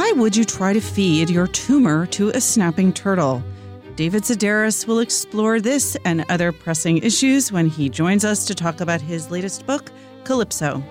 why 0.00 0.12
would 0.12 0.34
you 0.34 0.46
try 0.46 0.72
to 0.72 0.80
feed 0.80 1.28
your 1.28 1.46
tumor 1.46 2.06
to 2.06 2.30
a 2.30 2.40
snapping 2.40 2.90
turtle? 2.90 3.42
David 3.96 4.22
Sedaris 4.22 4.86
will 4.86 5.00
explore 5.00 5.60
this 5.60 5.94
and 6.06 6.24
other 6.30 6.52
pressing 6.52 6.96
issues 7.02 7.52
when 7.52 7.66
he 7.66 7.90
joins 7.90 8.24
us 8.24 8.46
to 8.46 8.54
talk 8.54 8.80
about 8.80 9.02
his 9.02 9.30
latest 9.30 9.66
book, 9.66 9.92
Calypso. 10.24 10.82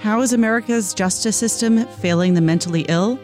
How 0.00 0.20
is 0.20 0.32
America's 0.32 0.94
justice 0.94 1.36
system 1.36 1.86
failing 1.86 2.34
the 2.34 2.40
mentally 2.40 2.84
ill? 2.88 3.20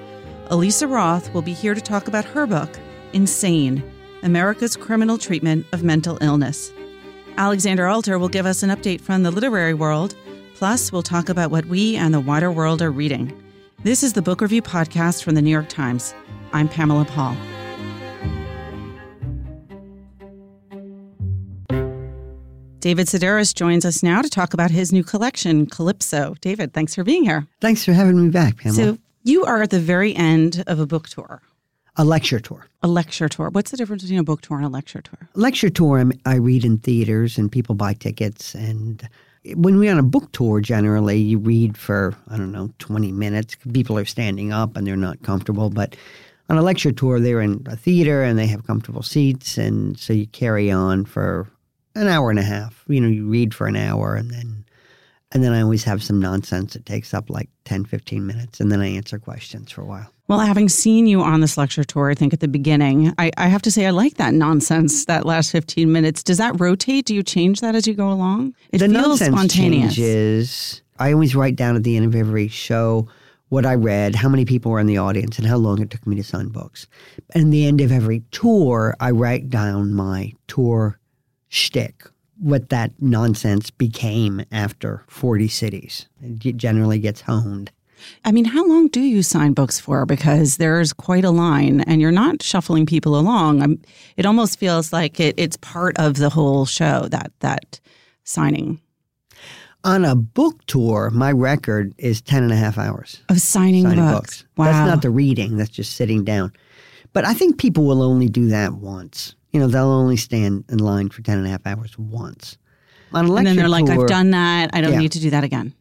Alisa 0.53 0.89
Roth 0.89 1.35
will 1.35 1.43
be 1.43 1.55
here 1.55 1.75
to 1.75 1.81
talk 1.81 2.07
about 2.07 2.25
her 2.27 2.47
book, 2.47 2.71
Insane 3.13 3.83
America's 4.23 4.77
Criminal 4.77 5.19
Treatment 5.19 5.67
of 5.73 5.83
Mental 5.83 6.19
Illness. 6.21 6.73
Alexandra 7.37 7.93
Alter 7.93 8.17
will 8.17 8.29
give 8.29 8.47
us 8.47 8.63
an 8.63 8.71
update 8.71 9.01
from 9.01 9.25
the 9.25 9.33
literary 9.33 9.75
world. 9.75 10.15
Plus, 10.55 10.93
we'll 10.93 11.03
talk 11.03 11.29
about 11.29 11.51
what 11.51 11.67
we 11.67 11.97
and 11.97 12.15
the 12.15 12.21
wider 12.21 12.53
world 12.53 12.81
are 12.81 12.93
reading. 12.93 13.44
This 13.85 14.03
is 14.03 14.15
the 14.15 14.23
Book 14.23 14.41
Review 14.41 14.63
Podcast 14.63 15.23
from 15.23 15.35
the 15.35 15.43
New 15.43 15.51
York 15.51 15.69
Times. 15.69 16.15
I'm 16.55 16.71
Pamela 16.71 17.05
Paul. 17.05 17.37
David 22.81 23.09
Sedaris 23.09 23.55
joins 23.55 23.85
us 23.85 24.03
now 24.03 24.23
to 24.23 24.31
talk 24.31 24.55
about 24.55 24.71
his 24.71 24.91
new 24.91 25.05
collection, 25.05 25.67
Calypso. 25.67 26.35
David, 26.41 26.73
thanks 26.73 26.95
for 26.95 27.05
being 27.05 27.25
here. 27.25 27.47
Thanks 27.61 27.85
for 27.85 27.93
having 27.93 28.25
me 28.25 28.31
back, 28.31 28.57
Pamela. 28.57 28.95
So, 28.95 28.99
you 29.23 29.45
are 29.45 29.61
at 29.61 29.69
the 29.69 29.81
very 29.81 30.17
end 30.17 30.65
of 30.67 30.81
a 30.81 30.87
book 30.87 31.11
tour. 31.11 31.43
A 31.97 32.07
lecture 32.07 32.41
tour. 32.41 32.67
A 32.83 32.89
lecture 32.89 33.29
tour. 33.29 33.51
What's 33.51 33.71
the 33.71 33.77
difference 33.77 34.03
between 34.03 34.19
a 34.19 34.25
book 34.25 34.41
tour 34.41 34.57
and 34.57 34.65
a 34.65 34.71
lecture 34.71 35.03
tour? 35.03 35.29
A 35.35 35.39
Lecture 35.39 35.69
tour, 35.69 36.11
I 36.25 36.37
read 36.37 36.65
in 36.65 36.79
theaters 36.79 37.37
and 37.37 37.53
people 37.53 37.75
buy 37.75 37.93
tickets. 37.93 38.55
And 38.55 39.07
when 39.53 39.79
we're 39.79 39.93
on 39.93 39.99
a 39.99 40.03
book 40.03 40.33
tour, 40.33 40.61
generally, 40.61 41.19
you 41.19 41.39
read 41.39 41.77
for, 41.77 42.17
I 42.29 42.37
don't 42.37 42.53
know, 42.53 42.71
20 42.79 43.13
minutes. 43.13 43.57
People 43.73 43.99
are 43.99 44.05
standing 44.05 44.53
up 44.53 44.77
and 44.77 44.87
they're 44.87 44.97
not 44.97 45.23
comfortable. 45.23 45.69
But 45.71 45.97
on 46.49 46.57
a 46.57 46.63
lecture 46.63 46.93
tour, 46.93 47.21
they're 47.21 47.41
in 47.41 47.63
a 47.67 47.77
theater 47.77 48.23
and 48.23 48.39
they 48.39 48.47
have 48.47 48.67
comfortable 48.67 49.03
seats. 49.03 49.59
And 49.59 49.99
so 49.99 50.13
you 50.13 50.27
carry 50.29 50.71
on 50.71 51.05
for 51.05 51.49
an 51.95 52.09
hour 52.09 52.31
and 52.31 52.39
a 52.39 52.45
half. 52.45 52.85
You 52.89 53.01
know, 53.01 53.09
you 53.09 53.27
read 53.27 53.55
for 53.55 53.67
an 53.67 53.77
hour 53.77 54.15
and 54.15 54.31
then. 54.31 54.65
And 55.33 55.43
then 55.43 55.53
I 55.53 55.63
always 55.63 55.83
have 55.85 56.03
some 56.03 56.21
nonsense 56.21 56.75
that 56.75 56.87
takes 56.87 57.13
up 57.13 57.29
like 57.29 57.51
10, 57.65 57.87
15 57.87 58.25
minutes. 58.25 58.61
And 58.61 58.71
then 58.71 58.81
I 58.81 58.87
answer 58.87 59.19
questions 59.19 59.73
for 59.73 59.83
a 59.83 59.87
while. 59.87 60.14
Well, 60.27 60.39
having 60.39 60.71
seen 60.71 61.07
you 61.07 61.21
on 61.21 61.41
this 61.41 61.59
lecture 61.59 61.85
tour, 61.85 62.11
I 62.11 62.15
think 62.15 62.33
at 62.33 62.41
the 62.41 62.49
beginning, 62.49 63.13
I, 63.19 63.31
I 63.37 63.49
have 63.49 63.61
to 63.63 63.71
say 63.71 63.87
I 63.87 63.91
like 63.91 64.15
that 64.15 64.33
nonsense, 64.33 65.05
that 65.05 65.27
last 65.27 65.51
15 65.53 65.93
minutes. 65.93 66.23
Does 66.23 66.39
that 66.39 66.59
rotate? 66.59 67.05
Do 67.05 67.15
you 67.15 67.23
change 67.23 67.61
that 67.61 67.75
as 67.75 67.87
you 67.87 67.93
go 67.93 68.11
along? 68.11 68.55
It 68.73 68.79
the 68.79 68.89
feels 68.89 69.21
nonsense 69.21 69.37
spontaneous. 69.37 69.95
changes. 69.95 70.83
I 70.99 71.13
always 71.13 71.35
write 71.35 71.57
down 71.57 71.77
at 71.77 71.83
the 71.83 71.97
end 71.97 72.07
of 72.07 72.15
every 72.15 72.49
show 72.49 73.07
what 73.51 73.67
I 73.67 73.75
read, 73.75 74.15
how 74.15 74.29
many 74.29 74.47
people 74.47 74.73
were 74.73 74.81
in 74.81 74.87
the 74.87 74.99
audience, 74.99 75.39
and 75.39 75.47
how 75.47 75.57
long 75.59 75.81
it 75.83 75.91
took 75.91 76.07
me 76.07 76.17
to 76.17 76.25
sign 76.25 76.49
books. 76.49 76.87
And 77.35 77.53
the 77.53 77.67
end 77.67 77.81
of 77.83 77.93
every 77.93 78.23
tour, 78.31 78.97
I 79.01 79.11
write 79.11 79.51
down 79.51 79.93
my 79.93 80.33
tour 80.49 80.99
shtick, 81.49 82.05
what 82.41 82.71
that 82.71 82.91
nonsense 83.01 83.71
became 83.71 84.43
after 84.51 85.05
40 85.09 85.49
cities. 85.49 86.09
It 86.23 86.57
generally 86.57 86.99
gets 86.99 87.21
honed. 87.21 87.71
I 88.25 88.33
mean, 88.33 88.45
how 88.47 88.67
long 88.67 88.89
do 88.89 89.01
you 89.01 89.23
sign 89.23 89.53
books 89.53 89.79
for? 89.81 90.07
Because 90.07 90.57
there's 90.57 90.93
quite 90.93 91.25
a 91.25 91.31
line, 91.31 91.81
and 91.83 92.01
you're 92.01 92.11
not 92.13 92.43
shuffling 92.43 92.87
people 92.87 93.19
along. 93.19 93.63
I'm, 93.63 93.81
it 94.17 94.27
almost 94.27 94.59
feels 94.59 94.93
like 94.93 95.21
it, 95.21 95.35
it's 95.39 95.57
part 95.59 95.99
of 95.99 96.17
the 96.17 96.31
whole 96.31 96.67
show 96.67 97.09
that 97.11 97.33
that 97.41 97.81
signing 98.25 98.81
On 99.85 100.05
a 100.05 100.15
book 100.15 100.65
tour, 100.67 101.11
my 101.11 101.31
record 101.31 101.93
is 101.99 102.23
10 102.23 102.43
and 102.43 102.53
a 102.53 102.57
half 102.57 102.79
hours. 102.79 103.21
of 103.29 103.41
signing, 103.41 103.83
signing 103.85 103.99
books. 104.05 104.43
books. 104.43 104.45
Wow, 104.57 104.65
That's 104.67 104.89
not 104.91 105.03
the 105.03 105.11
reading, 105.11 105.57
that's 105.59 105.71
just 105.71 105.95
sitting 105.95 106.25
down. 106.25 106.53
But 107.13 107.25
I 107.27 107.35
think 107.35 107.59
people 107.59 107.85
will 107.85 108.03
only 108.03 108.29
do 108.29 108.49
that 108.49 108.73
once. 108.75 109.35
You 109.53 109.61
know, 109.61 109.69
they'll 109.69 109.85
only 109.93 110.17
stand 110.17 110.65
in 110.69 110.79
line 110.79 111.11
for 111.11 111.23
10 111.23 111.39
and 111.39 111.47
a 111.47 111.51
half 111.51 111.67
hours 111.67 111.97
once. 111.99 112.57
On 113.13 113.27
a 113.27 113.29
lecture 113.29 113.39
and 113.39 113.47
then 113.47 113.57
they're 113.57 113.69
like, 113.69 113.85
tour, 113.87 114.01
"I've 114.03 114.09
done 114.09 114.31
that. 114.33 114.71
I 114.73 114.81
don't 114.81 114.95
Yeah. 114.95 114.99
need 114.99 115.13
to 115.13 115.21
do 115.21 115.31
that 115.31 115.45
again." 115.45 115.73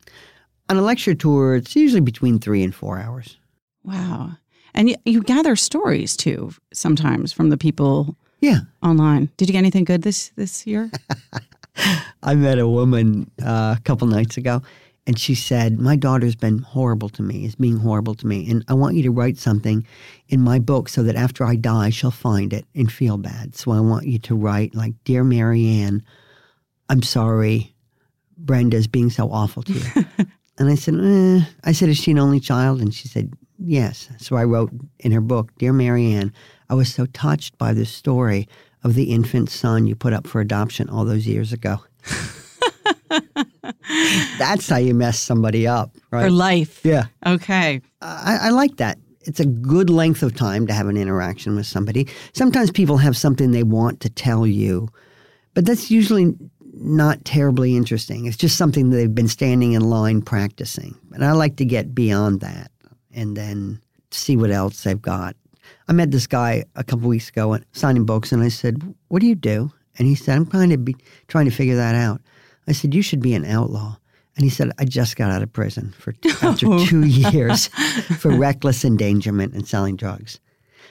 On 0.69 0.77
a 0.77 0.81
lecture 0.81 1.13
tour, 1.13 1.55
it's 1.55 1.75
usually 1.75 2.01
between 2.01 2.39
three 2.39 2.63
and 2.63 2.73
four 2.73 2.97
hours. 2.99 3.37
Wow, 3.83 4.31
and 4.73 4.89
you, 4.89 4.95
you 5.05 5.21
gather 5.21 5.55
stories 5.55 6.15
too 6.15 6.51
sometimes 6.73 7.33
from 7.33 7.49
the 7.49 7.57
people 7.57 8.15
Yeah. 8.39 8.59
online. 8.81 9.29
Did 9.37 9.49
you 9.49 9.53
get 9.53 9.59
anything 9.59 9.83
good 9.83 10.01
this 10.03 10.29
this 10.35 10.65
year? 10.65 10.89
I 12.23 12.35
met 12.35 12.59
a 12.59 12.67
woman 12.67 13.29
uh, 13.43 13.75
a 13.77 13.81
couple 13.83 14.07
nights 14.07 14.37
ago, 14.37 14.61
and 15.05 15.19
she 15.19 15.35
said, 15.35 15.79
My 15.79 15.95
daughter's 15.97 16.35
been 16.35 16.59
horrible 16.59 17.09
to 17.09 17.21
me, 17.21 17.45
is 17.45 17.55
being 17.55 17.77
horrible 17.77 18.15
to 18.15 18.25
me. 18.27 18.49
And 18.49 18.63
I 18.69 18.73
want 18.73 18.95
you 18.95 19.03
to 19.03 19.11
write 19.11 19.37
something 19.37 19.85
in 20.29 20.39
my 20.41 20.59
book 20.59 20.87
so 20.87 21.03
that 21.03 21.15
after 21.17 21.43
I 21.43 21.55
die, 21.57 21.89
she'll 21.89 22.09
find 22.11 22.53
it 22.53 22.65
and 22.73 22.89
feel 22.91 23.17
bad. 23.17 23.55
So 23.55 23.71
I 23.71 23.81
want 23.81 24.05
you 24.07 24.17
to 24.19 24.35
write, 24.35 24.73
like, 24.75 24.93
Dear 25.03 25.23
Marianne, 25.25 26.03
I'm 26.89 27.01
sorry 27.03 27.75
Brenda's 28.37 28.87
being 28.87 29.09
so 29.09 29.29
awful 29.31 29.63
to 29.63 29.73
you. 29.73 30.05
and 30.63 30.71
I 30.71 30.75
said, 30.75 30.95
eh. 30.95 31.41
I 31.65 31.71
said, 31.73 31.89
Is 31.89 31.97
she 31.97 32.11
an 32.11 32.19
only 32.19 32.39
child? 32.39 32.81
And 32.81 32.93
she 32.93 33.07
said, 33.07 33.33
Yes. 33.59 34.09
So 34.17 34.35
I 34.37 34.45
wrote 34.45 34.71
in 34.99 35.11
her 35.11 35.21
book, 35.21 35.51
Dear 35.57 35.73
Marianne, 35.73 36.33
I 36.69 36.73
was 36.73 36.93
so 36.93 37.05
touched 37.07 37.57
by 37.57 37.73
the 37.73 37.85
story 37.85 38.47
of 38.83 38.95
the 38.95 39.11
infant 39.11 39.49
son 39.49 39.87
you 39.87 39.95
put 39.95 40.13
up 40.13 40.25
for 40.25 40.41
adoption 40.41 40.89
all 40.89 41.05
those 41.05 41.27
years 41.27 41.51
ago. 41.53 41.79
That's 44.37 44.69
how 44.69 44.77
you 44.77 44.93
mess 44.93 45.19
somebody 45.19 45.67
up, 45.67 45.95
right? 46.11 46.23
For 46.23 46.31
life. 46.31 46.81
yeah. 46.83 47.05
Okay. 47.25 47.81
I, 48.01 48.39
I 48.43 48.49
like 48.49 48.77
that. 48.77 48.97
It's 49.21 49.39
a 49.39 49.45
good 49.45 49.89
length 49.89 50.23
of 50.23 50.35
time 50.35 50.67
to 50.67 50.73
have 50.73 50.87
an 50.87 50.97
interaction 50.97 51.55
with 51.55 51.65
somebody. 51.65 52.07
Sometimes 52.33 52.71
people 52.71 52.97
have 52.97 53.15
something 53.15 53.51
they 53.51 53.63
want 53.63 53.99
to 54.01 54.09
tell 54.09 54.45
you, 54.47 54.89
but 55.53 55.65
that's 55.65 55.89
usually 55.91 56.33
not 56.73 57.23
terribly 57.23 57.75
interesting. 57.75 58.25
It's 58.25 58.37
just 58.37 58.57
something 58.57 58.89
that 58.89 58.97
they've 58.97 59.13
been 59.13 59.27
standing 59.27 59.73
in 59.73 59.81
line 59.81 60.21
practicing. 60.21 60.95
And 61.13 61.23
I 61.23 61.31
like 61.33 61.57
to 61.57 61.65
get 61.65 61.93
beyond 61.93 62.41
that 62.41 62.71
and 63.13 63.37
then 63.37 63.81
see 64.11 64.35
what 64.35 64.51
else 64.51 64.83
they've 64.83 65.01
got. 65.01 65.35
I 65.87 65.93
met 65.93 66.11
this 66.11 66.27
guy 66.27 66.65
a 66.75 66.83
couple 66.83 67.07
weeks 67.09 67.29
ago 67.29 67.53
at 67.53 67.63
signing 67.73 68.05
books, 68.05 68.31
and 68.31 68.41
I 68.41 68.49
said, 68.49 68.81
"What 69.09 69.19
do 69.19 69.27
you 69.27 69.35
do?" 69.35 69.71
And 69.97 70.07
he 70.07 70.15
said, 70.15 70.35
"I'm 70.35 70.45
trying 70.45 70.69
to 70.69 70.77
be 70.77 70.95
trying 71.27 71.45
to 71.45 71.51
figure 71.51 71.75
that 71.75 71.95
out." 71.95 72.21
I 72.67 72.71
said, 72.71 72.93
"You 72.93 73.01
should 73.01 73.21
be 73.21 73.33
an 73.33 73.45
outlaw." 73.45 73.97
And 74.35 74.43
he 74.43 74.49
said, 74.49 74.71
"I 74.79 74.85
just 74.85 75.15
got 75.15 75.31
out 75.31 75.43
of 75.43 75.53
prison 75.53 75.93
for 75.97 76.15
after 76.41 76.65
two 76.85 77.05
years 77.05 77.67
for 78.19 78.31
reckless 78.31 78.83
endangerment 78.83 79.53
and 79.53 79.67
selling 79.67 79.95
drugs. 79.95 80.39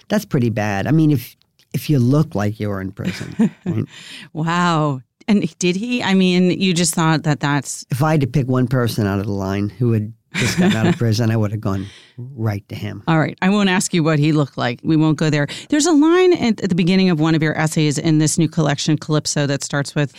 That's 0.08 0.24
pretty 0.24 0.50
bad. 0.50 0.86
I 0.86 0.90
mean, 0.92 1.10
if 1.10 1.36
if 1.74 1.88
you 1.88 1.98
look 1.98 2.34
like 2.34 2.60
you 2.60 2.68
were 2.68 2.80
in 2.80 2.92
prison, 2.92 3.34
right? 3.64 3.84
Wow. 4.32 5.00
And 5.32 5.58
did 5.58 5.76
he? 5.76 6.02
I 6.02 6.12
mean, 6.12 6.50
you 6.50 6.74
just 6.74 6.94
thought 6.94 7.22
that 7.22 7.40
that's 7.40 7.86
if 7.90 8.02
I 8.02 8.10
had 8.10 8.20
to 8.20 8.26
pick 8.26 8.48
one 8.48 8.68
person 8.68 9.06
out 9.06 9.18
of 9.18 9.24
the 9.24 9.32
line 9.32 9.70
who 9.70 9.92
had 9.92 10.12
just 10.34 10.58
gotten 10.58 10.76
out 10.76 10.86
of 10.86 10.96
prison, 10.96 11.30
I 11.30 11.36
would 11.36 11.52
have 11.52 11.60
gone 11.60 11.86
right 12.16 12.66
to 12.68 12.74
him. 12.74 13.02
all 13.08 13.18
right. 13.18 13.36
I 13.42 13.48
won't 13.50 13.68
ask 13.68 13.94
you 13.94 14.02
what 14.02 14.18
he 14.18 14.32
looked 14.32 14.56
like. 14.56 14.80
We 14.82 14.96
won't 14.96 15.18
go 15.18 15.30
there. 15.30 15.46
There's 15.68 15.86
a 15.86 15.92
line 15.92 16.32
at, 16.34 16.56
the 16.58 16.74
beginning 16.74 17.10
of 17.10 17.20
one 17.20 17.34
of 17.34 17.42
your 17.42 17.56
essays 17.58 17.98
in 17.98 18.18
this 18.18 18.38
new 18.38 18.48
collection, 18.48 18.96
Calypso, 18.96 19.46
that 19.46 19.62
starts 19.62 19.94
with 19.94 20.14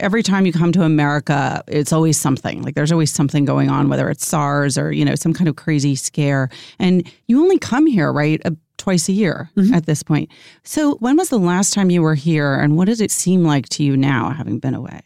Every 0.00 0.22
time 0.22 0.46
you 0.46 0.52
come 0.52 0.72
to 0.72 0.82
America, 0.82 1.62
it's 1.66 1.92
always 1.92 2.18
something. 2.18 2.62
Like 2.62 2.74
there's 2.74 2.92
always 2.92 3.12
something 3.12 3.44
going 3.44 3.70
on, 3.70 3.88
whether 3.88 4.10
it's 4.10 4.26
SARS 4.26 4.76
or, 4.76 4.92
you 4.92 5.04
know, 5.04 5.14
some 5.14 5.32
kind 5.32 5.48
of 5.48 5.56
crazy 5.56 5.94
scare. 5.94 6.48
And 6.78 7.10
you 7.26 7.40
only 7.40 7.58
come 7.58 7.86
here, 7.86 8.12
right? 8.12 8.40
Uh, 8.44 8.52
twice 8.76 9.08
a 9.08 9.12
year 9.12 9.50
at 9.72 9.86
this 9.86 10.02
point. 10.02 10.30
So 10.62 10.96
when 10.96 11.16
was 11.16 11.30
the 11.30 11.38
last 11.38 11.72
time 11.72 11.90
you 11.90 12.02
were 12.02 12.14
here 12.14 12.54
and 12.54 12.76
what 12.76 12.86
does 12.86 13.00
it 13.00 13.10
seem 13.10 13.44
like 13.44 13.68
to 13.70 13.82
you 13.82 13.96
now, 13.96 14.30
having 14.30 14.58
been 14.58 14.74
away? 14.74 15.00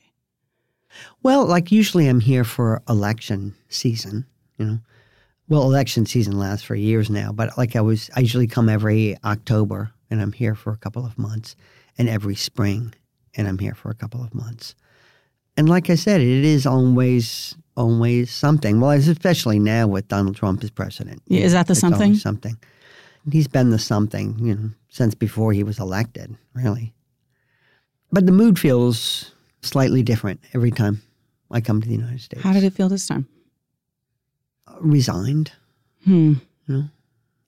Well, 1.22 1.46
like 1.46 1.70
usually 1.70 2.08
I'm 2.08 2.20
here 2.20 2.44
for 2.44 2.82
election 2.88 3.54
season, 3.68 4.26
you 4.58 4.66
know. 4.66 4.78
Well, 5.48 5.62
election 5.62 6.04
season 6.04 6.38
lasts 6.38 6.64
for 6.64 6.74
years 6.74 7.08
now, 7.08 7.32
but 7.32 7.56
like 7.56 7.74
I 7.74 7.80
was, 7.80 8.10
I 8.14 8.20
usually 8.20 8.46
come 8.46 8.68
every 8.68 9.16
October 9.24 9.92
and 10.10 10.20
I'm 10.20 10.32
here 10.32 10.54
for 10.54 10.72
a 10.72 10.76
couple 10.76 11.06
of 11.06 11.18
months, 11.18 11.56
and 11.96 12.08
every 12.08 12.34
spring 12.34 12.94
and 13.34 13.48
I'm 13.48 13.58
here 13.58 13.74
for 13.74 13.90
a 13.90 13.94
couple 13.94 14.22
of 14.22 14.34
months. 14.34 14.74
And 15.56 15.68
like 15.68 15.90
I 15.90 15.94
said, 15.94 16.20
it 16.20 16.44
is 16.44 16.66
always, 16.66 17.56
always 17.76 18.30
something. 18.30 18.80
Well, 18.80 18.90
especially 18.90 19.58
now 19.58 19.86
with 19.86 20.08
Donald 20.08 20.36
Trump 20.36 20.62
as 20.62 20.70
president. 20.70 21.22
Yeah, 21.26 21.40
is 21.40 21.52
that 21.52 21.66
the 21.66 21.72
It's 21.72 21.80
something? 21.80 22.14
Something. 22.14 22.58
He's 23.30 23.48
been 23.48 23.70
the 23.70 23.78
something, 23.78 24.38
you 24.38 24.54
know, 24.54 24.70
since 24.88 25.14
before 25.14 25.52
he 25.52 25.62
was 25.62 25.78
elected, 25.78 26.36
really. 26.54 26.94
But 28.10 28.24
the 28.24 28.32
mood 28.32 28.58
feels 28.58 29.34
slightly 29.62 30.02
different 30.02 30.40
every 30.54 30.70
time 30.70 31.02
I 31.50 31.60
come 31.60 31.82
to 31.82 31.88
the 31.88 31.94
United 31.94 32.20
States. 32.20 32.42
How 32.42 32.52
did 32.52 32.64
it 32.64 32.72
feel 32.72 32.88
this 32.88 33.06
time? 33.06 33.28
Resigned, 34.80 35.52
Hmm. 36.04 36.34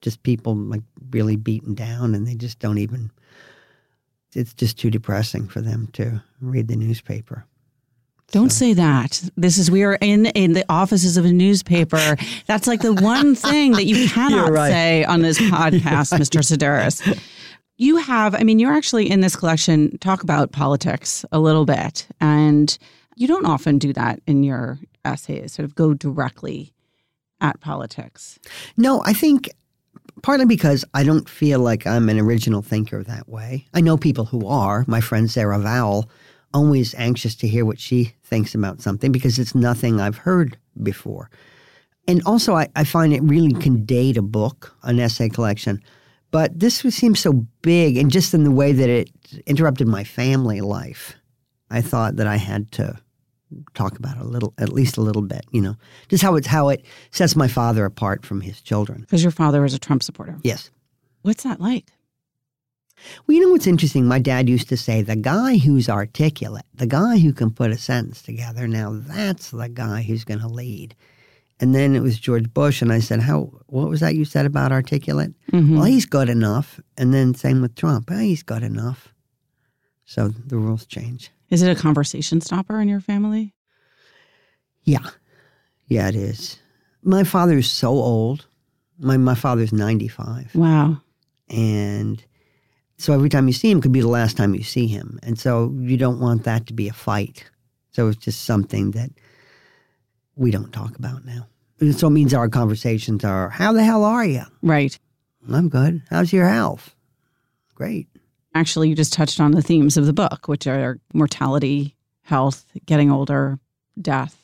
just 0.01 0.23
people 0.23 0.55
like 0.55 0.81
really 1.11 1.35
beaten 1.35 1.73
down, 1.73 2.15
and 2.15 2.27
they 2.27 2.35
just 2.35 2.59
don't 2.59 2.77
even. 2.77 3.11
It's 4.33 4.53
just 4.53 4.77
too 4.79 4.89
depressing 4.89 5.47
for 5.47 5.61
them 5.61 5.89
to 5.93 6.21
read 6.39 6.67
the 6.67 6.75
newspaper. 6.75 7.45
Don't 8.31 8.51
say 8.51 8.73
that. 8.73 9.21
This 9.35 9.57
is 9.57 9.69
we 9.69 9.83
are 9.83 9.95
in 9.99 10.27
in 10.27 10.53
the 10.53 10.63
offices 10.69 11.17
of 11.17 11.25
a 11.25 11.33
newspaper. 11.33 12.15
That's 12.47 12.65
like 12.65 12.81
the 12.81 12.93
one 12.93 13.35
thing 13.47 13.73
that 13.73 13.85
you 13.85 14.07
cannot 14.07 14.51
right. 14.51 14.71
say 14.71 15.03
on 15.03 15.21
this 15.21 15.37
podcast, 15.37 16.17
Mr. 16.17 16.39
Sedaris. 16.57 17.19
You 17.77 17.97
have, 17.97 18.35
I 18.35 18.43
mean, 18.43 18.59
you're 18.59 18.73
actually 18.73 19.09
in 19.09 19.21
this 19.21 19.35
collection 19.35 19.97
talk 19.97 20.23
about 20.23 20.51
politics 20.51 21.25
a 21.31 21.39
little 21.39 21.65
bit, 21.65 22.07
and 22.21 22.77
you 23.17 23.27
don't 23.27 23.45
often 23.45 23.77
do 23.79 23.91
that 23.93 24.21
in 24.27 24.43
your 24.43 24.79
essays. 25.03 25.53
Sort 25.53 25.65
of 25.65 25.75
go 25.75 25.93
directly 25.93 26.73
at 27.41 27.59
politics. 27.59 28.39
No, 28.77 29.01
I 29.03 29.13
think 29.13 29.49
partly 30.23 30.45
because 30.45 30.85
I 30.93 31.03
don't 31.03 31.27
feel 31.27 31.59
like 31.59 31.85
I'm 31.85 32.09
an 32.09 32.19
original 32.19 32.61
thinker 32.61 33.03
that 33.03 33.27
way. 33.27 33.65
I 33.73 33.81
know 33.81 33.97
people 33.97 34.25
who 34.25 34.47
are. 34.47 34.85
My 34.87 35.01
friend 35.01 35.29
Sarah 35.29 35.59
Vowell, 35.59 36.09
always 36.53 36.93
anxious 36.95 37.35
to 37.35 37.47
hear 37.47 37.65
what 37.65 37.79
she 37.79 38.13
thinks 38.23 38.53
about 38.53 38.81
something 38.81 39.11
because 39.11 39.39
it's 39.39 39.55
nothing 39.55 39.99
I've 39.99 40.17
heard 40.17 40.57
before. 40.81 41.29
And 42.07 42.21
also, 42.25 42.55
I, 42.55 42.67
I 42.75 42.83
find 42.83 43.13
it 43.13 43.23
really 43.23 43.53
can 43.53 43.85
date 43.85 44.17
a 44.17 44.21
book, 44.21 44.75
an 44.83 44.99
essay 44.99 45.29
collection. 45.29 45.81
But 46.31 46.59
this 46.59 46.77
seems 46.77 47.19
so 47.19 47.45
big, 47.61 47.97
and 47.97 48.09
just 48.09 48.33
in 48.33 48.43
the 48.43 48.51
way 48.51 48.71
that 48.71 48.89
it 48.89 49.11
interrupted 49.45 49.87
my 49.87 50.03
family 50.03 50.61
life, 50.61 51.15
I 51.69 51.81
thought 51.81 52.15
that 52.15 52.27
I 52.27 52.37
had 52.37 52.71
to 52.73 52.97
talk 53.73 53.97
about 53.97 54.17
it 54.17 54.21
a 54.21 54.27
little, 54.27 54.53
at 54.57 54.69
least 54.69 54.97
a 54.97 55.01
little 55.01 55.21
bit. 55.21 55.45
You 55.51 55.61
know, 55.61 55.75
just 56.09 56.23
how 56.23 56.35
it's 56.35 56.47
how 56.47 56.69
it 56.69 56.85
sets 57.11 57.35
my 57.35 57.47
father 57.47 57.85
apart 57.85 58.25
from 58.25 58.41
his 58.41 58.61
children. 58.61 59.01
Because 59.01 59.23
your 59.23 59.31
father 59.31 59.61
was 59.61 59.73
a 59.73 59.79
Trump 59.79 60.03
supporter. 60.03 60.37
Yes. 60.43 60.71
What's 61.21 61.43
that 61.43 61.59
like? 61.59 61.85
Well, 63.25 63.35
you 63.35 63.43
know 63.43 63.51
what's 63.51 63.67
interesting? 63.67 64.05
My 64.05 64.19
dad 64.19 64.47
used 64.47 64.69
to 64.69 64.77
say, 64.77 65.01
the 65.01 65.15
guy 65.15 65.57
who's 65.57 65.89
articulate, 65.89 66.65
the 66.73 66.87
guy 66.87 67.17
who 67.17 67.33
can 67.33 67.49
put 67.49 67.71
a 67.71 67.77
sentence 67.77 68.21
together, 68.21 68.67
now 68.67 68.91
that's 68.93 69.51
the 69.51 69.69
guy 69.69 70.03
who's 70.03 70.23
going 70.23 70.39
to 70.39 70.47
lead. 70.47 70.95
And 71.59 71.75
then 71.75 71.95
it 71.95 71.99
was 72.01 72.19
George 72.19 72.51
Bush, 72.51 72.81
and 72.81 72.91
I 72.91 72.99
said, 72.99 73.19
"How? 73.19 73.51
What 73.67 73.87
was 73.87 73.99
that 73.99 74.15
you 74.15 74.25
said 74.25 74.47
about 74.47 74.71
articulate? 74.71 75.33
Mm-hmm. 75.51 75.75
Well, 75.75 75.85
he's 75.85 76.07
good 76.07 76.27
enough." 76.27 76.79
And 76.97 77.13
then 77.13 77.35
same 77.35 77.61
with 77.61 77.75
Trump. 77.75 78.09
Oh, 78.11 78.17
he's 78.17 78.41
good 78.41 78.63
enough. 78.63 79.13
So 80.05 80.29
the 80.29 80.57
rules 80.57 80.87
change. 80.87 81.29
Is 81.51 81.61
it 81.61 81.69
a 81.77 81.79
conversation 81.79 82.41
stopper 82.41 82.79
in 82.79 82.87
your 82.87 83.01
family? 83.01 83.53
Yeah, 84.83 85.07
yeah, 85.87 86.07
it 86.07 86.15
is. 86.15 86.57
My 87.03 87.23
father 87.23 87.57
is 87.57 87.69
so 87.69 87.89
old. 87.89 88.47
My 88.97 89.17
my 89.17 89.35
father's 89.35 89.73
ninety 89.73 90.07
five, 90.07 90.53
Wow. 90.55 90.97
and 91.49 92.23
so 92.97 93.13
every 93.13 93.29
time 93.29 93.47
you 93.47 93.53
see 93.53 93.69
him 93.71 93.81
could 93.81 93.91
be 93.91 94.01
the 94.01 94.07
last 94.07 94.37
time 94.37 94.53
you 94.55 94.63
see 94.63 94.87
him, 94.87 95.19
and 95.23 95.37
so 95.39 95.73
you 95.79 95.97
don't 95.97 96.19
want 96.19 96.43
that 96.43 96.67
to 96.67 96.73
be 96.73 96.87
a 96.87 96.93
fight. 96.93 97.43
So 97.91 98.07
it's 98.07 98.23
just 98.23 98.43
something 98.45 98.91
that 98.91 99.09
we 100.35 100.51
don't 100.51 100.71
talk 100.71 100.97
about 100.97 101.25
now. 101.25 101.47
And 101.79 101.95
so 101.97 102.07
it 102.07 102.11
means 102.11 102.33
our 102.33 102.47
conversations 102.47 103.23
are, 103.25 103.49
"How 103.49 103.73
the 103.73 103.83
hell 103.83 104.03
are 104.03 104.25
you?" 104.25 104.43
Right. 104.61 104.97
I'm 105.49 105.67
good. 105.69 106.03
How's 106.11 106.31
your 106.31 106.47
health? 106.47 106.95
Great. 107.73 108.07
Actually, 108.53 108.89
you 108.89 108.95
just 108.95 109.13
touched 109.13 109.39
on 109.39 109.51
the 109.51 109.61
themes 109.61 109.97
of 109.97 110.05
the 110.05 110.13
book, 110.13 110.47
which 110.47 110.67
are 110.67 110.99
mortality, 111.13 111.95
health, 112.23 112.65
getting 112.85 113.09
older, 113.09 113.59
death. 114.01 114.37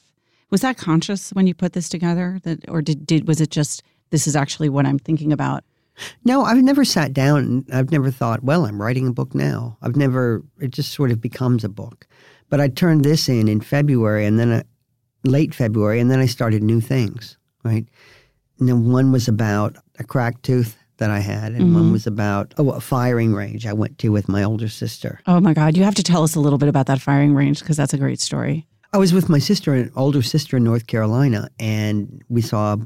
Was 0.50 0.62
that 0.62 0.78
conscious 0.78 1.32
when 1.32 1.48
you 1.48 1.54
put 1.54 1.74
this 1.74 1.90
together? 1.90 2.40
That 2.44 2.70
or 2.70 2.82
did, 2.82 3.06
did 3.06 3.28
was 3.28 3.42
it 3.42 3.50
just 3.50 3.84
this 4.10 4.28
is 4.28 4.36
actually 4.36 4.70
what 4.70 4.86
I'm 4.86 5.00
thinking 5.00 5.34
about? 5.34 5.64
No, 6.24 6.44
I've 6.44 6.64
never 6.64 6.86
sat 6.86 7.14
down 7.14 7.40
and 7.40 7.66
I've 7.74 7.92
never 7.92 8.12
thought, 8.12 8.44
well, 8.44 8.66
I'm 8.66 8.82
writing 8.82 9.08
a 9.08 9.14
book 9.14 9.34
now. 9.34 9.78
I've 9.82 9.96
never, 9.96 10.44
it 10.60 10.72
just 10.72 10.94
sort 10.94 11.12
of 11.12 11.20
becomes 11.20 11.64
a 11.64 11.70
book. 11.70 12.08
But 12.50 12.62
I 12.62 12.68
turned 12.68 13.04
this 13.04 13.28
in 13.28 13.48
in 13.48 13.62
February 13.62 14.26
and 14.26 14.40
then, 14.40 14.52
uh, 14.52 14.64
late 15.24 15.54
February, 15.54 16.00
and 16.00 16.10
then 16.10 16.20
I 16.20 16.28
started 16.28 16.64
new 16.64 16.80
things, 16.80 17.38
right? 17.64 17.86
And 18.60 18.70
then 18.70 18.92
one 18.92 19.12
was 19.12 19.28
about 19.28 19.76
a 20.00 20.04
cracked 20.04 20.44
tooth 20.44 20.78
that 20.98 21.10
I 21.10 21.20
had, 21.20 21.54
and 21.54 21.74
one 21.74 21.84
mm-hmm. 21.84 21.92
was 21.94 22.08
about 22.08 22.54
oh, 22.58 22.72
a 22.72 22.82
firing 22.82 23.34
range 23.34 23.66
I 23.66 23.74
went 23.74 23.98
to 24.00 24.10
with 24.10 24.28
my 24.28 24.44
older 24.44 24.68
sister. 24.68 25.20
Oh 25.28 25.40
my 25.40 25.54
God, 25.54 25.78
you 25.78 25.84
have 25.84 25.96
to 25.96 26.04
tell 26.04 26.24
us 26.24 26.36
a 26.36 26.40
little 26.40 26.58
bit 26.58 26.70
about 26.70 26.88
that 26.88 27.02
firing 27.02 27.34
range 27.34 27.60
because 27.60 27.78
that's 27.78 27.94
a 27.94 27.98
great 27.98 28.20
story. 28.20 28.68
I 28.94 28.98
was 28.98 29.14
with 29.14 29.30
my 29.30 29.40
sister, 29.40 29.74
an 29.74 29.92
older 29.96 30.22
sister 30.22 30.58
in 30.58 30.64
North 30.64 30.88
Carolina, 30.88 31.50
and 31.60 32.24
we 32.30 32.42
saw 32.42 32.78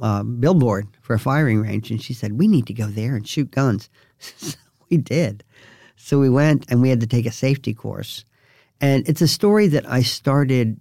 a, 0.00 0.06
a 0.06 0.24
billboard 0.24 0.86
for 1.00 1.14
a 1.14 1.18
firing 1.18 1.62
range, 1.62 1.90
and 1.90 2.02
she 2.02 2.12
said, 2.12 2.38
"We 2.38 2.46
need 2.46 2.66
to 2.66 2.74
go 2.74 2.86
there 2.86 3.16
and 3.16 3.26
shoot 3.26 3.50
guns." 3.50 3.88
so 4.18 4.56
we 4.90 4.98
did. 4.98 5.42
So 5.96 6.20
we 6.20 6.28
went, 6.28 6.66
and 6.68 6.82
we 6.82 6.90
had 6.90 7.00
to 7.00 7.06
take 7.06 7.26
a 7.26 7.32
safety 7.32 7.72
course, 7.72 8.24
and 8.80 9.08
it's 9.08 9.22
a 9.22 9.28
story 9.28 9.66
that 9.68 9.88
I 9.88 10.02
started 10.02 10.78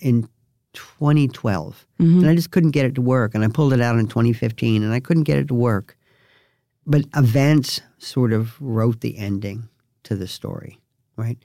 in 0.00 0.28
2012, 0.74 1.86
mm-hmm. 2.00 2.20
and 2.20 2.28
I 2.28 2.34
just 2.34 2.52
couldn't 2.52 2.70
get 2.70 2.86
it 2.86 2.94
to 2.94 3.02
work, 3.02 3.34
and 3.34 3.44
I 3.44 3.48
pulled 3.48 3.72
it 3.72 3.80
out 3.80 3.98
in 3.98 4.06
2015, 4.06 4.82
and 4.82 4.92
I 4.92 5.00
couldn't 5.00 5.24
get 5.24 5.38
it 5.38 5.48
to 5.48 5.54
work. 5.54 5.96
But 6.86 7.04
events 7.14 7.80
sort 7.98 8.32
of 8.32 8.60
wrote 8.60 9.00
the 9.00 9.16
ending 9.16 9.68
to 10.04 10.16
the 10.16 10.26
story, 10.26 10.80
right? 11.16 11.38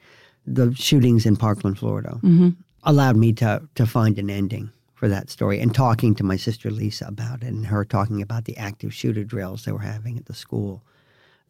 The 0.45 0.73
shootings 0.73 1.25
in 1.25 1.35
Parkland, 1.35 1.77
Florida 1.77 2.19
mm-hmm. 2.23 2.49
allowed 2.83 3.17
me 3.17 3.33
to 3.33 3.61
to 3.75 3.85
find 3.85 4.17
an 4.17 4.29
ending 4.29 4.71
for 4.97 5.07
that 5.07 5.29
story 5.29 5.59
and 5.59 5.75
talking 5.75 6.15
to 6.15 6.23
my 6.23 6.35
sister 6.35 6.71
Lisa 6.71 7.05
about 7.05 7.43
it 7.43 7.47
and 7.47 7.67
her 7.67 7.85
talking 7.85 8.19
about 8.19 8.45
the 8.45 8.57
active 8.57 8.91
shooter 8.91 9.23
drills 9.23 9.63
they 9.63 9.71
were 9.71 9.79
having 9.79 10.17
at 10.17 10.25
the 10.25 10.33
school 10.33 10.83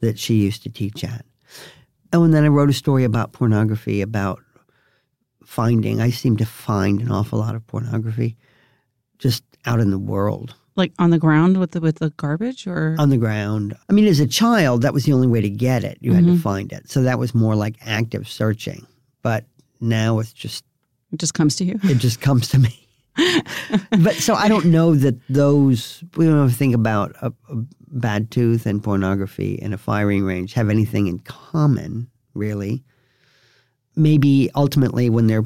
that 0.01 0.19
she 0.19 0.35
used 0.35 0.63
to 0.63 0.69
teach 0.69 1.03
at. 1.05 1.25
Oh, 2.11 2.23
and 2.23 2.33
then 2.33 2.43
I 2.43 2.49
wrote 2.49 2.69
a 2.69 2.73
story 2.73 3.05
about 3.05 3.31
pornography 3.31 4.01
about 4.01 4.41
finding 5.45 6.01
I 6.01 6.09
seem 6.09 6.35
to 6.37 6.45
find 6.45 6.99
an 6.99 7.09
awful 7.09 7.39
lot 7.39 7.55
of 7.55 7.65
pornography 7.67 8.35
just 9.17 9.43
out 9.65 9.79
in 9.79 9.91
the 9.91 9.97
world 9.97 10.55
Like 10.77 10.93
on 10.99 11.09
the 11.09 11.17
ground 11.17 11.57
with 11.57 11.71
the 11.71 11.81
with 11.81 11.97
the 11.97 12.11
garbage 12.11 12.67
or 12.67 12.95
on 12.99 13.09
the 13.09 13.17
ground. 13.17 13.75
I 13.89 13.93
mean, 13.93 14.05
as 14.05 14.19
a 14.19 14.27
child, 14.27 14.83
that 14.83 14.93
was 14.93 15.05
the 15.05 15.13
only 15.13 15.27
way 15.27 15.41
to 15.41 15.49
get 15.49 15.83
it. 15.83 15.97
You 16.01 16.13
had 16.13 16.25
to 16.25 16.31
mm-hmm. 16.31 16.39
find 16.39 16.71
it. 16.71 16.89
So 16.89 17.01
that 17.01 17.19
was 17.19 17.33
more 17.33 17.55
like 17.55 17.75
active 17.81 18.29
searching. 18.29 18.85
But 19.23 19.45
now 19.81 20.19
it's 20.19 20.33
just 20.33 20.63
it 21.11 21.19
just 21.19 21.33
comes 21.33 21.55
to 21.57 21.65
you. 21.65 21.79
it 21.83 21.97
just 21.97 22.21
comes 22.21 22.49
to 22.49 22.59
me. 22.59 22.87
but 23.99 24.13
so 24.15 24.35
I 24.35 24.47
don't 24.47 24.65
know 24.65 24.95
that 24.95 25.15
those 25.27 26.03
we 26.15 26.25
don't 26.25 26.39
ever 26.39 26.51
think 26.51 26.75
about 26.75 27.15
a, 27.21 27.33
a 27.49 27.55
bad 27.87 28.29
tooth 28.29 28.65
and 28.65 28.83
pornography 28.83 29.59
and 29.61 29.73
a 29.73 29.77
firing 29.77 30.23
range 30.23 30.53
have 30.53 30.69
anything 30.69 31.07
in 31.07 31.19
common, 31.19 32.09
really. 32.33 32.83
Maybe 33.95 34.51
ultimately 34.53 35.09
when 35.09 35.25
they're 35.25 35.45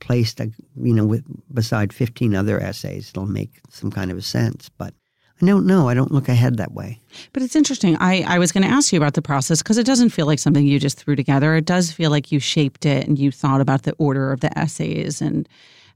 placed, 0.00 0.40
you 0.40 0.94
know, 0.94 1.06
with 1.06 1.24
beside 1.52 1.92
fifteen 1.92 2.34
other 2.34 2.60
essays, 2.60 3.10
it'll 3.10 3.26
make 3.26 3.60
some 3.70 3.90
kind 3.90 4.10
of 4.10 4.18
a 4.18 4.22
sense. 4.22 4.68
But 4.68 4.94
I 5.40 5.46
don't 5.46 5.66
know. 5.66 5.88
I 5.88 5.94
don't 5.94 6.10
look 6.10 6.28
ahead 6.28 6.56
that 6.56 6.72
way. 6.72 7.00
But 7.32 7.42
it's 7.42 7.54
interesting. 7.54 7.96
I, 8.00 8.22
I 8.22 8.38
was 8.38 8.50
going 8.50 8.64
to 8.64 8.72
ask 8.72 8.92
you 8.92 8.98
about 8.98 9.14
the 9.14 9.22
process 9.22 9.62
because 9.62 9.78
it 9.78 9.86
doesn't 9.86 10.10
feel 10.10 10.26
like 10.26 10.40
something 10.40 10.66
you 10.66 10.80
just 10.80 10.98
threw 10.98 11.14
together. 11.14 11.54
It 11.54 11.64
does 11.64 11.92
feel 11.92 12.10
like 12.10 12.32
you 12.32 12.40
shaped 12.40 12.84
it 12.84 13.06
and 13.06 13.18
you 13.18 13.30
thought 13.30 13.60
about 13.60 13.82
the 13.82 13.92
order 13.98 14.32
of 14.32 14.40
the 14.40 14.56
essays. 14.58 15.22
And 15.22 15.48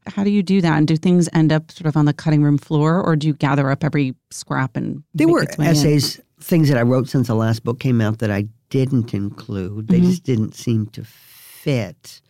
how 0.06 0.22
do 0.22 0.30
you 0.30 0.44
do 0.44 0.60
that? 0.60 0.78
And 0.78 0.86
do 0.86 0.96
things 0.96 1.28
end 1.32 1.52
up 1.52 1.72
sort 1.72 1.86
of 1.86 1.96
on 1.96 2.04
the 2.04 2.12
cutting 2.12 2.44
room 2.44 2.56
floor 2.56 3.02
or 3.02 3.16
do 3.16 3.26
you 3.26 3.34
gather 3.34 3.68
up 3.70 3.82
every 3.82 4.14
scrap 4.30 4.76
and 4.76 5.02
There 5.12 5.26
were 5.26 5.46
way 5.58 5.66
in? 5.66 5.72
essays, 5.72 6.20
things 6.40 6.68
that 6.68 6.78
I 6.78 6.82
wrote 6.82 7.08
since 7.08 7.26
the 7.26 7.34
last 7.34 7.64
book 7.64 7.80
came 7.80 8.00
out 8.00 8.20
that 8.20 8.30
I 8.30 8.46
didn't 8.70 9.12
include. 9.12 9.88
They 9.88 9.98
mm-hmm. 9.98 10.10
just 10.10 10.22
didn't 10.22 10.54
seem 10.54 10.86
to 10.88 11.02
fit. 11.04 12.20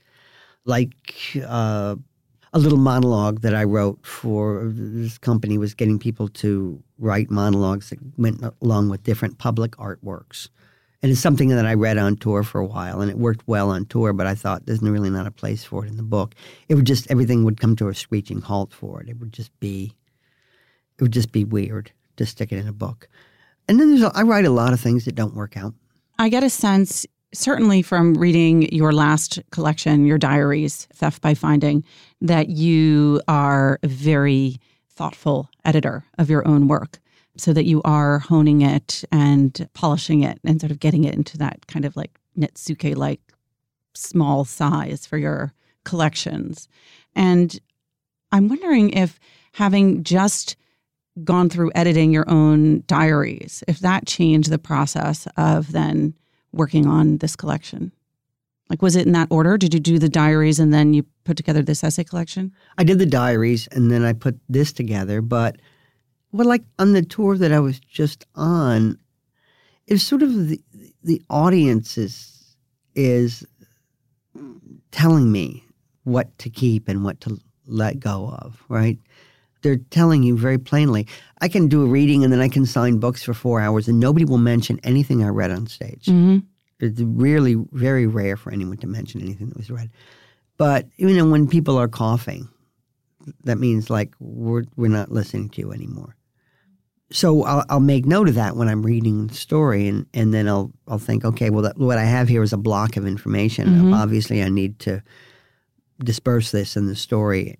Like 0.64 1.40
uh, 1.46 1.96
a 2.52 2.58
little 2.58 2.78
monologue 2.78 3.40
that 3.40 3.54
I 3.54 3.64
wrote 3.64 4.04
for 4.04 4.70
this 4.72 5.18
company 5.18 5.58
was 5.58 5.74
getting 5.74 5.98
people 5.98 6.28
to 6.28 6.82
write 6.98 7.30
monologues 7.30 7.90
that 7.90 7.98
went 8.18 8.44
along 8.62 8.90
with 8.90 9.02
different 9.02 9.38
public 9.38 9.72
artworks. 9.72 10.48
And 11.02 11.10
it's 11.10 11.20
something 11.20 11.48
that 11.48 11.66
I 11.66 11.74
read 11.74 11.98
on 11.98 12.16
tour 12.16 12.44
for 12.44 12.60
a 12.60 12.66
while, 12.66 13.00
and 13.00 13.10
it 13.10 13.18
worked 13.18 13.48
well 13.48 13.70
on 13.70 13.86
tour. 13.86 14.12
But 14.12 14.28
I 14.28 14.36
thought 14.36 14.66
there's 14.66 14.82
really 14.82 15.10
not 15.10 15.26
a 15.26 15.32
place 15.32 15.64
for 15.64 15.84
it 15.84 15.88
in 15.88 15.96
the 15.96 16.02
book. 16.04 16.34
It 16.68 16.76
would 16.76 16.86
just 16.86 17.10
everything 17.10 17.42
would 17.44 17.60
come 17.60 17.74
to 17.76 17.88
a 17.88 17.94
screeching 17.94 18.40
halt 18.40 18.72
for 18.72 19.00
it. 19.00 19.08
It 19.08 19.18
would 19.18 19.32
just 19.32 19.58
be, 19.58 19.96
it 20.98 21.02
would 21.02 21.12
just 21.12 21.32
be 21.32 21.44
weird 21.44 21.90
to 22.18 22.26
stick 22.26 22.52
it 22.52 22.58
in 22.58 22.68
a 22.68 22.72
book. 22.72 23.08
And 23.66 23.80
then 23.80 23.90
there's 23.90 24.02
a, 24.02 24.12
I 24.14 24.22
write 24.22 24.44
a 24.44 24.50
lot 24.50 24.72
of 24.72 24.80
things 24.80 25.04
that 25.06 25.16
don't 25.16 25.34
work 25.34 25.56
out. 25.56 25.74
I 26.18 26.28
get 26.28 26.44
a 26.44 26.50
sense, 26.50 27.04
certainly 27.34 27.82
from 27.82 28.14
reading 28.14 28.72
your 28.72 28.92
last 28.92 29.38
collection, 29.50 30.06
your 30.06 30.18
diaries, 30.18 30.86
Theft 30.94 31.22
by 31.22 31.34
Finding, 31.34 31.84
that 32.20 32.48
you 32.48 33.20
are 33.28 33.78
a 33.82 33.88
very 33.88 34.60
thoughtful 34.90 35.48
editor 35.64 36.04
of 36.18 36.28
your 36.28 36.46
own 36.46 36.68
work 36.68 36.98
so 37.36 37.52
that 37.52 37.64
you 37.64 37.80
are 37.84 38.18
honing 38.18 38.60
it 38.60 39.04
and 39.10 39.68
polishing 39.72 40.22
it 40.22 40.38
and 40.44 40.60
sort 40.60 40.70
of 40.70 40.80
getting 40.80 41.04
it 41.04 41.14
into 41.14 41.38
that 41.38 41.66
kind 41.66 41.84
of 41.84 41.96
like 41.96 42.18
Netsuke 42.38 42.94
like 42.96 43.20
small 43.94 44.44
size 44.44 45.06
for 45.06 45.16
your 45.16 45.52
collections. 45.84 46.68
And 47.14 47.58
I'm 48.30 48.48
wondering 48.48 48.90
if 48.90 49.18
having 49.52 50.04
just 50.04 50.56
gone 51.24 51.50
through 51.50 51.72
editing 51.74 52.12
your 52.12 52.28
own 52.28 52.84
diaries, 52.86 53.62
if 53.68 53.80
that 53.80 54.06
changed 54.06 54.50
the 54.50 54.58
process 54.58 55.26
of 55.36 55.72
then 55.72 56.14
working 56.52 56.86
on 56.86 57.18
this 57.18 57.36
collection. 57.36 57.92
Like, 58.68 58.80
was 58.80 58.96
it 58.96 59.06
in 59.06 59.12
that 59.12 59.28
order? 59.30 59.58
Did 59.58 59.74
you 59.74 59.80
do 59.80 59.98
the 59.98 60.08
diaries 60.08 60.58
and 60.58 60.72
then 60.72 60.94
you 60.94 61.04
put 61.24 61.36
together 61.36 61.62
this 61.62 61.84
essay 61.84 62.04
collection? 62.04 62.52
I 62.78 62.84
did 62.84 62.98
the 62.98 63.06
diaries 63.06 63.68
and 63.72 63.90
then 63.90 64.04
I 64.04 64.12
put 64.12 64.38
this 64.48 64.72
together. 64.72 65.20
But 65.20 65.56
well, 66.32 66.46
like 66.46 66.64
on 66.78 66.92
the 66.92 67.02
tour 67.02 67.36
that 67.36 67.52
I 67.52 67.60
was 67.60 67.78
just 67.80 68.24
on, 68.34 68.98
it's 69.86 70.02
sort 70.02 70.22
of 70.22 70.48
the 70.48 70.60
the 71.02 71.20
audience 71.28 71.98
is 71.98 72.56
is 72.94 73.44
telling 74.90 75.30
me 75.30 75.64
what 76.04 76.36
to 76.38 76.50
keep 76.50 76.88
and 76.88 77.04
what 77.04 77.20
to 77.20 77.38
let 77.66 78.00
go 78.00 78.28
of, 78.40 78.62
right? 78.68 78.98
They're 79.62 79.76
telling 79.90 80.22
you 80.22 80.36
very 80.36 80.58
plainly. 80.58 81.06
I 81.40 81.48
can 81.48 81.68
do 81.68 81.82
a 81.82 81.86
reading 81.86 82.24
and 82.24 82.32
then 82.32 82.40
I 82.40 82.48
can 82.48 82.66
sign 82.66 82.98
books 82.98 83.22
for 83.22 83.34
four 83.34 83.60
hours 83.60 83.88
and 83.88 83.98
nobody 83.98 84.24
will 84.24 84.38
mention 84.38 84.80
anything 84.82 85.24
I 85.24 85.28
read 85.28 85.50
on 85.50 85.66
stage. 85.66 86.06
Mm-hmm. 86.06 86.38
It's 86.80 87.00
really 87.00 87.56
very 87.72 88.06
rare 88.06 88.36
for 88.36 88.52
anyone 88.52 88.76
to 88.78 88.86
mention 88.88 89.20
anything 89.20 89.48
that 89.48 89.56
was 89.56 89.70
read. 89.70 89.90
But 90.58 90.86
you 90.96 91.08
know, 91.16 91.28
when 91.28 91.48
people 91.48 91.78
are 91.78 91.88
coughing, 91.88 92.48
that 93.44 93.58
means 93.58 93.88
like 93.88 94.14
we're 94.18 94.64
we're 94.76 94.88
not 94.88 95.10
listening 95.10 95.48
to 95.50 95.60
you 95.60 95.72
anymore. 95.72 96.16
So 97.12 97.44
I'll, 97.44 97.64
I'll 97.68 97.80
make 97.80 98.06
note 98.06 98.28
of 98.28 98.34
that 98.36 98.56
when 98.56 98.68
I'm 98.68 98.82
reading 98.82 99.26
the 99.26 99.34
story, 99.34 99.86
and, 99.86 100.06
and 100.14 100.32
then 100.32 100.48
I'll 100.48 100.72
I'll 100.88 100.98
think, 100.98 101.24
okay, 101.24 101.50
well, 101.50 101.62
that, 101.62 101.78
what 101.78 101.98
I 101.98 102.04
have 102.04 102.26
here 102.28 102.42
is 102.42 102.52
a 102.52 102.58
block 102.58 102.96
of 102.96 103.06
information. 103.06 103.68
Mhm. 103.68 103.94
Obviously, 103.94 104.42
I 104.42 104.48
need 104.48 104.78
to 104.80 105.02
disperse 106.02 106.50
this 106.50 106.76
in 106.76 106.86
the 106.86 106.96
story 106.96 107.58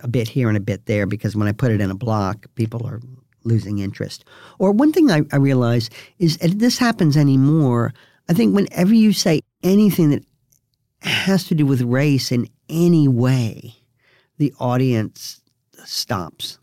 a 0.00 0.08
bit 0.08 0.28
here 0.28 0.48
and 0.48 0.56
a 0.56 0.60
bit 0.60 0.86
there 0.86 1.06
because 1.06 1.36
when 1.36 1.48
I 1.48 1.52
put 1.52 1.70
it 1.72 1.80
in 1.80 1.90
a 1.90 1.94
block, 1.94 2.46
people 2.54 2.86
are 2.86 3.00
losing 3.44 3.78
interest. 3.78 4.24
Or 4.58 4.72
one 4.72 4.92
thing 4.92 5.10
I, 5.10 5.22
I 5.32 5.36
realize 5.36 5.88
is 6.18 6.36
if 6.40 6.58
this 6.58 6.78
happens 6.78 7.16
anymore. 7.16 7.92
I 8.28 8.32
think 8.32 8.56
whenever 8.56 8.92
you 8.92 9.12
say 9.12 9.40
anything 9.62 10.10
that 10.10 10.24
has 11.02 11.44
to 11.44 11.54
do 11.54 11.64
with 11.64 11.80
race 11.82 12.32
in 12.32 12.48
any 12.68 13.06
way, 13.06 13.76
the 14.38 14.52
audience 14.58 15.40
stops. 15.84 16.58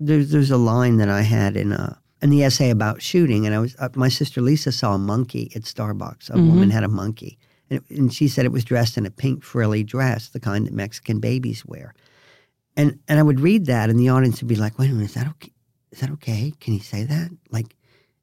There's 0.00 0.30
there's 0.30 0.50
a 0.50 0.56
line 0.56 0.96
that 0.96 1.08
I 1.10 1.20
had 1.22 1.56
in 1.56 1.72
a 1.72 1.98
in 2.22 2.30
the 2.30 2.42
essay 2.42 2.70
about 2.70 3.02
shooting, 3.02 3.44
and 3.44 3.54
I 3.54 3.58
was 3.58 3.76
uh, 3.78 3.90
my 3.94 4.08
sister 4.08 4.40
Lisa 4.40 4.72
saw 4.72 4.94
a 4.94 4.98
monkey 4.98 5.52
at 5.54 5.62
Starbucks. 5.62 6.30
A 6.30 6.34
Mhm. 6.34 6.48
woman 6.48 6.70
had 6.70 6.82
a 6.84 6.88
monkey, 6.88 7.38
and, 7.70 7.80
it- 7.90 7.98
and 7.98 8.12
she 8.12 8.26
said 8.26 8.44
it 8.46 8.52
was 8.52 8.64
dressed 8.64 8.96
in 8.96 9.04
a 9.06 9.10
pink 9.10 9.44
frilly 9.44 9.84
dress, 9.84 10.28
the 10.30 10.40
kind 10.40 10.66
that 10.66 10.72
Mexican 10.72 11.20
babies 11.20 11.64
wear. 11.66 11.94
And 12.76 12.98
and 13.08 13.18
I 13.18 13.22
would 13.22 13.40
read 13.40 13.66
that, 13.66 13.90
and 13.90 13.98
the 13.98 14.08
audience 14.08 14.40
would 14.40 14.48
be 14.48 14.56
like, 14.56 14.78
"Wait 14.78 14.90
a 14.90 14.92
minute, 14.92 15.10
is 15.10 15.14
that 15.14 15.28
okay? 15.28 15.52
Is 15.92 16.00
that 16.00 16.10
okay? 16.10 16.52
Can 16.60 16.72
he 16.72 16.80
say 16.80 17.04
that? 17.04 17.30
Like, 17.50 17.76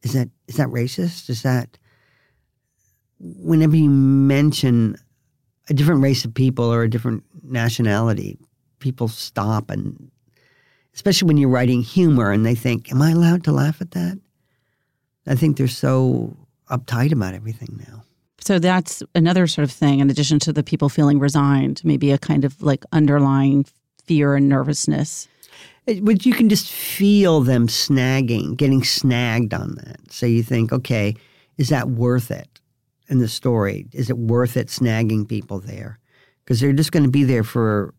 is 0.03 0.13
that 0.13 0.29
is 0.47 0.55
that 0.55 0.67
racist? 0.69 1.29
Is 1.29 1.43
that?" 1.43 1.77
Whenever 3.19 3.75
you 3.75 3.89
mention 3.89 4.97
a 5.69 5.73
different 5.73 6.01
race 6.01 6.25
of 6.25 6.33
people 6.33 6.65
or 6.65 6.81
a 6.81 6.89
different 6.89 7.23
nationality, 7.43 8.37
people 8.79 9.07
stop 9.07 9.69
and 9.69 10.11
especially 10.93 11.27
when 11.27 11.37
you're 11.37 11.49
writing 11.49 11.81
humor 11.81 12.31
and 12.31 12.45
they 12.45 12.55
think, 12.55 12.91
Am 12.91 13.01
I 13.01 13.11
allowed 13.11 13.43
to 13.45 13.51
laugh 13.51 13.81
at 13.81 13.91
that? 13.91 14.19
I 15.27 15.35
think 15.35 15.57
they're 15.57 15.67
so 15.67 16.35
uptight 16.69 17.11
about 17.11 17.33
everything 17.33 17.83
now. 17.87 18.03
So 18.39 18.57
that's 18.57 19.03
another 19.13 19.45
sort 19.45 19.63
of 19.63 19.71
thing, 19.71 19.99
in 19.99 20.09
addition 20.09 20.39
to 20.39 20.53
the 20.53 20.63
people 20.63 20.89
feeling 20.89 21.19
resigned, 21.19 21.81
maybe 21.83 22.11
a 22.11 22.17
kind 22.17 22.43
of 22.43 22.61
like 22.61 22.83
underlying 22.91 23.65
fear 24.11 24.35
and 24.35 24.49
nervousness. 24.49 25.29
It- 25.87 26.03
But 26.03 26.25
you 26.25 26.33
can 26.33 26.49
just 26.49 26.69
feel 26.69 27.39
them 27.39 27.67
snagging, 27.67 28.57
getting 28.57 28.83
snagged 28.83 29.53
on 29.53 29.75
that. 29.75 30.11
So 30.11 30.25
you 30.25 30.43
think, 30.43 30.73
okay, 30.73 31.15
is 31.57 31.69
that 31.69 31.89
worth 31.89 32.29
it 32.29 32.59
in 33.07 33.19
the 33.19 33.29
story? 33.29 33.87
Is 33.93 34.09
it 34.09 34.17
worth 34.17 34.57
it 34.57 34.67
snagging 34.67 35.25
people 35.25 35.59
there? 35.61 35.97
Because 36.43 36.59
they're 36.59 36.73
just 36.73 36.91
going 36.91 37.05
to 37.05 37.09
be 37.09 37.23
there 37.23 37.43
for, 37.45 37.93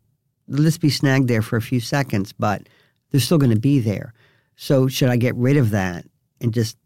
let's 0.49 0.76
be 0.76 0.90
snagged 0.90 1.28
there 1.28 1.40
for 1.40 1.57
a 1.57 1.62
few 1.62 1.81
seconds, 1.81 2.35
but 2.38 2.69
they're 3.11 3.21
still 3.21 3.38
going 3.38 3.54
to 3.54 3.59
be 3.59 3.78
there. 3.81 4.12
So 4.57 4.87
should 4.88 5.09
I 5.09 5.16
get 5.16 5.35
rid 5.37 5.57
of 5.57 5.71
that 5.71 6.04
and 6.42 6.52
just 6.52 6.76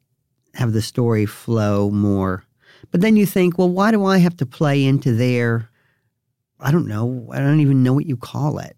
have 0.54 0.72
the 0.72 0.82
story 0.82 1.26
flow 1.26 1.90
more? 1.90 2.44
But 2.92 3.00
then 3.00 3.16
you 3.16 3.26
think, 3.26 3.58
well, 3.58 3.68
why 3.70 3.90
do 3.90 4.04
I 4.04 4.18
have 4.18 4.36
to 4.36 4.46
play 4.46 4.84
into 4.84 5.12
their, 5.16 5.68
I 6.60 6.70
don't 6.70 6.86
know, 6.86 7.28
I 7.32 7.40
don't 7.40 7.60
even 7.60 7.82
know 7.82 7.92
what 7.92 8.06
you 8.06 8.16
call 8.16 8.58
it 8.60 8.76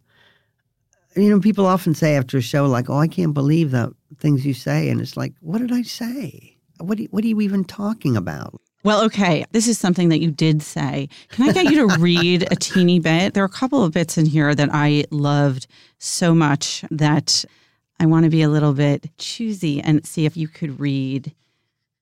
you 1.19 1.31
know, 1.31 1.41
people 1.41 1.67
often 1.67 1.95
say 1.95 2.17
after 2.17 2.39
a 2.39 2.43
show, 2.43 2.67
like, 2.67 2.89
"Oh, 2.89 2.99
I 2.99 3.09
can't 3.09 3.35
believe 3.35 3.71
the 3.71 3.93
things 4.19 4.47
you 4.47 4.55
say," 4.55 4.89
and 4.89 5.01
it's 5.01 5.17
like, 5.17 5.35
"What 5.41 5.59
did 5.59 5.73
I 5.73 5.83
say? 5.83 6.57
What 6.79 6.99
you, 6.99 7.09
what 7.11 7.25
are 7.25 7.29
you 7.29 7.41
even 7.41 7.65
talking 7.65 8.17
about?" 8.17 8.61
Well, 8.85 9.03
okay, 9.05 9.45
this 9.51 9.67
is 9.67 9.79
something 9.79 10.09
that 10.11 10.21
you 10.21 10.31
did 10.31 10.63
say. 10.63 11.09
Can 11.31 11.49
I 11.49 11.53
get 11.53 11.65
you 11.73 11.89
to 11.89 11.97
read 11.99 12.51
a 12.51 12.57
teeny 12.57 13.01
bit? 13.01 13.35
There 13.35 13.43
are 13.43 13.47
a 13.47 13.51
couple 13.51 13.83
of 13.83 13.93
bits 13.93 14.17
in 14.17 14.27
here 14.27 14.55
that 14.55 14.71
I 14.73 15.05
loved 15.11 15.67
so 15.99 16.35
much 16.35 16.85
that 16.91 17.45
I 17.99 18.07
want 18.07 18.25
to 18.25 18.31
be 18.31 18.43
a 18.43 18.49
little 18.49 18.73
bit 18.73 19.11
choosy 19.19 19.81
and 19.81 20.07
see 20.07 20.25
if 20.25 20.37
you 20.37 20.47
could 20.47 20.79
read 20.79 21.35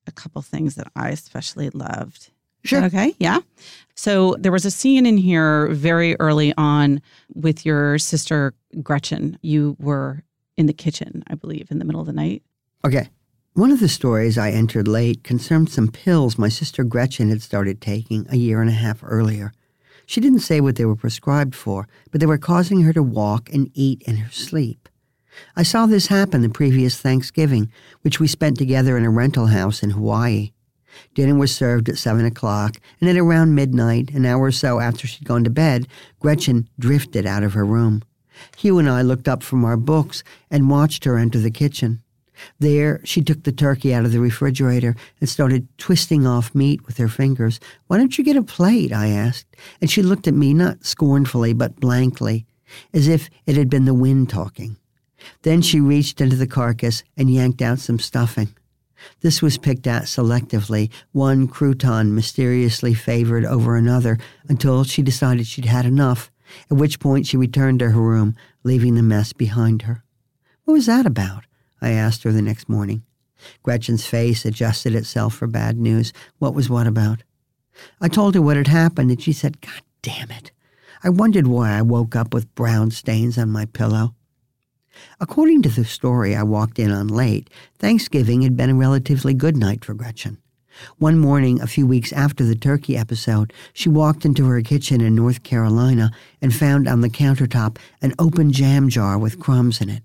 a 0.05 0.11
couple 0.11 0.41
things 0.41 0.75
that 0.75 0.87
I 0.95 1.09
especially 1.09 1.69
loved. 1.71 2.29
Sure. 2.63 2.83
Okay. 2.85 3.15
Yeah. 3.19 3.39
So 3.95 4.35
there 4.39 4.51
was 4.51 4.65
a 4.65 4.71
scene 4.71 5.05
in 5.05 5.17
here 5.17 5.67
very 5.69 6.15
early 6.19 6.53
on 6.57 7.01
with 7.33 7.65
your 7.65 7.97
sister 7.97 8.53
Gretchen. 8.83 9.39
You 9.41 9.75
were 9.79 10.23
in 10.55 10.67
the 10.67 10.73
kitchen, 10.73 11.23
I 11.27 11.35
believe, 11.35 11.71
in 11.71 11.79
the 11.79 11.85
middle 11.85 12.01
of 12.01 12.07
the 12.07 12.13
night. 12.13 12.43
Okay. 12.85 13.09
One 13.53 13.71
of 13.71 13.79
the 13.79 13.89
stories 13.89 14.37
I 14.37 14.51
entered 14.51 14.87
late 14.87 15.23
concerned 15.23 15.71
some 15.71 15.87
pills 15.87 16.37
my 16.37 16.47
sister 16.47 16.83
Gretchen 16.83 17.29
had 17.29 17.41
started 17.41 17.81
taking 17.81 18.27
a 18.29 18.35
year 18.35 18.61
and 18.61 18.69
a 18.69 18.73
half 18.73 18.99
earlier. 19.01 19.51
She 20.05 20.21
didn't 20.21 20.39
say 20.41 20.61
what 20.61 20.75
they 20.75 20.85
were 20.85 20.95
prescribed 20.95 21.55
for, 21.55 21.87
but 22.11 22.21
they 22.21 22.27
were 22.27 22.37
causing 22.37 22.81
her 22.81 22.93
to 22.93 23.01
walk 23.01 23.49
and 23.51 23.71
eat 23.73 24.03
in 24.03 24.17
her 24.17 24.31
sleep. 24.31 24.87
I 25.55 25.63
saw 25.63 25.85
this 25.85 26.07
happen 26.07 26.41
the 26.41 26.49
previous 26.49 26.99
Thanksgiving, 27.01 27.71
which 28.01 28.19
we 28.19 28.27
spent 28.27 28.57
together 28.57 28.95
in 28.95 29.05
a 29.05 29.09
rental 29.09 29.47
house 29.47 29.81
in 29.81 29.91
Hawaii. 29.91 30.51
Dinner 31.13 31.35
was 31.35 31.55
served 31.55 31.89
at 31.89 31.97
seven 31.97 32.25
o'clock, 32.25 32.77
and 32.99 33.09
at 33.09 33.17
around 33.17 33.55
midnight, 33.55 34.11
an 34.11 34.25
hour 34.25 34.43
or 34.43 34.51
so 34.51 34.79
after 34.79 35.07
she'd 35.07 35.27
gone 35.27 35.43
to 35.43 35.49
bed, 35.49 35.87
Gretchen 36.19 36.69
drifted 36.79 37.25
out 37.25 37.43
of 37.43 37.53
her 37.53 37.65
room. 37.65 38.03
Hugh 38.57 38.79
and 38.79 38.89
I 38.89 39.01
looked 39.01 39.27
up 39.27 39.43
from 39.43 39.65
our 39.65 39.77
books 39.77 40.23
and 40.51 40.69
watched 40.69 41.05
her 41.05 41.17
enter 41.17 41.39
the 41.39 41.51
kitchen. 41.51 42.01
There, 42.59 43.01
she 43.03 43.21
took 43.21 43.43
the 43.43 43.51
turkey 43.51 43.93
out 43.93 44.05
of 44.05 44.11
the 44.11 44.19
refrigerator 44.19 44.95
and 45.19 45.27
started 45.27 45.67
twisting 45.77 46.27
off 46.27 46.53
meat 46.53 46.85
with 46.85 46.97
her 46.97 47.07
fingers. 47.07 47.59
Why 47.87 47.97
don't 47.97 48.17
you 48.17 48.23
get 48.23 48.35
a 48.35 48.43
plate? 48.43 48.91
I 48.93 49.07
asked. 49.07 49.55
And 49.81 49.89
she 49.89 50.03
looked 50.03 50.27
at 50.27 50.33
me 50.33 50.53
not 50.53 50.85
scornfully, 50.85 51.53
but 51.53 51.79
blankly, 51.79 52.45
as 52.93 53.07
if 53.07 53.29
it 53.45 53.57
had 53.57 53.69
been 53.69 53.85
the 53.85 53.93
wind 53.93 54.29
talking. 54.29 54.77
Then 55.41 55.61
she 55.61 55.79
reached 55.79 56.21
into 56.21 56.35
the 56.35 56.47
carcass 56.47 57.03
and 57.15 57.31
yanked 57.31 57.61
out 57.61 57.79
some 57.79 57.99
stuffing. 57.99 58.49
This 59.21 59.41
was 59.41 59.57
picked 59.57 59.87
at 59.87 60.03
selectively, 60.03 60.89
one 61.11 61.47
crouton 61.47 62.11
mysteriously 62.13 62.93
favored 62.93 63.45
over 63.45 63.75
another, 63.75 64.17
until 64.47 64.83
she 64.83 65.01
decided 65.01 65.47
she'd 65.47 65.65
had 65.65 65.85
enough, 65.85 66.31
at 66.71 66.77
which 66.77 66.99
point 66.99 67.27
she 67.27 67.37
returned 67.37 67.79
to 67.79 67.91
her 67.91 68.01
room, 68.01 68.35
leaving 68.63 68.95
the 68.95 69.03
mess 69.03 69.33
behind 69.33 69.83
her. 69.83 70.03
What 70.65 70.73
was 70.73 70.85
that 70.87 71.05
about? 71.05 71.45
I 71.81 71.91
asked 71.91 72.23
her 72.23 72.31
the 72.31 72.41
next 72.41 72.67
morning. 72.67 73.03
Gretchen's 73.63 74.05
face 74.05 74.45
adjusted 74.45 74.95
itself 74.95 75.35
for 75.35 75.47
bad 75.47 75.77
news. 75.77 76.11
What 76.39 76.53
was 76.53 76.69
what 76.69 76.87
about? 76.87 77.23
I 78.01 78.07
told 78.07 78.35
her 78.35 78.41
what 78.41 78.57
had 78.57 78.67
happened, 78.67 79.11
and 79.11 79.21
she 79.21 79.33
said, 79.33 79.61
God 79.61 79.81
damn 80.01 80.31
it. 80.31 80.51
I 81.03 81.09
wondered 81.09 81.47
why 81.47 81.77
I 81.77 81.83
woke 81.83 82.15
up 82.15 82.33
with 82.33 82.53
brown 82.55 82.91
stains 82.91 83.37
on 83.37 83.49
my 83.49 83.65
pillow. 83.65 84.15
According 85.19 85.61
to 85.63 85.69
the 85.69 85.85
story 85.85 86.35
I 86.35 86.43
walked 86.43 86.79
in 86.79 86.91
on 86.91 87.07
late, 87.07 87.49
Thanksgiving 87.79 88.41
had 88.41 88.55
been 88.55 88.69
a 88.69 88.75
relatively 88.75 89.33
good 89.33 89.57
night 89.57 89.83
for 89.83 89.93
Gretchen. 89.93 90.37
One 90.97 91.17
morning, 91.17 91.59
a 91.59 91.67
few 91.67 91.87
weeks 91.87 92.13
after 92.13 92.43
the 92.43 92.55
turkey 92.55 92.95
episode, 92.95 93.51
she 93.73 93.89
walked 93.89 94.25
into 94.25 94.45
her 94.45 94.61
kitchen 94.61 95.01
in 95.01 95.15
North 95.15 95.43
Carolina 95.43 96.11
and 96.41 96.53
found 96.53 96.87
on 96.87 97.01
the 97.01 97.09
countertop 97.09 97.77
an 98.01 98.13
open 98.19 98.51
jam 98.51 98.89
jar 98.89 99.17
with 99.17 99.39
crumbs 99.39 99.81
in 99.81 99.89
it. 99.89 100.03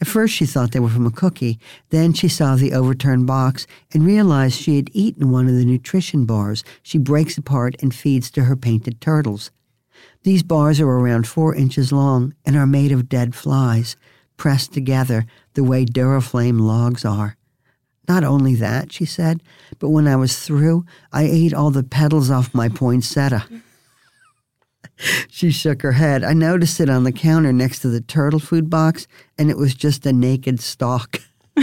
At 0.00 0.06
first, 0.06 0.34
she 0.34 0.46
thought 0.46 0.72
they 0.72 0.80
were 0.80 0.88
from 0.88 1.06
a 1.06 1.10
cookie. 1.10 1.58
Then 1.90 2.12
she 2.12 2.28
saw 2.28 2.54
the 2.54 2.72
overturned 2.72 3.26
box 3.26 3.66
and 3.92 4.06
realized 4.06 4.60
she 4.60 4.76
had 4.76 4.90
eaten 4.92 5.30
one 5.30 5.48
of 5.48 5.54
the 5.54 5.64
nutrition 5.64 6.24
bars 6.24 6.62
she 6.82 6.98
breaks 6.98 7.36
apart 7.36 7.74
and 7.82 7.94
feeds 7.94 8.30
to 8.30 8.44
her 8.44 8.56
painted 8.56 9.00
turtles. 9.00 9.50
These 10.22 10.44
bars 10.44 10.80
are 10.80 10.88
around 10.88 11.26
four 11.26 11.54
inches 11.54 11.90
long 11.90 12.34
and 12.44 12.56
are 12.56 12.66
made 12.66 12.92
of 12.92 13.08
dead 13.08 13.34
flies, 13.34 13.96
pressed 14.38 14.72
together 14.72 15.26
the 15.52 15.64
way 15.64 15.84
Duraflame 15.84 16.60
logs 16.60 17.04
are. 17.04 17.36
Not 18.08 18.24
only 18.24 18.54
that, 18.54 18.90
she 18.90 19.04
said, 19.04 19.42
but 19.78 19.90
when 19.90 20.08
I 20.08 20.16
was 20.16 20.38
through, 20.38 20.86
I 21.12 21.24
ate 21.24 21.52
all 21.52 21.70
the 21.70 21.82
petals 21.82 22.30
off 22.30 22.54
my 22.54 22.70
poinsettia. 22.70 23.46
she 25.28 25.50
shook 25.50 25.82
her 25.82 25.92
head. 25.92 26.24
I 26.24 26.32
noticed 26.32 26.80
it 26.80 26.88
on 26.88 27.04
the 27.04 27.12
counter 27.12 27.52
next 27.52 27.80
to 27.80 27.88
the 27.88 28.00
turtle 28.00 28.40
food 28.40 28.70
box, 28.70 29.06
and 29.36 29.50
it 29.50 29.58
was 29.58 29.74
just 29.74 30.06
a 30.06 30.12
naked 30.12 30.60
stalk. 30.60 31.20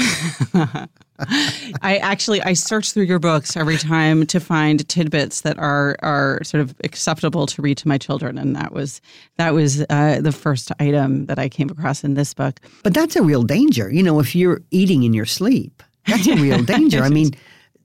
I 1.19 1.97
actually 1.97 2.41
I 2.41 2.53
search 2.53 2.91
through 2.91 3.03
your 3.03 3.19
books 3.19 3.55
every 3.55 3.77
time 3.77 4.25
to 4.27 4.39
find 4.39 4.87
tidbits 4.87 5.41
that 5.41 5.57
are 5.57 5.95
are 6.01 6.43
sort 6.43 6.61
of 6.61 6.75
acceptable 6.83 7.45
to 7.47 7.61
read 7.61 7.77
to 7.79 7.87
my 7.87 7.97
children, 7.97 8.37
and 8.37 8.55
that 8.55 8.73
was 8.73 9.01
that 9.37 9.53
was 9.53 9.85
uh, 9.89 10.19
the 10.21 10.31
first 10.31 10.71
item 10.79 11.25
that 11.27 11.39
I 11.39 11.47
came 11.47 11.69
across 11.69 12.03
in 12.03 12.15
this 12.15 12.33
book. 12.33 12.59
But 12.83 12.93
that's 12.93 13.15
a 13.15 13.23
real 13.23 13.43
danger, 13.43 13.91
you 13.91 14.03
know. 14.03 14.19
If 14.19 14.35
you're 14.35 14.61
eating 14.71 15.03
in 15.03 15.13
your 15.13 15.25
sleep, 15.25 15.81
that's 16.05 16.27
a 16.27 16.35
real 16.41 16.63
danger. 16.63 17.01
I 17.01 17.09
mean. 17.09 17.31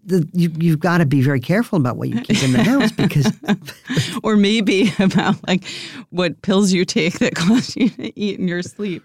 The, 0.02 0.26
you, 0.32 0.50
you've 0.56 0.80
got 0.80 0.98
to 0.98 1.06
be 1.06 1.20
very 1.20 1.40
careful 1.40 1.76
about 1.76 1.98
what 1.98 2.08
you 2.08 2.22
keep 2.22 2.42
in 2.42 2.52
the 2.52 2.62
house 2.64 2.90
because 2.90 3.30
or 4.22 4.34
maybe 4.34 4.94
about 4.98 5.46
like 5.46 5.62
what 6.08 6.40
pills 6.40 6.72
you 6.72 6.86
take 6.86 7.18
that 7.18 7.34
cause 7.36 7.76
you 7.76 7.90
to 7.90 8.18
eat 8.18 8.40
in 8.40 8.48
your 8.48 8.62
sleep 8.62 9.04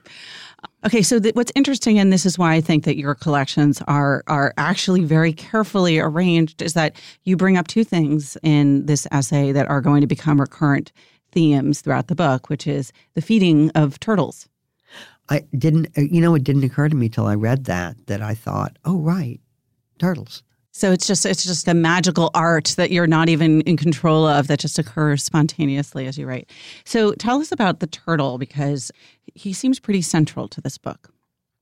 Okay, 0.86 1.02
so 1.02 1.20
what's 1.34 1.52
interesting, 1.56 1.98
and 1.98 2.14
this 2.14 2.26
is 2.26 2.38
why 2.38 2.54
I 2.54 2.62
think 2.62 2.84
that 2.84 2.98
your 2.98 3.16
collections 3.16 3.82
are 3.88 4.24
are 4.28 4.54
actually 4.58 5.04
very 5.04 5.34
carefully 5.34 6.00
arranged, 6.00 6.62
is 6.62 6.74
that 6.74 6.96
you 7.24 7.36
bring 7.36 7.58
up 7.58 7.68
two 7.68 7.84
things 7.84 8.38
in 8.44 8.86
this 8.86 9.08
essay 9.12 9.52
that 9.52 9.68
are 9.68 9.82
going 9.82 10.02
to 10.02 10.08
become 10.08 10.40
recurrent 10.40 10.92
themes 11.32 11.82
throughout 11.82 12.08
the 12.08 12.16
book, 12.16 12.50
which 12.50 12.68
is 12.68 12.94
the 13.14 13.22
feeding 13.22 13.72
of 13.72 14.00
turtles. 14.00 14.48
I 15.30 15.44
didn't, 15.58 15.88
uh, 15.98 16.02
you 16.02 16.22
know, 16.22 16.36
it 16.36 16.44
didn't 16.44 16.64
occur 16.64 16.88
to 16.88 16.96
me 16.96 17.10
till 17.10 17.26
I 17.26 17.36
read 17.36 17.66
that 17.66 17.96
that 18.08 18.22
I 18.22 18.36
thought, 18.36 18.78
oh 18.86 19.00
right, 19.00 19.40
turtles. 19.98 20.44
So 20.78 20.92
it's 20.92 21.08
just 21.08 21.26
it's 21.26 21.46
just 21.46 21.70
a 21.70 21.74
magical 21.74 22.32
art 22.34 22.74
that 22.76 22.92
you're 22.92 23.08
not 23.08 23.30
even 23.30 23.62
in 23.62 23.78
control 23.78 24.28
of 24.28 24.48
that 24.48 24.60
just 24.60 24.78
occurs 24.78 25.24
spontaneously 25.24 26.06
as 26.06 26.18
you 26.18 26.28
write. 26.28 26.50
So 26.84 27.14
tell 27.14 27.40
us 27.40 27.54
about 27.54 27.80
the 27.80 27.88
turtle 27.88 28.38
because 28.38 28.92
he 29.36 29.54
seems 29.54 29.80
pretty 29.80 30.02
central 30.02 30.50
to 30.50 30.60
this 30.60 30.78
book. 30.78 31.14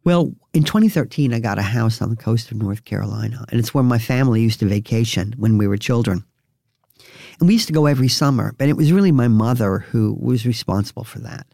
Well, 0.03 0.34
in 0.55 0.63
2013 0.63 1.32
I 1.32 1.39
got 1.39 1.60
a 1.60 1.62
house 1.62 2.01
on 2.01 2.10
the 2.10 2.15
coast 2.15 2.50
of 2.50 2.58
North 2.58 2.86
Carolina 2.86 3.46
and 3.50 3.60
it's 3.60 3.72
where 3.72 3.84
my 3.84 4.00
family 4.00 4.41
used 4.41 4.60
to 4.62 4.65
vacation 4.65 5.36
when 5.38 5.60
we 5.60 5.67
were 5.67 5.77
children. 5.77 6.24
And 7.39 7.48
we 7.48 7.53
used 7.53 7.67
to 7.67 7.74
go 7.74 7.86
every 7.86 8.10
summer, 8.10 8.55
but 8.58 8.67
it 8.67 8.75
was 8.75 8.91
really 8.91 9.12
my 9.12 9.27
mother 9.27 9.77
who 9.77 10.17
was 10.20 10.48
responsible 10.48 11.03
for 11.03 11.20
that. 11.20 11.46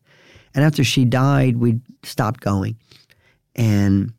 And 0.55 0.63
after 0.63 0.85
she 0.85 1.03
died, 1.03 1.57
we 1.57 1.81
stopped 2.03 2.39
going. 2.39 2.77
And 3.53 4.13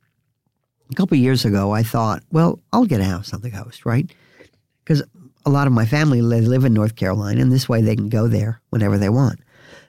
a 0.91 0.95
couple 0.95 1.17
years 1.17 1.45
ago, 1.45 1.73
I 1.73 1.83
thought, 1.83 2.23
well, 2.33 2.59
I'll 2.73 2.85
get 2.85 3.01
a 3.01 3.05
house 3.05 3.33
on 3.33 3.43
the 3.43 3.51
coast, 3.51 3.87
right? 3.87 4.11
Because 4.85 5.03
a 5.47 5.51
lot 5.51 5.67
of 5.67 5.73
my 5.73 5.87
family 5.87 6.21
they 6.21 6.41
live 6.41 6.65
in 6.65 6.75
North 6.75 6.97
Carolina, 6.97 7.41
and 7.41 7.53
this 7.53 7.69
way 7.69 7.81
they 7.81 7.97
can 7.97 8.09
go 8.09 8.29
there 8.29 8.61
whenever 8.71 8.99
they 8.99 9.09
want. 9.09 9.41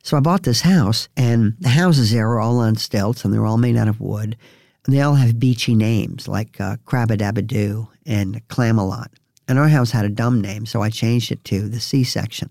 So 0.03 0.17
I 0.17 0.19
bought 0.19 0.43
this 0.43 0.61
house, 0.61 1.09
and 1.17 1.55
the 1.59 1.69
houses 1.69 2.11
there 2.11 2.29
are 2.29 2.39
all 2.39 2.59
on 2.59 2.75
stilts, 2.75 3.25
and 3.25 3.33
they're 3.33 3.45
all 3.45 3.57
made 3.57 3.77
out 3.77 3.87
of 3.87 3.99
wood, 3.99 4.37
and 4.85 4.95
they 4.95 5.01
all 5.01 5.15
have 5.15 5.39
beachy 5.39 5.75
names 5.75 6.27
like 6.27 6.59
uh, 6.59 6.77
Crabadabadoo 6.85 7.87
and 8.05 8.47
Clamalot. 8.47 9.07
And 9.47 9.59
our 9.59 9.67
house 9.67 9.91
had 9.91 10.05
a 10.05 10.09
dumb 10.09 10.39
name, 10.39 10.65
so 10.65 10.81
I 10.81 10.89
changed 10.89 11.31
it 11.31 11.43
to 11.45 11.67
the 11.67 11.79
C 11.79 12.03
section. 12.03 12.49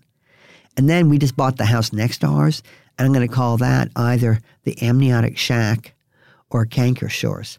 And 0.77 0.89
then 0.89 1.09
we 1.09 1.19
just 1.19 1.37
bought 1.37 1.57
the 1.57 1.67
house 1.67 1.93
next 1.93 2.19
to 2.19 2.27
ours, 2.27 2.63
and 2.99 3.07
I'm 3.07 3.13
going 3.13 3.27
to 3.27 3.35
call 3.35 3.57
that 3.59 3.91
either 3.97 4.41
the 4.65 4.81
Amniotic 4.83 5.39
Shack 5.39 5.95
or 6.51 6.67
Canker 6.67 7.09
Shores 7.09 7.59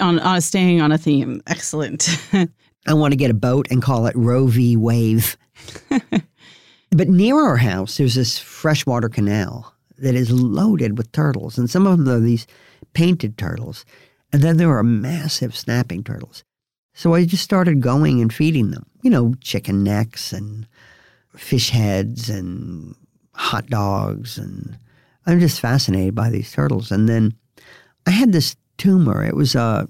on 0.00 0.18
uh, 0.18 0.40
staying 0.40 0.80
on 0.80 0.92
a 0.92 0.98
theme. 0.98 1.42
Excellent. 1.46 2.08
I 2.86 2.94
want 2.94 3.12
to 3.12 3.16
get 3.16 3.30
a 3.30 3.34
boat 3.34 3.68
and 3.70 3.82
call 3.82 4.06
it 4.06 4.16
Roe 4.16 4.46
v. 4.46 4.76
Wave. 4.76 5.36
but 6.90 7.08
near 7.08 7.40
our 7.40 7.56
house, 7.56 7.96
there's 7.96 8.14
this 8.14 8.38
freshwater 8.38 9.08
canal 9.08 9.74
that 9.98 10.14
is 10.14 10.30
loaded 10.30 10.98
with 10.98 11.12
turtles, 11.12 11.56
and 11.56 11.70
some 11.70 11.86
of 11.86 11.98
them 11.98 12.08
are 12.08 12.20
these 12.20 12.46
painted 12.92 13.38
turtles, 13.38 13.84
and 14.32 14.42
then 14.42 14.56
there 14.56 14.76
are 14.76 14.82
massive 14.82 15.56
snapping 15.56 16.04
turtles. 16.04 16.44
So 16.92 17.14
I 17.14 17.24
just 17.24 17.42
started 17.42 17.80
going 17.80 18.20
and 18.20 18.32
feeding 18.32 18.70
them, 18.70 18.86
you 19.02 19.10
know, 19.10 19.34
chicken 19.40 19.82
necks 19.82 20.32
and 20.32 20.66
fish 21.36 21.70
heads 21.70 22.28
and 22.28 22.94
hot 23.32 23.66
dogs, 23.66 24.38
and 24.38 24.78
I'm 25.26 25.40
just 25.40 25.60
fascinated 25.60 26.14
by 26.14 26.30
these 26.30 26.52
turtles. 26.52 26.92
And 26.92 27.08
then 27.08 27.34
I 28.06 28.10
had 28.10 28.32
this 28.32 28.56
tumor. 28.78 29.24
It 29.24 29.36
was 29.36 29.54
a, 29.54 29.88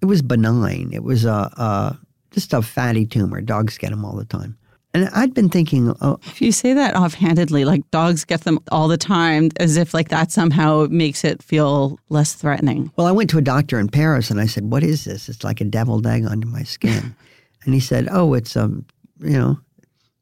it 0.00 0.06
was 0.06 0.22
benign. 0.22 0.90
It 0.92 1.04
was 1.04 1.24
a, 1.24 1.50
a 1.56 1.98
just 2.30 2.52
a 2.52 2.62
fatty 2.62 3.06
tumor. 3.06 3.40
Dogs 3.40 3.78
get 3.78 3.90
them 3.90 4.04
all 4.04 4.16
the 4.16 4.24
time. 4.24 4.56
And 4.94 5.08
I'd 5.14 5.32
been 5.32 5.48
thinking, 5.48 5.94
oh, 6.02 6.18
if 6.26 6.42
you 6.42 6.52
say 6.52 6.74
that 6.74 6.94
offhandedly, 6.94 7.64
like 7.64 7.90
dogs 7.90 8.24
get 8.26 8.42
them 8.42 8.58
all 8.70 8.88
the 8.88 8.98
time, 8.98 9.48
as 9.56 9.78
if 9.78 9.94
like 9.94 10.08
that 10.08 10.30
somehow 10.30 10.86
makes 10.90 11.24
it 11.24 11.42
feel 11.42 11.98
less 12.10 12.34
threatening. 12.34 12.92
Well, 12.96 13.06
I 13.06 13.12
went 13.12 13.30
to 13.30 13.38
a 13.38 13.42
doctor 13.42 13.78
in 13.78 13.88
Paris 13.88 14.30
and 14.30 14.38
I 14.38 14.46
said, 14.46 14.70
"What 14.70 14.82
is 14.82 15.06
this? 15.06 15.30
It's 15.30 15.44
like 15.44 15.62
a 15.62 15.64
deviled 15.64 16.06
egg 16.06 16.26
under 16.26 16.46
my 16.46 16.62
skin." 16.62 17.16
and 17.64 17.72
he 17.72 17.80
said, 17.80 18.08
"Oh, 18.10 18.34
it's 18.34 18.54
um, 18.54 18.84
you 19.20 19.38
know, 19.38 19.58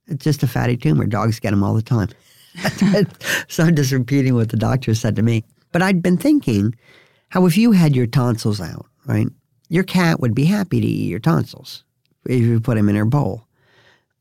it's 0.07 0.23
just 0.23 0.45
a 0.45 0.47
fatty 0.47 0.77
tumor. 0.77 1.07
Dogs 1.07 1.41
get 1.41 1.51
them 1.51 1.65
all 1.65 1.75
the 1.75 1.83
time." 1.83 2.11
so 3.49 3.65
I'm 3.65 3.75
just 3.75 3.91
repeating 3.91 4.35
what 4.35 4.51
the 4.51 4.57
doctor 4.57 4.95
said 4.95 5.17
to 5.17 5.23
me. 5.23 5.43
But 5.73 5.83
I'd 5.83 6.03
been 6.03 6.17
thinking 6.17 6.77
how 7.31 7.47
if 7.47 7.57
you 7.57 7.73
had 7.73 7.97
your 7.97 8.07
tonsils 8.07 8.61
out, 8.61 8.87
right, 9.07 9.29
your 9.69 9.85
cat 9.85 10.21
would 10.21 10.35
be 10.35 10.45
happy 10.45 10.81
to 10.81 10.87
eat 10.87 11.09
your 11.09 11.19
tonsils 11.21 11.85
if 12.27 12.41
you 12.41 12.61
put 12.61 12.77
them 12.77 12.89
in 12.89 12.97
her 12.97 13.05
bowl. 13.05 13.47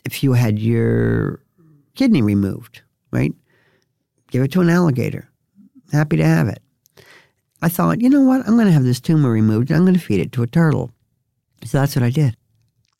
If 0.05 0.23
you 0.23 0.33
had 0.33 0.57
your 0.57 1.41
kidney 1.95 2.21
removed, 2.21 2.81
right, 3.11 3.33
give 4.31 4.43
it 4.43 4.51
to 4.53 4.61
an 4.61 4.69
alligator. 4.69 5.29
Happy 5.91 6.17
to 6.17 6.23
have 6.23 6.47
it. 6.47 6.61
I 7.61 7.67
thought, 7.67 7.99
you 7.99 8.09
know 8.09 8.21
what? 8.21 8.47
I'm 8.47 8.55
going 8.55 8.67
to 8.67 8.71
have 8.71 8.85
this 8.85 9.01
tumor 9.01 9.29
removed 9.29 9.69
and 9.69 9.77
I'm 9.77 9.83
going 9.83 9.95
to 9.95 9.99
feed 9.99 10.21
it 10.21 10.31
to 10.33 10.43
a 10.43 10.47
turtle. 10.47 10.91
So 11.65 11.79
that's 11.79 11.95
what 11.95 12.03
I 12.03 12.09
did. 12.09 12.37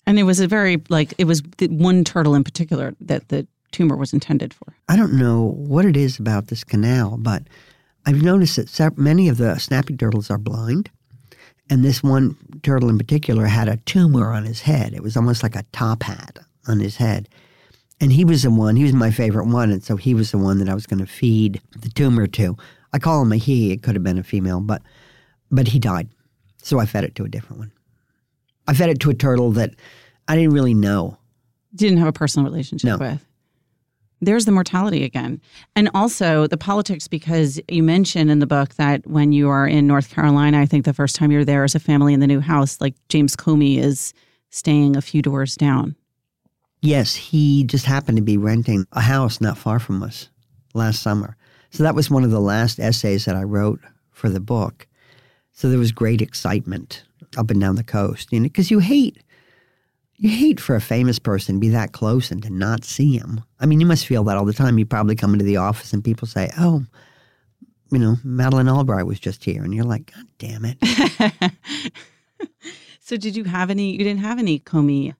And 0.06 0.20
it 0.20 0.24
was 0.24 0.40
a 0.40 0.48
very, 0.48 0.82
like, 0.90 1.14
it 1.18 1.26
was 1.26 1.42
the 1.58 1.68
one 1.68 2.04
turtle 2.04 2.36
in 2.36 2.44
particular 2.44 2.96
that 3.00 3.30
the 3.30 3.48
tumor 3.72 3.96
was 3.96 4.12
intended 4.12 4.54
for. 4.54 4.76
I 4.90 4.96
don't 4.96 5.14
know 5.14 5.54
what 5.56 5.86
it 5.86 5.96
is 5.96 6.20
about 6.20 6.48
this 6.48 6.64
canal, 6.64 7.18
but 7.18 7.44
I've 8.06 8.22
noticed 8.22 8.78
that 8.78 8.98
many 8.98 9.30
of 9.30 9.38
the 9.38 9.58
snapping 9.58 9.98
turtles 9.98 10.30
are 10.30 10.38
blind. 10.38 10.90
And 11.70 11.84
this 11.84 12.02
one 12.02 12.36
turtle 12.64 12.90
in 12.90 12.98
particular 12.98 13.46
had 13.46 13.68
a 13.68 13.78
tumor 13.78 14.32
on 14.32 14.44
his 14.44 14.62
head. 14.62 14.94
It 14.94 15.04
was 15.04 15.16
almost 15.16 15.44
like 15.44 15.56
a 15.56 15.66
top 15.72 16.04
hat 16.04 16.40
on 16.68 16.80
his 16.80 16.96
head. 16.96 17.30
And 18.02 18.12
he 18.12 18.26
was 18.26 18.44
the 18.44 18.50
one, 18.50 18.76
he 18.76 18.84
was 18.84 18.94
my 18.94 19.12
favorite 19.12 19.46
one. 19.46 19.72
And 19.72 19.84
so 19.84 19.96
he 19.96 20.14
was 20.14 20.32
the 20.32 20.38
one 20.38 20.58
that 20.60 20.70
I 20.70 20.74
was 20.74 20.88
going 20.88 21.00
to 21.00 21.06
feed 21.06 21.62
the 21.78 21.90
tumor 21.90 22.26
to. 22.28 22.58
I 22.92 23.00
call 23.00 23.22
him 23.22 23.32
a 23.32 23.38
he, 23.38 23.72
it 23.72 23.84
could 23.84 23.96
have 23.96 24.04
been 24.04 24.18
a 24.18 24.24
female, 24.24 24.62
but 24.62 24.82
but 25.52 25.68
he 25.68 25.80
died. 25.80 26.10
So 26.62 26.80
I 26.80 26.86
fed 26.86 27.04
it 27.04 27.16
to 27.16 27.24
a 27.24 27.30
different 27.30 27.60
one. 27.60 27.72
I 28.68 28.74
fed 28.74 28.90
it 28.90 29.00
to 29.02 29.10
a 29.10 29.16
turtle 29.16 29.52
that 29.52 29.76
I 30.28 30.36
didn't 30.36 30.54
really 30.54 30.74
know. 30.74 31.18
Didn't 31.76 32.00
have 32.00 32.08
a 32.08 32.14
personal 32.14 32.50
relationship 32.50 32.88
no. 32.88 32.98
with 32.98 33.26
there's 34.22 34.46
the 34.46 34.52
mortality 34.52 35.04
again. 35.04 35.42
And 35.76 35.90
also 35.94 36.48
the 36.48 36.58
politics, 36.58 37.08
because 37.08 37.60
you 37.68 37.84
mentioned 37.84 38.30
in 38.30 38.40
the 38.40 38.48
book 38.48 38.76
that 38.76 39.06
when 39.08 39.32
you 39.32 39.50
are 39.50 39.68
in 39.68 39.88
North 39.88 40.10
Carolina, 40.10 40.60
I 40.60 40.66
think 40.66 40.86
the 40.86 40.94
first 40.94 41.16
time 41.16 41.32
you're 41.32 41.46
there 41.46 41.64
as 41.64 41.76
a 41.76 41.80
family 41.80 42.14
in 42.14 42.20
the 42.20 42.28
new 42.28 42.40
house, 42.40 42.80
like 42.82 42.96
James 43.10 43.36
Comey 43.36 43.78
is 43.78 44.14
staying 44.50 44.96
a 44.96 45.02
few 45.02 45.22
doors 45.22 45.56
down. 45.56 45.96
Yes, 46.82 47.16
he 47.16 47.64
just 47.66 47.86
happened 47.86 48.18
to 48.18 48.24
be 48.24 48.38
renting 48.38 48.86
a 48.94 49.02
house 49.02 49.42
not 49.42 49.58
far 49.58 49.80
from 49.80 50.02
us 50.02 50.30
last 50.74 51.02
summer. 51.02 51.36
So 51.72 51.84
that 51.84 51.96
was 51.96 52.10
one 52.10 52.24
of 52.24 52.32
the 52.32 52.40
last 52.40 52.80
essays 52.80 53.26
that 53.26 53.36
I 53.36 53.44
wrote 53.44 53.80
for 54.12 54.30
the 54.30 54.40
book. 54.40 54.88
So 55.52 55.70
there 55.70 55.80
was 55.80 55.92
great 55.92 56.22
excitement 56.22 57.04
up 57.38 57.52
and 57.52 57.60
down 57.60 57.76
the 57.76 57.84
coast, 57.84 58.32
you 58.32 58.40
know, 58.40 58.46
because 58.46 58.72
you 58.72 58.80
hate 58.80 59.22
you 60.20 60.30
hate 60.30 60.60
for 60.60 60.76
a 60.76 60.82
famous 60.82 61.18
person 61.18 61.56
to 61.56 61.60
be 61.60 61.70
that 61.70 61.94
close 61.94 62.30
and 62.30 62.44
to 62.44 62.50
not 62.50 62.84
see 62.84 63.18
him. 63.18 63.42
I 63.60 63.66
mean, 63.66 63.80
you 63.80 63.86
must 63.86 64.06
feel 64.06 64.26
that 64.26 64.36
all 64.36 64.44
the 64.44 64.52
time. 64.52 64.78
You 64.78 64.86
probably 64.86 65.16
come 65.16 65.32
into 65.32 65.46
the 65.46 65.58
office 65.58 65.94
and 65.94 66.04
people 66.04 66.28
say, 66.28 66.52
"Oh, 66.60 66.86
you 67.90 68.00
know, 68.00 68.18
Madeleine 68.24 68.68
Albright 68.68 69.06
was 69.06 69.20
just 69.20 69.46
here," 69.46 69.64
and 69.64 69.74
you're 69.74 69.86
like, 69.86 70.14
"God 70.14 70.26
damn 70.38 70.66
it!" 70.66 71.54
so, 73.00 73.16
did 73.16 73.38
you 73.38 73.46
have 73.46 73.70
any? 73.70 73.94
You 73.94 74.00
didn't 74.00 74.20
have 74.20 74.40
any 74.40 74.60
Comey 74.60 75.16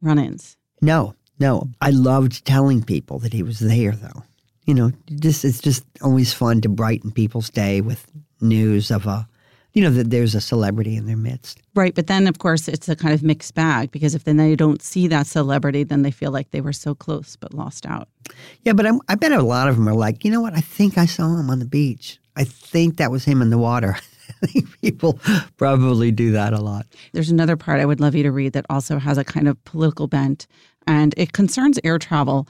run-ins? 0.00 0.56
No, 0.80 1.14
no. 1.40 1.68
I 1.80 1.90
loved 1.90 2.44
telling 2.44 2.84
people 2.84 3.18
that 3.18 3.32
he 3.32 3.42
was 3.42 3.58
there, 3.58 3.92
though. 3.92 4.22
You 4.66 4.74
know, 4.74 4.92
just 5.16 5.44
it's 5.44 5.60
just 5.60 5.84
always 6.00 6.32
fun 6.32 6.60
to 6.60 6.68
brighten 6.68 7.10
people's 7.10 7.50
day 7.50 7.80
with 7.80 8.06
news 8.40 8.92
of 8.92 9.06
a 9.06 9.26
you 9.74 9.82
know, 9.82 9.90
that 9.90 10.10
there's 10.10 10.34
a 10.34 10.40
celebrity 10.40 10.96
in 10.96 11.06
their 11.06 11.16
midst. 11.16 11.60
Right. 11.74 11.94
But 11.94 12.06
then, 12.06 12.26
of 12.26 12.38
course, 12.38 12.68
it's 12.68 12.88
a 12.88 12.96
kind 12.96 13.14
of 13.14 13.22
mixed 13.22 13.54
bag 13.54 13.90
because 13.90 14.14
if 14.14 14.24
then 14.24 14.36
they 14.36 14.56
don't 14.56 14.82
see 14.82 15.06
that 15.08 15.26
celebrity, 15.26 15.84
then 15.84 16.02
they 16.02 16.10
feel 16.10 16.30
like 16.30 16.50
they 16.50 16.60
were 16.60 16.72
so 16.72 16.94
close 16.94 17.36
but 17.36 17.54
lost 17.54 17.86
out. 17.86 18.08
Yeah. 18.62 18.72
But 18.72 18.86
I'm, 18.86 19.00
I 19.08 19.14
bet 19.14 19.32
a 19.32 19.42
lot 19.42 19.68
of 19.68 19.76
them 19.76 19.88
are 19.88 19.94
like, 19.94 20.24
you 20.24 20.30
know 20.30 20.40
what? 20.40 20.54
I 20.54 20.60
think 20.60 20.98
I 20.98 21.06
saw 21.06 21.36
him 21.36 21.50
on 21.50 21.58
the 21.58 21.66
beach. 21.66 22.18
I 22.36 22.44
think 22.44 22.96
that 22.96 23.10
was 23.10 23.24
him 23.24 23.42
in 23.42 23.50
the 23.50 23.58
water. 23.58 23.96
I 24.42 24.46
think 24.46 24.80
people 24.80 25.18
probably 25.56 26.12
do 26.12 26.32
that 26.32 26.52
a 26.52 26.60
lot. 26.60 26.86
There's 27.12 27.30
another 27.30 27.56
part 27.56 27.80
I 27.80 27.86
would 27.86 28.00
love 28.00 28.14
you 28.14 28.22
to 28.22 28.32
read 28.32 28.52
that 28.52 28.66
also 28.70 28.98
has 28.98 29.18
a 29.18 29.24
kind 29.24 29.48
of 29.48 29.62
political 29.64 30.06
bent, 30.06 30.46
and 30.86 31.14
it 31.16 31.32
concerns 31.32 31.78
air 31.82 31.98
travel. 31.98 32.46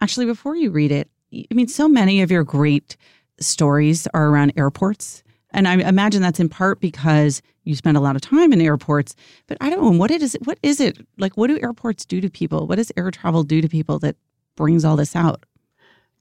Actually, 0.00 0.26
before 0.26 0.56
you 0.56 0.70
read 0.70 0.92
it, 0.92 1.10
I 1.32 1.54
mean, 1.54 1.68
so 1.68 1.88
many 1.88 2.22
of 2.22 2.30
your 2.30 2.44
great 2.44 2.96
stories 3.40 4.06
are 4.14 4.28
around 4.28 4.52
airports 4.56 5.22
And 5.52 5.66
I 5.66 5.74
imagine 5.74 6.22
that's 6.22 6.40
in 6.40 6.48
part 6.48 6.80
because 6.80 7.42
you 7.64 7.74
spend 7.74 7.96
a 7.96 8.00
lot 8.00 8.16
of 8.16 8.22
time 8.22 8.52
in 8.52 8.60
airports. 8.60 9.16
But 9.46 9.58
I 9.60 9.70
don't 9.70 9.82
know 9.82 9.98
what 9.98 10.10
it 10.10 10.22
is. 10.22 10.36
What 10.44 10.58
is 10.62 10.80
it 10.80 10.98
like? 11.18 11.36
What 11.36 11.48
do 11.48 11.58
airports 11.60 12.04
do 12.04 12.20
to 12.20 12.30
people? 12.30 12.66
What 12.66 12.76
does 12.76 12.92
air 12.96 13.10
travel 13.10 13.42
do 13.42 13.60
to 13.60 13.68
people 13.68 13.98
that 14.00 14.16
brings 14.56 14.84
all 14.84 14.96
this 14.96 15.16
out? 15.16 15.44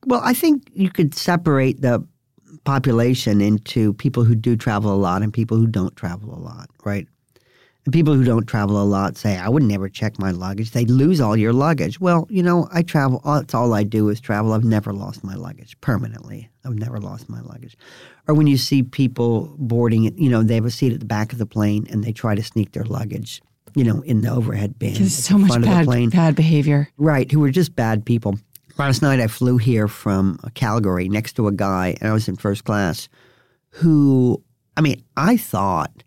Well, 0.05 0.21
I 0.23 0.33
think 0.33 0.69
you 0.73 0.89
could 0.89 1.13
separate 1.13 1.81
the 1.81 2.05
population 2.63 3.41
into 3.41 3.93
people 3.93 4.23
who 4.23 4.35
do 4.35 4.55
travel 4.55 4.93
a 4.93 4.95
lot 4.95 5.21
and 5.21 5.33
people 5.33 5.57
who 5.57 5.67
don't 5.67 5.95
travel 5.95 6.33
a 6.33 6.39
lot, 6.39 6.69
right? 6.83 7.07
People 7.91 8.13
who 8.13 8.23
don't 8.23 8.45
travel 8.45 8.82
a 8.82 8.84
lot 8.84 9.17
say, 9.17 9.38
I 9.38 9.49
would 9.49 9.63
never 9.63 9.89
check 9.89 10.19
my 10.19 10.32
luggage. 10.32 10.71
They 10.71 10.86
lose 10.86 11.21
all 11.21 11.36
your 11.38 11.54
luggage. 11.54 11.99
Well, 11.99 12.28
you 12.30 12.43
know, 12.43 12.67
I 12.71 12.82
travel, 12.82 13.21
that's 13.23 13.54
all 13.54 13.73
I 13.73 13.84
do 13.84 14.10
is 14.10 14.19
travel. 14.19 14.54
I've 14.54 14.63
never 14.63 14.93
lost 14.93 15.23
my 15.23 15.36
luggage 15.36 15.80
permanently. 15.82 16.49
I've 16.65 16.75
never 16.75 16.99
lost 16.99 17.30
my 17.30 17.41
luggage. 17.41 17.78
Or 18.28 18.36
when 18.36 18.47
you 18.47 18.58
see 18.58 18.84
people 18.84 19.56
boarding 19.58 20.06
it, 20.06 20.17
you 20.17 20.30
know, 20.30 20.43
they 20.43 20.56
have 20.56 20.65
a 20.65 20.71
seat 20.71 20.93
at 20.93 20.99
the 20.99 21.06
back 21.06 21.32
of 21.32 21.39
the 21.39 21.45
plane 21.45 21.88
and 21.89 22.04
they 22.04 22.12
try 22.12 22.36
to 22.36 22.43
sneak 22.43 22.73
their 22.73 22.84
luggage, 22.84 23.41
you 23.75 23.84
know, 23.84 24.02
in 24.02 24.21
the 24.21 24.30
overhead 24.30 24.78
bin. 24.78 24.93
There's 24.93 25.15
so 25.15 25.38
much 25.38 25.62
bad, 25.62 25.88
bad 26.12 26.36
behavior. 26.36 26.89
Right, 26.97 27.32
who 27.32 27.43
are 27.43 27.52
just 27.52 27.75
bad 27.75 28.06
people. 28.06 28.38
Last 28.78 29.02
night 29.02 29.19
I 29.19 29.28
flew 29.28 29.58
here 29.58 29.88
from 29.88 30.39
Calgary 30.54 31.10
next 31.10 31.34
to 31.34 31.47
a 31.47 31.52
guy, 31.52 31.97
and 31.99 32.10
I 32.10 32.13
was 32.13 32.28
in 32.28 32.36
first 32.36 32.63
class, 32.63 33.10
who, 33.71 34.41
I 34.78 34.82
mean, 34.82 35.04
I 35.17 35.36
thought, 35.38 36.04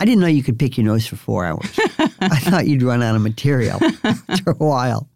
I 0.00 0.04
didn't 0.04 0.20
know 0.20 0.26
you 0.26 0.42
could 0.42 0.58
pick 0.58 0.76
your 0.76 0.86
nose 0.86 1.06
for 1.06 1.16
four 1.16 1.44
hours. 1.44 1.78
I 2.20 2.38
thought 2.38 2.66
you'd 2.66 2.82
run 2.82 3.02
out 3.02 3.16
of 3.16 3.22
material 3.22 3.78
after 4.04 4.50
a 4.50 4.54
while. 4.54 5.08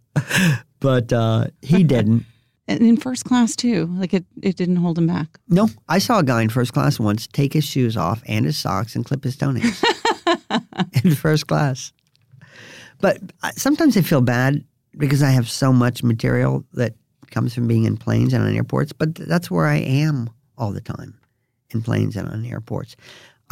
But 0.81 1.13
uh, 1.13 1.47
he 1.63 1.85
didn't. 1.85 2.25
And 2.69 2.81
in 2.81 2.97
first 2.97 3.25
class 3.25 3.55
too, 3.57 3.87
like 3.87 4.15
it, 4.15 4.25
it 4.43 4.57
didn't 4.57 4.77
hold 4.77 4.99
him 4.99 5.07
back. 5.07 5.39
No, 5.49 5.69
I 5.89 5.99
saw 5.99 6.21
a 6.21 6.23
guy 6.23 6.43
in 6.43 6.49
first 6.49 6.73
class 6.73 6.99
once 6.99 7.27
take 7.27 7.53
his 7.53 7.65
shoes 7.65 7.97
off 7.97 8.23
and 8.27 8.45
his 8.45 8.57
socks 8.57 8.95
and 8.95 9.05
clip 9.05 9.25
his 9.25 9.37
toenails 9.37 9.83
in 11.05 11.15
first 11.15 11.47
class. 11.47 11.93
But 13.01 13.19
sometimes 13.57 13.97
I 13.97 14.03
feel 14.03 14.21
bad 14.21 14.65
because 14.97 15.23
I 15.23 15.31
have 15.31 15.51
so 15.51 15.73
much 15.73 16.03
material 16.03 16.65
that 16.75 16.95
comes 17.31 17.55
from 17.55 17.67
being 17.67 17.85
in 17.85 17.97
planes 17.97 18.33
and 18.33 18.45
on 18.45 18.55
airports, 18.55 18.93
but 18.93 19.15
that's 19.15 19.51
where 19.51 19.67
I 19.67 19.79
am 19.79 20.31
all 20.57 20.73
the 20.73 20.81
time 20.81 21.19
in 21.71 21.83
planes 21.83 22.17
and 22.17 22.29
on 22.29 22.45
airports. 22.45 22.95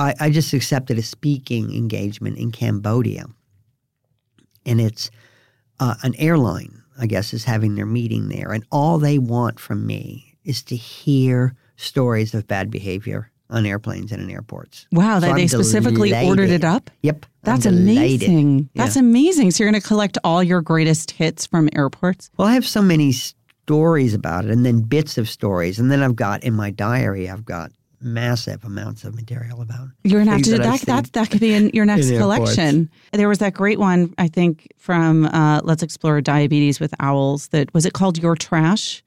I, 0.01 0.15
I 0.19 0.31
just 0.31 0.53
accepted 0.53 0.99
a 0.99 1.03
speaking 1.03 1.75
engagement 1.75 2.39
in 2.39 2.53
Cambodia, 2.53 3.27
and 4.65 4.81
it's 4.81 5.11
uh, 5.79 5.95
an 6.03 6.15
airline, 6.17 6.83
I 6.99 7.07
guess, 7.07 7.35
is 7.35 7.45
having 7.45 7.75
their 7.75 7.87
meeting 7.87 8.29
there, 8.29 8.53
and 8.53 8.65
all 8.73 8.99
they 8.99 9.19
want 9.19 9.61
from 9.61 9.87
me 9.87 10.37
is 10.45 10.63
to 10.65 10.77
hear 10.77 11.55
stories 11.77 12.35
of 12.35 12.47
bad 12.47 12.71
behavior 12.71 13.31
on 13.51 13.67
airplanes 13.67 14.13
and 14.13 14.23
in 14.23 14.31
airports. 14.31 14.87
Wow, 14.93 15.19
So 15.21 15.35
they 15.35 15.49
specifically 15.49 16.11
delighted. 16.11 16.29
ordered 16.29 16.51
it 16.51 16.65
up? 16.65 16.91
Yep. 17.03 17.27
That's 17.43 17.67
amazing. 17.67 18.71
Yeah. 18.75 18.85
That's 18.85 18.97
amazing. 18.97 19.51
So 19.51 19.65
you're 19.65 19.73
going 19.73 19.81
to 19.81 19.87
collect 19.87 20.19
all 20.23 20.43
your 20.43 20.63
greatest 20.63 21.11
hits 21.11 21.47
from 21.47 21.69
airports? 21.75 22.31
Well, 22.37 22.47
I 22.47 22.55
have 22.55 22.67
so 22.67 22.81
many 22.81 23.13
stories 23.13 24.15
about 24.15 24.45
it 24.45 24.51
and 24.51 24.65
then 24.65 24.83
bits 24.83 25.19
of 25.19 25.29
stories. 25.29 25.79
And 25.81 25.91
then 25.91 26.03
I've 26.03 26.17
got 26.17 26.45
in 26.45 26.55
my 26.55 26.71
diary, 26.71 27.29
I've 27.29 27.45
got 27.45 27.73
massive 28.03 28.65
amounts 28.65 29.05
of 29.05 29.15
material 29.15 29.61
about 29.61 29.89
You're 30.05 30.21
gonna 30.21 30.31
have 30.33 30.43
to 30.43 30.51
that 30.53 30.63
that, 30.63 30.81
that 30.87 31.13
that 31.13 31.31
could 31.31 31.41
be 31.41 31.53
in 31.55 31.71
your 31.75 31.85
next 31.93 32.09
in 32.09 32.19
collection. 32.19 32.91
There 33.13 33.29
was 33.29 33.39
that 33.39 33.55
great 33.55 33.79
one 33.79 34.15
I 34.19 34.29
think 34.29 34.69
from 34.77 35.27
uh, 35.27 35.61
Let's 35.65 35.83
Explore 35.83 36.21
Diabetes 36.21 36.81
with 36.81 36.95
Owls. 37.01 37.49
That 37.49 37.73
was 37.75 37.85
it 37.87 37.93
called 37.93 38.19
Your 38.19 38.37
Trash, 38.37 39.03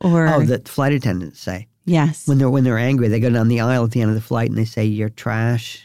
or 0.00 0.28
Oh, 0.28 0.42
that 0.42 0.68
flight 0.68 0.92
attendants 0.92 1.40
say. 1.40 1.68
yes, 1.84 2.26
When 2.28 2.38
they're 2.38 2.50
when 2.50 2.64
they're 2.64 2.78
angry, 2.78 3.08
they 3.08 3.20
go 3.20 3.30
down 3.30 3.48
the 3.48 3.60
aisle 3.60 3.84
at 3.84 3.90
the 3.90 4.00
end 4.00 4.10
of 4.10 4.14
the 4.14 4.20
flight 4.22 4.48
and 4.50 4.58
they 4.58 4.64
say, 4.64 4.84
You're 4.84 5.08
trash, 5.08 5.84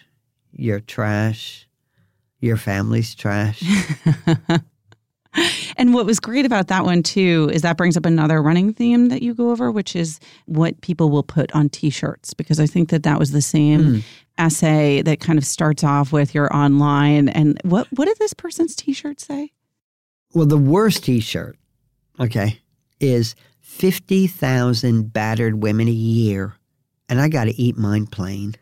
you're 0.52 0.80
trash, 0.80 1.67
your 2.39 2.58
family's 2.58 3.15
trash. 3.15 3.63
And 5.77 5.93
what 5.93 6.05
was 6.05 6.19
great 6.19 6.45
about 6.45 6.67
that 6.67 6.83
one 6.83 7.01
too 7.01 7.49
is 7.53 7.61
that 7.63 7.77
brings 7.77 7.95
up 7.97 8.05
another 8.05 8.41
running 8.43 8.73
theme 8.73 9.07
that 9.07 9.23
you 9.23 9.33
go 9.33 9.49
over, 9.51 9.71
which 9.71 9.95
is 9.95 10.19
what 10.45 10.79
people 10.81 11.09
will 11.09 11.23
put 11.23 11.51
on 11.53 11.69
T-shirts. 11.69 12.33
Because 12.35 12.59
I 12.59 12.67
think 12.67 12.89
that 12.89 13.03
that 13.03 13.17
was 13.17 13.31
the 13.31 13.41
same 13.41 13.81
Mm. 13.81 14.03
essay 14.37 15.01
that 15.01 15.19
kind 15.21 15.39
of 15.39 15.45
starts 15.45 15.83
off 15.83 16.11
with 16.11 16.35
your 16.35 16.53
online. 16.55 17.29
And 17.29 17.59
what 17.63 17.87
what 17.95 18.05
did 18.05 18.17
this 18.19 18.33
person's 18.33 18.75
T-shirt 18.75 19.19
say? 19.21 19.51
well, 20.33 20.45
the 20.45 20.57
worst 20.57 21.03
t 21.05 21.19
shirt, 21.19 21.57
okay, 22.19 22.59
is 22.99 23.33
fifty 23.59 24.27
thousand 24.27 25.11
battered 25.13 25.63
women 25.63 25.87
a 25.87 25.91
year, 25.91 26.53
and 27.09 27.19
I 27.19 27.27
gotta 27.29 27.53
eat 27.57 27.77
mine 27.77 28.05
plain. 28.07 28.55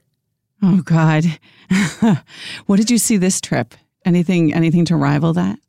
Oh 0.61 0.81
God, 0.83 1.25
what 2.65 2.77
did 2.77 2.89
you 2.89 2.97
see 2.97 3.17
this 3.17 3.41
trip? 3.41 3.75
Anything 4.05 4.53
anything 4.53 4.85
to 4.85 4.95
rival 4.95 5.33
that? 5.33 5.59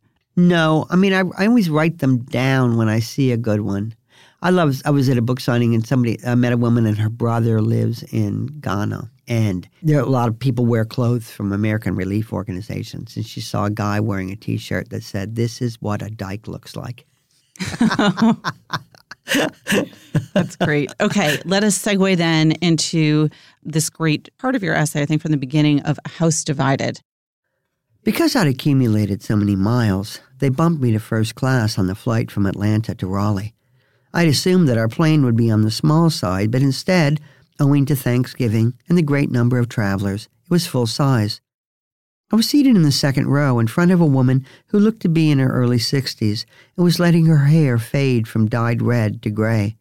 No, 0.48 0.86
I 0.90 0.96
mean 0.96 1.12
I, 1.12 1.22
I 1.36 1.46
always 1.46 1.68
write 1.68 1.98
them 1.98 2.18
down 2.18 2.76
when 2.76 2.88
I 2.88 3.00
see 3.00 3.30
a 3.32 3.36
good 3.36 3.60
one. 3.60 3.94
I 4.42 4.48
love. 4.50 4.80
I 4.86 4.90
was 4.90 5.08
at 5.10 5.18
a 5.18 5.22
book 5.22 5.38
signing 5.38 5.74
and 5.74 5.86
somebody 5.86 6.18
I 6.26 6.34
met 6.34 6.54
a 6.54 6.56
woman 6.56 6.86
and 6.86 6.96
her 6.96 7.10
brother 7.10 7.60
lives 7.60 8.02
in 8.04 8.46
Ghana, 8.60 9.10
and 9.28 9.68
there 9.82 9.98
are 9.98 10.02
a 10.02 10.06
lot 10.08 10.28
of 10.28 10.38
people 10.38 10.64
wear 10.64 10.86
clothes 10.86 11.30
from 11.30 11.52
American 11.52 11.94
relief 11.94 12.32
organizations, 12.32 13.16
and 13.16 13.26
she 13.26 13.42
saw 13.42 13.66
a 13.66 13.70
guy 13.70 14.00
wearing 14.00 14.30
a 14.30 14.36
T-shirt 14.36 14.88
that 14.90 15.02
said, 15.02 15.36
"This 15.36 15.60
is 15.60 15.76
what 15.82 16.00
a 16.00 16.08
dyke 16.08 16.48
looks 16.48 16.74
like." 16.74 17.04
That's 20.32 20.56
great. 20.56 20.90
Okay, 21.00 21.38
let 21.44 21.62
us 21.62 21.78
segue 21.78 22.16
then 22.16 22.52
into 22.62 23.28
this 23.62 23.90
great 23.90 24.30
part 24.38 24.56
of 24.56 24.62
your 24.62 24.74
essay, 24.74 25.02
I 25.02 25.06
think 25.06 25.20
from 25.20 25.32
the 25.32 25.36
beginning 25.36 25.80
of 25.82 25.98
House 26.06 26.42
Divided. 26.44 27.02
Because 28.02 28.34
I'd 28.34 28.46
accumulated 28.46 29.22
so 29.22 29.36
many 29.36 29.54
miles, 29.54 30.20
they 30.38 30.48
bumped 30.48 30.80
me 30.80 30.90
to 30.92 30.98
first 30.98 31.34
class 31.34 31.78
on 31.78 31.86
the 31.86 31.94
flight 31.94 32.30
from 32.30 32.46
Atlanta 32.46 32.94
to 32.94 33.06
Raleigh. 33.06 33.52
I'd 34.14 34.26
assumed 34.26 34.68
that 34.68 34.78
our 34.78 34.88
plane 34.88 35.22
would 35.22 35.36
be 35.36 35.50
on 35.50 35.62
the 35.62 35.70
small 35.70 36.08
side, 36.08 36.50
but 36.50 36.62
instead, 36.62 37.20
owing 37.60 37.84
to 37.86 37.94
Thanksgiving 37.94 38.72
and 38.88 38.96
the 38.96 39.02
great 39.02 39.30
number 39.30 39.58
of 39.58 39.68
travelers, 39.68 40.30
it 40.44 40.50
was 40.50 40.66
full 40.66 40.86
size. 40.86 41.42
I 42.32 42.36
was 42.36 42.48
seated 42.48 42.74
in 42.74 42.84
the 42.84 42.92
second 42.92 43.28
row 43.28 43.58
in 43.58 43.66
front 43.66 43.90
of 43.90 44.00
a 44.00 44.06
woman 44.06 44.46
who 44.68 44.78
looked 44.78 45.00
to 45.00 45.08
be 45.10 45.30
in 45.30 45.38
her 45.38 45.52
early 45.52 45.76
60s 45.76 46.46
and 46.76 46.84
was 46.84 46.98
letting 46.98 47.26
her 47.26 47.46
hair 47.46 47.76
fade 47.76 48.26
from 48.26 48.48
dyed 48.48 48.80
red 48.80 49.20
to 49.22 49.30
gray. 49.30 49.76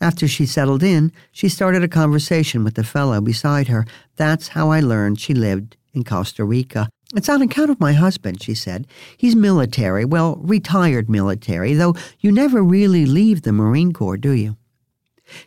After 0.00 0.28
she 0.28 0.46
settled 0.46 0.84
in, 0.84 1.10
she 1.32 1.48
started 1.48 1.82
a 1.82 1.88
conversation 1.88 2.62
with 2.62 2.74
the 2.74 2.84
fellow 2.84 3.20
beside 3.20 3.66
her. 3.68 3.86
That's 4.14 4.48
how 4.48 4.70
I 4.70 4.78
learned 4.80 5.20
she 5.20 5.34
lived 5.34 5.76
in 5.92 6.04
Costa 6.04 6.44
Rica. 6.44 6.88
It's 7.14 7.28
on 7.28 7.42
account 7.42 7.70
of 7.70 7.80
my 7.80 7.92
husband, 7.92 8.42
she 8.42 8.54
said. 8.54 8.86
He's 9.16 9.34
military, 9.34 10.04
well, 10.04 10.36
retired 10.36 11.10
military, 11.10 11.74
though 11.74 11.96
you 12.20 12.30
never 12.30 12.62
really 12.62 13.04
leave 13.04 13.42
the 13.42 13.52
Marine 13.52 13.92
Corps, 13.92 14.16
do 14.16 14.30
you? 14.30 14.56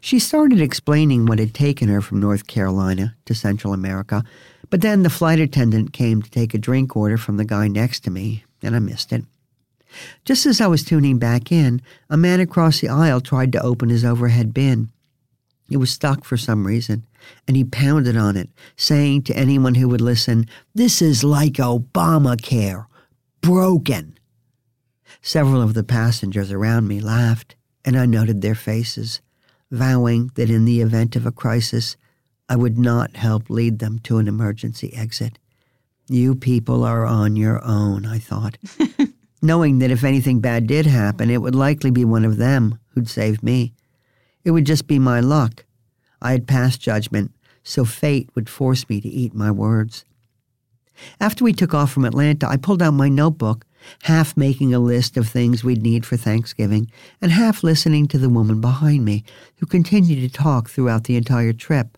She 0.02 0.20
started 0.20 0.60
explaining 0.60 1.26
what 1.26 1.40
had 1.40 1.54
taken 1.54 1.88
her 1.88 2.02
from 2.02 2.20
North 2.20 2.48
Carolina 2.48 3.16
to 3.26 3.34
Central 3.34 3.74
America, 3.74 4.24
but 4.70 4.82
then 4.82 5.04
the 5.04 5.10
flight 5.10 5.40
attendant 5.40 5.94
came 5.94 6.22
to 6.22 6.30
take 6.30 6.54
a 6.54 6.58
drink 6.58 6.96
order 6.98 7.18
from 7.18 7.38
the 7.38 7.46
guy 7.46 7.68
next 7.68 8.02
to 8.02 8.12
me, 8.12 8.44
and 8.62 8.76
I 8.76 8.80
missed 8.80 9.14
it. 9.14 9.24
Just 10.26 10.46
as 10.46 10.60
I 10.60 10.68
was 10.68 10.84
tuning 10.84 11.18
back 11.18 11.52
in, 11.52 11.82
a 12.10 12.18
man 12.18 12.40
across 12.40 12.82
the 12.82 12.90
aisle 12.90 13.22
tried 13.22 13.52
to 13.54 13.62
open 13.62 13.90
his 13.90 14.04
overhead 14.04 14.54
bin. 14.54 14.90
It 15.70 15.78
was 15.78 15.92
stuck 15.92 16.26
for 16.26 16.38
some 16.38 16.66
reason, 16.68 17.06
and 17.48 17.58
he 17.58 17.64
pounded 17.64 18.18
on 18.18 18.38
it, 18.38 18.50
saying 18.76 19.24
to 19.24 19.36
anyone 19.36 19.76
who 19.76 19.90
would 19.90 20.02
listen, 20.02 20.48
This 20.74 21.02
is 21.02 21.24
like 21.24 21.54
Obamacare, 21.54 22.86
broken. 23.42 24.18
Several 25.22 25.62
of 25.62 25.74
the 25.74 25.84
passengers 25.84 26.52
around 26.52 26.88
me 26.88 27.00
laughed, 27.00 27.56
and 27.86 27.98
I 27.98 28.06
noted 28.06 28.42
their 28.42 28.56
faces, 28.56 29.22
vowing 29.72 30.32
that 30.36 30.50
in 30.50 30.66
the 30.66 30.82
event 30.82 31.16
of 31.16 31.26
a 31.26 31.32
crisis, 31.32 31.98
I 32.50 32.56
would 32.56 32.78
not 32.78 33.16
help 33.16 33.50
lead 33.50 33.80
them 33.80 34.00
to 34.00 34.18
an 34.18 34.28
emergency 34.28 34.94
exit. 34.94 35.40
You 36.10 36.36
people 36.36 36.84
are 36.84 37.06
on 37.06 37.36
your 37.36 37.64
own, 37.64 38.06
I 38.06 38.20
thought, 38.20 38.58
knowing 39.42 39.80
that 39.80 39.92
if 39.92 40.04
anything 40.04 40.42
bad 40.42 40.68
did 40.68 40.86
happen, 40.86 41.30
it 41.30 41.42
would 41.42 41.56
likely 41.56 41.92
be 41.92 42.04
one 42.04 42.26
of 42.26 42.38
them 42.38 42.80
who'd 42.90 43.10
save 43.10 43.42
me. 43.42 43.74
It 44.44 44.52
would 44.52 44.66
just 44.66 44.88
be 44.88 45.00
my 45.00 45.22
luck. 45.22 45.66
I 46.24 46.32
had 46.32 46.48
passed 46.48 46.80
judgment, 46.80 47.32
so 47.64 47.84
fate 47.84 48.30
would 48.34 48.50
force 48.50 48.88
me 48.88 49.02
to 49.02 49.10
eat 49.10 49.36
my 49.36 49.52
words. 49.52 50.06
After 51.20 51.44
we 51.44 51.54
took 51.54 51.74
off 51.74 51.92
from 51.92 52.06
Atlanta, 52.06 52.48
I 52.48 52.56
pulled 52.56 52.82
out 52.82 52.94
my 52.94 53.10
notebook, 53.10 53.66
half 54.04 54.38
making 54.38 54.74
a 54.74 54.80
list 54.80 55.18
of 55.18 55.28
things 55.28 55.64
we'd 55.64 55.84
need 55.84 56.06
for 56.06 56.16
Thanksgiving, 56.16 56.90
and 57.22 57.32
half 57.32 57.62
listening 57.62 58.08
to 58.08 58.18
the 58.18 58.30
woman 58.30 58.62
behind 58.62 59.04
me, 59.04 59.26
who 59.58 59.66
continued 59.66 60.22
to 60.22 60.36
talk 60.36 60.70
throughout 60.70 61.04
the 61.04 61.18
entire 61.18 61.52
trip. 61.52 61.98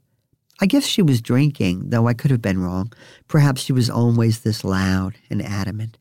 I 0.60 0.66
guess 0.66 0.86
she 0.86 1.02
was 1.02 1.22
drinking, 1.22 1.90
though 1.90 2.08
I 2.08 2.14
could 2.14 2.32
have 2.32 2.42
been 2.42 2.64
wrong. 2.64 2.92
Perhaps 3.28 3.62
she 3.62 3.74
was 3.74 3.90
always 3.90 4.40
this 4.40 4.64
loud 4.64 5.16
and 5.30 5.42
adamant. 5.42 5.98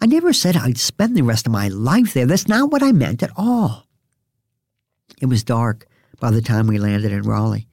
I 0.00 0.06
never 0.06 0.32
said 0.32 0.56
I'd 0.56 0.78
spend 0.78 1.16
the 1.16 1.22
rest 1.22 1.46
of 1.46 1.52
my 1.52 1.68
life 1.68 2.14
there. 2.14 2.26
That's 2.26 2.48
not 2.48 2.72
what 2.72 2.82
I 2.82 2.90
meant 2.90 3.22
at 3.22 3.30
all. 3.36 3.86
It 5.20 5.26
was 5.26 5.44
dark 5.44 5.86
by 6.20 6.30
the 6.30 6.42
time 6.42 6.66
we 6.66 6.78
landed 6.78 7.12
in 7.12 7.22
Raleigh, 7.22 7.66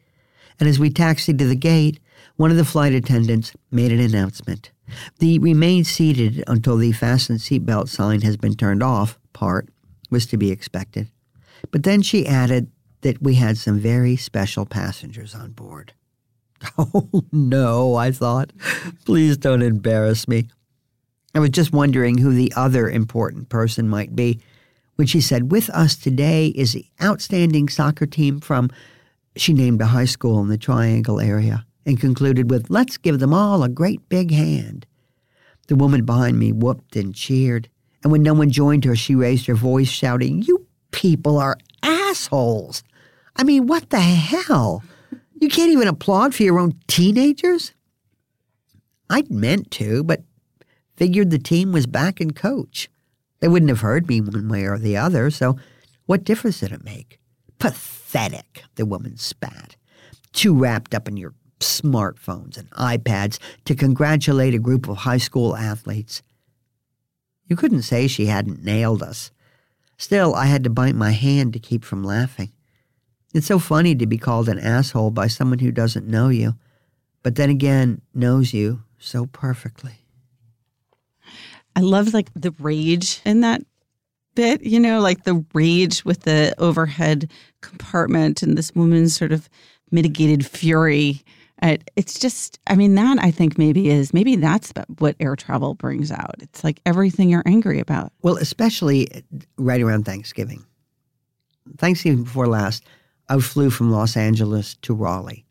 And 0.59 0.69
as 0.69 0.79
we 0.79 0.89
taxied 0.89 1.37
to 1.39 1.47
the 1.47 1.55
gate, 1.55 1.99
one 2.37 2.51
of 2.51 2.57
the 2.57 2.65
flight 2.65 2.93
attendants 2.93 3.53
made 3.71 3.91
an 3.91 3.99
announcement. 3.99 4.71
The 5.19 5.39
remain 5.39 5.83
seated 5.83 6.43
until 6.47 6.77
the 6.77 6.91
fasten 6.91 7.37
seatbelt 7.37 7.89
sign 7.89 8.21
has 8.21 8.37
been 8.37 8.55
turned 8.55 8.83
off 8.83 9.19
part 9.33 9.69
was 10.09 10.25
to 10.27 10.37
be 10.37 10.51
expected. 10.51 11.09
But 11.71 11.83
then 11.83 12.01
she 12.01 12.27
added 12.27 12.71
that 13.01 13.21
we 13.21 13.35
had 13.35 13.57
some 13.57 13.79
very 13.79 14.15
special 14.15 14.65
passengers 14.65 15.35
on 15.35 15.51
board. 15.51 15.93
Oh, 16.77 17.23
no, 17.31 17.95
I 17.95 18.11
thought. 18.11 18.51
Please 19.05 19.37
don't 19.37 19.61
embarrass 19.61 20.27
me. 20.27 20.47
I 21.35 21.39
was 21.39 21.51
just 21.51 21.73
wondering 21.73 22.17
who 22.17 22.33
the 22.33 22.51
other 22.55 22.89
important 22.89 23.49
person 23.49 23.89
might 23.89 24.15
be 24.15 24.39
when 24.95 25.07
she 25.07 25.21
said, 25.21 25.51
With 25.51 25.69
us 25.69 25.95
today 25.95 26.47
is 26.47 26.73
the 26.73 26.85
outstanding 27.01 27.69
soccer 27.69 28.05
team 28.05 28.39
from, 28.39 28.69
she 29.35 29.53
named 29.53 29.81
a 29.81 29.87
high 29.87 30.05
school 30.05 30.41
in 30.41 30.47
the 30.47 30.57
Triangle 30.57 31.19
area 31.19 31.65
and 31.85 31.99
concluded 31.99 32.49
with, 32.49 32.69
Let's 32.69 32.97
give 32.97 33.19
them 33.19 33.33
all 33.33 33.63
a 33.63 33.69
great 33.69 34.07
big 34.09 34.31
hand. 34.31 34.85
The 35.67 35.75
woman 35.75 36.05
behind 36.05 36.37
me 36.39 36.51
whooped 36.51 36.95
and 36.95 37.13
cheered, 37.13 37.69
and 38.03 38.11
when 38.11 38.23
no 38.23 38.33
one 38.33 38.51
joined 38.51 38.85
her, 38.85 38.95
she 38.95 39.15
raised 39.15 39.47
her 39.47 39.55
voice, 39.55 39.89
shouting, 39.89 40.43
You 40.43 40.65
people 40.91 41.37
are 41.37 41.57
assholes. 41.83 42.83
I 43.35 43.43
mean, 43.43 43.67
what 43.67 43.89
the 43.89 43.99
hell? 43.99 44.83
You 45.41 45.49
can't 45.49 45.71
even 45.71 45.87
applaud 45.87 46.33
for 46.33 46.43
your 46.43 46.59
own 46.59 46.79
teenagers? 46.87 47.73
I'd 49.09 49.29
meant 49.29 49.71
to, 49.71 50.03
but 50.03 50.23
figured 50.95 51.29
the 51.29 51.39
team 51.39 51.71
was 51.71 51.85
back 51.85 52.21
in 52.21 52.31
coach. 52.31 52.89
They 53.45 53.49
wouldn't 53.49 53.69
have 53.69 53.81
heard 53.81 54.07
me 54.07 54.21
one 54.21 54.49
way 54.49 54.65
or 54.65 54.79
the 54.79 54.97
other, 54.97 55.29
so 55.29 55.55
what 56.07 56.23
difference 56.23 56.61
did 56.61 56.71
it 56.71 56.83
make? 56.83 57.19
Pathetic, 57.59 58.63
the 58.73 58.87
woman 58.87 59.17
spat. 59.17 59.75
Too 60.33 60.57
wrapped 60.57 60.95
up 60.95 61.07
in 61.07 61.15
your 61.15 61.35
smartphones 61.59 62.57
and 62.57 62.71
iPads 62.71 63.37
to 63.65 63.75
congratulate 63.75 64.55
a 64.55 64.57
group 64.57 64.89
of 64.89 64.97
high 64.97 65.19
school 65.19 65.55
athletes. 65.55 66.23
You 67.45 67.55
couldn't 67.55 67.83
say 67.83 68.07
she 68.07 68.25
hadn't 68.25 68.63
nailed 68.63 69.03
us. 69.03 69.29
Still, 69.95 70.33
I 70.33 70.47
had 70.47 70.63
to 70.63 70.71
bite 70.71 70.95
my 70.95 71.11
hand 71.11 71.53
to 71.53 71.59
keep 71.59 71.83
from 71.83 72.03
laughing. 72.03 72.51
It's 73.35 73.45
so 73.45 73.59
funny 73.59 73.93
to 73.93 74.07
be 74.07 74.17
called 74.17 74.49
an 74.49 74.57
asshole 74.57 75.11
by 75.11 75.27
someone 75.27 75.59
who 75.59 75.71
doesn't 75.71 76.07
know 76.07 76.29
you, 76.29 76.55
but 77.21 77.35
then 77.35 77.51
again 77.51 78.01
knows 78.11 78.55
you 78.55 78.81
so 78.97 79.27
perfectly. 79.27 80.04
I 81.75 81.81
love 81.81 82.13
like 82.13 82.29
the 82.33 82.51
rage 82.59 83.21
in 83.25 83.41
that 83.41 83.61
bit, 84.35 84.63
you 84.63 84.79
know, 84.79 84.99
like 84.99 85.23
the 85.23 85.45
rage 85.53 86.05
with 86.05 86.21
the 86.21 86.53
overhead 86.57 87.31
compartment 87.61 88.43
and 88.43 88.57
this 88.57 88.73
woman's 88.75 89.15
sort 89.15 89.31
of 89.31 89.49
mitigated 89.91 90.45
fury. 90.45 91.23
It's 91.61 92.19
just, 92.19 92.59
I 92.67 92.75
mean, 92.75 92.95
that 92.95 93.17
I 93.19 93.31
think 93.31 93.57
maybe 93.57 93.89
is, 93.89 94.13
maybe 94.13 94.35
that's 94.35 94.71
what 94.99 95.15
air 95.19 95.35
travel 95.35 95.73
brings 95.73 96.11
out. 96.11 96.35
It's 96.39 96.63
like 96.63 96.79
everything 96.85 97.29
you're 97.29 97.43
angry 97.45 97.79
about. 97.79 98.11
Well, 98.21 98.37
especially 98.37 99.11
eh, 99.11 99.21
right 99.57 99.81
around 99.81 100.05
Thanksgiving. 100.05 100.65
Thanksgiving 101.77 102.23
before 102.23 102.47
last, 102.47 102.83
I 103.29 103.39
flew 103.39 103.71
from 103.71 103.89
Los 103.89 104.15
Angeles 104.15 104.75
to 104.83 104.93
Raleigh, 104.93 105.45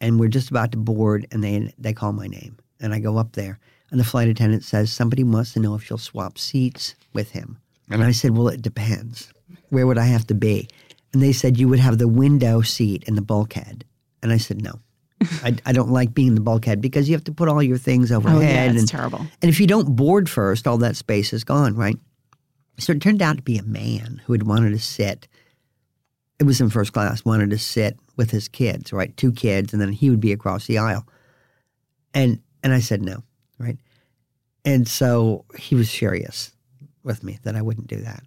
and 0.00 0.20
we're 0.20 0.28
just 0.28 0.50
about 0.50 0.70
to 0.72 0.78
board, 0.78 1.26
and 1.32 1.42
they 1.42 1.74
they 1.78 1.92
call 1.92 2.12
my 2.12 2.28
name, 2.28 2.58
and 2.78 2.94
I 2.94 3.00
go 3.00 3.16
up 3.16 3.32
there, 3.32 3.58
and 3.90 4.00
the 4.00 4.04
flight 4.04 4.28
attendant 4.28 4.64
says 4.64 4.92
somebody 4.92 5.24
wants 5.24 5.52
to 5.52 5.60
know 5.60 5.74
if 5.74 5.88
you'll 5.88 5.98
swap 5.98 6.38
seats 6.38 6.94
with 7.12 7.30
him, 7.30 7.58
and 7.90 8.02
I 8.02 8.12
said, 8.12 8.36
well, 8.36 8.48
it 8.48 8.62
depends. 8.62 9.32
Where 9.68 9.86
would 9.86 9.98
I 9.98 10.06
have 10.06 10.26
to 10.28 10.34
be? 10.34 10.68
And 11.12 11.22
they 11.22 11.32
said 11.32 11.58
you 11.58 11.68
would 11.68 11.78
have 11.78 11.98
the 11.98 12.08
window 12.08 12.62
seat 12.62 13.04
in 13.06 13.14
the 13.14 13.22
bulkhead, 13.22 13.84
and 14.22 14.32
I 14.32 14.38
said 14.38 14.62
no. 14.62 14.80
I, 15.42 15.56
I, 15.64 15.72
don't 15.72 15.90
like 15.90 16.12
being 16.12 16.28
in 16.28 16.34
the 16.34 16.42
bulkhead 16.42 16.82
because 16.82 17.08
you 17.08 17.14
have 17.14 17.24
to 17.24 17.32
put 17.32 17.48
all 17.48 17.62
your 17.62 17.78
things 17.78 18.12
overhead. 18.12 18.38
Oh, 18.38 18.42
yeah, 18.42 18.64
it's 18.64 18.80
and, 18.80 18.88
terrible. 18.88 19.20
And 19.40 19.48
if 19.48 19.58
you 19.58 19.66
don't 19.66 19.96
board 19.96 20.28
first, 20.28 20.66
all 20.66 20.76
that 20.78 20.94
space 20.94 21.32
is 21.32 21.42
gone, 21.42 21.74
right? 21.74 21.96
So 22.78 22.92
it 22.92 23.00
turned 23.00 23.22
out 23.22 23.38
to 23.38 23.42
be 23.42 23.56
a 23.56 23.62
man 23.62 24.20
who 24.26 24.34
had 24.34 24.42
wanted 24.42 24.70
to 24.72 24.78
sit 24.78 25.26
it 26.38 26.44
was 26.44 26.60
in 26.60 26.70
first 26.70 26.92
class, 26.92 27.24
wanted 27.24 27.50
to 27.50 27.58
sit 27.58 27.98
with 28.16 28.30
his 28.30 28.48
kids, 28.48 28.92
right? 28.92 29.16
Two 29.16 29.32
kids, 29.32 29.72
and 29.72 29.80
then 29.80 29.92
he 29.92 30.10
would 30.10 30.20
be 30.20 30.32
across 30.32 30.66
the 30.66 30.78
aisle. 30.78 31.06
And 32.14 32.40
and 32.62 32.72
I 32.72 32.80
said 32.80 33.02
no, 33.02 33.22
right? 33.58 33.78
And 34.64 34.88
so 34.88 35.44
he 35.56 35.74
was 35.74 35.90
furious 35.90 36.52
with 37.02 37.22
me 37.22 37.38
that 37.44 37.56
I 37.56 37.62
wouldn't 37.62 37.86
do 37.86 38.00
that. 38.00 38.22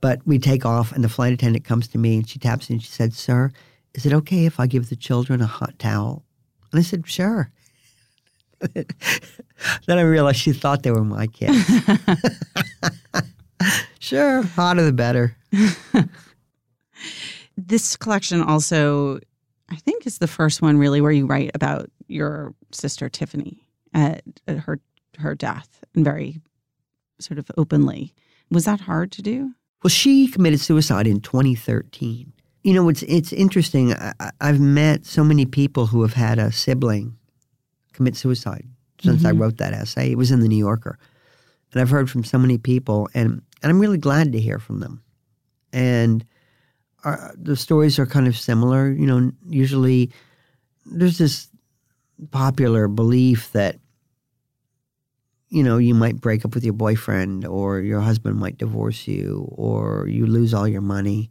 But 0.00 0.20
we 0.26 0.38
take 0.38 0.64
off, 0.64 0.92
and 0.92 1.04
the 1.04 1.08
flight 1.08 1.32
attendant 1.32 1.64
comes 1.64 1.88
to 1.88 1.98
me 1.98 2.16
and 2.16 2.28
she 2.28 2.38
taps 2.38 2.70
me 2.70 2.74
and 2.74 2.82
she 2.82 2.90
said, 2.90 3.12
Sir, 3.12 3.50
is 3.94 4.06
it 4.06 4.12
okay 4.12 4.46
if 4.46 4.60
I 4.60 4.66
give 4.66 4.88
the 4.88 4.96
children 4.96 5.42
a 5.42 5.46
hot 5.46 5.78
towel? 5.78 6.24
And 6.72 6.78
I 6.78 6.82
said, 6.82 7.06
Sure. 7.06 7.50
then 8.74 9.98
I 9.98 10.02
realized 10.02 10.38
she 10.38 10.52
thought 10.52 10.82
they 10.82 10.90
were 10.90 11.04
my 11.04 11.26
kids. 11.26 11.58
sure, 13.98 14.42
hotter 14.42 14.84
the 14.84 14.92
better 14.92 15.36
this 17.56 17.96
collection 17.96 18.42
also, 18.42 19.18
I 19.68 19.76
think, 19.76 20.06
is 20.06 20.18
the 20.18 20.28
first 20.28 20.62
one 20.62 20.78
really 20.78 21.00
where 21.00 21.12
you 21.12 21.26
write 21.26 21.50
about 21.54 21.90
your 22.08 22.54
sister 22.72 23.08
Tiffany 23.08 23.62
at, 23.92 24.22
at 24.46 24.58
her 24.58 24.80
her 25.18 25.34
death 25.34 25.84
and 25.94 26.04
very 26.04 26.40
sort 27.18 27.38
of 27.38 27.50
openly. 27.56 28.14
Was 28.50 28.64
that 28.64 28.80
hard 28.80 29.12
to 29.12 29.22
do? 29.22 29.52
Well, 29.82 29.90
she 29.90 30.28
committed 30.28 30.60
suicide 30.60 31.06
in 31.06 31.20
2013. 31.20 32.32
You 32.62 32.74
know, 32.74 32.88
it's 32.88 33.02
it's 33.04 33.32
interesting. 33.32 33.94
I, 33.94 34.12
have 34.40 34.60
met 34.60 35.06
so 35.06 35.24
many 35.24 35.46
people 35.46 35.86
who 35.86 36.02
have 36.02 36.12
had 36.12 36.38
a 36.38 36.52
sibling 36.52 37.16
commit 37.94 38.16
suicide 38.16 38.66
since 39.00 39.18
mm-hmm. 39.18 39.28
I 39.28 39.30
wrote 39.30 39.56
that 39.58 39.72
essay. 39.72 40.10
It 40.10 40.18
was 40.18 40.30
in 40.30 40.40
the 40.40 40.48
New 40.48 40.58
Yorker, 40.58 40.98
and 41.72 41.80
I've 41.80 41.88
heard 41.88 42.10
from 42.10 42.22
so 42.22 42.38
many 42.38 42.58
people, 42.58 43.08
and 43.14 43.40
and 43.62 43.70
I'm 43.70 43.80
really 43.80 43.96
glad 43.96 44.32
to 44.32 44.40
hear 44.40 44.58
from 44.58 44.80
them. 44.80 45.02
And 45.72 46.24
are, 47.04 47.32
the 47.34 47.56
stories 47.56 47.98
are 47.98 48.06
kind 48.06 48.28
of 48.28 48.36
similar. 48.36 48.90
You 48.90 49.06
know, 49.06 49.32
usually 49.48 50.10
there's 50.84 51.16
this 51.16 51.48
popular 52.30 52.88
belief 52.88 53.52
that 53.52 53.76
you 55.48 55.62
know 55.62 55.78
you 55.78 55.94
might 55.94 56.20
break 56.20 56.44
up 56.44 56.54
with 56.54 56.64
your 56.64 56.74
boyfriend 56.74 57.44
or 57.44 57.80
your 57.80 58.00
husband 58.00 58.36
might 58.38 58.58
divorce 58.58 59.08
you 59.08 59.48
or 59.52 60.06
you 60.08 60.26
lose 60.26 60.54
all 60.54 60.68
your 60.68 60.80
money 60.80 61.30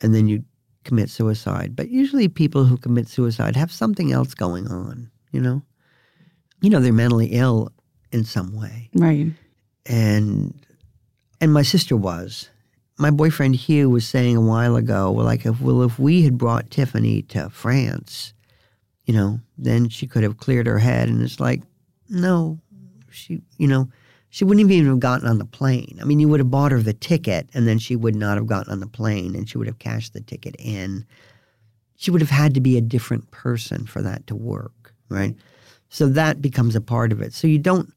and 0.00 0.14
then 0.14 0.28
you 0.28 0.44
commit 0.84 1.08
suicide. 1.08 1.76
But 1.76 1.90
usually 1.90 2.28
people 2.28 2.64
who 2.64 2.76
commit 2.76 3.08
suicide 3.08 3.54
have 3.56 3.70
something 3.70 4.12
else 4.12 4.34
going 4.34 4.66
on 4.66 5.12
you 5.32 5.40
know? 5.40 5.62
You 6.60 6.70
know 6.70 6.78
they're 6.78 6.92
mentally 6.92 7.28
ill 7.32 7.72
in 8.12 8.24
some 8.24 8.54
way. 8.54 8.90
Right. 8.94 9.32
And 9.86 10.54
and 11.40 11.52
my 11.52 11.62
sister 11.62 11.96
was. 11.96 12.48
My 12.98 13.10
boyfriend 13.10 13.56
Hugh 13.56 13.90
was 13.90 14.06
saying 14.06 14.36
a 14.36 14.40
while 14.40 14.76
ago, 14.76 15.10
well, 15.10 15.24
like, 15.24 15.44
if, 15.44 15.60
well, 15.60 15.82
if 15.82 15.98
we 15.98 16.22
had 16.22 16.38
brought 16.38 16.70
Tiffany 16.70 17.22
to 17.22 17.50
France, 17.50 18.32
you 19.04 19.14
know, 19.14 19.40
then 19.58 19.88
she 19.88 20.06
could 20.06 20.22
have 20.22 20.38
cleared 20.38 20.66
her 20.66 20.78
head. 20.78 21.08
And 21.08 21.22
it's 21.22 21.40
like, 21.40 21.62
no, 22.08 22.58
she, 23.10 23.42
you 23.58 23.66
know, 23.66 23.88
she 24.30 24.44
wouldn't 24.44 24.70
even 24.70 24.88
have 24.88 25.00
gotten 25.00 25.28
on 25.28 25.38
the 25.38 25.44
plane. 25.44 25.98
I 26.00 26.04
mean, 26.04 26.20
you 26.20 26.28
would 26.28 26.40
have 26.40 26.50
bought 26.50 26.72
her 26.72 26.80
the 26.80 26.94
ticket 26.94 27.48
and 27.52 27.68
then 27.68 27.78
she 27.78 27.96
would 27.96 28.16
not 28.16 28.36
have 28.36 28.46
gotten 28.46 28.72
on 28.72 28.80
the 28.80 28.86
plane 28.86 29.34
and 29.34 29.48
she 29.48 29.58
would 29.58 29.66
have 29.66 29.78
cashed 29.78 30.14
the 30.14 30.20
ticket 30.20 30.56
in. 30.58 31.04
She 31.96 32.10
would 32.10 32.20
have 32.20 32.30
had 32.30 32.54
to 32.54 32.60
be 32.60 32.76
a 32.76 32.82
different 32.82 33.30
person 33.30 33.86
for 33.86 34.02
that 34.02 34.26
to 34.28 34.34
work, 34.34 34.94
right? 35.08 35.36
So 35.88 36.06
that 36.08 36.40
becomes 36.40 36.74
a 36.74 36.80
part 36.80 37.12
of 37.12 37.20
it. 37.20 37.34
So 37.34 37.46
you 37.46 37.58
don't, 37.58 37.92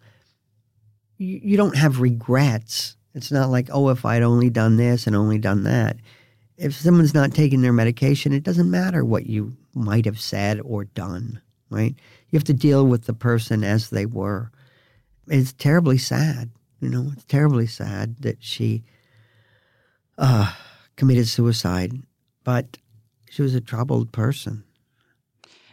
you, 1.17 1.39
you 1.41 1.57
don't 1.57 1.77
have 1.77 2.01
regrets 2.01 2.97
it's 3.15 3.31
not 3.31 3.49
like, 3.49 3.69
oh, 3.71 3.89
if 3.89 4.05
I'd 4.05 4.21
only 4.21 4.49
done 4.49 4.75
this 4.75 5.07
and 5.07 5.15
only 5.15 5.37
done 5.37 5.63
that. 5.63 5.95
If 6.57 6.75
someone's 6.75 7.13
not 7.13 7.33
taking 7.33 7.61
their 7.61 7.73
medication, 7.73 8.33
it 8.33 8.43
doesn't 8.43 8.69
matter 8.69 9.03
what 9.03 9.25
you 9.25 9.55
might 9.75 10.05
have 10.05 10.19
said 10.19 10.59
or 10.63 10.85
done, 10.85 11.41
right? 11.69 11.95
You 12.29 12.37
have 12.37 12.45
to 12.45 12.53
deal 12.53 12.87
with 12.87 13.05
the 13.05 13.13
person 13.13 13.63
as 13.63 13.89
they 13.89 14.05
were. 14.05 14.51
It's 15.27 15.53
terribly 15.53 15.97
sad, 15.97 16.49
you 16.79 16.89
know, 16.89 17.11
it's 17.13 17.25
terribly 17.25 17.67
sad 17.67 18.17
that 18.21 18.43
she 18.43 18.83
uh, 20.17 20.53
committed 20.95 21.27
suicide, 21.27 21.91
but 22.43 22.77
she 23.29 23.41
was 23.41 23.53
a 23.53 23.61
troubled 23.61 24.11
person. 24.11 24.63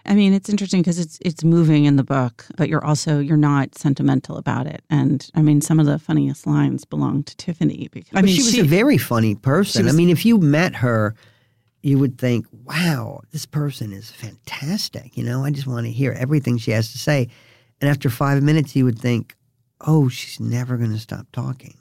I 0.04 0.14
mean, 0.14 0.32
it's 0.32 0.48
interesting 0.48 0.80
because 0.80 0.98
it's 0.98 1.18
it's 1.20 1.44
moving 1.44 1.84
in 1.84 1.94
the 1.96 2.02
book, 2.02 2.44
but 2.56 2.68
you're 2.68 2.84
also 2.84 3.20
you're 3.20 3.36
not 3.36 3.78
sentimental 3.78 4.36
about 4.36 4.66
it. 4.66 4.82
And 4.90 5.28
I 5.34 5.42
mean, 5.42 5.60
some 5.60 5.78
of 5.78 5.86
the 5.86 5.98
funniest 5.98 6.46
lines 6.46 6.84
belong 6.84 7.22
to 7.24 7.36
Tiffany. 7.36 7.88
Because 7.92 8.10
I 8.12 8.22
mean, 8.22 8.34
she 8.34 8.42
was 8.42 8.52
she, 8.52 8.60
a 8.60 8.64
very 8.64 8.98
funny 8.98 9.36
person. 9.36 9.84
Was, 9.84 9.94
I 9.94 9.96
mean, 9.96 10.10
if 10.10 10.26
you 10.26 10.38
met 10.38 10.74
her, 10.76 11.14
you 11.82 11.98
would 11.98 12.16
think, 12.18 12.46
"Wow, 12.52 13.22
this 13.32 13.46
person 13.46 13.92
is 13.92 14.10
fantastic." 14.10 15.16
You 15.16 15.24
know, 15.24 15.44
I 15.44 15.50
just 15.50 15.66
want 15.66 15.86
to 15.86 15.92
hear 15.92 16.12
everything 16.12 16.58
she 16.58 16.70
has 16.70 16.92
to 16.92 16.98
say. 16.98 17.28
And 17.80 17.90
after 17.90 18.08
five 18.08 18.42
minutes, 18.42 18.76
you 18.76 18.84
would 18.84 18.98
think, 18.98 19.36
"Oh, 19.80 20.08
she's 20.08 20.38
never 20.40 20.76
going 20.76 20.92
to 20.92 20.98
stop 20.98 21.26
talking." 21.32 21.74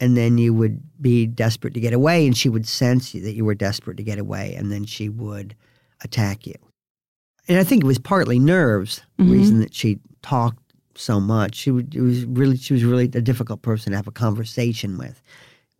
And 0.00 0.16
then 0.16 0.38
you 0.38 0.54
would 0.54 0.80
be 1.00 1.26
desperate 1.26 1.74
to 1.74 1.80
get 1.80 1.92
away, 1.92 2.26
and 2.26 2.36
she 2.36 2.48
would 2.48 2.66
sense 2.66 3.12
that 3.12 3.34
you 3.34 3.44
were 3.44 3.54
desperate 3.54 3.96
to 3.96 4.02
get 4.04 4.18
away, 4.18 4.54
and 4.54 4.70
then 4.70 4.84
she 4.84 5.08
would 5.08 5.54
attack 6.02 6.46
you. 6.46 6.54
and 7.50 7.58
I 7.58 7.64
think 7.64 7.82
it 7.82 7.86
was 7.86 7.98
partly 7.98 8.38
nerves. 8.38 9.00
The 9.16 9.24
Mhm. 9.24 9.30
reason 9.32 9.60
that 9.60 9.72
she 9.74 9.98
talked 10.20 10.62
so 10.94 11.18
much. 11.18 11.54
She 11.54 11.70
would 11.70 11.94
it 11.94 12.02
was 12.02 12.26
really 12.26 12.58
she 12.58 12.74
was 12.74 12.84
really 12.84 13.04
a 13.04 13.22
difficult 13.22 13.62
person 13.62 13.92
to 13.92 13.96
have 13.96 14.06
a 14.06 14.10
conversation 14.12 14.98
with. 14.98 15.22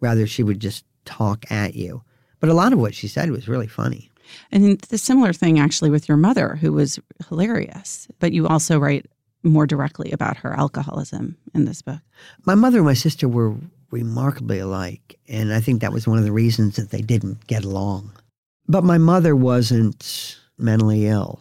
Rather, 0.00 0.26
she 0.26 0.42
would 0.42 0.60
just 0.60 0.86
talk 1.04 1.44
at 1.52 1.74
you. 1.74 2.02
But 2.40 2.50
a 2.50 2.54
lot 2.54 2.72
of 2.72 2.78
what 2.78 2.94
she 2.94 3.08
said 3.08 3.30
was 3.30 3.48
really 3.48 3.66
funny. 3.66 4.10
And 4.52 4.78
the 4.80 4.98
similar 4.98 5.32
thing 5.32 5.58
actually 5.58 5.90
with 5.90 6.08
your 6.08 6.16
mother, 6.16 6.56
who 6.56 6.72
was 6.72 6.98
hilarious, 7.28 8.08
but 8.18 8.32
you 8.32 8.46
also 8.46 8.78
write 8.78 9.06
more 9.42 9.66
directly 9.66 10.10
about 10.12 10.36
her 10.38 10.52
alcoholism 10.52 11.36
in 11.54 11.64
this 11.64 11.82
book. 11.82 12.00
My 12.44 12.54
mother 12.54 12.78
and 12.78 12.86
my 12.86 12.94
sister 12.94 13.28
were 13.28 13.54
remarkably 13.90 14.58
alike, 14.58 15.18
and 15.28 15.52
I 15.52 15.60
think 15.60 15.80
that 15.80 15.92
was 15.92 16.06
one 16.06 16.18
of 16.18 16.24
the 16.24 16.32
reasons 16.32 16.76
that 16.76 16.90
they 16.90 17.00
didn't 17.00 17.46
get 17.46 17.64
along. 17.64 18.12
But 18.66 18.84
my 18.84 18.98
mother 18.98 19.34
wasn't 19.34 20.36
mentally 20.58 21.06
ill. 21.06 21.40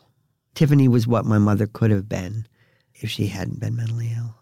Tiffany 0.55 0.88
was 0.88 1.07
what 1.07 1.25
my 1.25 1.38
mother 1.38 1.67
could 1.67 1.91
have 1.91 2.07
been 2.07 2.47
if 2.95 3.10
she 3.10 3.27
hadn't 3.27 3.60
been 3.60 3.75
mentally 3.75 4.13
ill. 4.15 4.36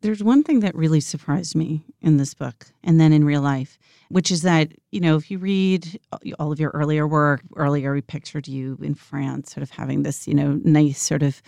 There's 0.00 0.22
one 0.22 0.44
thing 0.44 0.60
that 0.60 0.76
really 0.76 1.00
surprised 1.00 1.56
me 1.56 1.84
in 2.00 2.16
this 2.16 2.32
book 2.32 2.68
and 2.84 3.00
then 3.00 3.12
in 3.12 3.24
real 3.24 3.42
life, 3.42 3.78
which 4.08 4.30
is 4.30 4.42
that, 4.42 4.72
you 4.90 5.00
know, 5.00 5.16
if 5.16 5.30
you 5.30 5.38
read 5.38 6.00
uh, 6.12 6.18
all 6.38 6.52
of 6.52 6.60
your 6.60 6.70
earlier 6.70 7.06
work, 7.06 7.42
earlier 7.56 7.92
we 7.92 8.00
pictured 8.00 8.48
you 8.48 8.78
in 8.82 8.94
France, 8.94 9.52
sort 9.52 9.62
of 9.62 9.70
having 9.70 10.02
this, 10.02 10.26
you 10.26 10.34
know, 10.34 10.60
nice 10.64 11.00
sort 11.00 11.22
of 11.22 11.42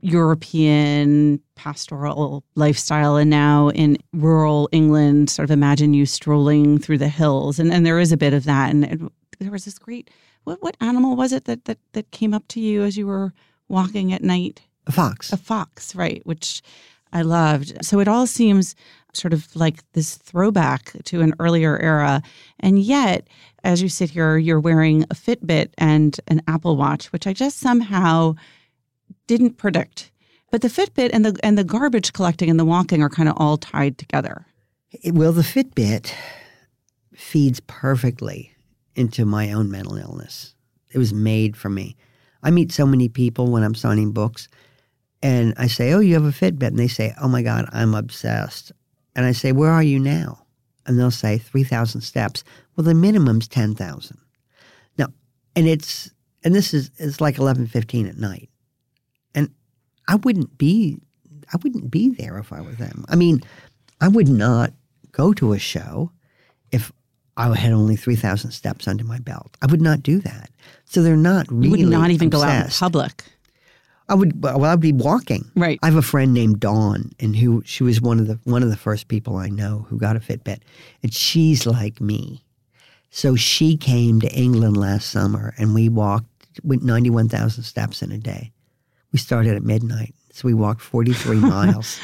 European 0.00 1.40
pastoral 1.56 2.44
lifestyle. 2.54 3.16
And 3.16 3.30
now 3.30 3.70
in 3.70 3.98
rural 4.12 4.68
England, 4.70 5.30
sort 5.30 5.44
of 5.44 5.50
imagine 5.50 5.94
you 5.94 6.06
strolling 6.06 6.78
through 6.78 6.98
the 6.98 7.08
hills. 7.08 7.58
And, 7.58 7.72
and 7.72 7.84
there 7.84 7.98
is 7.98 8.12
a 8.12 8.16
bit 8.16 8.32
of 8.32 8.44
that. 8.44 8.70
And 8.70 8.84
it, 8.84 9.00
there 9.40 9.50
was 9.50 9.64
this 9.64 9.78
great, 9.78 10.10
what, 10.44 10.62
what 10.62 10.76
animal 10.80 11.16
was 11.16 11.32
it 11.32 11.46
that, 11.46 11.64
that, 11.64 11.78
that 11.92 12.10
came 12.10 12.32
up 12.32 12.46
to 12.48 12.60
you 12.60 12.84
as 12.84 12.96
you 12.96 13.06
were 13.06 13.32
walking 13.68 14.12
at 14.12 14.22
night? 14.22 14.60
A 14.86 14.92
fox. 14.92 15.32
A 15.32 15.36
fox, 15.36 15.94
right, 15.94 16.22
which 16.24 16.62
I 17.12 17.22
loved. 17.22 17.84
So 17.84 18.00
it 18.00 18.08
all 18.08 18.26
seems 18.26 18.74
sort 19.12 19.32
of 19.32 19.54
like 19.56 19.80
this 19.92 20.16
throwback 20.16 20.92
to 21.04 21.20
an 21.20 21.34
earlier 21.38 21.78
era. 21.78 22.22
And 22.60 22.78
yet, 22.78 23.28
as 23.64 23.82
you 23.82 23.88
sit 23.88 24.10
here, 24.10 24.36
you're 24.36 24.60
wearing 24.60 25.04
a 25.04 25.14
Fitbit 25.14 25.70
and 25.78 26.18
an 26.28 26.42
Apple 26.46 26.76
Watch, 26.76 27.12
which 27.12 27.26
I 27.26 27.32
just 27.32 27.58
somehow 27.58 28.34
didn't 29.26 29.56
predict. 29.56 30.10
But 30.50 30.62
the 30.62 30.68
Fitbit 30.68 31.10
and 31.12 31.24
the 31.24 31.38
and 31.42 31.58
the 31.58 31.64
garbage 31.64 32.12
collecting 32.12 32.48
and 32.48 32.58
the 32.58 32.64
walking 32.64 33.02
are 33.02 33.10
kind 33.10 33.28
of 33.28 33.34
all 33.38 33.58
tied 33.58 33.98
together. 33.98 34.46
Well, 35.12 35.32
the 35.32 35.42
Fitbit 35.42 36.12
feeds 37.14 37.60
perfectly 37.60 38.52
into 38.94 39.26
my 39.26 39.52
own 39.52 39.70
mental 39.70 39.96
illness. 39.96 40.54
It 40.92 40.98
was 40.98 41.12
made 41.12 41.56
for 41.56 41.68
me. 41.68 41.96
I 42.42 42.50
meet 42.50 42.72
so 42.72 42.86
many 42.86 43.08
people 43.08 43.50
when 43.50 43.62
I'm 43.62 43.74
signing 43.74 44.12
books, 44.12 44.48
and 45.22 45.52
I 45.58 45.66
say, 45.66 45.92
"Oh, 45.92 46.00
you 46.00 46.14
have 46.14 46.24
a 46.24 46.32
Fitbit," 46.32 46.68
and 46.68 46.78
they 46.78 46.88
say, 46.88 47.14
"Oh 47.20 47.28
my 47.28 47.42
God, 47.42 47.68
I'm 47.72 47.94
obsessed." 47.94 48.72
And 49.18 49.26
I 49.26 49.32
say, 49.32 49.50
"Where 49.50 49.72
are 49.72 49.82
you 49.82 49.98
now?" 49.98 50.44
And 50.86 50.96
they'll 50.96 51.10
say, 51.10 51.38
3,000 51.38 52.02
steps." 52.02 52.44
Well, 52.76 52.84
the 52.84 52.94
minimum's 52.94 53.48
ten 53.48 53.74
thousand. 53.74 54.18
Now, 54.96 55.08
and 55.56 55.66
it's 55.66 56.12
and 56.44 56.54
this 56.54 56.72
is 56.72 56.92
it's 56.98 57.20
like 57.20 57.36
eleven 57.38 57.66
fifteen 57.66 58.06
at 58.06 58.16
night, 58.16 58.48
and 59.34 59.50
I 60.06 60.14
wouldn't 60.14 60.56
be 60.56 61.00
I 61.52 61.56
wouldn't 61.64 61.90
be 61.90 62.10
there 62.10 62.38
if 62.38 62.52
I 62.52 62.60
were 62.60 62.76
them. 62.76 63.04
I 63.08 63.16
mean, 63.16 63.40
I 64.00 64.06
would 64.06 64.28
not 64.28 64.72
go 65.10 65.32
to 65.32 65.52
a 65.52 65.58
show 65.58 66.12
if 66.70 66.92
I 67.36 67.56
had 67.56 67.72
only 67.72 67.96
3,000 67.96 68.50
steps 68.50 68.86
under 68.86 69.04
my 69.04 69.18
belt. 69.18 69.56
I 69.62 69.66
would 69.66 69.80
not 69.80 70.02
do 70.02 70.18
that. 70.20 70.50
So 70.84 71.02
they're 71.02 71.16
not 71.16 71.50
You 71.50 71.56
really 71.58 71.84
would 71.84 71.92
not 71.92 72.10
even 72.10 72.28
go 72.30 72.42
out 72.42 72.50
in 72.54 72.62
obsessed. 72.62 72.80
public. 72.80 73.24
I 74.08 74.14
would 74.14 74.42
well, 74.42 74.64
I 74.64 74.70
would 74.70 74.80
be 74.80 74.92
walking. 74.92 75.50
Right. 75.54 75.78
I 75.82 75.86
have 75.86 75.96
a 75.96 76.02
friend 76.02 76.32
named 76.32 76.60
Dawn 76.60 77.12
and 77.20 77.36
who 77.36 77.62
she 77.66 77.82
was 77.82 78.00
one 78.00 78.18
of 78.18 78.26
the 78.26 78.38
one 78.44 78.62
of 78.62 78.70
the 78.70 78.76
first 78.76 79.08
people 79.08 79.36
I 79.36 79.48
know 79.48 79.86
who 79.88 79.98
got 79.98 80.16
a 80.16 80.20
Fitbit. 80.20 80.60
And 81.02 81.12
she's 81.12 81.66
like 81.66 82.00
me. 82.00 82.44
So 83.10 83.36
she 83.36 83.76
came 83.76 84.20
to 84.20 84.28
England 84.32 84.76
last 84.76 85.10
summer 85.10 85.54
and 85.58 85.74
we 85.74 85.88
walked 85.88 86.26
with 86.62 86.82
91,000 86.82 87.62
steps 87.62 88.02
in 88.02 88.12
a 88.12 88.18
day. 88.18 88.52
We 89.12 89.18
started 89.18 89.56
at 89.56 89.62
midnight. 89.62 90.14
So 90.32 90.46
we 90.46 90.54
walked 90.54 90.80
43 90.80 91.36
miles 91.40 92.00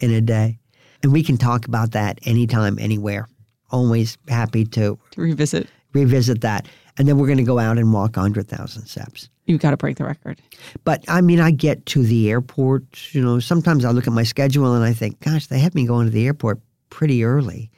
in 0.00 0.12
a 0.12 0.20
day. 0.20 0.58
And 1.02 1.12
we 1.12 1.22
can 1.22 1.36
talk 1.36 1.66
about 1.66 1.92
that 1.92 2.18
anytime, 2.24 2.78
anywhere. 2.78 3.28
Always 3.70 4.18
happy 4.26 4.64
to 4.64 4.98
To 5.12 5.20
revisit. 5.20 5.68
Revisit 5.92 6.40
that. 6.42 6.66
And 6.96 7.06
then 7.06 7.18
we're 7.18 7.26
going 7.26 7.38
to 7.38 7.44
go 7.44 7.58
out 7.58 7.78
and 7.78 7.92
walk 7.92 8.16
100,000 8.16 8.86
steps. 8.86 9.28
You've 9.46 9.60
got 9.60 9.70
to 9.70 9.76
break 9.76 9.96
the 9.96 10.04
record. 10.04 10.40
But 10.84 11.04
I 11.08 11.20
mean, 11.20 11.40
I 11.40 11.52
get 11.52 11.86
to 11.86 12.02
the 12.02 12.30
airport, 12.30 13.14
you 13.14 13.22
know, 13.22 13.38
sometimes 13.38 13.84
I 13.84 13.90
look 13.90 14.06
at 14.06 14.12
my 14.12 14.24
schedule 14.24 14.74
and 14.74 14.84
I 14.84 14.92
think, 14.92 15.20
gosh, 15.20 15.46
they 15.46 15.60
have 15.60 15.74
me 15.74 15.86
going 15.86 16.06
to 16.06 16.10
the 16.10 16.26
airport 16.26 16.60
pretty 16.90 17.24
early. 17.24 17.70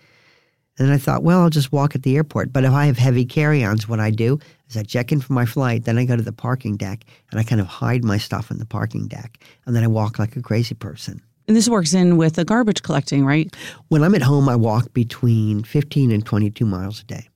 And 0.79 0.88
then 0.88 0.94
I 0.94 0.99
thought, 0.99 1.23
well, 1.23 1.42
I'll 1.42 1.51
just 1.51 1.73
walk 1.73 1.94
at 1.94 2.03
the 2.03 2.16
airport. 2.16 2.55
But 2.55 2.64
if 2.64 2.73
I 2.73 2.87
have 2.87 2.96
heavy 2.96 3.27
carry 3.27 3.62
ons, 3.62 3.87
what 3.87 4.01
I 4.01 4.11
do 4.11 4.38
is 4.68 4.77
I 4.79 4.83
check 4.83 5.12
in 5.12 5.20
for 5.20 5.35
my 5.35 5.44
flight, 5.44 5.85
then 5.85 5.99
I 5.99 6.07
go 6.07 6.16
to 6.16 6.23
the 6.23 6.33
parking 6.33 6.77
deck 6.77 7.05
and 7.31 7.38
I 7.38 7.42
kind 7.42 7.61
of 7.61 7.66
hide 7.66 8.03
my 8.03 8.16
stuff 8.16 8.51
in 8.51 8.59
the 8.59 8.66
parking 8.66 9.07
deck. 9.07 9.38
And 9.66 9.77
then 9.77 9.85
I 9.85 9.88
walk 9.88 10.18
like 10.18 10.37
a 10.37 10.42
crazy 10.42 10.75
person. 10.75 11.20
And 11.46 11.57
this 11.57 11.68
works 11.68 11.94
in 11.94 12.16
with 12.16 12.35
the 12.35 12.44
garbage 12.44 12.83
collecting, 12.83 13.27
right? 13.27 13.55
When 13.88 14.03
I'm 14.05 14.14
at 14.14 14.23
home, 14.23 14.49
I 14.49 14.57
walk 14.57 14.92
between 14.94 15.64
15 15.64 16.12
and 16.12 16.25
22 16.25 16.64
miles 16.64 17.01
a 17.01 17.05
day. 17.05 17.29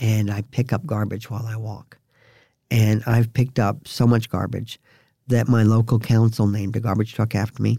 And 0.00 0.30
I 0.30 0.42
pick 0.42 0.72
up 0.72 0.84
garbage 0.84 1.30
while 1.30 1.46
I 1.46 1.56
walk. 1.56 1.98
And 2.70 3.04
I've 3.06 3.32
picked 3.32 3.58
up 3.60 3.86
so 3.86 4.06
much 4.06 4.28
garbage 4.28 4.80
that 5.28 5.46
my 5.46 5.62
local 5.62 6.00
council 6.00 6.48
named 6.48 6.74
a 6.74 6.80
garbage 6.80 7.14
truck 7.14 7.34
after 7.34 7.62
me. 7.62 7.78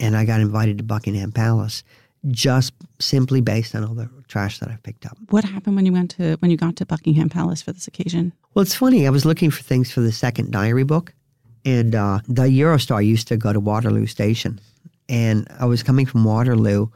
And 0.00 0.16
I 0.16 0.24
got 0.24 0.40
invited 0.40 0.78
to 0.78 0.84
Buckingham 0.84 1.32
Palace 1.32 1.82
just 2.28 2.72
simply 2.98 3.40
based 3.40 3.74
on 3.74 3.84
all 3.84 3.94
the 3.94 4.08
trash 4.28 4.58
that 4.58 4.68
I've 4.68 4.82
picked 4.82 5.06
up. 5.06 5.16
What 5.30 5.44
happened 5.44 5.76
when 5.76 5.86
you 5.86 5.92
went 5.92 6.10
to 6.12 6.36
when 6.40 6.50
you 6.50 6.56
got 6.56 6.76
to 6.76 6.86
Buckingham 6.86 7.28
Palace 7.28 7.62
for 7.62 7.72
this 7.72 7.86
occasion? 7.86 8.32
Well, 8.54 8.62
it's 8.62 8.74
funny. 8.74 9.06
I 9.06 9.10
was 9.10 9.24
looking 9.24 9.50
for 9.50 9.62
things 9.62 9.90
for 9.90 10.00
the 10.00 10.12
second 10.12 10.50
diary 10.50 10.84
book, 10.84 11.12
and 11.64 11.94
uh, 11.94 12.20
the 12.26 12.44
Eurostar 12.44 13.04
used 13.04 13.28
to 13.28 13.36
go 13.36 13.52
to 13.52 13.60
Waterloo 13.60 14.06
Station, 14.06 14.60
and 15.08 15.46
I 15.58 15.66
was 15.66 15.82
coming 15.82 16.06
from 16.06 16.24
Waterloo 16.24 16.88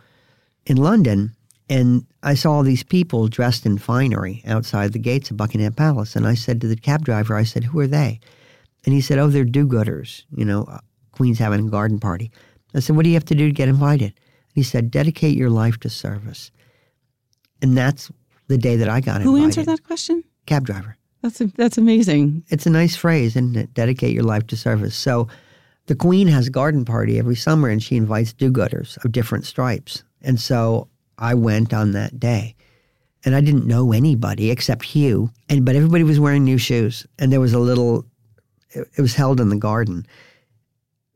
in 0.67 0.77
London, 0.77 1.35
and 1.71 2.05
I 2.23 2.35
saw 2.35 2.53
all 2.53 2.63
these 2.65 2.83
people 2.83 3.29
dressed 3.29 3.65
in 3.65 3.79
finery 3.79 4.43
outside 4.45 4.93
the 4.93 4.99
gates 4.99 5.31
of 5.31 5.37
Buckingham 5.37 5.73
Palace, 5.73 6.17
and 6.17 6.27
I 6.27 6.35
said 6.35 6.61
to 6.61 6.67
the 6.67 6.77
cab 6.77 7.05
driver, 7.05 7.37
I 7.37 7.45
said, 7.45 7.65
"Who 7.65 7.79
are 7.79 7.87
they?" 7.87 8.21
And 8.85 8.93
he 8.93 9.01
said, 9.01 9.19
"Oh, 9.19 9.29
they're 9.29 9.45
do-gooders. 9.45 10.25
You 10.35 10.45
know, 10.45 10.65
uh, 10.65 10.81
Queen's 11.13 11.39
having 11.39 11.67
a 11.67 11.71
garden 11.71 12.01
party." 12.01 12.31
I 12.75 12.81
said, 12.81 12.97
"What 12.97 13.05
do 13.05 13.09
you 13.09 13.15
have 13.15 13.25
to 13.27 13.35
do 13.37 13.47
to 13.47 13.55
get 13.55 13.69
invited?" 13.69 14.13
He 14.53 14.65
said, 14.65 14.91
"Dedicate 14.91 15.37
your 15.37 15.49
life 15.49 15.79
to 15.81 15.89
service," 15.89 16.51
and 17.63 17.77
that's 17.77 18.11
the 18.49 18.59
day 18.59 18.77
that 18.77 18.89
I 18.89 19.01
got 19.01 19.23
Who 19.23 19.37
invited. 19.37 19.39
Who 19.39 19.45
answered 19.45 19.67
that 19.67 19.85
question? 19.85 20.25
Cab 20.47 20.67
driver 20.67 20.97
That's 21.23 21.39
that's 21.57 21.79
amazing. 21.79 22.43
it's 22.49 22.67
a 22.67 22.71
nice 22.71 22.97
phrase, 22.97 23.37
isn't 23.37 23.57
it? 23.57 23.73
Dedicate 23.75 24.13
your 24.13 24.25
life 24.25 24.47
to 24.49 24.57
service. 24.57 24.97
So 24.97 25.29
the 25.87 25.95
Queen 25.95 26.27
has 26.27 26.49
a 26.49 26.51
garden 26.51 26.85
party 26.85 27.19
every 27.19 27.37
summer 27.37 27.69
and 27.69 27.81
she 27.81 27.97
invites 27.97 28.33
do 28.33 28.51
gooders 28.51 29.03
of 29.05 29.13
different 29.13 29.47
stripes. 29.47 30.03
And 30.23 30.41
so 30.41 30.89
I 31.21 31.35
went 31.35 31.73
on 31.73 31.93
that 31.93 32.19
day. 32.19 32.55
And 33.25 33.37
I 33.37 33.43
didn't 33.43 33.67
know 33.67 33.93
anybody 33.93 34.51
except 34.51 34.85
Hugh. 34.85 35.31
And 35.49 35.65
but 35.65 35.77
everybody 35.77 36.05
was 36.05 36.19
wearing 36.19 36.45
new 36.45 36.59
shoes. 36.59 37.07
And 37.19 37.31
there 37.31 37.41
was 37.41 37.53
a 37.53 37.59
little 37.59 38.07
it, 38.71 38.89
it 38.97 39.03
was 39.03 39.15
held 39.15 39.41
in 39.41 39.51
the 39.51 39.57
garden. 39.57 40.07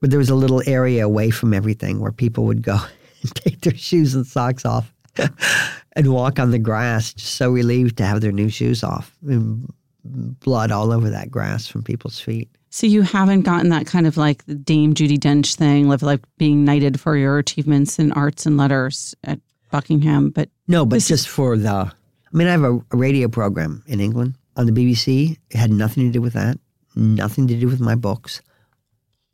But 0.01 0.11
there 0.11 0.19
was 0.19 0.31
a 0.31 0.35
little 0.35 0.63
area 0.67 1.07
away 1.07 1.31
from 1.31 1.55
everything 1.55 2.01
where 2.01 2.13
people 2.13 2.45
would 2.45 2.63
go 2.63 2.79
and 3.23 3.35
take 3.35 3.63
their 3.63 3.75
shoes 3.75 4.15
and 4.15 4.27
socks 4.27 4.67
off 4.67 4.93
and 5.93 6.13
walk 6.13 6.39
on 6.39 6.51
the 6.51 6.59
grass, 6.59 7.15
just 7.15 7.37
so 7.37 7.51
relieved 7.51 7.97
to 7.99 8.05
have 8.05 8.21
their 8.21 8.33
new 8.33 8.51
shoes 8.51 8.85
off. 8.85 9.17
And 9.27 9.67
blood 10.05 10.71
all 10.71 10.93
over 10.93 11.11
that 11.11 11.31
grass 11.31 11.67
from 11.67 11.83
people's 11.83 12.21
feet. 12.21 12.49
So 12.71 12.87
you 12.87 13.03
haven't 13.03 13.43
gotten 13.43 13.71
that 13.71 13.87
kind 13.87 14.07
of 14.07 14.17
like 14.17 14.45
the 14.47 14.55
Dame 14.55 14.95
Judi 14.95 15.17
Dench 15.17 15.55
thing 15.55 15.93
of 15.93 16.03
like 16.03 16.21
being 16.39 16.65
knighted 16.65 17.01
for 17.01 17.17
your 17.17 17.39
achievements 17.39 17.99
in 17.99 18.13
arts 18.13 18.47
and 18.47 18.57
letters 18.57 19.15
at 19.25 19.39
Buckingham, 19.75 20.31
but 20.31 20.51
No, 20.69 20.87
but 20.87 20.95
This 20.95 21.09
just 21.09 21.29
for 21.29 21.57
the. 21.57 21.69
I 21.69 21.91
mean, 22.33 22.47
I 22.47 22.53
have 22.53 22.63
a, 22.63 22.75
a 22.93 22.97
radio 22.97 23.27
program 23.27 23.83
in 23.89 23.99
England 23.99 24.35
on 24.57 24.67
the 24.67 24.73
BBC. 24.73 25.37
It 25.51 25.57
had 25.57 25.73
nothing 25.73 26.07
to 26.07 26.13
do 26.13 26.23
with 26.23 26.35
that, 26.35 26.61
nothing 26.95 27.49
to 27.49 27.59
do 27.59 27.67
with 27.67 27.81
my 27.81 27.97
books. 27.97 28.41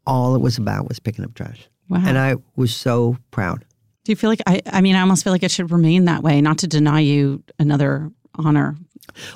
All 0.07 0.34
it 0.34 0.41
was 0.41 0.57
about 0.57 0.88
was 0.88 0.99
picking 0.99 1.26
up 1.26 1.34
trash. 1.34 1.68
wow. 1.91 2.03
And 2.07 2.16
I 2.16 2.36
was 2.57 2.74
so 2.74 3.18
proud. 3.32 3.66
Do 4.05 4.12
you 4.12 4.16
feel 4.16 4.30
like 4.30 4.41
I? 4.47 4.62
I 4.72 4.80
mean, 4.80 4.97
I 4.97 5.03
almost 5.03 5.24
feel 5.24 5.32
like 5.34 5.43
it 5.43 5.51
should 5.51 5.70
remain 5.70 6.07
that 6.07 6.22
way, 6.22 6.41
not 6.41 6.57
to 6.59 6.66
deny 6.66 7.01
you 7.01 7.43
another 7.59 8.11
honor. 8.36 8.76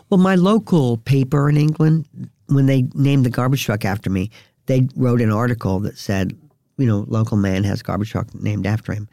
Well, 0.08 0.18
my 0.18 0.36
local 0.36 0.96
paper 0.96 1.50
in 1.50 1.58
England, 1.58 2.06
when 2.46 2.64
they 2.64 2.86
named 2.94 3.26
the 3.26 3.30
garbage 3.30 3.62
truck 3.62 3.84
after 3.84 4.08
me, 4.08 4.30
they 4.66 4.88
wrote 4.96 5.20
an 5.20 5.30
article 5.30 5.80
that 5.80 5.98
said, 5.98 6.32
you 6.78 6.86
know, 6.86 7.04
local 7.08 7.36
man 7.36 7.62
has 7.64 7.82
garbage 7.82 8.10
truck 8.10 8.34
named 8.34 8.66
after 8.66 8.94
him. 8.94 9.06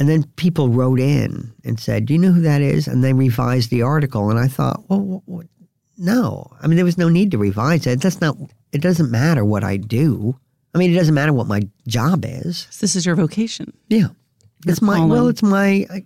And 0.00 0.08
then 0.08 0.24
people 0.36 0.70
wrote 0.70 0.98
in 0.98 1.52
and 1.62 1.78
said, 1.78 2.06
"Do 2.06 2.14
you 2.14 2.18
know 2.18 2.32
who 2.32 2.40
that 2.40 2.62
is?" 2.62 2.88
And 2.88 3.04
they 3.04 3.12
revised 3.12 3.70
the 3.70 3.82
article, 3.82 4.30
and 4.30 4.38
I 4.38 4.48
thought, 4.48 4.82
well, 4.88 5.22
wh- 5.28 5.42
wh- 5.42 5.98
no. 5.98 6.50
I 6.60 6.66
mean, 6.66 6.76
there 6.76 6.84
was 6.84 6.98
no 6.98 7.08
need 7.08 7.30
to 7.30 7.38
revise 7.38 7.86
it. 7.86 8.00
That's 8.00 8.20
not 8.20 8.36
it 8.72 8.80
doesn't 8.80 9.10
matter 9.10 9.44
what 9.44 9.64
I 9.64 9.76
do. 9.76 10.38
I 10.74 10.78
mean, 10.78 10.90
it 10.92 10.94
doesn't 10.94 11.14
matter 11.14 11.32
what 11.32 11.46
my 11.46 11.62
job 11.86 12.24
is. 12.24 12.66
This 12.80 12.94
is 12.94 13.04
your 13.04 13.16
vocation. 13.16 13.72
Yeah. 13.88 14.08
It's 14.66 14.82
my, 14.82 15.04
well, 15.04 15.28
it's 15.28 15.42
my, 15.42 15.86
I, 15.90 16.04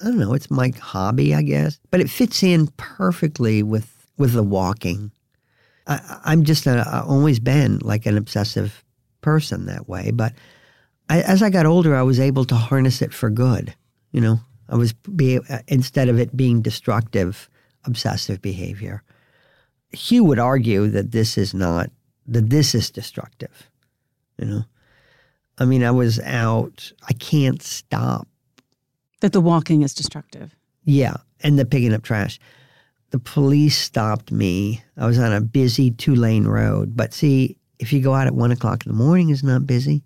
I 0.00 0.04
don't 0.04 0.18
know, 0.18 0.34
it's 0.34 0.50
my 0.50 0.72
hobby, 0.80 1.34
I 1.34 1.42
guess. 1.42 1.78
But 1.90 2.00
it 2.00 2.10
fits 2.10 2.42
in 2.42 2.66
perfectly 2.76 3.62
with, 3.62 4.06
with 4.18 4.32
the 4.32 4.42
walking. 4.42 5.12
I, 5.86 6.20
I'm 6.24 6.44
just 6.44 6.66
a, 6.66 6.84
I've 6.86 7.08
always 7.08 7.38
been 7.38 7.78
like 7.78 8.04
an 8.04 8.18
obsessive 8.18 8.84
person 9.20 9.66
that 9.66 9.88
way. 9.88 10.10
But 10.10 10.34
I, 11.08 11.20
as 11.22 11.42
I 11.42 11.50
got 11.50 11.66
older, 11.66 11.96
I 11.96 12.02
was 12.02 12.20
able 12.20 12.44
to 12.46 12.54
harness 12.54 13.02
it 13.02 13.14
for 13.14 13.30
good. 13.30 13.74
You 14.12 14.20
know, 14.20 14.40
I 14.68 14.76
was 14.76 14.92
be 14.92 15.38
instead 15.66 16.08
of 16.08 16.18
it 16.18 16.36
being 16.36 16.62
destructive, 16.62 17.48
obsessive 17.84 18.42
behavior. 18.42 19.02
Hugh 19.90 20.24
would 20.24 20.38
argue 20.38 20.88
that 20.88 21.12
this 21.12 21.38
is 21.38 21.54
not 21.54 21.90
that 22.26 22.50
this 22.50 22.74
is 22.74 22.90
destructive. 22.90 23.70
You 24.38 24.46
know, 24.46 24.64
I 25.58 25.64
mean, 25.64 25.82
I 25.82 25.90
was 25.90 26.20
out. 26.20 26.92
I 27.08 27.12
can't 27.14 27.62
stop. 27.62 28.28
That 29.20 29.32
the 29.32 29.40
walking 29.40 29.82
is 29.82 29.94
destructive. 29.94 30.54
Yeah, 30.84 31.16
and 31.40 31.58
the 31.58 31.64
picking 31.64 31.94
up 31.94 32.02
trash. 32.02 32.38
The 33.10 33.18
police 33.18 33.76
stopped 33.76 34.30
me. 34.30 34.82
I 34.96 35.06
was 35.06 35.18
on 35.18 35.32
a 35.32 35.40
busy 35.40 35.90
two 35.90 36.14
lane 36.14 36.44
road. 36.46 36.94
But 36.94 37.14
see, 37.14 37.56
if 37.78 37.92
you 37.92 38.00
go 38.00 38.14
out 38.14 38.26
at 38.26 38.34
one 38.34 38.52
o'clock 38.52 38.84
in 38.84 38.92
the 38.92 38.98
morning, 38.98 39.30
it's 39.30 39.42
not 39.42 39.66
busy. 39.66 40.02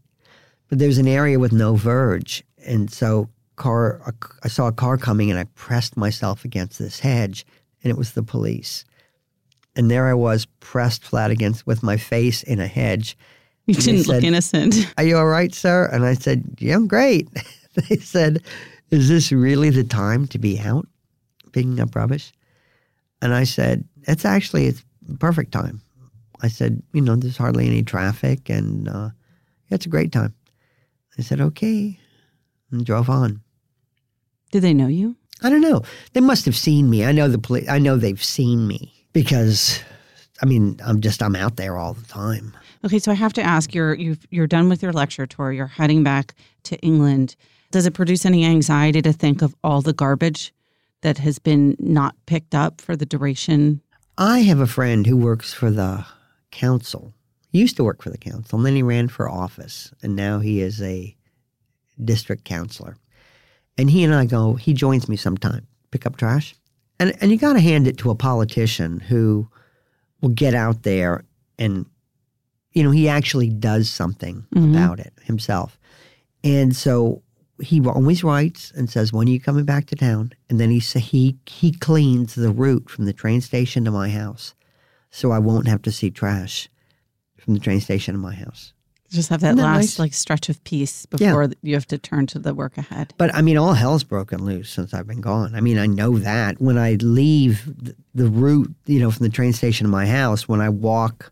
But 0.72 0.78
there's 0.78 0.96
an 0.96 1.06
area 1.06 1.38
with 1.38 1.52
no 1.52 1.76
verge, 1.76 2.42
and 2.64 2.90
so 2.90 3.28
car. 3.56 4.00
I 4.42 4.48
saw 4.48 4.68
a 4.68 4.72
car 4.72 4.96
coming, 4.96 5.30
and 5.30 5.38
I 5.38 5.44
pressed 5.54 5.98
myself 5.98 6.46
against 6.46 6.78
this 6.78 6.98
hedge, 6.98 7.44
and 7.84 7.90
it 7.90 7.98
was 7.98 8.12
the 8.12 8.22
police. 8.22 8.86
And 9.76 9.90
there 9.90 10.06
I 10.06 10.14
was, 10.14 10.46
pressed 10.60 11.04
flat 11.04 11.30
against 11.30 11.66
with 11.66 11.82
my 11.82 11.98
face 11.98 12.42
in 12.42 12.58
a 12.58 12.66
hedge. 12.66 13.18
You 13.66 13.74
And 13.74 13.84
didn't 13.84 14.08
look 14.08 14.24
innocent. 14.24 14.90
Are 14.96 15.04
you 15.04 15.18
all 15.18 15.26
right, 15.26 15.52
sir? 15.52 15.90
And 15.92 16.06
I 16.06 16.14
said, 16.14 16.42
Yeah, 16.58 16.76
I'm 16.76 16.86
great. 16.86 17.28
they 17.74 17.96
said, 17.96 18.42
Is 18.90 19.10
this 19.10 19.30
really 19.30 19.68
the 19.68 19.84
time 19.84 20.26
to 20.28 20.38
be 20.38 20.58
out 20.58 20.88
picking 21.52 21.80
up 21.80 21.94
rubbish? 21.94 22.32
And 23.20 23.34
I 23.34 23.44
said, 23.44 23.84
It's 24.04 24.24
actually 24.24 24.68
it's 24.68 24.82
perfect 25.18 25.52
time. 25.52 25.82
I 26.40 26.48
said, 26.48 26.82
You 26.94 27.02
know, 27.02 27.14
there's 27.14 27.36
hardly 27.36 27.66
any 27.66 27.82
traffic 27.82 28.48
and 28.48 28.88
uh, 28.88 29.10
it's 29.68 29.84
a 29.84 29.90
great 29.90 30.12
time. 30.12 30.34
I 31.18 31.22
said, 31.22 31.40
Okay. 31.40 31.98
And 32.70 32.86
drove 32.86 33.10
on. 33.10 33.42
Did 34.50 34.62
they 34.62 34.74
know 34.74 34.86
you? 34.86 35.16
I 35.42 35.50
don't 35.50 35.60
know. 35.60 35.82
They 36.12 36.20
must 36.20 36.44
have 36.44 36.56
seen 36.56 36.88
me. 36.88 37.04
I 37.04 37.12
know 37.12 37.28
the 37.28 37.38
police. 37.38 37.68
I 37.68 37.78
know 37.78 37.96
they've 37.96 38.22
seen 38.22 38.66
me 38.66 38.92
because, 39.12 39.80
I 40.40 40.46
mean, 40.46 40.78
I'm 40.84 41.00
just 41.00 41.22
I'm 41.22 41.36
out 41.36 41.56
there 41.56 41.76
all 41.76 41.94
the 41.94 42.06
time. 42.06 42.56
Okay, 42.84 42.98
so 42.98 43.10
I 43.10 43.14
have 43.14 43.32
to 43.34 43.42
ask: 43.42 43.74
you're 43.74 43.94
you've, 43.94 44.26
you're 44.30 44.46
done 44.46 44.68
with 44.68 44.82
your 44.82 44.92
lecture 44.92 45.26
tour. 45.26 45.52
You're 45.52 45.66
heading 45.66 46.02
back 46.02 46.34
to 46.64 46.78
England. 46.78 47.36
Does 47.70 47.86
it 47.86 47.94
produce 47.94 48.24
any 48.24 48.44
anxiety 48.44 49.02
to 49.02 49.12
think 49.12 49.42
of 49.42 49.54
all 49.64 49.80
the 49.82 49.92
garbage 49.92 50.52
that 51.00 51.18
has 51.18 51.38
been 51.38 51.76
not 51.78 52.14
picked 52.26 52.54
up 52.54 52.80
for 52.80 52.96
the 52.96 53.06
duration? 53.06 53.80
I 54.18 54.40
have 54.40 54.60
a 54.60 54.66
friend 54.66 55.06
who 55.06 55.16
works 55.16 55.52
for 55.52 55.70
the 55.70 56.04
council. 56.50 57.14
He 57.52 57.58
used 57.60 57.76
to 57.76 57.84
work 57.84 58.02
for 58.02 58.08
the 58.10 58.18
council, 58.18 58.58
and 58.58 58.64
then 58.66 58.74
he 58.74 58.82
ran 58.82 59.08
for 59.08 59.28
office, 59.28 59.92
and 60.02 60.16
now 60.16 60.38
he 60.40 60.60
is 60.62 60.80
a 60.80 61.14
district 62.02 62.44
councilor. 62.44 62.96
And 63.76 63.90
he 63.90 64.02
and 64.04 64.14
I 64.14 64.24
go. 64.24 64.54
He 64.54 64.72
joins 64.72 65.06
me 65.08 65.16
sometime, 65.16 65.66
pick 65.90 66.06
up 66.06 66.16
trash, 66.16 66.54
and 66.98 67.14
and 67.20 67.30
you 67.30 67.36
got 67.36 67.52
to 67.54 67.60
hand 67.60 67.86
it 67.86 67.98
to 67.98 68.10
a 68.10 68.14
politician 68.14 69.00
who 69.00 69.48
will 70.20 70.30
get 70.30 70.54
out 70.54 70.82
there 70.82 71.24
and, 71.58 71.84
you 72.72 72.82
know, 72.82 72.90
he 72.90 73.08
actually 73.08 73.50
does 73.50 73.90
something 73.90 74.46
Mhm. 74.54 74.70
about 74.70 74.98
it 75.00 75.12
himself. 75.24 75.78
And 76.44 76.74
so 76.76 77.22
he 77.60 77.80
always 77.80 78.22
writes 78.24 78.72
and 78.74 78.88
says, 78.88 79.12
"When 79.12 79.28
are 79.28 79.32
you 79.32 79.40
coming 79.40 79.64
back 79.64 79.86
to 79.86 79.96
town?" 79.96 80.32
And 80.48 80.58
then 80.58 80.70
he 80.70 80.80
sa- 80.80 81.00
he 81.00 81.36
he 81.46 81.72
cleans 81.72 82.34
the 82.34 82.50
route 82.52 82.88
from 82.88 83.04
the 83.04 83.12
train 83.12 83.40
station 83.42 83.84
to 83.84 83.90
my 83.90 84.08
house, 84.10 84.54
so 85.10 85.32
I 85.32 85.38
won't 85.38 85.68
have 85.68 85.82
to 85.82 85.92
see 85.92 86.10
trash 86.10 86.68
from 87.42 87.54
the 87.54 87.60
train 87.60 87.80
station 87.80 88.14
to 88.14 88.18
my 88.18 88.34
house. 88.34 88.72
Just 89.10 89.28
have 89.28 89.40
that 89.42 89.48
Isn't 89.48 89.58
that 89.58 89.64
last 89.64 89.76
nice? 89.82 89.98
like 89.98 90.14
stretch 90.14 90.48
of 90.48 90.62
peace 90.64 91.06
Yeah. 91.18 91.28
before 91.32 91.50
you 91.62 91.74
have 91.74 91.86
to 91.88 91.98
turn 91.98 92.26
to 92.28 92.38
the 92.38 92.54
work 92.54 92.78
ahead. 92.78 93.12
But 93.18 93.34
I 93.34 93.42
mean, 93.42 93.58
all 93.58 93.74
hell's 93.74 94.04
broken 94.04 94.42
loose 94.44 94.70
since 94.70 94.94
I've 94.94 95.06
been 95.06 95.20
gone. 95.20 95.54
I 95.54 95.60
mean, 95.60 95.76
I 95.78 95.86
know 95.86 96.18
that 96.18 96.60
when 96.62 96.78
I 96.78 96.94
leave 96.94 97.70
th- 97.84 97.96
the 98.14 98.28
route, 98.28 98.74
you 98.86 99.00
know, 99.00 99.10
from 99.10 99.24
the 99.26 99.32
train 99.32 99.52
station 99.52 99.84
to 99.86 99.90
my 99.90 100.06
house, 100.06 100.48
when 100.48 100.62
I 100.62 100.70
walk, 100.70 101.30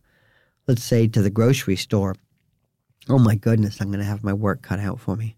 let's 0.67 0.85
say 0.85 1.07
to 1.09 1.23
the 1.23 1.31
grocery 1.31 1.77
store, 1.77 2.17
oh 3.09 3.19
my 3.19 3.35
goodness, 3.35 3.81
I'm 3.81 3.89
going 3.89 4.01
to 4.01 4.05
have 4.05 4.23
my 4.23 4.35
work 4.35 4.61
cut 4.61 4.79
out 4.79 5.01
for 5.01 5.17
me. 5.17 5.37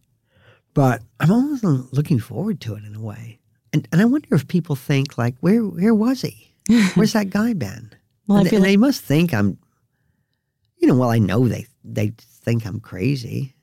But 0.74 1.02
I'm 1.20 1.30
almost 1.30 1.62
looking 1.92 2.18
forward 2.18 2.60
to 2.62 2.74
it 2.74 2.82
in 2.84 2.96
a 2.96 3.00
way. 3.00 3.38
And, 3.72 3.86
and 3.92 4.00
I 4.00 4.04
wonder 4.04 4.34
if 4.34 4.48
people 4.48 4.74
think 4.74 5.16
like, 5.16 5.36
where 5.40 5.60
where 5.62 5.94
was 5.94 6.22
he? 6.22 6.54
Where's 6.94 7.12
that 7.12 7.30
guy 7.30 7.52
been? 7.52 7.92
Well, 8.26 8.38
and, 8.38 8.46
I 8.46 8.50
feel 8.50 8.56
and 8.58 8.64
like 8.64 8.72
they 8.72 8.76
must 8.76 9.02
think 9.02 9.32
I'm, 9.32 9.58
you 10.82 10.88
know, 10.88 10.96
well, 10.96 11.10
I 11.10 11.18
know 11.18 11.48
they 11.48 11.66
they 11.84 12.12
think 12.18 12.66
I'm 12.66 12.80
crazy, 12.80 13.54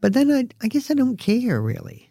but 0.00 0.14
then 0.14 0.32
I 0.32 0.48
I 0.64 0.68
guess 0.68 0.90
I 0.90 0.94
don't 0.94 1.18
care 1.18 1.60
really. 1.60 2.10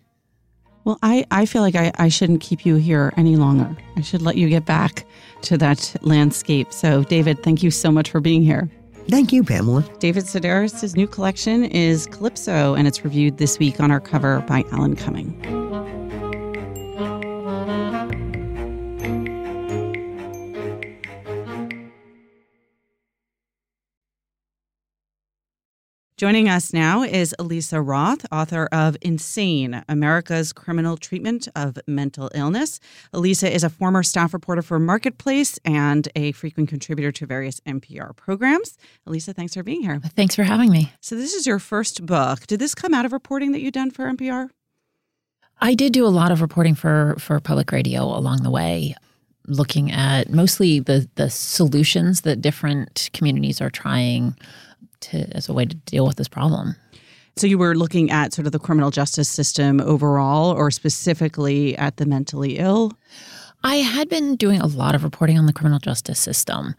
Well, 0.86 1.00
I, 1.02 1.26
I 1.32 1.48
feel 1.48 1.64
like 1.64 1.74
I, 1.74 1.91
I 1.96 2.10
shouldn't 2.10 2.41
keep 2.41 2.64
you 2.64 2.76
here 2.76 3.12
any 3.18 3.38
longer. 3.38 3.76
I 3.98 4.02
should 4.02 4.22
let 4.22 4.38
you 4.38 4.48
get 4.48 4.66
back 4.68 5.04
to 5.41 5.58
that 5.58 5.96
landscape. 6.02 6.72
So, 6.72 7.04
David, 7.06 7.41
thank 7.41 7.64
you 7.64 7.72
so 7.72 7.91
much 7.91 8.12
for 8.12 8.22
being 8.22 8.43
here. 8.43 8.70
Thank 9.10 9.34
you, 9.34 9.43
Pamela. 9.43 9.84
David 9.98 10.26
Sedaris' 10.26 10.96
new 10.96 11.08
collection 11.08 11.66
is 11.66 12.06
Calypso, 12.08 12.76
and 12.76 12.88
it's 12.88 13.04
reviewed 13.04 13.39
this 13.39 13.58
week 13.58 13.80
on 13.80 13.89
our 13.89 14.00
cover 14.00 14.41
by 14.41 14.64
Alan 14.72 14.96
Cumming. 14.96 15.41
Joining 26.18 26.47
us 26.47 26.72
now 26.72 27.03
is 27.03 27.36
Alisa 27.39 27.86
Roth, 27.86 28.26
author 28.32 28.70
of 28.72 28.95
Insane 29.01 29.84
America's 29.89 30.53
Criminal 30.53 30.95
Treatment 30.95 31.49
of 31.57 31.78
Mental 31.88 32.32
Illness. 32.34 32.80
Alisa 33.13 33.51
is 33.51 33.66
a 33.66 33.70
former 33.70 34.01
staff 34.01 34.34
reporter 34.34 34.61
for 34.61 34.80
Marketplace 34.80 35.59
and 35.66 36.07
a 36.16 36.32
frequent 36.32 36.70
contributor 36.70 37.11
to 37.11 37.26
various 37.26 37.59
NPR 37.68 38.16
programs. 38.16 38.78
Alisa, 39.05 39.36
thanks 39.36 39.55
for 39.55 39.63
being 39.63 39.82
here. 39.82 39.99
Thanks 40.16 40.36
for 40.36 40.43
having 40.43 40.72
me. 40.72 40.93
So, 41.01 41.18
this 41.18 41.34
is 41.34 41.45
your 41.45 41.59
first 41.59 42.05
book. 42.05 42.47
Did 42.47 42.61
this 42.61 42.74
come 42.74 42.93
out 42.93 43.03
of 43.03 43.11
reporting 43.11 43.51
that 43.51 43.59
you've 43.59 43.74
done 43.74 43.91
for 43.91 44.05
NPR? 44.05 44.51
I 45.59 45.74
did 45.74 45.91
do 45.91 46.05
a 46.05 46.07
lot 46.07 46.32
of 46.32 46.41
reporting 46.41 46.76
for 46.76 47.18
for 47.20 47.38
public 47.41 47.74
radio 47.74 48.03
along 48.05 48.43
the 48.43 48.49
way, 48.49 48.95
looking 49.47 49.91
at 49.91 50.30
mostly 50.30 50.80
the 50.80 51.09
the 51.16 51.30
solutions 51.30 52.22
that 52.22 52.41
different 52.41 53.09
communities 53.11 53.59
are 53.59 53.70
trying 53.70 54.38
to 55.12 55.36
as 55.36 55.49
a 55.49 55.53
way 55.53 55.66
to 55.66 55.76
deal 55.76 56.06
with 56.06 56.18
this 56.18 56.28
problem. 56.28 56.76
So, 57.38 57.47
you 57.47 57.58
were 57.58 57.76
looking 57.76 58.12
at 58.12 58.34
sort 58.34 58.45
of 58.45 58.53
the 58.53 58.60
criminal 58.60 58.91
justice 58.91 59.28
system 59.28 59.82
overall, 59.82 60.51
or 60.51 60.72
specifically 60.72 61.76
at 61.78 61.97
the 61.97 62.06
mentally 62.06 62.58
ill? 62.58 62.93
I 63.64 63.78
had 63.78 64.10
been 64.10 64.36
doing 64.36 64.62
a 64.62 64.68
lot 64.68 64.93
of 64.93 65.03
reporting 65.03 65.39
on 65.39 65.47
the 65.47 65.53
criminal 65.53 65.80
justice 65.80 66.20
system 66.20 66.76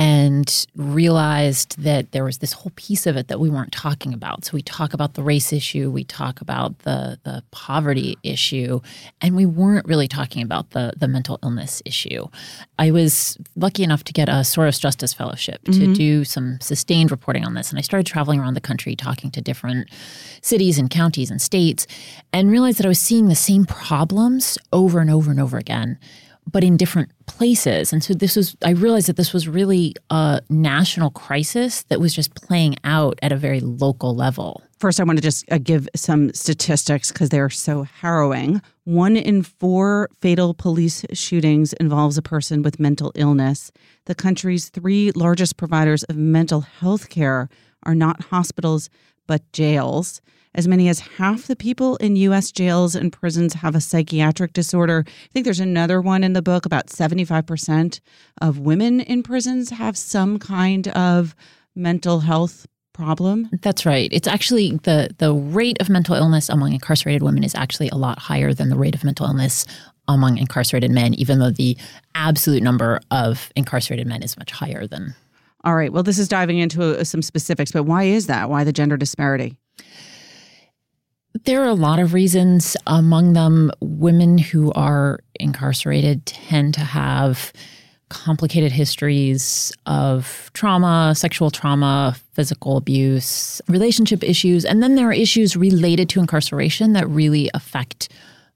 and 0.00 0.66
realized 0.76 1.78
that 1.82 2.12
there 2.12 2.24
was 2.24 2.38
this 2.38 2.54
whole 2.54 2.72
piece 2.74 3.06
of 3.06 3.18
it 3.18 3.28
that 3.28 3.38
we 3.38 3.50
weren't 3.50 3.70
talking 3.70 4.14
about. 4.14 4.46
So 4.46 4.52
we 4.54 4.62
talk 4.62 4.94
about 4.94 5.12
the 5.12 5.22
race 5.22 5.52
issue, 5.52 5.90
we 5.90 6.04
talk 6.04 6.40
about 6.40 6.78
the 6.80 7.20
the 7.22 7.44
poverty 7.50 8.16
issue, 8.22 8.80
and 9.20 9.36
we 9.36 9.44
weren't 9.44 9.86
really 9.86 10.08
talking 10.08 10.42
about 10.42 10.70
the 10.70 10.94
the 10.96 11.06
mental 11.06 11.38
illness 11.42 11.82
issue. 11.84 12.28
I 12.78 12.92
was 12.92 13.36
lucky 13.56 13.82
enough 13.82 14.02
to 14.04 14.14
get 14.14 14.30
a 14.30 14.40
Soros 14.40 14.80
Justice 14.80 15.12
Fellowship 15.12 15.62
to 15.64 15.72
mm-hmm. 15.72 15.92
do 15.92 16.24
some 16.24 16.58
sustained 16.62 17.10
reporting 17.10 17.44
on 17.44 17.52
this, 17.52 17.68
and 17.68 17.78
I 17.78 17.82
started 17.82 18.06
traveling 18.06 18.40
around 18.40 18.54
the 18.54 18.62
country 18.62 18.96
talking 18.96 19.30
to 19.32 19.42
different 19.42 19.90
cities 20.40 20.78
and 20.78 20.88
counties 20.88 21.30
and 21.30 21.42
states, 21.42 21.86
and 22.32 22.50
realized 22.50 22.78
that 22.78 22.86
I 22.86 22.88
was 22.88 23.00
seeing 23.00 23.28
the 23.28 23.34
same 23.34 23.66
problems 23.66 24.56
over 24.72 25.00
and 25.00 25.10
over 25.10 25.30
and 25.30 25.40
over 25.40 25.58
again 25.58 25.98
but 26.50 26.64
in 26.64 26.76
different 26.76 27.10
places. 27.26 27.92
And 27.92 28.02
so 28.02 28.14
this 28.14 28.36
was, 28.36 28.56
I 28.64 28.70
realized 28.70 29.08
that 29.08 29.16
this 29.16 29.32
was 29.32 29.48
really 29.48 29.94
a 30.10 30.40
national 30.48 31.10
crisis 31.10 31.82
that 31.84 32.00
was 32.00 32.14
just 32.14 32.34
playing 32.34 32.76
out 32.84 33.18
at 33.22 33.32
a 33.32 33.36
very 33.36 33.60
local 33.60 34.14
level. 34.14 34.62
First, 34.78 34.98
I 34.98 35.04
want 35.04 35.18
to 35.18 35.22
just 35.22 35.44
uh, 35.52 35.58
give 35.58 35.88
some 35.94 36.32
statistics 36.32 37.12
because 37.12 37.28
they're 37.28 37.50
so 37.50 37.82
harrowing. 37.82 38.62
One 38.84 39.16
in 39.16 39.42
four 39.42 40.08
fatal 40.22 40.54
police 40.54 41.04
shootings 41.12 41.74
involves 41.74 42.16
a 42.16 42.22
person 42.22 42.62
with 42.62 42.80
mental 42.80 43.12
illness. 43.14 43.70
The 44.06 44.14
country's 44.14 44.70
three 44.70 45.12
largest 45.12 45.58
providers 45.58 46.02
of 46.04 46.16
mental 46.16 46.62
health 46.62 47.10
care 47.10 47.48
are 47.84 47.94
not 47.94 48.24
hospitals, 48.24 48.88
but 49.26 49.52
jails. 49.52 50.20
As 50.54 50.66
many 50.66 50.88
as 50.88 51.00
half 51.00 51.46
the 51.46 51.54
people 51.54 51.96
in 51.96 52.16
U.S. 52.16 52.50
jails 52.50 52.94
and 52.94 53.12
prisons 53.12 53.54
have 53.54 53.74
a 53.74 53.80
psychiatric 53.80 54.52
disorder. 54.52 55.04
I 55.06 55.28
think 55.32 55.44
there's 55.44 55.60
another 55.60 56.00
one 56.00 56.24
in 56.24 56.32
the 56.32 56.42
book 56.42 56.66
about 56.66 56.88
75% 56.88 58.00
of 58.42 58.58
women 58.58 59.00
in 59.00 59.22
prisons 59.22 59.70
have 59.70 59.96
some 59.96 60.38
kind 60.38 60.88
of 60.88 61.36
mental 61.76 62.20
health 62.20 62.66
problem. 62.92 63.48
That's 63.62 63.86
right. 63.86 64.10
It's 64.12 64.28
actually 64.28 64.72
the 64.82 65.10
the 65.18 65.32
rate 65.32 65.78
of 65.80 65.88
mental 65.88 66.14
illness 66.16 66.48
among 66.48 66.72
incarcerated 66.72 67.22
women 67.22 67.44
is 67.44 67.54
actually 67.54 67.88
a 67.88 67.96
lot 67.96 68.18
higher 68.18 68.52
than 68.52 68.68
the 68.68 68.76
rate 68.76 68.94
of 68.94 69.04
mental 69.04 69.26
illness 69.26 69.64
among 70.08 70.38
incarcerated 70.38 70.90
men, 70.90 71.14
even 71.14 71.38
though 71.38 71.50
the 71.50 71.76
absolute 72.14 72.62
number 72.62 73.00
of 73.10 73.50
incarcerated 73.56 74.06
men 74.06 74.22
is 74.22 74.36
much 74.36 74.50
higher 74.50 74.86
than. 74.86 75.14
All 75.62 75.76
right. 75.76 75.92
Well, 75.92 76.02
this 76.02 76.18
is 76.18 76.28
diving 76.28 76.58
into 76.58 76.98
uh, 76.98 77.04
some 77.04 77.22
specifics, 77.22 77.70
but 77.70 77.84
why 77.84 78.04
is 78.04 78.26
that? 78.26 78.50
Why 78.50 78.64
the 78.64 78.72
gender 78.72 78.96
disparity? 78.96 79.56
There 81.44 81.62
are 81.62 81.68
a 81.68 81.74
lot 81.74 81.98
of 81.98 82.12
reasons. 82.12 82.76
Among 82.86 83.34
them, 83.34 83.70
women 83.80 84.38
who 84.38 84.72
are 84.72 85.20
incarcerated 85.38 86.26
tend 86.26 86.74
to 86.74 86.80
have 86.80 87.52
complicated 88.08 88.72
histories 88.72 89.72
of 89.86 90.50
trauma, 90.52 91.14
sexual 91.16 91.50
trauma, 91.50 92.16
physical 92.32 92.76
abuse, 92.76 93.62
relationship 93.68 94.24
issues, 94.24 94.64
and 94.64 94.82
then 94.82 94.96
there 94.96 95.08
are 95.08 95.12
issues 95.12 95.56
related 95.56 96.08
to 96.10 96.20
incarceration 96.20 96.92
that 96.92 97.08
really 97.08 97.48
affect 97.54 98.08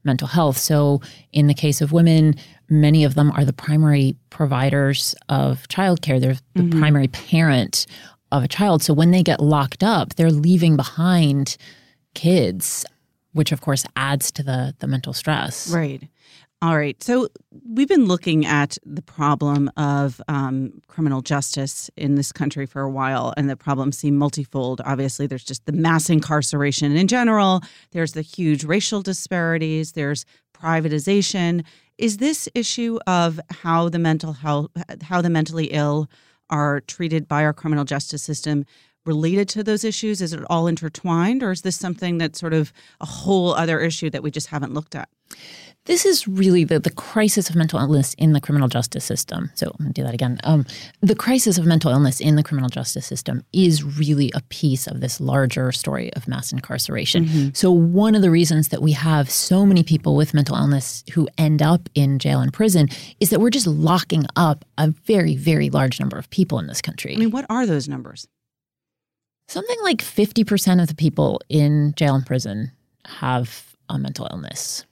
mental 0.02 0.26
health. 0.28 0.58
So, 0.58 1.00
in 1.32 1.46
the 1.46 1.54
case 1.54 1.80
of 1.80 1.92
women, 1.92 2.34
many 2.68 3.04
of 3.04 3.14
them 3.14 3.30
are 3.30 3.44
the 3.44 3.52
primary 3.52 4.16
providers 4.30 5.14
of 5.28 5.66
childcare. 5.68 6.20
They're 6.20 6.36
the 6.54 6.62
mm-hmm. 6.62 6.78
primary 6.78 7.08
parent 7.08 7.86
of 8.32 8.42
a 8.42 8.48
child. 8.48 8.82
So, 8.82 8.92
when 8.92 9.12
they 9.12 9.22
get 9.22 9.40
locked 9.40 9.82
up, 9.82 10.16
they're 10.16 10.30
leaving 10.30 10.76
behind 10.76 11.56
kids, 12.14 12.84
which 13.32 13.52
of 13.52 13.60
course 13.60 13.84
adds 13.96 14.30
to 14.32 14.42
the 14.42 14.74
the 14.78 14.86
mental 14.86 15.12
stress. 15.12 15.70
Right. 15.70 16.08
All 16.62 16.78
right. 16.78 17.02
So 17.02 17.28
we've 17.68 17.88
been 17.88 18.06
looking 18.06 18.46
at 18.46 18.78
the 18.86 19.02
problem 19.02 19.70
of 19.76 20.18
um, 20.28 20.80
criminal 20.86 21.20
justice 21.20 21.90
in 21.94 22.14
this 22.14 22.32
country 22.32 22.64
for 22.64 22.80
a 22.80 22.90
while, 22.90 23.34
and 23.36 23.50
the 23.50 23.56
problems 23.56 23.98
seem 23.98 24.16
multifold. 24.16 24.80
Obviously, 24.86 25.26
there's 25.26 25.44
just 25.44 25.66
the 25.66 25.72
mass 25.72 26.08
incarceration 26.08 26.96
in 26.96 27.06
general, 27.06 27.60
there's 27.90 28.12
the 28.12 28.22
huge 28.22 28.64
racial 28.64 29.02
disparities, 29.02 29.92
there's 29.92 30.24
privatization. 30.56 31.64
Is 31.98 32.16
this 32.16 32.48
issue 32.54 32.98
of 33.06 33.38
how 33.50 33.90
the 33.90 33.98
mental 33.98 34.32
health, 34.32 34.70
how 35.02 35.20
the 35.20 35.28
mentally 35.28 35.66
ill 35.66 36.08
are 36.48 36.80
treated 36.80 37.28
by 37.28 37.44
our 37.44 37.52
criminal 37.52 37.84
justice 37.84 38.22
system 38.22 38.64
related 39.04 39.48
to 39.50 39.62
those 39.62 39.84
issues? 39.84 40.20
Is 40.20 40.32
it 40.32 40.42
all 40.48 40.66
intertwined, 40.66 41.42
or 41.42 41.52
is 41.52 41.62
this 41.62 41.76
something 41.76 42.18
that's 42.18 42.38
sort 42.38 42.54
of 42.54 42.72
a 43.00 43.06
whole 43.06 43.54
other 43.54 43.80
issue 43.80 44.10
that 44.10 44.22
we 44.22 44.30
just 44.30 44.48
haven't 44.48 44.74
looked 44.74 44.94
at? 44.94 45.08
This 45.86 46.06
is 46.06 46.26
really 46.26 46.64
the, 46.64 46.78
the 46.80 46.90
crisis 46.90 47.50
of 47.50 47.56
mental 47.56 47.78
illness 47.78 48.14
in 48.14 48.32
the 48.32 48.40
criminal 48.40 48.68
justice 48.68 49.04
system. 49.04 49.50
So 49.54 49.66
I'm 49.66 49.84
going 49.84 49.92
to 49.92 50.00
do 50.00 50.04
that 50.04 50.14
again. 50.14 50.40
Um, 50.42 50.64
the 51.02 51.14
crisis 51.14 51.58
of 51.58 51.66
mental 51.66 51.90
illness 51.90 52.20
in 52.20 52.36
the 52.36 52.42
criminal 52.42 52.70
justice 52.70 53.04
system 53.04 53.44
is 53.52 53.84
really 53.84 54.32
a 54.34 54.40
piece 54.48 54.86
of 54.86 55.02
this 55.02 55.20
larger 55.20 55.72
story 55.72 56.10
of 56.14 56.26
mass 56.26 56.52
incarceration. 56.52 57.26
Mm-hmm. 57.26 57.48
So, 57.52 57.70
one 57.70 58.14
of 58.14 58.22
the 58.22 58.30
reasons 58.30 58.68
that 58.68 58.80
we 58.80 58.92
have 58.92 59.28
so 59.28 59.66
many 59.66 59.82
people 59.82 60.16
with 60.16 60.32
mental 60.32 60.56
illness 60.56 61.04
who 61.12 61.28
end 61.36 61.60
up 61.60 61.90
in 61.94 62.18
jail 62.18 62.40
and 62.40 62.50
prison 62.50 62.88
is 63.20 63.28
that 63.28 63.40
we're 63.40 63.50
just 63.50 63.66
locking 63.66 64.24
up 64.36 64.64
a 64.78 64.88
very, 64.88 65.36
very 65.36 65.68
large 65.68 66.00
number 66.00 66.16
of 66.16 66.30
people 66.30 66.58
in 66.58 66.66
this 66.66 66.80
country. 66.80 67.14
I 67.14 67.18
mean, 67.18 67.30
what 67.30 67.44
are 67.50 67.66
those 67.66 67.90
numbers? 67.90 68.26
Something 69.46 69.76
like 69.82 69.98
50% 69.98 70.80
of 70.80 70.88
the 70.88 70.94
people 70.94 71.40
in 71.48 71.94
jail 71.96 72.14
and 72.14 72.24
prison 72.26 72.72
have 73.04 73.76
a 73.88 73.98
mental 73.98 74.26
illness. 74.30 74.86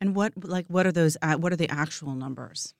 And 0.00 0.14
what 0.14 0.32
like 0.42 0.66
what 0.68 0.86
are 0.86 0.92
those 0.92 1.16
uh, 1.22 1.36
what 1.36 1.52
are 1.52 1.56
the 1.56 1.70
actual 1.70 2.14
numbers? 2.14 2.74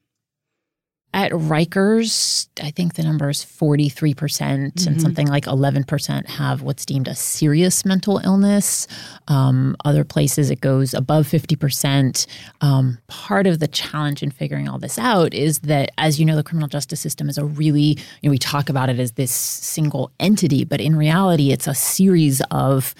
At 1.14 1.30
Rikers, 1.30 2.48
I 2.60 2.72
think 2.72 2.94
the 2.94 3.04
number 3.04 3.30
is 3.30 3.44
43%, 3.44 4.16
percent 4.16 4.74
mm 4.74 4.82
hmm 4.82 4.94
and 4.94 5.00
something 5.00 5.26
like 5.28 5.44
11% 5.44 6.26
have 6.26 6.62
what's 6.62 6.84
deemed 6.84 7.08
a 7.08 7.14
serious 7.14 7.84
mental 7.84 8.18
illness. 8.18 8.86
Um, 9.28 9.76
other 9.84 10.04
places, 10.04 10.50
it 10.50 10.60
goes 10.60 10.92
above 10.92 11.26
50%. 11.26 12.26
Um, 12.60 12.98
part 13.06 13.46
of 13.46 13.60
the 13.60 13.68
challenge 13.68 14.22
in 14.22 14.30
figuring 14.30 14.68
all 14.68 14.78
this 14.78 14.98
out 14.98 15.32
is 15.32 15.60
that, 15.60 15.90
as 15.98 16.20
you 16.20 16.26
know, 16.26 16.36
the 16.36 16.42
criminal 16.42 16.68
justice 16.68 17.00
system 17.00 17.28
is 17.28 17.38
a 17.38 17.44
really, 17.44 17.96
you 18.20 18.24
know, 18.24 18.30
we 18.30 18.38
talk 18.38 18.68
about 18.68 18.90
it 18.90 18.98
as 18.98 19.12
this 19.12 19.32
single 19.32 20.10
entity, 20.20 20.64
but 20.64 20.80
in 20.80 20.96
reality, 20.96 21.50
it's 21.50 21.66
a 21.66 21.74
series 21.74 22.42
of 22.50 22.94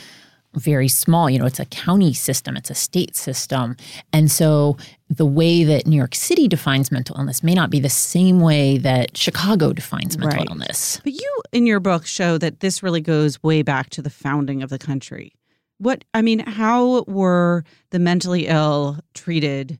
very 0.57 0.89
small. 0.89 1.29
You 1.29 1.39
know, 1.39 1.47
it's 1.47 1.61
a 1.61 1.65
county 1.67 2.13
system, 2.13 2.57
it's 2.57 2.71
a 2.71 2.75
state 2.75 3.17
system. 3.17 3.77
And 4.13 4.31
so 4.31 4.77
the 5.09 5.27
way 5.27 5.65
that 5.65 5.87
New 5.87 5.97
York 5.97 6.15
City 6.15 6.49
defines 6.49 6.91
mental 6.91 7.17
illness 7.17 7.43
may 7.43 7.55
not 7.55 7.71
be 7.71 7.81
the 7.81 7.89
same 7.89 8.41
way 8.41 8.79
that 8.79 9.17
Chicago 9.17 9.73
defines 9.73 10.19
mental 10.19 10.39
right. 10.39 10.49
illness. 10.49 11.01
But 11.05 11.13
you, 11.13 11.43
in 11.53 11.67
your 11.67 11.81
book, 11.81 12.07
show 12.07 12.39
that 12.39 12.61
this 12.61 12.83
really 12.83 13.01
goes 13.01 13.43
way 13.43 13.63
back 13.63 13.91
to 13.91 14.03
the 14.03 14.11
founding 14.11 14.63
of 14.63 14.71
the 14.71 14.79
country. 14.79 15.35
What, 15.79 16.05
I 16.15 16.23
mean, 16.23 16.41
how 16.41 17.03
were 17.03 17.65
the 17.91 17.99
mentally 17.99 18.47
ill 18.47 18.99
treated? 19.15 19.79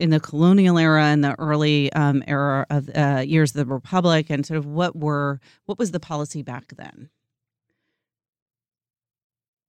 in 0.00 0.10
the 0.10 0.18
colonial 0.18 0.78
era 0.78 1.04
and 1.04 1.22
the 1.22 1.38
early 1.38 1.92
um, 1.92 2.24
era 2.26 2.66
of 2.70 2.90
uh, 2.96 3.22
years 3.24 3.52
of 3.52 3.56
the 3.56 3.72
republic 3.72 4.30
and 4.30 4.44
sort 4.44 4.58
of 4.58 4.66
what 4.66 4.96
were 4.96 5.38
what 5.66 5.78
was 5.78 5.92
the 5.92 6.00
policy 6.00 6.42
back 6.42 6.72
then 6.76 7.08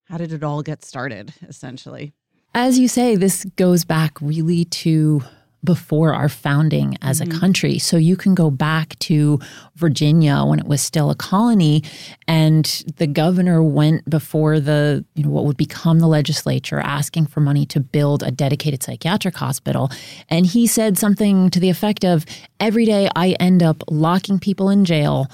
how 0.06 0.18
did 0.18 0.34
it 0.34 0.44
all 0.44 0.62
get 0.62 0.84
started, 0.84 1.34
essentially? 1.48 2.14
As 2.54 2.78
you 2.78 2.88
say, 2.88 3.16
this 3.16 3.46
goes 3.56 3.84
back 3.84 4.20
really 4.22 4.66
to 4.66 5.24
before 5.64 6.14
our 6.14 6.30
founding 6.30 6.98
as 7.02 7.22
mm-hmm. 7.22 7.36
a 7.36 7.40
country. 7.40 7.80
So 7.80 7.98
you 7.98 8.18
can 8.18 8.36
go 8.36 8.52
back 8.52 9.00
to 9.00 9.40
Virginia 9.76 10.44
when 10.44 10.60
it 10.60 10.68
was 10.68 10.82
still 10.82 11.10
a 11.10 11.16
colony 11.16 11.84
and 12.28 12.66
the 12.98 13.08
governor 13.08 13.64
went 13.64 14.10
before 14.10 14.60
the 14.60 15.06
you 15.16 15.24
know 15.24 15.30
what 15.30 15.46
would 15.46 15.58
become 15.58 16.00
the 16.00 16.08
legislature 16.08 16.80
asking 16.80 17.28
for 17.28 17.40
money 17.40 17.66
to 17.68 17.80
build 17.80 18.24
a 18.24 18.32
dedicated 18.32 18.84
psychiatric 18.84 19.36
hospital 19.36 19.90
and 20.30 20.46
he 20.46 20.68
said 20.68 20.98
something 20.98 21.50
to 21.50 21.60
the 21.60 21.70
effect 21.70 22.04
of 22.04 22.26
every 22.60 22.86
day 22.86 23.10
I 23.16 23.32
end 23.40 23.64
up 23.64 23.84
locking 23.90 24.40
people 24.40 24.70
in 24.70 24.84
jail 24.86 25.28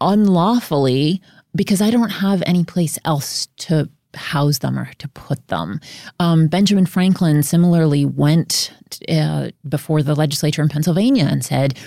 unlawfully 0.00 1.20
because 1.54 1.82
I 1.82 1.90
don't 1.90 2.10
have 2.10 2.42
any 2.46 2.64
place 2.64 2.98
else 3.04 3.46
to 3.58 3.88
house 4.14 4.58
them 4.58 4.78
or 4.78 4.90
to 4.98 5.08
put 5.08 5.46
them. 5.48 5.80
Um, 6.20 6.46
Benjamin 6.46 6.86
Franklin 6.86 7.42
similarly 7.42 8.04
went 8.04 8.72
uh, 9.08 9.50
before 9.68 10.02
the 10.02 10.14
legislature 10.14 10.62
in 10.62 10.68
Pennsylvania 10.68 11.24
and 11.24 11.44
said, 11.44 11.78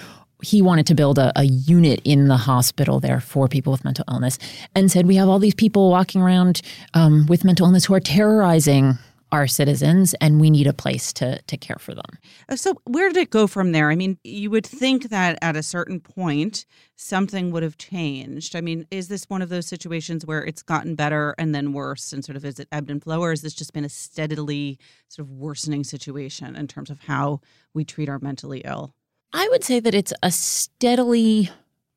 he 0.42 0.62
wanted 0.62 0.86
to 0.88 0.96
build 0.96 1.18
a, 1.18 1.32
a, 1.40 1.44
unit 1.44 2.02
in 2.04 2.28
the 2.28 2.38
hospital 2.38 3.00
there 3.00 3.22
for 3.22 3.48
people 3.48 3.72
with 3.72 3.86
mental 3.86 4.04
illness 4.10 4.38
and 4.76 4.92
said 4.92 5.08
we 5.08 5.16
have 5.16 5.30
all 5.30 5.40
these 5.40 5.56
people 5.56 5.90
walking 5.90 6.22
around 6.22 6.62
um, 6.94 7.26
with 7.28 7.46
mental 7.46 7.66
illness 7.66 7.86
who 7.86 7.94
are 7.94 8.02
terrorizing 8.02 8.98
our 9.36 9.48
citizens 9.48 10.16
and 10.22 10.40
we 10.40 10.50
need 10.50 10.66
a 10.66 10.74
place 10.74 11.12
to 11.12 11.42
to 11.44 11.58
care 11.58 11.78
for 11.78 11.94
them. 11.94 12.06
Uh, 12.48 12.56
so 12.56 12.74
where 12.86 13.10
did 13.10 13.18
it 13.18 13.30
go 13.30 13.48
from 13.48 13.74
there? 13.74 13.92
I 13.92 13.96
mean, 13.96 14.18
you 14.24 14.50
would 14.50 14.66
think 14.66 15.10
that 15.10 15.38
at 15.42 15.58
a 15.58 15.62
certain 15.62 16.00
point 16.00 16.66
something 16.96 17.52
would 17.52 17.62
have 17.62 17.78
changed. 17.78 18.56
I 18.56 18.62
mean, 18.62 18.88
is 18.92 19.10
this 19.10 19.26
one 19.26 19.42
of 19.42 19.50
those 19.50 19.68
situations 19.68 20.26
where 20.26 20.44
it's 20.44 20.64
gotten 20.64 20.96
better 20.96 21.36
and 21.38 21.54
then 21.54 21.74
worse 21.74 22.14
and 22.14 22.24
sort 22.24 22.38
of 22.38 22.46
is 22.46 22.60
it 22.60 22.70
ebbed 22.72 22.90
and 22.90 23.04
flow 23.04 23.22
or 23.22 23.32
has 23.32 23.42
this 23.42 23.54
just 23.54 23.74
been 23.74 23.84
a 23.84 23.90
steadily 23.90 24.80
sort 25.10 25.28
of 25.28 25.32
worsening 25.32 25.84
situation 25.84 26.56
in 26.56 26.68
terms 26.68 26.90
of 26.90 27.02
how 27.02 27.42
we 27.74 27.84
treat 27.84 28.08
our 28.08 28.20
mentally 28.20 28.62
ill? 28.64 28.94
I 29.34 29.50
would 29.52 29.66
say 29.66 29.82
that 29.82 29.94
it's 29.94 30.14
a 30.24 30.32
steadily 30.32 31.50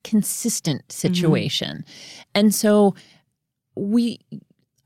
consistent 0.02 0.88
mm-hmm. 0.88 1.06
situation. 1.06 1.84
Mm-hmm. 1.86 2.22
And 2.34 2.54
so 2.54 2.96
we 3.76 4.18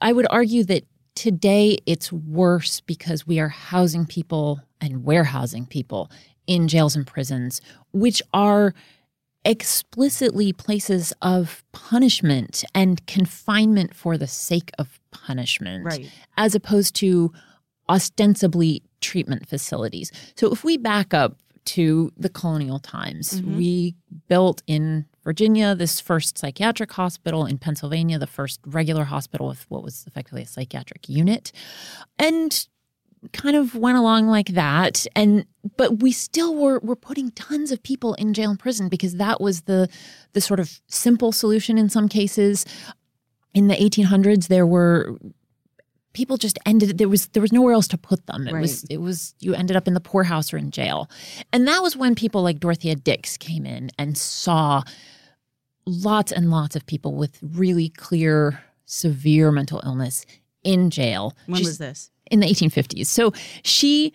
I 0.02 0.12
would 0.12 0.26
argue 0.28 0.64
that 0.64 0.84
Today, 1.14 1.78
it's 1.86 2.12
worse 2.12 2.80
because 2.80 3.26
we 3.26 3.38
are 3.38 3.48
housing 3.48 4.06
people 4.06 4.60
and 4.80 5.04
warehousing 5.04 5.66
people 5.66 6.10
in 6.46 6.68
jails 6.68 6.96
and 6.96 7.06
prisons, 7.06 7.60
which 7.92 8.22
are 8.32 8.74
explicitly 9.44 10.52
places 10.52 11.12
of 11.20 11.64
punishment 11.72 12.64
and 12.74 13.06
confinement 13.06 13.94
for 13.94 14.16
the 14.16 14.26
sake 14.26 14.70
of 14.78 15.00
punishment, 15.10 15.84
right. 15.84 16.10
as 16.36 16.54
opposed 16.54 16.94
to 16.96 17.32
ostensibly 17.88 18.82
treatment 19.00 19.48
facilities. 19.48 20.12
So 20.36 20.52
if 20.52 20.64
we 20.64 20.76
back 20.76 21.12
up 21.12 21.36
to 21.64 22.12
the 22.16 22.28
colonial 22.28 22.78
times, 22.78 23.40
mm-hmm. 23.40 23.56
we 23.56 23.96
built 24.28 24.62
in 24.66 25.06
Virginia, 25.24 25.74
this 25.74 26.00
first 26.00 26.38
psychiatric 26.38 26.92
hospital. 26.92 27.46
In 27.46 27.58
Pennsylvania, 27.58 28.18
the 28.18 28.26
first 28.26 28.60
regular 28.66 29.04
hospital 29.04 29.48
with 29.48 29.64
what 29.70 29.82
was 29.82 30.04
effectively 30.06 30.42
a 30.42 30.46
psychiatric 30.46 31.08
unit. 31.08 31.52
And 32.18 32.66
kind 33.32 33.54
of 33.54 33.74
went 33.74 33.96
along 33.96 34.26
like 34.26 34.48
that. 34.48 35.06
And 35.14 35.46
but 35.76 36.00
we 36.00 36.12
still 36.12 36.54
were 36.54 36.80
were 36.80 36.96
putting 36.96 37.30
tons 37.32 37.70
of 37.70 37.82
people 37.82 38.14
in 38.14 38.34
jail 38.34 38.50
and 38.50 38.58
prison 38.58 38.88
because 38.88 39.16
that 39.16 39.40
was 39.40 39.62
the 39.62 39.88
the 40.32 40.40
sort 40.40 40.60
of 40.60 40.80
simple 40.88 41.32
solution 41.32 41.78
in 41.78 41.88
some 41.88 42.08
cases. 42.08 42.64
In 43.54 43.68
the 43.68 43.74
1800s, 43.74 44.48
there 44.48 44.66
were 44.66 45.18
people 46.12 46.36
just 46.36 46.58
ended 46.66 46.98
there 46.98 47.08
was 47.08 47.26
there 47.28 47.40
was 47.40 47.52
nowhere 47.52 47.72
else 47.74 47.88
to 47.88 47.96
put 47.98 48.26
them 48.26 48.46
it 48.46 48.52
Right. 48.52 48.60
was 48.60 48.84
it 48.84 48.98
was 48.98 49.34
you 49.40 49.54
ended 49.54 49.76
up 49.76 49.86
in 49.88 49.94
the 49.94 50.00
poorhouse 50.00 50.52
or 50.52 50.58
in 50.58 50.70
jail 50.70 51.08
and 51.52 51.66
that 51.68 51.82
was 51.82 51.96
when 51.96 52.14
people 52.14 52.42
like 52.42 52.60
dorothea 52.60 52.94
dix 52.96 53.36
came 53.36 53.64
in 53.66 53.90
and 53.98 54.16
saw 54.18 54.82
lots 55.86 56.30
and 56.32 56.50
lots 56.50 56.76
of 56.76 56.86
people 56.86 57.14
with 57.14 57.38
really 57.42 57.88
clear 57.88 58.62
severe 58.84 59.50
mental 59.50 59.80
illness 59.84 60.24
in 60.62 60.90
jail 60.90 61.34
When 61.46 61.56
She's- 61.58 61.68
was 61.68 61.78
this? 61.78 62.10
in 62.30 62.40
the 62.40 62.46
1850s. 62.46 63.08
So 63.08 63.32
she 63.62 64.12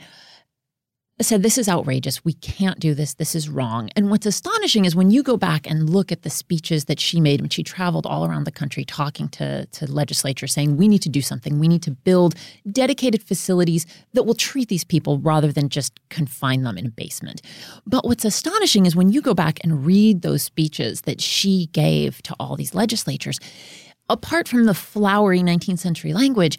said, 1.23 1.41
This 1.41 1.57
is 1.57 1.67
outrageous. 1.67 2.23
We 2.23 2.33
can't 2.33 2.79
do 2.79 2.93
this. 2.93 3.15
This 3.15 3.33
is 3.33 3.49
wrong. 3.49 3.89
And 3.95 4.11
what's 4.11 4.25
astonishing 4.25 4.85
is 4.85 4.95
when 4.95 5.09
you 5.09 5.23
go 5.23 5.35
back 5.35 5.67
and 5.69 5.89
look 5.89 6.11
at 6.11 6.21
the 6.21 6.29
speeches 6.29 6.85
that 6.85 6.99
she 6.99 7.19
made 7.19 7.41
when 7.41 7.49
she 7.49 7.63
traveled 7.63 8.05
all 8.05 8.25
around 8.25 8.43
the 8.43 8.51
country 8.51 8.85
talking 8.85 9.27
to, 9.29 9.65
to 9.65 9.91
legislature, 9.91 10.45
saying, 10.45 10.77
We 10.77 10.87
need 10.87 11.01
to 11.01 11.09
do 11.09 11.21
something. 11.21 11.59
We 11.59 11.67
need 11.67 11.81
to 11.83 11.91
build 11.91 12.35
dedicated 12.71 13.23
facilities 13.23 13.87
that 14.13 14.23
will 14.23 14.35
treat 14.35 14.69
these 14.69 14.83
people 14.83 15.17
rather 15.17 15.51
than 15.51 15.69
just 15.69 15.99
confine 16.09 16.61
them 16.61 16.77
in 16.77 16.85
a 16.85 16.91
basement. 16.91 17.41
But 17.87 18.05
what's 18.05 18.25
astonishing 18.25 18.85
is 18.85 18.95
when 18.95 19.11
you 19.11 19.21
go 19.21 19.33
back 19.33 19.59
and 19.63 19.85
read 19.85 20.21
those 20.21 20.43
speeches 20.43 21.01
that 21.01 21.19
she 21.19 21.67
gave 21.73 22.21
to 22.23 22.35
all 22.39 22.55
these 22.55 22.75
legislatures, 22.75 23.39
apart 24.09 24.47
from 24.47 24.65
the 24.65 24.73
flowery 24.75 25.39
19th 25.39 25.79
century 25.79 26.13
language, 26.13 26.57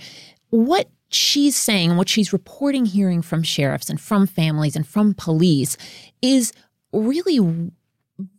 what 0.51 0.89
she's 1.09 1.57
saying, 1.57 1.97
what 1.97 2.09
she's 2.09 2.33
reporting, 2.33 2.87
hearing 2.87 3.23
from 3.23 3.43
sheriffs 3.43 3.91
and 3.91 4.01
from 4.01 4.27
families 4.27 4.77
and 4.77 4.87
from 4.87 5.15
police 5.15 5.77
is 6.23 6.53
really 6.93 7.71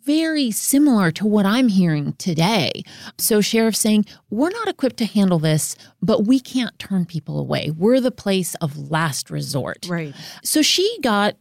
very 0.04 0.52
similar 0.52 1.12
to 1.12 1.26
what 1.26 1.46
I'm 1.46 1.70
hearing 1.70 2.14
today. 2.14 2.84
So, 3.18 3.40
sheriffs 3.42 3.80
saying, 3.80 4.06
We're 4.30 4.50
not 4.50 4.68
equipped 4.68 4.98
to 4.98 5.06
handle 5.06 5.40
this, 5.40 5.76
but 6.02 6.26
we 6.26 6.40
can't 6.40 6.78
turn 6.80 7.06
people 7.06 7.40
away. 7.40 7.72
We're 7.72 8.02
the 8.02 8.12
place 8.12 8.56
of 8.56 8.92
last 8.92 9.30
resort. 9.30 9.88
Right. 9.90 10.14
So 10.44 10.62
she 10.62 10.98
got 11.02 11.38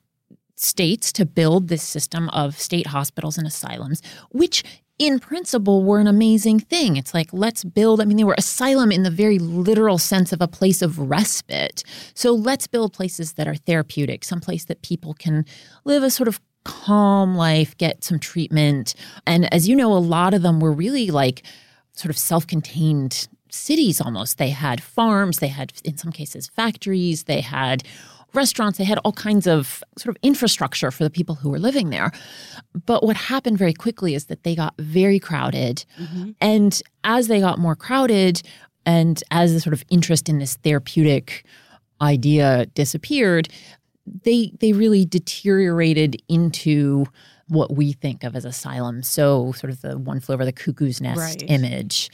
states 0.54 1.12
to 1.12 1.24
build 1.26 1.68
this 1.68 1.82
system 1.82 2.28
of 2.30 2.58
state 2.58 2.88
hospitals 2.88 3.38
and 3.38 3.46
asylums, 3.46 4.02
which 4.30 4.64
in 4.98 5.20
principle 5.20 5.84
were 5.84 6.00
an 6.00 6.06
amazing 6.06 6.58
thing. 6.58 6.96
It's 6.96 7.14
like, 7.14 7.30
let's 7.32 7.64
build, 7.64 8.00
I 8.00 8.04
mean, 8.04 8.16
they 8.16 8.24
were 8.24 8.34
asylum 8.36 8.90
in 8.90 9.04
the 9.04 9.10
very 9.10 9.38
literal 9.38 9.98
sense 9.98 10.32
of 10.32 10.42
a 10.42 10.48
place 10.48 10.82
of 10.82 10.98
respite. 10.98 11.84
So 12.14 12.32
let's 12.32 12.66
build 12.66 12.92
places 12.92 13.34
that 13.34 13.46
are 13.46 13.54
therapeutic, 13.54 14.24
some 14.24 14.40
place 14.40 14.64
that 14.64 14.82
people 14.82 15.14
can 15.14 15.44
live 15.84 16.02
a 16.02 16.10
sort 16.10 16.28
of 16.28 16.40
calm 16.64 17.36
life, 17.36 17.76
get 17.78 18.02
some 18.02 18.18
treatment. 18.18 18.94
And 19.26 19.52
as 19.54 19.68
you 19.68 19.76
know, 19.76 19.92
a 19.92 19.98
lot 19.98 20.34
of 20.34 20.42
them 20.42 20.60
were 20.60 20.72
really 20.72 21.10
like 21.10 21.42
sort 21.92 22.10
of 22.10 22.18
self 22.18 22.46
contained 22.46 23.28
cities 23.50 24.00
almost. 24.00 24.38
They 24.38 24.50
had 24.50 24.82
farms, 24.82 25.38
they 25.38 25.48
had, 25.48 25.72
in 25.84 25.96
some 25.96 26.12
cases, 26.12 26.48
factories, 26.48 27.24
they 27.24 27.40
had 27.40 27.84
restaurants, 28.34 28.78
they 28.78 28.84
had 28.84 28.98
all 28.98 29.12
kinds 29.12 29.46
of 29.46 29.82
sort 29.96 30.14
of 30.14 30.20
infrastructure 30.22 30.90
for 30.90 31.04
the 31.04 31.10
people 31.10 31.34
who 31.34 31.50
were 31.50 31.58
living 31.58 31.90
there. 31.90 32.12
But 32.86 33.02
what 33.02 33.16
happened 33.16 33.58
very 33.58 33.72
quickly 33.72 34.14
is 34.14 34.26
that 34.26 34.42
they 34.42 34.54
got 34.54 34.74
very 34.78 35.18
crowded. 35.18 35.84
Mm-hmm. 36.00 36.30
And 36.40 36.80
as 37.04 37.28
they 37.28 37.40
got 37.40 37.58
more 37.58 37.76
crowded, 37.76 38.42
and 38.84 39.22
as 39.30 39.52
the 39.52 39.60
sort 39.60 39.74
of 39.74 39.84
interest 39.90 40.28
in 40.28 40.38
this 40.38 40.56
therapeutic 40.56 41.44
idea 42.00 42.66
disappeared, 42.74 43.48
they 44.24 44.52
they 44.60 44.72
really 44.72 45.04
deteriorated 45.04 46.22
into 46.28 47.06
what 47.48 47.74
we 47.74 47.92
think 47.92 48.24
of 48.24 48.36
as 48.36 48.44
asylum. 48.44 49.02
So 49.02 49.52
sort 49.52 49.70
of 49.70 49.80
the 49.80 49.98
one 49.98 50.20
flew 50.20 50.34
over 50.34 50.44
the 50.44 50.52
cuckoo's 50.52 51.00
nest 51.00 51.18
Right. 51.18 51.44
image. 51.50 52.10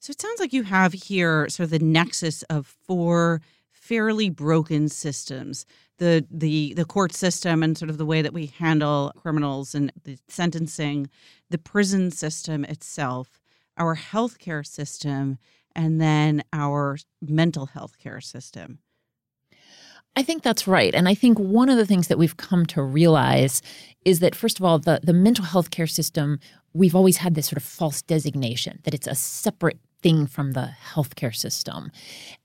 So 0.00 0.10
it 0.10 0.20
sounds 0.20 0.40
like 0.40 0.52
you 0.52 0.62
have 0.64 0.92
here 0.92 1.48
sort 1.48 1.64
of 1.64 1.70
the 1.70 1.78
nexus 1.80 2.42
of 2.44 2.66
four 2.86 3.40
fairly 3.88 4.28
broken 4.28 4.88
systems. 4.88 5.64
The 5.98 6.24
the 6.30 6.74
the 6.74 6.84
court 6.84 7.12
system 7.12 7.62
and 7.62 7.76
sort 7.76 7.90
of 7.90 7.98
the 7.98 8.06
way 8.06 8.22
that 8.22 8.34
we 8.34 8.46
handle 8.46 9.12
criminals 9.16 9.74
and 9.74 9.92
the 10.04 10.18
sentencing, 10.28 11.08
the 11.50 11.58
prison 11.58 12.10
system 12.10 12.64
itself, 12.64 13.40
our 13.76 13.96
healthcare 13.96 14.64
system, 14.64 15.38
and 15.74 16.00
then 16.00 16.42
our 16.52 16.98
mental 17.20 17.66
health 17.66 17.98
care 17.98 18.20
system. 18.20 18.78
I 20.16 20.22
think 20.22 20.42
that's 20.42 20.66
right. 20.66 20.94
And 20.94 21.08
I 21.08 21.14
think 21.14 21.38
one 21.38 21.68
of 21.68 21.76
the 21.76 21.86
things 21.86 22.08
that 22.08 22.18
we've 22.18 22.36
come 22.36 22.66
to 22.66 22.82
realize 22.82 23.62
is 24.04 24.18
that, 24.18 24.34
first 24.34 24.58
of 24.58 24.64
all, 24.64 24.80
the, 24.80 24.98
the 25.02 25.12
mental 25.12 25.44
health 25.44 25.70
care 25.70 25.86
system, 25.86 26.40
we've 26.72 26.96
always 26.96 27.18
had 27.18 27.34
this 27.34 27.46
sort 27.46 27.56
of 27.56 27.62
false 27.62 28.02
designation 28.02 28.80
that 28.82 28.94
it's 28.94 29.06
a 29.06 29.14
separate 29.14 29.78
thing 30.02 30.26
from 30.26 30.52
the 30.52 30.70
healthcare 30.92 31.34
system. 31.34 31.92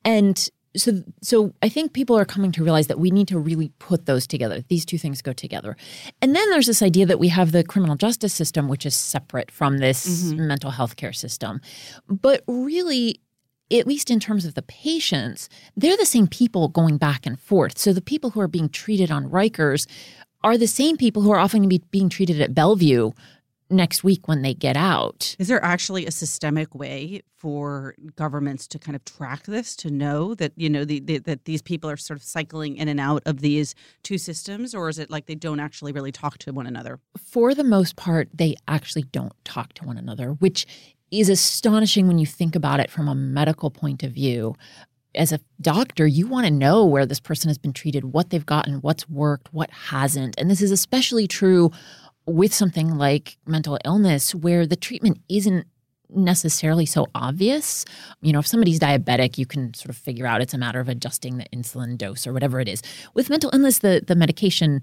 And 0.06 0.50
so, 0.76 1.04
so 1.22 1.54
I 1.62 1.70
think 1.70 1.94
people 1.94 2.18
are 2.18 2.26
coming 2.26 2.52
to 2.54 2.64
realize 2.64 2.88
that 2.88 3.00
we 3.00 3.12
need 3.12 3.28
to 3.28 3.40
really 3.40 3.72
put 3.80 4.06
those 4.06 4.26
together. 4.26 4.64
These 4.70 4.86
two 4.86 4.98
things 4.98 5.22
go 5.22 5.34
together. 5.34 5.76
And 6.22 6.36
then 6.36 6.50
there's 6.50 6.68
this 6.68 6.82
idea 6.82 7.06
that 7.06 7.20
we 7.20 7.28
have 7.28 7.52
the 7.52 7.64
criminal 7.64 7.96
justice 7.96 8.34
system, 8.34 8.68
which 8.68 8.86
is 8.86 8.96
separate 8.96 9.52
from 9.52 9.78
this 9.78 10.06
mm-hmm. 10.26 10.48
mental 10.48 10.72
health 10.72 10.96
care 10.96 11.14
system. 11.14 11.62
But 12.08 12.44
really, 12.48 13.22
at 13.72 13.88
least 13.88 14.10
in 14.10 14.20
terms 14.20 14.46
of 14.46 14.56
the 14.56 14.62
patients, 14.64 15.48
they're 15.76 15.98
the 15.98 16.06
same 16.06 16.28
people 16.28 16.68
going 16.68 16.98
back 16.98 17.26
and 17.26 17.40
forth. 17.40 17.78
So 17.78 17.94
the 17.94 18.02
people 18.02 18.32
who 18.32 18.40
are 18.40 18.48
being 18.48 18.70
treated 18.70 19.12
on 19.12 19.30
Rikers 19.30 19.88
are 20.44 20.58
the 20.58 20.68
same 20.68 20.98
people 20.98 21.22
who 21.22 21.32
are 21.32 21.40
often 21.40 21.60
going 21.62 21.70
to 21.70 21.80
be 21.80 21.86
being 21.92 22.10
treated 22.10 22.42
at 22.42 22.54
Bellevue 22.54 23.12
next 23.74 24.04
week 24.04 24.28
when 24.28 24.42
they 24.42 24.54
get 24.54 24.78
out. 24.78 25.36
Is 25.40 25.48
there 25.48 25.64
actually 25.64 26.06
a 26.06 26.12
systemic 26.12 26.74
way 26.74 27.22
for 27.36 27.96
governments 28.16 28.68
to 28.70 28.80
kind 28.80 28.96
of 28.96 29.04
track 29.04 29.44
this 29.44 29.76
to 29.76 29.92
know 29.92 30.34
that 30.36 30.54
you 30.56 30.70
know 30.70 30.86
the, 30.86 31.00
the, 31.00 31.18
that 31.20 31.46
these 31.46 31.62
people 31.62 31.90
are 31.90 31.98
sort 31.98 32.18
of 32.18 32.24
cycling 32.24 32.78
in 32.78 32.88
and 32.88 33.00
out 33.00 33.22
of 33.26 33.42
these 33.42 33.76
two 34.04 34.18
systems, 34.18 34.74
or 34.74 34.88
is 34.88 35.00
it 35.00 35.10
like 35.10 35.26
they 35.26 35.36
don't 35.36 35.60
actually 35.60 35.92
really 35.92 36.12
talk 36.12 36.38
to 36.38 36.54
one 36.54 36.68
another? 36.68 37.00
For 37.20 37.54
the 37.54 37.64
most 37.64 37.96
part, 37.96 38.30
they 38.34 38.56
actually 38.68 39.04
don't 39.04 39.34
talk 39.44 39.74
to 39.74 39.86
one 39.86 39.98
another, 39.98 40.30
which 40.30 40.66
is 41.12 41.30
astonishing 41.30 42.08
when 42.08 42.18
you 42.18 42.26
think 42.26 42.56
about 42.56 42.80
it 42.80 42.90
from 42.90 43.08
a 43.08 43.16
medical 43.16 43.70
point 43.70 44.04
of 44.04 44.12
view. 44.12 44.56
As 45.16 45.32
a 45.32 45.40
doctor, 45.62 46.08
you 46.08 46.26
want 46.26 46.48
to 46.48 46.52
know 46.52 46.86
where 46.86 47.06
this 47.06 47.20
person 47.20 47.50
has 47.50 47.60
been 47.60 47.74
treated, 47.74 48.06
what 48.06 48.32
they've 48.32 48.46
gotten, 48.46 48.76
what's 48.76 49.08
worked, 49.08 49.54
what 49.54 49.70
hasn't. 49.70 50.34
And 50.40 50.50
this 50.50 50.62
is 50.62 50.72
especially 50.72 51.28
true 51.28 51.70
with 52.26 52.54
something 52.54 52.98
like 52.98 53.38
mental 53.46 53.78
illness, 53.86 54.34
where 54.34 54.66
the 54.66 54.76
treatment 54.76 55.20
isn't 55.30 55.68
necessarily 56.10 56.86
so 56.86 57.08
obvious. 57.16 57.86
You 58.22 58.34
know, 58.34 58.40
if 58.40 58.48
somebody's 58.48 58.80
diabetic, 58.80 59.38
you 59.38 59.46
can 59.46 59.74
sort 59.74 59.90
of 59.90 59.98
figure 59.98 60.28
out 60.28 60.42
it's 60.42 60.54
a 60.54 60.58
matter 60.58 60.80
of 60.80 60.90
adjusting 60.90 61.38
the 61.38 61.46
insulin 61.54 61.98
dose 61.98 62.28
or 62.28 62.34
whatever 62.34 62.60
it 62.60 62.68
is. 62.68 62.82
With 63.14 63.30
mental 63.30 63.50
illness, 63.54 63.80
the 63.80 64.04
the 64.06 64.16
medication 64.16 64.82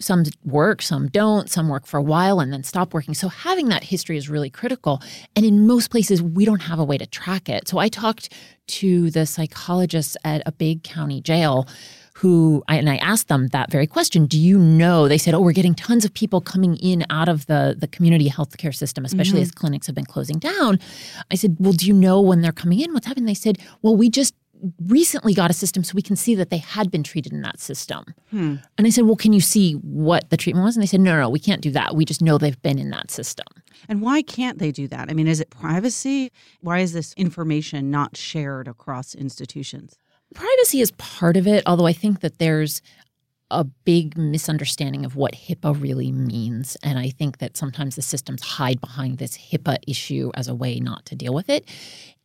some 0.00 0.24
work, 0.44 0.82
some 0.82 1.08
don't, 1.08 1.48
some 1.48 1.68
work 1.68 1.86
for 1.86 1.98
a 1.98 2.02
while 2.02 2.40
and 2.40 2.52
then 2.52 2.62
stop 2.62 2.92
working. 2.92 3.14
So 3.14 3.28
having 3.28 3.68
that 3.68 3.84
history 3.84 4.16
is 4.16 4.28
really 4.28 4.50
critical. 4.50 5.00
And 5.36 5.46
in 5.46 5.66
most 5.66 5.90
places, 5.90 6.20
we 6.20 6.44
don't 6.44 6.62
have 6.62 6.78
a 6.78 6.84
way 6.84 6.98
to 6.98 7.06
track 7.06 7.48
it. 7.48 7.68
So 7.68 7.78
I 7.78 7.88
talked 7.88 8.32
to 8.66 9.10
the 9.10 9.26
psychologists 9.26 10.16
at 10.24 10.42
a 10.46 10.52
big 10.52 10.82
county 10.82 11.20
jail 11.20 11.68
who 12.18 12.62
and 12.68 12.88
I 12.88 12.96
asked 12.96 13.28
them 13.28 13.48
that 13.48 13.70
very 13.70 13.86
question. 13.86 14.26
Do 14.26 14.38
you 14.38 14.58
know? 14.58 15.08
They 15.08 15.18
said, 15.18 15.34
"Oh, 15.34 15.40
we're 15.40 15.52
getting 15.52 15.74
tons 15.74 16.04
of 16.04 16.14
people 16.14 16.40
coming 16.40 16.76
in 16.76 17.04
out 17.10 17.28
of 17.28 17.46
the 17.46 17.76
the 17.78 17.88
community 17.88 18.30
healthcare 18.30 18.74
system, 18.74 19.04
especially 19.04 19.42
as 19.42 19.50
clinics 19.50 19.86
have 19.86 19.96
been 19.96 20.04
closing 20.04 20.38
down." 20.38 20.78
I 21.30 21.34
said, 21.34 21.56
"Well, 21.58 21.72
do 21.72 21.86
you 21.86 21.92
know 21.92 22.20
when 22.20 22.40
they're 22.40 22.52
coming 22.52 22.80
in? 22.80 22.92
What's 22.92 23.06
happening?" 23.06 23.26
They 23.26 23.34
said, 23.34 23.58
"Well, 23.82 23.96
we 23.96 24.10
just 24.10 24.34
recently 24.86 25.34
got 25.34 25.50
a 25.50 25.54
system 25.54 25.82
so 25.82 25.92
we 25.94 26.02
can 26.02 26.16
see 26.16 26.34
that 26.36 26.48
they 26.48 26.58
had 26.58 26.90
been 26.90 27.02
treated 27.02 27.32
in 27.32 27.42
that 27.42 27.58
system." 27.58 28.14
Hmm. 28.30 28.56
And 28.78 28.86
I 28.86 28.90
said, 28.90 29.04
"Well, 29.06 29.16
can 29.16 29.32
you 29.32 29.40
see 29.40 29.72
what 29.72 30.30
the 30.30 30.36
treatment 30.36 30.64
was?" 30.64 30.76
And 30.76 30.82
they 30.84 30.86
said, 30.86 31.00
"No, 31.00 31.14
no, 31.14 31.22
no, 31.22 31.30
we 31.30 31.40
can't 31.40 31.60
do 31.60 31.72
that. 31.72 31.96
We 31.96 32.04
just 32.04 32.22
know 32.22 32.38
they've 32.38 32.62
been 32.62 32.78
in 32.78 32.90
that 32.90 33.10
system." 33.10 33.46
And 33.88 34.00
why 34.00 34.22
can't 34.22 34.58
they 34.58 34.70
do 34.70 34.86
that? 34.88 35.10
I 35.10 35.14
mean, 35.14 35.26
is 35.26 35.40
it 35.40 35.50
privacy? 35.50 36.30
Why 36.60 36.78
is 36.78 36.92
this 36.92 37.12
information 37.14 37.90
not 37.90 38.16
shared 38.16 38.68
across 38.68 39.16
institutions? 39.16 39.98
Privacy 40.34 40.80
is 40.80 40.90
part 40.92 41.36
of 41.36 41.46
it, 41.46 41.62
although 41.66 41.86
I 41.86 41.92
think 41.92 42.20
that 42.20 42.38
there's 42.38 42.82
a 43.54 43.64
big 43.64 44.18
misunderstanding 44.18 45.04
of 45.04 45.16
what 45.16 45.34
HIPAA 45.34 45.80
really 45.80 46.12
means. 46.12 46.76
And 46.82 46.98
I 46.98 47.10
think 47.10 47.38
that 47.38 47.56
sometimes 47.56 47.96
the 47.96 48.02
systems 48.02 48.42
hide 48.42 48.80
behind 48.80 49.18
this 49.18 49.36
HIPAA 49.36 49.78
issue 49.86 50.30
as 50.34 50.48
a 50.48 50.54
way 50.54 50.80
not 50.80 51.06
to 51.06 51.14
deal 51.14 51.32
with 51.32 51.48
it. 51.48 51.64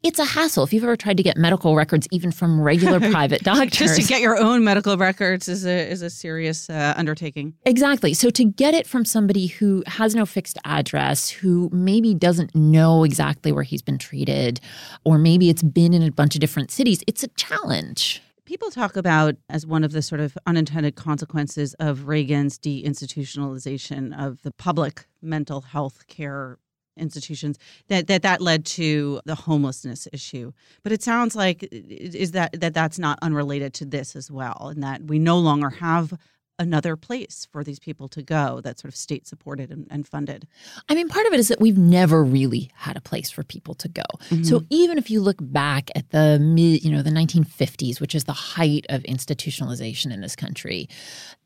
It's 0.02 0.18
a 0.18 0.24
hassle. 0.24 0.64
If 0.64 0.72
you've 0.72 0.84
ever 0.84 0.96
tried 0.96 1.18
to 1.18 1.24
get 1.24 1.36
medical 1.36 1.76
records, 1.76 2.08
even 2.12 2.32
from 2.32 2.62
regular 2.62 3.00
private 3.12 3.44
doctors, 3.44 3.78
Just 3.78 4.02
to 4.02 4.08
get 4.08 4.22
your 4.22 4.38
own 4.38 4.64
medical 4.64 4.96
records 4.96 5.50
is 5.50 5.66
a 5.66 5.90
is 5.90 6.02
a 6.02 6.10
serious 6.10 6.70
uh, 6.70 6.94
undertaking. 6.96 7.54
Exactly. 7.66 8.14
So 8.14 8.30
to 8.30 8.46
get 8.46 8.74
it 8.74 8.88
from 8.88 9.04
somebody 9.04 9.48
who 9.48 9.84
has 9.88 10.16
no 10.16 10.26
fixed 10.26 10.58
address, 10.64 11.30
who 11.30 11.70
maybe 11.74 12.14
doesn't 12.14 12.56
know 12.56 13.04
exactly 13.04 13.52
where 13.52 13.64
he's 13.64 13.82
been 13.82 13.98
treated, 13.98 14.62
or 15.04 15.18
maybe 15.18 15.50
it's 15.50 15.64
been 15.64 15.94
in 15.94 16.02
a 16.02 16.12
bunch 16.12 16.34
of 16.34 16.40
different 16.40 16.72
cities, 16.72 17.04
it's 17.06 17.24
a 17.24 17.28
challenge. 17.30 18.22
People 18.50 18.72
talk 18.72 18.98
about 18.98 19.36
as 19.48 19.68
one 19.68 19.84
of 19.84 19.92
the 19.92 20.02
sort 20.02 20.20
of 20.20 20.36
unintended 20.48 20.96
consequences 20.96 21.76
of 21.76 22.08
Reagan's 22.08 22.58
deinstitutionalization 22.58 24.20
of 24.20 24.42
the 24.42 24.50
public 24.50 25.06
mental 25.22 25.62
health 25.62 26.08
care 26.08 26.58
institutions 26.98 27.60
that 27.90 28.08
that 28.08 28.24
that 28.24 28.42
led 28.42 28.66
to 28.66 29.22
the 29.26 29.36
homelessness 29.36 30.08
issue. 30.12 30.52
But 30.82 30.94
it 30.94 31.04
sounds 31.04 31.36
like 31.36 31.68
is 31.72 32.32
that 32.32 32.60
that 32.60 32.74
that's 32.74 32.98
not 32.98 33.20
unrelated 33.22 33.76
to 33.76 33.86
this 33.86 34.16
as 34.16 34.32
well, 34.32 34.72
and 34.74 34.82
that 34.82 35.04
we 35.04 35.20
no 35.20 35.38
longer 35.38 35.70
have 35.70 36.18
another 36.60 36.96
place 36.96 37.48
for 37.52 37.64
these 37.64 37.80
people 37.80 38.08
to 38.10 38.22
go 38.22 38.62
that's 38.62 38.82
sort 38.82 38.94
of 38.94 38.96
state 38.96 39.26
supported 39.26 39.72
and, 39.72 39.88
and, 39.90 40.08
funded. 40.08 40.48
I 40.90 40.96
mean, 40.96 41.08
part 41.08 41.26
of 41.26 41.34
it 41.34 41.40
is 41.40 41.48
that 41.48 41.62
we've 41.62 41.78
never 41.78 42.24
really 42.24 42.70
had 42.76 42.98
a 42.98 43.02
place 43.02 43.32
for 43.32 43.44
people 43.44 43.74
to 43.76 43.88
go. 43.88 44.04
Mm-hmm. 44.30 44.44
So 44.44 44.64
even 44.70 44.98
if 44.98 45.10
you 45.10 45.22
look 45.22 45.38
back 45.40 45.90
at 45.96 46.10
the 46.12 46.38
mid, 46.40 46.84
you 46.84 46.92
know, 46.92 47.02
the 47.02 47.10
1950s, 47.10 48.02
which 48.02 48.14
is 48.14 48.26
the 48.26 48.34
height 48.34 48.86
of 48.90 49.04
institutionalization 49.04 50.14
in 50.14 50.22
this 50.22 50.36
country, 50.36 50.90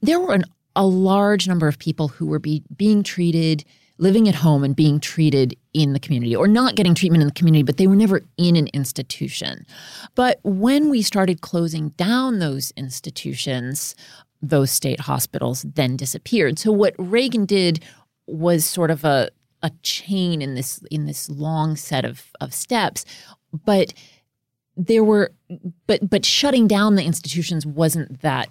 there 0.02 0.20
were 0.20 0.34
an, 0.34 0.46
a 0.76 0.86
large 0.86 1.48
number 1.48 1.68
of 1.68 1.78
people 1.78 2.08
who 2.08 2.26
were 2.26 2.40
be, 2.40 2.64
being 2.76 3.04
treated 3.04 3.64
living 4.00 4.28
at 4.28 4.36
home 4.36 4.64
and 4.64 4.76
being 4.76 5.00
treated 5.00 5.56
in 5.74 5.94
the 5.94 6.00
community 6.00 6.36
or 6.36 6.48
not 6.48 6.76
getting 6.76 6.96
treatment 6.96 7.22
in 7.22 7.28
the 7.28 7.34
community, 7.34 7.64
but 7.64 7.78
they 7.78 7.88
were 7.88 7.96
never 7.96 8.22
in 8.38 8.56
an 8.56 8.68
institution. 8.74 9.66
But 10.16 10.40
when 10.44 10.90
we 10.90 11.02
started 11.02 11.42
closing 11.42 11.90
down 11.90 12.40
those 12.40 12.72
institutions, 12.76 13.96
those 14.44 14.70
state 14.70 15.00
hospitals 15.00 15.64
then 15.64 15.96
disappeared. 15.96 16.60
So 16.60 16.72
what 16.72 16.94
Reagan 17.00 17.46
did 17.46 17.84
was 18.28 18.66
sort 18.66 18.92
of 18.92 19.04
a 19.04 19.30
a 19.64 19.72
chain 19.82 20.42
in 20.42 20.56
this 20.56 20.84
in 20.92 21.06
this 21.06 21.30
long 21.30 21.76
set 21.78 22.04
of 22.04 22.32
of 22.42 22.54
steps, 22.54 23.06
but 23.66 23.94
there 24.76 25.04
were 25.04 25.32
but 25.88 26.08
but 26.08 26.26
shutting 26.26 26.68
down 26.68 26.96
the 26.96 27.04
institutions 27.04 27.66
wasn't 27.66 28.22
that 28.22 28.50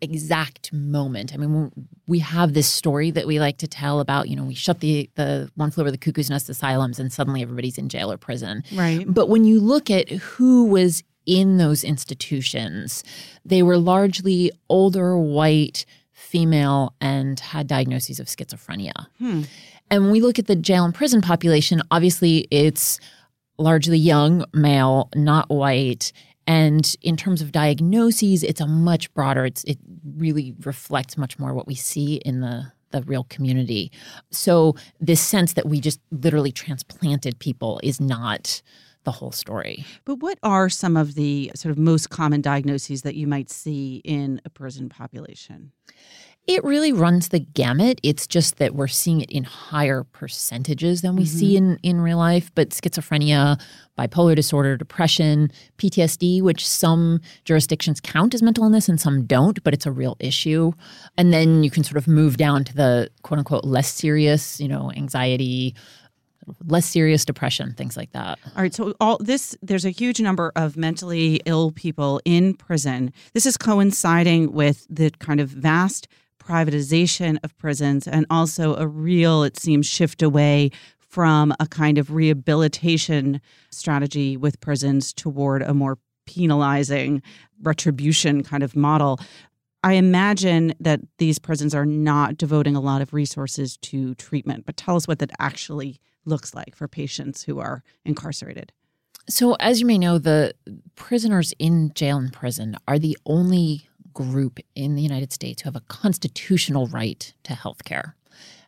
exact 0.00 0.72
moment. 0.72 1.34
I 1.34 1.38
mean, 1.38 1.72
we 2.06 2.18
have 2.20 2.52
this 2.52 2.68
story 2.68 3.10
that 3.12 3.26
we 3.26 3.40
like 3.40 3.58
to 3.58 3.66
tell 3.66 4.00
about, 4.00 4.28
you 4.28 4.36
know, 4.36 4.44
we 4.44 4.54
shut 4.54 4.80
the 4.80 5.10
the 5.16 5.50
one 5.56 5.72
flew 5.72 5.82
over 5.82 5.90
the 5.90 5.98
cuckoo's 5.98 6.30
nest 6.30 6.48
asylums 6.48 7.00
and 7.00 7.12
suddenly 7.12 7.42
everybody's 7.42 7.78
in 7.78 7.88
jail 7.88 8.12
or 8.12 8.16
prison. 8.16 8.62
Right. 8.72 9.04
But 9.06 9.28
when 9.28 9.44
you 9.44 9.60
look 9.60 9.90
at 9.90 10.08
who 10.08 10.66
was 10.66 11.02
in 11.26 11.58
those 11.58 11.84
institutions. 11.84 13.04
They 13.44 13.62
were 13.62 13.78
largely 13.78 14.50
older, 14.68 15.16
white, 15.16 15.84
female, 16.12 16.94
and 17.00 17.38
had 17.40 17.66
diagnoses 17.66 18.20
of 18.20 18.26
schizophrenia. 18.26 19.06
Hmm. 19.18 19.42
And 19.90 20.04
when 20.04 20.12
we 20.12 20.20
look 20.20 20.38
at 20.38 20.46
the 20.46 20.56
jail 20.56 20.84
and 20.84 20.94
prison 20.94 21.20
population, 21.20 21.82
obviously 21.90 22.46
it's 22.50 22.98
largely 23.58 23.98
young, 23.98 24.44
male, 24.52 25.10
not 25.14 25.48
white. 25.48 26.12
And 26.46 26.94
in 27.00 27.16
terms 27.16 27.40
of 27.40 27.52
diagnoses, 27.52 28.42
it's 28.42 28.60
a 28.60 28.66
much 28.66 29.12
broader, 29.14 29.46
it's, 29.46 29.64
it 29.64 29.78
really 30.16 30.54
reflects 30.64 31.16
much 31.16 31.38
more 31.38 31.54
what 31.54 31.66
we 31.66 31.74
see 31.74 32.16
in 32.16 32.40
the 32.40 32.72
the 32.94 33.02
real 33.02 33.24
community. 33.24 33.90
So 34.30 34.76
this 35.00 35.20
sense 35.20 35.54
that 35.54 35.66
we 35.66 35.80
just 35.80 35.98
literally 36.12 36.52
transplanted 36.52 37.40
people 37.40 37.80
is 37.82 38.00
not 38.00 38.62
the 39.04 39.12
whole 39.12 39.32
story. 39.32 39.84
But 40.04 40.16
what 40.16 40.38
are 40.42 40.68
some 40.68 40.96
of 40.96 41.14
the 41.14 41.52
sort 41.54 41.70
of 41.70 41.78
most 41.78 42.10
common 42.10 42.40
diagnoses 42.40 43.02
that 43.02 43.14
you 43.14 43.26
might 43.26 43.50
see 43.50 44.02
in 44.04 44.40
a 44.44 44.50
prison 44.50 44.88
population? 44.88 45.72
It 46.46 46.62
really 46.62 46.92
runs 46.92 47.28
the 47.28 47.40
gamut. 47.40 48.00
It's 48.02 48.26
just 48.26 48.58
that 48.58 48.74
we're 48.74 48.86
seeing 48.86 49.22
it 49.22 49.30
in 49.30 49.44
higher 49.44 50.04
percentages 50.04 51.00
than 51.00 51.16
we 51.16 51.22
mm-hmm. 51.22 51.38
see 51.38 51.56
in, 51.56 51.78
in 51.82 52.02
real 52.02 52.18
life. 52.18 52.50
But 52.54 52.68
schizophrenia, 52.68 53.58
bipolar 53.98 54.36
disorder, 54.36 54.76
depression, 54.76 55.50
PTSD, 55.78 56.42
which 56.42 56.68
some 56.68 57.20
jurisdictions 57.46 57.98
count 57.98 58.34
as 58.34 58.42
mental 58.42 58.64
illness 58.64 58.90
and 58.90 59.00
some 59.00 59.24
don't, 59.24 59.62
but 59.64 59.72
it's 59.72 59.86
a 59.86 59.92
real 59.92 60.16
issue. 60.20 60.72
And 61.16 61.32
then 61.32 61.64
you 61.64 61.70
can 61.70 61.82
sort 61.82 61.96
of 61.96 62.06
move 62.06 62.36
down 62.36 62.64
to 62.64 62.74
the 62.74 63.08
quote 63.22 63.38
unquote 63.38 63.64
less 63.64 63.90
serious, 63.90 64.60
you 64.60 64.68
know, 64.68 64.92
anxiety, 64.92 65.74
less 66.66 66.86
serious 66.86 67.24
depression, 67.24 67.74
things 67.74 67.96
like 67.96 68.12
that. 68.12 68.38
All 68.56 68.62
right. 68.62 68.74
So 68.74 68.94
all 69.00 69.18
this, 69.18 69.56
there's 69.62 69.84
a 69.84 69.90
huge 69.90 70.20
number 70.20 70.52
of 70.56 70.76
mentally 70.76 71.40
ill 71.44 71.72
people 71.72 72.20
in 72.24 72.54
prison. 72.54 73.12
This 73.32 73.46
is 73.46 73.56
coinciding 73.56 74.52
with 74.52 74.86
the 74.88 75.10
kind 75.18 75.40
of 75.40 75.48
vast 75.48 76.08
privatization 76.38 77.38
of 77.42 77.56
prisons 77.56 78.06
and 78.06 78.26
also 78.30 78.76
a 78.76 78.86
real, 78.86 79.42
it 79.44 79.58
seems, 79.58 79.86
shift 79.86 80.22
away 80.22 80.70
from 80.98 81.54
a 81.60 81.66
kind 81.66 81.96
of 81.96 82.10
rehabilitation 82.10 83.40
strategy 83.70 84.36
with 84.36 84.60
prisons 84.60 85.12
toward 85.12 85.62
a 85.62 85.72
more 85.72 85.98
penalizing 86.26 87.22
retribution 87.62 88.42
kind 88.42 88.62
of 88.62 88.74
model. 88.74 89.20
I 89.84 89.92
imagine 89.92 90.74
that 90.80 91.00
these 91.18 91.38
prisons 91.38 91.74
are 91.74 91.86
not 91.86 92.38
devoting 92.38 92.74
a 92.74 92.80
lot 92.80 93.02
of 93.02 93.12
resources 93.12 93.76
to 93.82 94.14
treatment, 94.14 94.64
but 94.66 94.76
tell 94.76 94.96
us 94.96 95.06
what 95.06 95.18
that 95.18 95.30
actually 95.38 96.00
looks 96.24 96.54
like 96.54 96.74
for 96.74 96.88
patients 96.88 97.44
who 97.44 97.58
are 97.60 97.82
incarcerated. 98.04 98.72
So, 99.28 99.54
as 99.54 99.80
you 99.80 99.86
may 99.86 99.98
know, 99.98 100.18
the 100.18 100.54
prisoners 100.96 101.54
in 101.58 101.92
jail 101.94 102.18
and 102.18 102.32
prison 102.32 102.76
are 102.86 102.98
the 102.98 103.16
only 103.24 103.88
group 104.12 104.60
in 104.74 104.94
the 104.94 105.02
United 105.02 105.32
States 105.32 105.62
who 105.62 105.66
have 105.66 105.76
a 105.76 105.80
constitutional 105.80 106.86
right 106.86 107.32
to 107.42 107.54
health 107.54 107.84
care. 107.84 108.16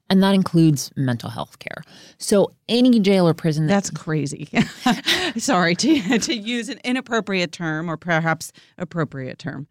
And 0.09 0.23
that 0.23 0.35
includes 0.35 0.93
mental 0.97 1.31
health 1.31 1.59
care. 1.59 1.83
So 2.19 2.53
any 2.69 3.01
jail 3.01 3.27
or 3.27 3.35
prison 3.35 3.67
that, 3.67 3.75
That's 3.75 3.91
crazy. 3.91 4.49
Sorry 5.37 5.75
to 5.77 6.19
to 6.21 6.35
use 6.35 6.69
an 6.69 6.79
inappropriate 6.85 7.53
term 7.53 7.91
or 7.91 7.97
perhaps 7.97 8.53
appropriate 8.79 9.39
term. 9.39 9.67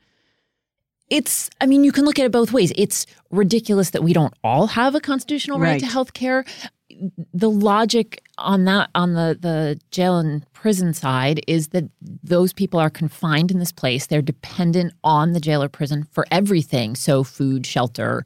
It's 1.09 1.49
I 1.61 1.67
mean 1.67 1.83
you 1.83 1.93
can 1.93 2.03
look 2.03 2.19
at 2.19 2.25
it 2.25 2.33
both 2.33 2.51
ways. 2.51 2.73
It's 2.75 3.05
ridiculous 3.31 3.91
that 3.91 4.03
we 4.03 4.11
don't 4.11 4.33
all 4.43 4.67
have 4.67 4.93
a 4.93 4.99
constitutional 4.99 5.57
right, 5.57 5.71
right. 5.71 5.79
to 5.79 5.85
health 5.85 6.13
care 6.13 6.43
the 7.33 7.49
logic 7.49 8.21
on 8.37 8.65
that 8.65 8.89
on 8.95 9.13
the 9.13 9.37
the 9.39 9.79
jail 9.91 10.17
and 10.17 10.45
prison 10.53 10.93
side 10.93 11.41
is 11.47 11.69
that 11.69 11.85
those 12.01 12.53
people 12.53 12.79
are 12.79 12.89
confined 12.89 13.51
in 13.51 13.59
this 13.59 13.71
place. 13.71 14.07
They're 14.07 14.21
dependent 14.21 14.93
on 15.03 15.33
the 15.33 15.39
jail 15.39 15.63
or 15.63 15.69
prison 15.69 16.07
for 16.11 16.25
everything. 16.31 16.95
So 16.95 17.23
food 17.23 17.65
shelter 17.65 18.25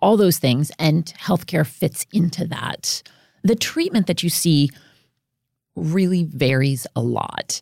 all 0.00 0.16
those 0.16 0.38
things 0.38 0.70
and 0.78 1.06
healthcare 1.18 1.66
fits 1.66 2.06
into 2.12 2.46
that. 2.46 3.02
The 3.42 3.56
treatment 3.56 4.06
that 4.08 4.22
you 4.22 4.28
see 4.28 4.70
really 5.74 6.24
varies 6.24 6.86
a 6.94 7.00
lot. 7.00 7.60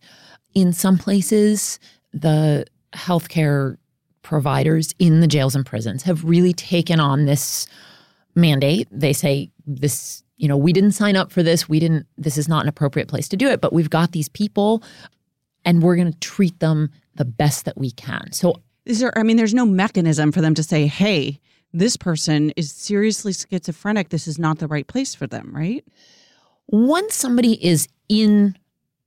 In 0.55 0.73
some 0.73 0.99
places 0.99 1.79
the 2.13 2.67
healthcare 2.93 3.77
providers 4.23 4.95
in 4.99 5.21
the 5.21 5.27
jails 5.27 5.55
and 5.55 5.65
prisons 5.65 6.03
have 6.03 6.25
really 6.25 6.53
taken 6.53 6.99
on 6.99 7.27
this 7.27 7.67
mandate. 8.35 8.89
They 8.91 9.13
say 9.13 9.51
this 9.67 10.24
you 10.37 10.49
know, 10.49 10.57
we 10.57 10.73
didn't 10.73 10.93
sign 10.93 11.17
up 11.17 11.31
for 11.31 11.43
this. 11.43 11.69
We 11.69 11.79
didn't, 11.79 12.07
this 12.17 12.37
is 12.37 12.49
not 12.49 12.63
an 12.63 12.69
appropriate 12.69 13.09
place 13.09 13.29
to 13.29 13.37
do 13.37 13.49
it, 13.49 13.61
but 13.61 13.73
we've 13.73 13.91
got 13.91 14.13
these 14.13 14.29
people 14.29 14.83
and 15.65 15.83
we're 15.83 15.97
going 15.97 16.13
to 16.13 16.19
treat 16.19 16.59
them 16.61 16.91
the 17.15 17.25
best 17.25 17.65
that 17.65 17.79
we 17.79 17.91
can. 17.91 18.33
So, 18.33 18.57
is 18.85 19.01
there, 19.01 19.17
I 19.19 19.23
mean, 19.23 19.37
there's 19.37 19.55
no 19.55 19.65
mechanism 19.65 20.31
for 20.31 20.43
them 20.43 20.55
to 20.55 20.63
say, 20.63 20.87
hey, 20.87 21.41
this 21.73 21.97
person 21.97 22.51
is 22.51 22.71
seriously 22.71 23.33
schizophrenic. 23.33 24.11
This 24.11 24.29
is 24.29 24.39
not 24.39 24.59
the 24.59 24.69
right 24.69 24.87
place 24.87 25.15
for 25.15 25.27
them, 25.27 25.51
right? 25.55 25.85
Once 26.69 27.15
somebody 27.15 27.65
is 27.65 27.89
in 28.09 28.57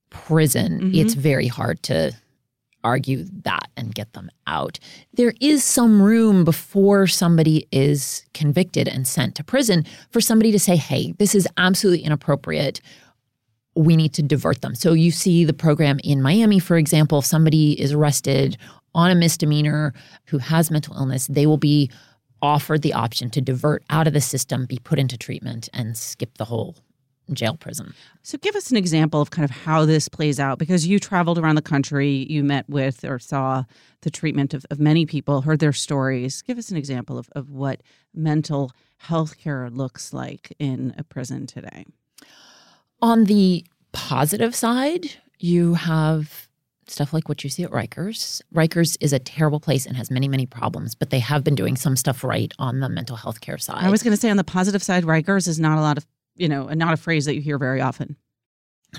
prison, 0.09 0.79
mm-hmm. 0.79 0.95
it's 0.95 1.13
very 1.13 1.47
hard 1.47 1.83
to 1.83 2.11
argue 2.83 3.25
that 3.43 3.69
and 3.75 3.93
get 3.93 4.13
them 4.13 4.29
out. 4.45 4.79
There 5.13 5.33
is 5.41 5.63
some 5.63 6.01
room 6.01 6.43
before 6.43 7.07
somebody 7.07 7.67
is 7.71 8.25
convicted 8.33 8.87
and 8.87 9.07
sent 9.07 9.35
to 9.35 9.43
prison 9.43 9.85
for 10.09 10.21
somebody 10.21 10.51
to 10.51 10.59
say, 10.59 10.75
hey, 10.75 11.13
this 11.19 11.35
is 11.35 11.47
absolutely 11.57 12.05
inappropriate. 12.05 12.81
We 13.75 13.95
need 13.95 14.13
to 14.13 14.23
divert 14.23 14.61
them. 14.61 14.75
So 14.75 14.93
you 14.93 15.11
see 15.11 15.45
the 15.45 15.53
program 15.53 15.99
in 16.03 16.21
Miami, 16.21 16.59
for 16.59 16.77
example, 16.77 17.19
if 17.19 17.25
somebody 17.25 17.79
is 17.79 17.93
arrested 17.93 18.57
on 18.95 19.11
a 19.11 19.15
misdemeanor 19.15 19.93
who 20.25 20.39
has 20.39 20.71
mental 20.71 20.95
illness, 20.95 21.27
they 21.27 21.45
will 21.45 21.57
be 21.57 21.91
offered 22.41 22.81
the 22.81 22.93
option 22.93 23.29
to 23.31 23.41
divert 23.41 23.83
out 23.89 24.07
of 24.07 24.13
the 24.13 24.21
system, 24.21 24.65
be 24.65 24.79
put 24.83 24.99
into 24.99 25.17
treatment, 25.17 25.69
and 25.73 25.97
skip 25.97 26.37
the 26.37 26.45
whole 26.45 26.75
jail 27.33 27.55
prison. 27.55 27.93
So, 28.23 28.37
give 28.37 28.55
us 28.55 28.71
an 28.71 28.77
example 28.77 29.21
of 29.21 29.31
kind 29.31 29.43
of 29.43 29.51
how 29.51 29.85
this 29.85 30.07
plays 30.07 30.39
out 30.39 30.59
because 30.59 30.87
you 30.87 30.99
traveled 30.99 31.37
around 31.37 31.55
the 31.55 31.61
country, 31.61 32.25
you 32.29 32.43
met 32.43 32.67
with 32.69 33.03
or 33.03 33.19
saw 33.19 33.63
the 34.01 34.11
treatment 34.11 34.53
of, 34.53 34.65
of 34.69 34.79
many 34.79 35.05
people, 35.05 35.41
heard 35.41 35.59
their 35.59 35.73
stories. 35.73 36.41
Give 36.41 36.57
us 36.57 36.71
an 36.71 36.77
example 36.77 37.17
of, 37.17 37.29
of 37.33 37.49
what 37.49 37.81
mental 38.13 38.71
health 38.97 39.37
care 39.37 39.69
looks 39.69 40.13
like 40.13 40.53
in 40.59 40.93
a 40.97 41.03
prison 41.03 41.47
today. 41.47 41.85
On 43.01 43.25
the 43.25 43.65
positive 43.91 44.55
side, 44.55 45.05
you 45.39 45.75
have 45.75 46.47
stuff 46.89 47.13
like 47.13 47.27
what 47.27 47.43
you 47.43 47.49
see 47.49 47.63
at 47.63 47.71
Rikers. 47.71 48.41
Rikers 48.53 48.97
is 49.01 49.13
a 49.13 49.19
terrible 49.19 49.59
place 49.59 49.85
and 49.85 49.95
has 49.97 50.09
many, 50.09 50.27
many 50.27 50.45
problems, 50.45 50.95
but 50.95 51.09
they 51.09 51.19
have 51.19 51.43
been 51.43 51.55
doing 51.55 51.75
some 51.75 51.95
stuff 51.95 52.23
right 52.23 52.51
on 52.59 52.79
the 52.79 52.89
mental 52.89 53.15
health 53.15 53.41
care 53.41 53.57
side. 53.57 53.83
I 53.83 53.89
was 53.89 54.03
going 54.03 54.15
to 54.15 54.19
say 54.19 54.29
on 54.29 54.37
the 54.37 54.43
positive 54.43 54.81
side, 54.81 55.03
Rikers 55.03 55.47
is 55.47 55.59
not 55.59 55.77
a 55.77 55.81
lot 55.81 55.97
of 55.97 56.05
you 56.37 56.47
know, 56.47 56.67
not 56.67 56.93
a 56.93 56.97
phrase 56.97 57.25
that 57.25 57.35
you 57.35 57.41
hear 57.41 57.57
very 57.57 57.81
often. 57.81 58.15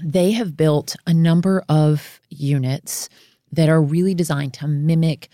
They 0.02 0.32
have 0.32 0.56
built 0.56 0.96
a 1.06 1.14
number 1.14 1.64
of 1.68 2.20
units 2.28 3.08
that 3.52 3.68
are 3.68 3.82
really 3.82 4.14
designed 4.14 4.54
to 4.54 4.68
mimic 4.68 5.28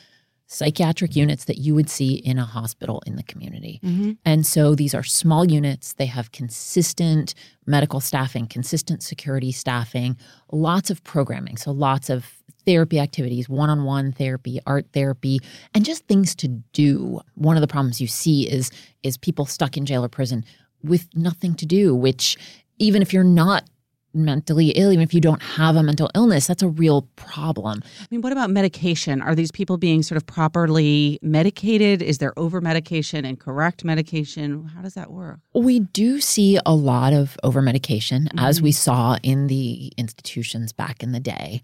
psychiatric 0.46 1.16
units 1.16 1.46
that 1.46 1.58
you 1.58 1.74
would 1.74 1.90
see 1.90 2.14
in 2.14 2.38
a 2.38 2.44
hospital 2.44 3.02
in 3.06 3.16
the 3.16 3.22
community. 3.24 3.80
Mm-hmm. 3.82 4.12
And 4.24 4.46
so 4.46 4.74
these 4.74 4.94
are 4.94 5.02
small 5.02 5.44
units. 5.44 5.94
They 5.94 6.06
have 6.06 6.32
consistent 6.32 7.34
medical 7.66 7.98
staffing, 7.98 8.46
consistent 8.46 9.02
security 9.02 9.50
staffing, 9.50 10.16
lots 10.52 10.90
of 10.90 11.02
programming. 11.02 11.56
So 11.56 11.72
lots 11.72 12.10
of 12.10 12.26
therapy 12.66 13.00
activities, 13.00 13.48
one 13.48 13.70
on 13.70 13.84
one 13.84 14.12
therapy, 14.12 14.60
art 14.66 14.86
therapy, 14.92 15.40
and 15.74 15.84
just 15.84 16.06
things 16.06 16.34
to 16.36 16.48
do. 16.48 17.20
One 17.34 17.56
of 17.56 17.60
the 17.60 17.66
problems 17.66 18.00
you 18.00 18.06
see 18.06 18.48
is, 18.48 18.70
is 19.02 19.16
people 19.16 19.46
stuck 19.46 19.76
in 19.76 19.86
jail 19.86 20.04
or 20.04 20.08
prison 20.08 20.44
with 20.84 21.08
nothing 21.14 21.54
to 21.56 21.66
do, 21.66 21.94
which 21.94 22.36
even 22.78 23.02
if 23.02 23.12
you're 23.12 23.24
not 23.24 23.64
mentally 24.14 24.68
ill, 24.70 24.92
even 24.92 25.02
if 25.02 25.12
you 25.12 25.20
don't 25.20 25.42
have 25.42 25.74
a 25.76 25.82
mental 25.82 26.08
illness, 26.14 26.46
that's 26.46 26.62
a 26.62 26.68
real 26.68 27.08
problem. 27.16 27.82
I 28.00 28.06
mean, 28.10 28.20
what 28.20 28.32
about 28.32 28.50
medication? 28.50 29.20
Are 29.20 29.34
these 29.34 29.50
people 29.50 29.76
being 29.76 30.02
sort 30.02 30.16
of 30.16 30.26
properly 30.26 31.18
medicated? 31.20 32.00
Is 32.00 32.18
there 32.18 32.32
over 32.38 32.60
medication, 32.60 33.24
and 33.24 33.38
correct 33.38 33.84
medication? 33.84 34.66
How 34.66 34.82
does 34.82 34.94
that 34.94 35.10
work? 35.10 35.40
We 35.54 35.80
do 35.80 36.20
see 36.20 36.58
a 36.64 36.74
lot 36.74 37.12
of 37.12 37.36
over 37.42 37.60
medication, 37.60 38.24
mm-hmm. 38.24 38.38
as 38.38 38.62
we 38.62 38.72
saw 38.72 39.16
in 39.22 39.48
the 39.48 39.92
institutions 39.96 40.72
back 40.72 41.02
in 41.02 41.12
the 41.12 41.20
day. 41.20 41.60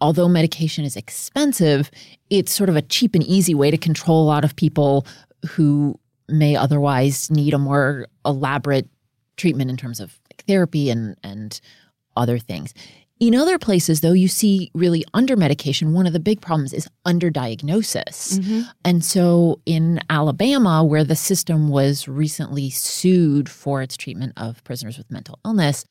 Although 0.00 0.28
medication 0.28 0.84
is 0.84 0.94
expensive, 0.94 1.90
it's 2.30 2.52
sort 2.52 2.68
of 2.68 2.76
a 2.76 2.82
cheap 2.82 3.16
and 3.16 3.24
easy 3.24 3.54
way 3.54 3.72
to 3.72 3.76
control 3.76 4.22
a 4.22 4.26
lot 4.28 4.44
of 4.44 4.54
people 4.54 5.04
who 5.50 5.98
may 6.28 6.56
otherwise 6.56 7.30
need 7.30 7.54
a 7.54 7.58
more 7.58 8.06
elaborate 8.24 8.88
treatment 9.36 9.70
in 9.70 9.76
terms 9.76 10.00
of 10.00 10.18
like 10.30 10.44
therapy 10.46 10.90
and 10.90 11.16
and 11.22 11.60
other 12.16 12.38
things. 12.38 12.74
In 13.20 13.34
other 13.34 13.58
places, 13.58 14.00
though, 14.00 14.12
you 14.12 14.28
see 14.28 14.70
really 14.74 15.04
under 15.12 15.36
medication. 15.36 15.92
One 15.92 16.06
of 16.06 16.12
the 16.12 16.20
big 16.20 16.40
problems 16.40 16.72
is 16.72 16.88
underdiagnosis. 17.04 18.38
Mm-hmm. 18.38 18.60
And 18.84 19.04
so 19.04 19.60
in 19.66 20.00
Alabama, 20.08 20.84
where 20.84 21.02
the 21.02 21.16
system 21.16 21.68
was 21.68 22.06
recently 22.06 22.70
sued 22.70 23.48
for 23.48 23.82
its 23.82 23.96
treatment 23.96 24.34
of 24.36 24.62
prisoners 24.62 24.96
with 24.96 25.10
mental 25.10 25.40
illness, 25.44 25.84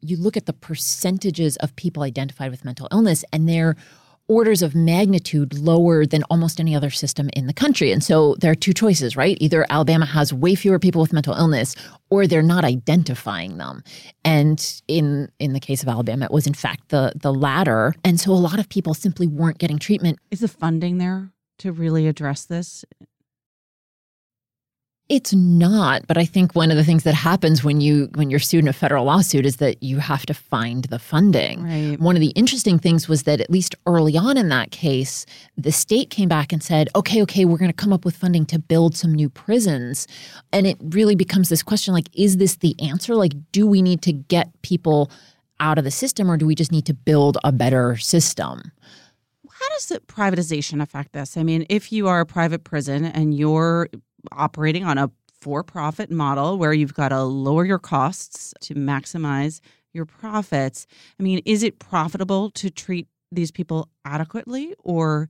you 0.00 0.16
look 0.16 0.36
at 0.36 0.46
the 0.46 0.52
percentages 0.52 1.56
of 1.58 1.76
people 1.76 2.02
identified 2.02 2.50
with 2.50 2.64
mental 2.64 2.88
illness, 2.90 3.24
and 3.32 3.48
they're 3.48 3.76
orders 4.28 4.62
of 4.62 4.74
magnitude 4.74 5.58
lower 5.58 6.06
than 6.06 6.22
almost 6.24 6.60
any 6.60 6.74
other 6.74 6.90
system 6.90 7.28
in 7.34 7.46
the 7.46 7.52
country. 7.52 7.92
And 7.92 8.02
so 8.02 8.36
there 8.36 8.50
are 8.50 8.56
two 8.56 8.72
choices, 8.72 9.16
right? 9.16 9.36
Either 9.40 9.66
Alabama 9.68 10.06
has 10.06 10.32
way 10.32 10.54
fewer 10.54 10.78
people 10.78 11.00
with 11.00 11.12
mental 11.12 11.34
illness 11.34 11.74
or 12.10 12.26
they're 12.26 12.42
not 12.42 12.64
identifying 12.64 13.58
them. 13.58 13.82
And 14.24 14.82
in 14.88 15.30
in 15.38 15.52
the 15.52 15.60
case 15.60 15.82
of 15.82 15.88
Alabama, 15.88 16.26
it 16.26 16.30
was 16.30 16.46
in 16.46 16.54
fact 16.54 16.88
the 16.88 17.12
the 17.16 17.32
latter. 17.32 17.94
And 18.04 18.20
so 18.20 18.32
a 18.32 18.34
lot 18.34 18.58
of 18.58 18.68
people 18.68 18.94
simply 18.94 19.26
weren't 19.26 19.58
getting 19.58 19.78
treatment. 19.78 20.18
Is 20.30 20.40
the 20.40 20.48
funding 20.48 20.98
there 20.98 21.30
to 21.58 21.72
really 21.72 22.06
address 22.06 22.44
this? 22.44 22.84
It's 25.08 25.34
not, 25.34 26.06
but 26.06 26.16
I 26.16 26.24
think 26.24 26.54
one 26.54 26.70
of 26.70 26.76
the 26.76 26.84
things 26.84 27.02
that 27.02 27.14
happens 27.14 27.62
when 27.62 27.80
you 27.80 28.08
when 28.14 28.30
you're 28.30 28.40
sued 28.40 28.64
in 28.64 28.68
a 28.68 28.72
federal 28.72 29.04
lawsuit 29.04 29.44
is 29.44 29.56
that 29.56 29.82
you 29.82 29.98
have 29.98 30.24
to 30.26 30.32
find 30.32 30.84
the 30.84 30.98
funding. 30.98 31.64
Right. 31.64 32.00
One 32.00 32.16
of 32.16 32.20
the 32.20 32.30
interesting 32.30 32.78
things 32.78 33.08
was 33.08 33.24
that 33.24 33.40
at 33.40 33.50
least 33.50 33.74
early 33.86 34.16
on 34.16 34.38
in 34.38 34.48
that 34.48 34.70
case, 34.70 35.26
the 35.56 35.72
state 35.72 36.08
came 36.08 36.28
back 36.28 36.52
and 36.52 36.62
said, 36.62 36.88
"Okay, 36.94 37.20
okay, 37.22 37.44
we're 37.44 37.58
going 37.58 37.70
to 37.70 37.76
come 37.76 37.92
up 37.92 38.04
with 38.04 38.16
funding 38.16 38.46
to 38.46 38.58
build 38.58 38.96
some 38.96 39.12
new 39.12 39.28
prisons." 39.28 40.06
And 40.52 40.66
it 40.66 40.78
really 40.80 41.16
becomes 41.16 41.48
this 41.48 41.62
question 41.62 41.92
like 41.92 42.08
is 42.14 42.38
this 42.38 42.56
the 42.56 42.74
answer? 42.80 43.14
Like 43.14 43.32
do 43.50 43.66
we 43.66 43.82
need 43.82 44.02
to 44.02 44.12
get 44.12 44.50
people 44.62 45.10
out 45.60 45.78
of 45.78 45.84
the 45.84 45.90
system 45.90 46.30
or 46.30 46.36
do 46.36 46.46
we 46.46 46.54
just 46.54 46.72
need 46.72 46.86
to 46.86 46.94
build 46.94 47.38
a 47.44 47.52
better 47.52 47.96
system? 47.96 48.72
How 49.50 49.68
does 49.70 49.86
the 49.86 50.00
privatization 50.00 50.82
affect 50.82 51.12
this? 51.12 51.36
I 51.36 51.44
mean, 51.44 51.66
if 51.68 51.92
you 51.92 52.08
are 52.08 52.20
a 52.20 52.26
private 52.26 52.64
prison 52.64 53.04
and 53.04 53.32
you're 53.32 53.88
operating 54.30 54.84
on 54.84 54.98
a 54.98 55.10
for 55.40 55.64
profit 55.64 56.10
model 56.10 56.56
where 56.56 56.72
you've 56.72 56.94
got 56.94 57.08
to 57.08 57.22
lower 57.24 57.64
your 57.64 57.78
costs 57.78 58.54
to 58.60 58.74
maximize 58.74 59.60
your 59.92 60.06
profits. 60.06 60.86
I 61.18 61.22
mean, 61.22 61.42
is 61.44 61.64
it 61.64 61.80
profitable 61.80 62.50
to 62.52 62.70
treat 62.70 63.08
these 63.32 63.50
people 63.50 63.88
adequately, 64.04 64.74
or 64.78 65.28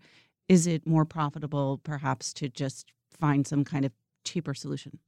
is 0.49 0.67
it 0.67 0.87
more 0.87 1.07
profitable 1.07 1.81
perhaps 1.83 2.35
to 2.35 2.49
just 2.49 2.93
find 3.19 3.47
some 3.47 3.65
kind 3.65 3.87
of 3.87 3.93
cheaper 4.25 4.53
solution? 4.53 4.99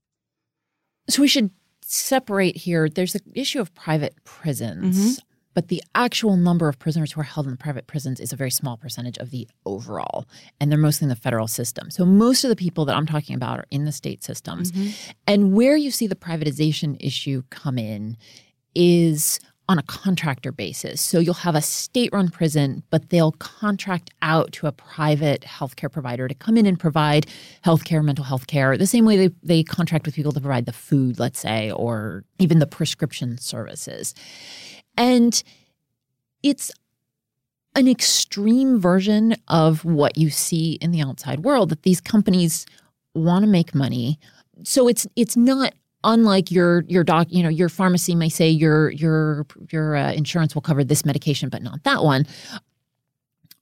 So 1.11 1.21
we 1.21 1.29
should 1.29 1.51
separate 1.83 2.57
here. 2.57 2.89
There's 2.89 3.13
the 3.13 3.21
issue 3.35 3.61
of 3.61 3.75
private 3.75 4.15
prisons. 4.25 5.17
Mm-hmm 5.17 5.31
but 5.55 5.69
the 5.69 5.83
actual 5.95 6.37
number 6.37 6.69
of 6.69 6.79
prisoners 6.79 7.13
who 7.13 7.21
are 7.21 7.25
held 7.25 7.47
in 7.47 7.57
private 7.57 7.87
prisons 7.87 8.21
is 8.21 8.33
a 8.33 8.37
very 8.37 8.51
small 8.51 8.77
percentage 8.77 9.19
of 9.19 9.31
the 9.31 9.47
overall 9.65 10.27
and 10.61 10.71
they're 10.71 10.79
mostly 10.79 11.07
in 11.07 11.09
the 11.09 11.17
federal 11.17 11.49
system 11.49 11.91
so 11.91 12.05
most 12.05 12.45
of 12.45 12.51
the 12.51 12.57
people 12.57 12.85
that 12.85 12.97
i'm 12.97 13.07
talking 13.07 13.35
about 13.35 13.59
are 13.59 13.67
in 13.71 13.85
the 13.85 13.93
state 13.93 14.23
systems 14.23 14.73
mm-hmm. 14.73 14.91
and 15.27 15.55
where 15.55 15.77
you 15.77 15.91
see 15.91 16.07
the 16.07 16.15
privatization 16.15 16.97
issue 17.01 17.43
come 17.51 17.79
in 17.79 18.17
is 18.75 19.41
on 19.69 19.79
a 19.79 19.83
contractor 19.85 20.53
basis. 20.53 21.01
So 21.01 21.19
you'll 21.19 21.35
have 21.35 21.55
a 21.55 21.63
state 21.63 22.11
run 22.13 22.29
prison, 22.29 22.83
but 22.91 23.09
they'll 23.09 23.33
contract 23.33 24.11
out 24.21 24.53
to 24.53 24.67
a 24.67 24.73
private 24.73 25.43
healthcare 25.43 25.91
provider 25.91 26.29
to 26.29 26.35
come 26.35 26.59
in 26.59 26.67
and 26.67 26.79
provide 26.79 27.27
healthcare, 27.65 28.05
mental 28.05 28.25
health 28.25 28.47
care, 28.47 28.77
the 28.77 28.87
same 28.87 29.07
way 29.07 29.17
they, 29.17 29.35
they 29.43 29.63
contract 29.63 30.05
with 30.05 30.15
people 30.15 30.33
to 30.33 30.41
provide 30.41 30.67
the 30.67 30.73
food, 30.73 31.19
let's 31.19 31.41
say, 31.41 31.71
or 31.73 32.25
even 32.39 32.59
the 32.59 32.67
prescription 32.67 33.39
services. 33.39 34.15
And 34.97 35.43
it's 36.43 36.71
an 37.75 37.89
extreme 37.89 38.81
version 38.81 39.35
of 39.49 39.85
what 39.85 40.17
you 40.17 40.31
see 40.31 40.75
in 40.81 40.93
the 40.93 41.01
outside 41.01 41.41
world 41.41 41.71
that 41.71 41.83
these 41.83 42.01
companies 42.01 42.67
want 43.15 43.45
to 43.45 43.51
make 43.51 43.75
money. 43.75 44.19
So 44.63 44.87
it's 44.89 45.07
it's 45.17 45.37
not 45.37 45.75
unlike 46.05 46.51
your 46.51 46.85
your 46.87 47.03
doc, 47.03 47.29
you 47.31 47.43
know, 47.43 47.49
your 47.49 47.69
pharmacy 47.69 48.15
may 48.15 48.29
say 48.29 48.49
your 48.49 48.91
your 48.91 49.47
your 49.71 49.97
uh, 49.97 50.13
insurance 50.13 50.55
will 50.55 50.63
cover 50.63 50.85
this 50.85 51.05
medication 51.05 51.49
but 51.49 51.63
not 51.63 51.83
that 51.85 52.05
one. 52.05 52.27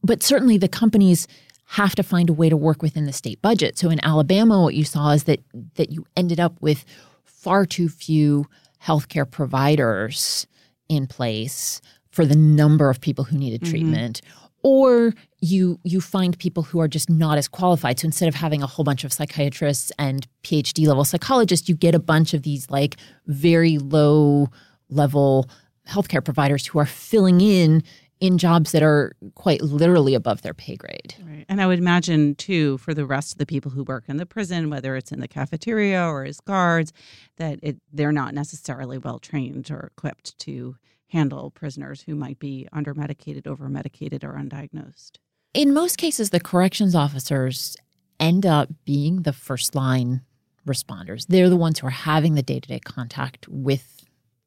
But 0.02 0.22
certainly 0.22 0.58
the 0.58 0.68
companies 0.68 1.26
have 1.64 1.94
to 1.94 2.02
find 2.02 2.28
a 2.28 2.34
way 2.34 2.50
to 2.50 2.56
work 2.56 2.82
within 2.82 3.06
the 3.06 3.12
state 3.12 3.40
budget. 3.40 3.78
So 3.78 3.88
in 3.88 4.04
Alabama 4.04 4.62
what 4.62 4.74
you 4.74 4.84
saw 4.84 5.10
is 5.10 5.24
that 5.24 5.40
that 5.76 5.90
you 5.90 6.04
ended 6.16 6.38
up 6.38 6.60
with 6.60 6.84
far 7.24 7.64
too 7.64 7.88
few 7.88 8.46
healthcare 8.82 9.30
providers 9.30 10.46
in 10.92 11.06
place 11.06 11.80
for 12.10 12.24
the 12.26 12.36
number 12.36 12.90
of 12.90 13.00
people 13.00 13.24
who 13.24 13.36
needed 13.36 13.62
mm-hmm. 13.62 13.70
treatment 13.70 14.20
or 14.62 15.12
you 15.40 15.78
you 15.82 16.00
find 16.00 16.38
people 16.38 16.62
who 16.62 16.80
are 16.80 16.88
just 16.88 17.10
not 17.10 17.36
as 17.38 17.48
qualified 17.48 17.98
so 17.98 18.06
instead 18.06 18.28
of 18.28 18.34
having 18.34 18.62
a 18.62 18.66
whole 18.66 18.84
bunch 18.84 19.04
of 19.04 19.12
psychiatrists 19.12 19.90
and 19.98 20.26
phd 20.44 20.86
level 20.86 21.04
psychologists 21.04 21.68
you 21.68 21.74
get 21.74 21.94
a 21.94 21.98
bunch 21.98 22.34
of 22.34 22.42
these 22.42 22.70
like 22.70 22.96
very 23.26 23.78
low 23.78 24.48
level 24.88 25.48
healthcare 25.88 26.24
providers 26.24 26.66
who 26.66 26.78
are 26.78 26.86
filling 26.86 27.40
in 27.40 27.82
in 28.22 28.38
jobs 28.38 28.70
that 28.70 28.84
are 28.84 29.16
quite 29.34 29.60
literally 29.60 30.14
above 30.14 30.42
their 30.42 30.54
pay 30.54 30.76
grade. 30.76 31.16
Right. 31.26 31.44
And 31.48 31.60
I 31.60 31.66
would 31.66 31.80
imagine, 31.80 32.36
too, 32.36 32.78
for 32.78 32.94
the 32.94 33.04
rest 33.04 33.32
of 33.32 33.38
the 33.38 33.46
people 33.46 33.72
who 33.72 33.82
work 33.82 34.04
in 34.06 34.16
the 34.16 34.24
prison, 34.24 34.70
whether 34.70 34.94
it's 34.94 35.10
in 35.10 35.18
the 35.18 35.26
cafeteria 35.26 36.06
or 36.06 36.22
as 36.24 36.38
guards, 36.38 36.92
that 37.38 37.58
it, 37.64 37.78
they're 37.92 38.12
not 38.12 38.32
necessarily 38.32 38.96
well 38.96 39.18
trained 39.18 39.72
or 39.72 39.90
equipped 39.96 40.38
to 40.38 40.76
handle 41.08 41.50
prisoners 41.50 42.02
who 42.02 42.14
might 42.14 42.38
be 42.38 42.68
under 42.72 42.94
medicated, 42.94 43.48
over 43.48 43.68
medicated, 43.68 44.22
or 44.22 44.34
undiagnosed. 44.34 45.18
In 45.52 45.74
most 45.74 45.98
cases, 45.98 46.30
the 46.30 46.38
corrections 46.38 46.94
officers 46.94 47.76
end 48.20 48.46
up 48.46 48.68
being 48.84 49.22
the 49.22 49.32
first 49.32 49.74
line 49.74 50.22
responders. 50.64 51.26
They're 51.26 51.50
the 51.50 51.56
ones 51.56 51.80
who 51.80 51.88
are 51.88 51.90
having 51.90 52.36
the 52.36 52.42
day 52.42 52.60
to 52.60 52.68
day 52.68 52.78
contact 52.78 53.48
with 53.48 54.01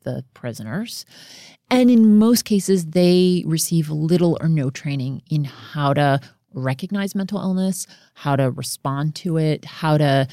the 0.06 0.24
prisoners. 0.34 1.06
And 1.70 1.92
in 1.92 2.18
most 2.18 2.46
cases, 2.46 2.86
they 2.88 3.44
receive 3.46 3.90
little 3.90 4.38
or 4.40 4.48
no 4.48 4.70
training 4.70 5.22
in 5.30 5.44
how 5.44 5.94
to 5.94 6.22
recognize 6.54 7.14
mental 7.14 7.40
illness, 7.40 7.86
how 8.14 8.38
to 8.38 8.50
respond 8.50 9.16
to 9.16 9.38
it, 9.38 9.66
how 9.66 9.98
to 9.98 10.28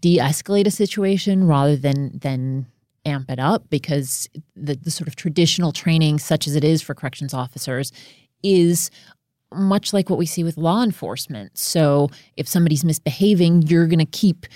de-escalate 0.00 0.66
a 0.66 0.70
situation 0.70 1.46
rather 1.46 1.76
than 1.76 2.18
than 2.18 2.66
amp 3.06 3.30
it 3.30 3.38
up 3.38 3.68
because 3.68 4.28
the, 4.56 4.74
the 4.76 4.90
sort 4.90 5.08
of 5.08 5.14
traditional 5.14 5.72
training 5.72 6.18
such 6.18 6.46
as 6.46 6.56
it 6.56 6.64
is 6.64 6.80
for 6.80 6.94
corrections 6.94 7.34
officers 7.34 7.92
is 8.42 8.90
much 9.52 9.92
like 9.92 10.08
what 10.08 10.18
we 10.18 10.26
see 10.26 10.42
with 10.42 10.56
law 10.56 10.82
enforcement. 10.82 11.56
So 11.56 12.08
if 12.36 12.48
somebody's 12.48 12.84
misbehaving, 12.84 13.62
you're 13.62 13.86
going 13.86 13.98
to 13.98 14.06
keep 14.06 14.46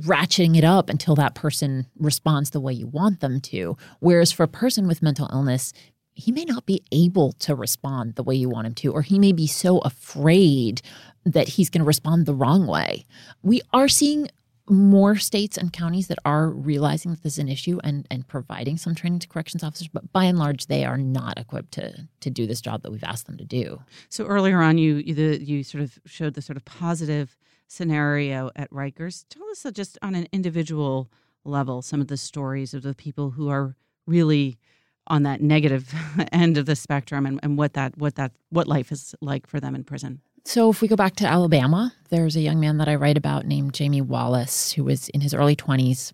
ratcheting 0.00 0.56
it 0.56 0.64
up 0.64 0.90
until 0.90 1.14
that 1.16 1.34
person 1.34 1.86
responds 1.98 2.50
the 2.50 2.60
way 2.60 2.72
you 2.72 2.86
want 2.86 3.20
them 3.20 3.40
to. 3.40 3.76
Whereas 4.00 4.32
for 4.32 4.42
a 4.42 4.48
person 4.48 4.86
with 4.86 5.02
mental 5.02 5.28
illness, 5.32 5.72
he 6.12 6.32
may 6.32 6.44
not 6.44 6.66
be 6.66 6.82
able 6.92 7.32
to 7.32 7.54
respond 7.54 8.14
the 8.14 8.22
way 8.22 8.34
you 8.34 8.48
want 8.48 8.66
him 8.66 8.74
to, 8.74 8.92
or 8.92 9.02
he 9.02 9.18
may 9.18 9.32
be 9.32 9.46
so 9.46 9.78
afraid 9.78 10.80
that 11.24 11.48
he's 11.48 11.68
going 11.68 11.80
to 11.80 11.86
respond 11.86 12.24
the 12.24 12.34
wrong 12.34 12.66
way. 12.66 13.04
We 13.42 13.60
are 13.72 13.88
seeing 13.88 14.28
more 14.68 15.16
states 15.16 15.56
and 15.56 15.72
counties 15.72 16.08
that 16.08 16.18
are 16.24 16.48
realizing 16.48 17.12
that 17.12 17.22
this 17.22 17.34
is 17.34 17.38
an 17.38 17.48
issue 17.48 17.78
and, 17.84 18.06
and 18.10 18.26
providing 18.26 18.76
some 18.76 18.94
training 18.94 19.20
to 19.20 19.28
corrections 19.28 19.62
officers, 19.62 19.88
but 19.88 20.12
by 20.12 20.24
and 20.24 20.38
large, 20.38 20.66
they 20.66 20.84
are 20.84 20.98
not 20.98 21.38
equipped 21.38 21.72
to 21.72 22.08
to 22.20 22.30
do 22.30 22.46
this 22.46 22.60
job 22.60 22.82
that 22.82 22.90
we've 22.90 23.04
asked 23.04 23.26
them 23.26 23.36
to 23.36 23.44
do. 23.44 23.80
So 24.08 24.24
earlier 24.24 24.60
on, 24.60 24.78
you 24.78 24.96
you, 24.96 25.14
the, 25.14 25.44
you 25.44 25.62
sort 25.62 25.84
of 25.84 25.98
showed 26.04 26.34
the 26.34 26.42
sort 26.42 26.56
of 26.56 26.64
positive 26.64 27.36
scenario 27.68 28.50
at 28.56 28.70
Rikers. 28.70 29.24
Tell 29.28 29.48
us 29.50 29.64
uh, 29.64 29.70
just 29.70 29.98
on 30.02 30.14
an 30.14 30.28
individual 30.32 31.10
level 31.44 31.82
some 31.82 32.00
of 32.00 32.08
the 32.08 32.16
stories 32.16 32.74
of 32.74 32.82
the 32.82 32.94
people 32.94 33.30
who 33.30 33.48
are 33.48 33.76
really 34.06 34.58
on 35.06 35.22
that 35.22 35.40
negative 35.40 35.94
end 36.32 36.58
of 36.58 36.66
the 36.66 36.74
spectrum 36.76 37.26
and, 37.26 37.38
and 37.42 37.56
what 37.56 37.74
that 37.74 37.96
what 37.96 38.16
that 38.16 38.32
what 38.50 38.66
life 38.66 38.90
is 38.90 39.14
like 39.20 39.46
for 39.46 39.60
them 39.60 39.74
in 39.74 39.84
prison. 39.84 40.20
So, 40.44 40.70
if 40.70 40.80
we 40.80 40.86
go 40.86 40.94
back 40.94 41.16
to 41.16 41.26
Alabama, 41.26 41.92
there's 42.10 42.36
a 42.36 42.40
young 42.40 42.60
man 42.60 42.78
that 42.78 42.88
I 42.88 42.94
write 42.94 43.18
about 43.18 43.46
named 43.46 43.74
Jamie 43.74 44.00
Wallace, 44.00 44.72
who 44.72 44.84
was 44.84 45.08
in 45.08 45.20
his 45.20 45.34
early 45.34 45.56
20s 45.56 46.12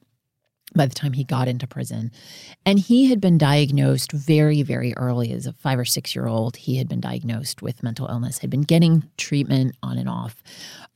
by 0.74 0.86
the 0.86 0.94
time 0.94 1.12
he 1.12 1.24
got 1.24 1.48
into 1.48 1.66
prison. 1.66 2.10
And 2.64 2.78
he 2.78 3.06
had 3.06 3.20
been 3.20 3.38
diagnosed 3.38 4.12
very, 4.12 4.62
very 4.62 4.94
early 4.96 5.32
as 5.32 5.46
a 5.46 5.52
five 5.52 5.78
or 5.78 5.84
six 5.84 6.14
year 6.14 6.26
old. 6.26 6.56
He 6.56 6.76
had 6.76 6.88
been 6.88 7.00
diagnosed 7.00 7.62
with 7.62 7.82
mental 7.82 8.06
illness, 8.08 8.38
had 8.38 8.50
been 8.50 8.62
getting 8.62 9.08
treatment 9.16 9.76
on 9.82 9.98
and 9.98 10.08
off, 10.08 10.42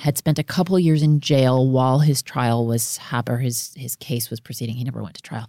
had 0.00 0.16
spent 0.18 0.38
a 0.38 0.44
couple 0.44 0.78
years 0.78 1.02
in 1.02 1.20
jail 1.20 1.68
while 1.68 2.00
his 2.00 2.22
trial 2.22 2.66
was 2.66 2.96
happening, 2.96 3.44
his, 3.44 3.74
his 3.76 3.96
case 3.96 4.30
was 4.30 4.40
proceeding. 4.40 4.76
He 4.76 4.84
never 4.84 5.02
went 5.02 5.16
to 5.16 5.22
trial. 5.22 5.48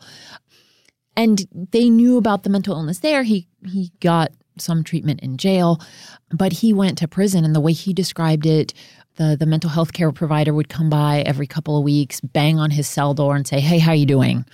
And 1.16 1.48
they 1.72 1.90
knew 1.90 2.18
about 2.18 2.44
the 2.44 2.50
mental 2.50 2.76
illness 2.76 3.00
there. 3.00 3.24
He 3.24 3.48
he 3.66 3.92
got 4.02 4.32
some 4.60 4.84
treatment 4.84 5.22
in 5.22 5.38
jail, 5.38 5.82
but 6.30 6.52
he 6.52 6.74
went 6.74 6.98
to 7.00 7.08
prison. 7.08 7.44
And 7.44 7.56
the 7.56 7.60
way 7.60 7.74
he 7.74 7.94
described 7.94 8.46
it, 8.46 8.74
the, 9.18 9.36
the 9.38 9.46
mental 9.46 9.70
health 9.70 9.94
care 9.94 10.12
provider 10.12 10.54
would 10.54 10.70
come 10.70 10.90
by 10.90 11.22
every 11.22 11.48
couple 11.48 11.78
of 11.78 11.84
weeks, 11.84 12.22
bang 12.22 12.58
on 12.58 12.72
his 12.72 12.88
cell 12.88 13.14
door, 13.14 13.36
and 13.36 13.46
say, 13.46 13.60
"Hey, 13.60 13.80
how 13.80 13.92
you 13.92 14.06
doing?" 14.06 14.46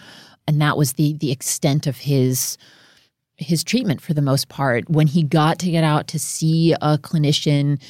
And 0.47 0.61
that 0.61 0.78
was 0.78 0.93
the 0.93 1.14
the 1.14 1.32
extent 1.32 1.88
of 1.88 1.97
his 1.97 2.57
his 3.38 3.64
treatment 3.64 4.01
for 4.01 4.14
the 4.14 4.22
most 4.22 4.49
part. 4.49 4.89
When 4.89 5.07
he 5.07 5.24
got 5.24 5.59
to 5.59 5.72
get 5.72 5.84
out 5.84 6.07
to 6.09 6.20
see 6.20 6.74
a 6.74 6.97
clinician, 6.97 7.82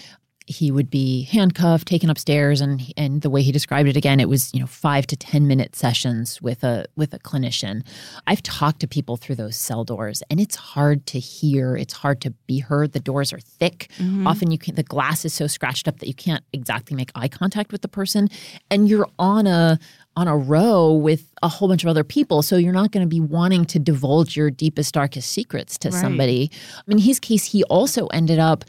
he 0.46 0.72
would 0.72 0.90
be 0.90 1.24
handcuffed, 1.24 1.88
taken 1.88 2.10
upstairs, 2.10 2.62
and 2.62 2.82
and 2.98 3.22
the 3.22 3.30
way 3.30 3.42
he 3.42 3.52
described 3.52 3.88
it 3.88 3.96
again, 3.96 4.20
it 4.20 4.28
was 4.28 4.54
you 4.54 4.60
know 4.60 4.68
five 4.68 5.08
to 5.08 5.16
ten 5.16 5.48
minute 5.48 5.76
sessions 5.76 6.42
with 6.42 6.64
a 6.64 6.86
with 6.96 7.14
a 7.14 7.20
clinician. 7.20 7.86
I've 8.28 8.44
talked 8.44 8.82
to 8.82 8.88
people 8.88 9.18
through 9.18 9.36
those 9.36 9.56
cell 9.56 9.84
doors, 9.84 10.22
and 10.30 10.40
it's 10.40 10.56
hard 10.56 11.06
to 11.08 11.20
hear. 11.20 11.78
It's 11.78 11.94
hard 11.94 12.22
to 12.22 12.32
be 12.48 12.60
heard. 12.60 12.92
The 12.92 13.00
doors 13.00 13.32
are 13.32 13.40
thick. 13.40 13.88
Mm-hmm. 13.98 14.28
Often 14.28 14.52
you 14.52 14.58
can 14.58 14.76
the 14.76 14.84
glass 14.84 15.24
is 15.26 15.34
so 15.34 15.48
scratched 15.48 15.88
up 15.88 16.00
that 16.00 16.08
you 16.08 16.14
can't 16.14 16.44
exactly 16.52 16.96
make 16.96 17.12
eye 17.16 17.30
contact 17.30 17.72
with 17.72 17.82
the 17.82 17.88
person, 17.88 18.28
and 18.70 18.90
you're 18.90 19.08
on 19.18 19.48
a 19.48 19.80
on 20.16 20.28
a 20.28 20.38
row 20.38 20.94
with 20.94 21.34
a 21.42 21.48
whole 21.48 21.68
bunch 21.68 21.84
of 21.84 21.90
other 21.90 22.04
people. 22.04 22.42
So 22.42 22.58
you're 22.58 22.74
not 22.74 22.92
going 22.92 23.04
to 23.04 23.10
be 23.10 23.20
wanting 23.20 23.66
to 23.66 23.80
divulge 23.80 24.38
your 24.38 24.52
deepest, 24.52 24.94
darkest 24.94 25.32
secrets 25.32 25.78
to 25.80 25.90
right. 25.90 26.00
somebody. 26.00 26.52
I 26.54 26.82
mean, 26.86 27.00
in 27.00 27.04
his 27.04 27.20
case, 27.20 27.46
he 27.46 27.64
also 27.64 28.08
ended 28.08 28.40
up 28.40 28.64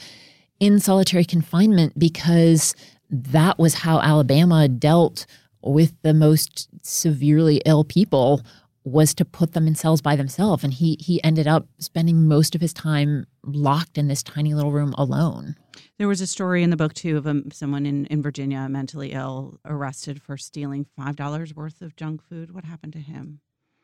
in 0.65 0.81
solitary 0.81 1.27
confinement 1.27 1.93
because 1.99 2.75
that 3.11 3.59
was 3.59 3.75
how 3.75 4.01
Alabama 4.01 4.67
dealt 4.67 5.27
with 5.63 5.93
the 6.01 6.15
most 6.15 6.69
severely 6.83 7.61
ill 7.67 7.85
people 7.85 8.41
was 8.83 9.13
to 9.15 9.27
put 9.27 9.53
them 9.53 9.67
in 9.67 9.75
cells 9.75 10.01
by 10.01 10.17
themselves. 10.17 10.65
And 10.65 10.73
he 10.73 10.97
he 10.99 11.23
ended 11.23 11.47
up 11.47 11.67
spending 11.79 12.27
most 12.27 12.55
of 12.55 12.63
his 12.63 12.73
time 12.73 13.27
locked 13.45 13.99
in 13.99 14.09
this 14.09 14.23
tiny 14.23 14.55
little 14.55 14.73
room 14.73 14.95
alone. 14.97 15.57
There 15.99 16.09
was 16.09 16.23
a 16.23 16.27
story 16.27 16.63
in 16.63 16.71
the 16.71 16.77
book 16.77 16.95
too 16.95 17.19
of 17.19 17.27
a, 17.27 17.31
um, 17.31 17.51
someone 17.51 17.85
in, 17.85 18.07
in 18.07 18.23
virginia 18.23 18.67
mentally 18.69 19.13
ill 19.13 19.61
arrested 19.67 20.23
for 20.23 20.39
stealing 20.39 20.87
five 20.97 21.17
dollars 21.17 21.55
worth 21.55 21.83
of 21.83 21.95
junk 21.95 22.23
food. 22.27 22.55
What 22.55 22.65
happened 22.65 22.95
to 22.95 23.01
him? 23.01 23.41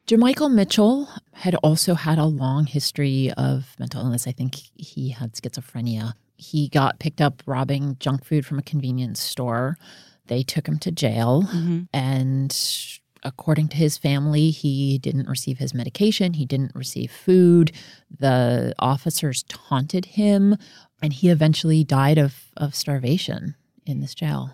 Jamycheal 0.07 0.53
Mitchell 0.53 1.09
had 1.35 1.55
also 1.57 1.95
had 1.95 2.19
a 2.19 2.25
long 2.25 2.65
history 2.65 3.31
of 3.37 3.77
mental 3.79 4.01
illness. 4.03 4.27
I 4.27 4.33
think 4.33 4.57
he 4.75 5.11
had 5.11 5.35
schizophrenia 5.35 6.15
he 6.41 6.69
got 6.69 6.99
picked 6.99 7.21
up 7.21 7.43
robbing 7.45 7.97
junk 8.01 8.25
food 8.25 8.47
from 8.47 8.59
a 8.59 8.63
convenience 8.63 9.21
store. 9.21 9.77
They 10.27 10.43
took 10.43 10.67
him 10.67 10.79
to 10.79 10.91
jail. 10.91 11.43
Mm-hmm. 11.43 11.83
And 11.93 12.57
according 13.23 13.69
to 13.69 13.77
his 13.77 13.99
family, 13.99 14.51
he 14.51 14.99
didn't 14.99 15.29
receive 15.29 15.59
his 15.59 15.75
medication. 15.75 16.33
He 16.33 16.47
didn't 16.47 16.75
receive 16.75 17.11
food. 17.11 17.73
The 18.19 18.75
officers 18.79 19.45
taunted 19.49 20.07
him. 20.07 20.57
And 21.03 21.13
he 21.13 21.29
eventually 21.29 21.85
died 21.85 22.17
of, 22.17 22.35
of 22.57 22.75
starvation 22.75 23.55
in 23.85 24.01
this 24.01 24.15
jail. 24.15 24.51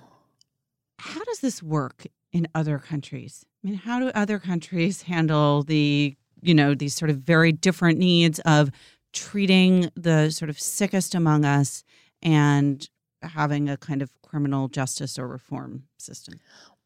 How 0.98 1.22
does 1.24 1.40
this 1.40 1.62
work 1.62 2.06
in 2.32 2.48
other 2.54 2.78
countries? 2.78 3.44
I 3.62 3.68
mean, 3.68 3.76
how 3.76 4.00
do 4.00 4.08
other 4.08 4.38
countries 4.38 5.02
handle 5.02 5.62
the, 5.62 6.16
you 6.40 6.54
know, 6.54 6.74
these 6.74 6.94
sort 6.94 7.10
of 7.10 7.18
very 7.18 7.52
different 7.52 7.98
needs 7.98 8.40
of 8.40 8.70
treating 9.12 9.90
the 9.94 10.30
sort 10.30 10.50
of 10.50 10.60
sickest 10.60 11.14
among 11.14 11.44
us 11.44 11.84
and 12.22 12.88
having 13.22 13.68
a 13.68 13.76
kind 13.76 14.02
of 14.02 14.10
criminal 14.22 14.68
justice 14.68 15.18
or 15.18 15.28
reform 15.28 15.84
system? 15.98 16.34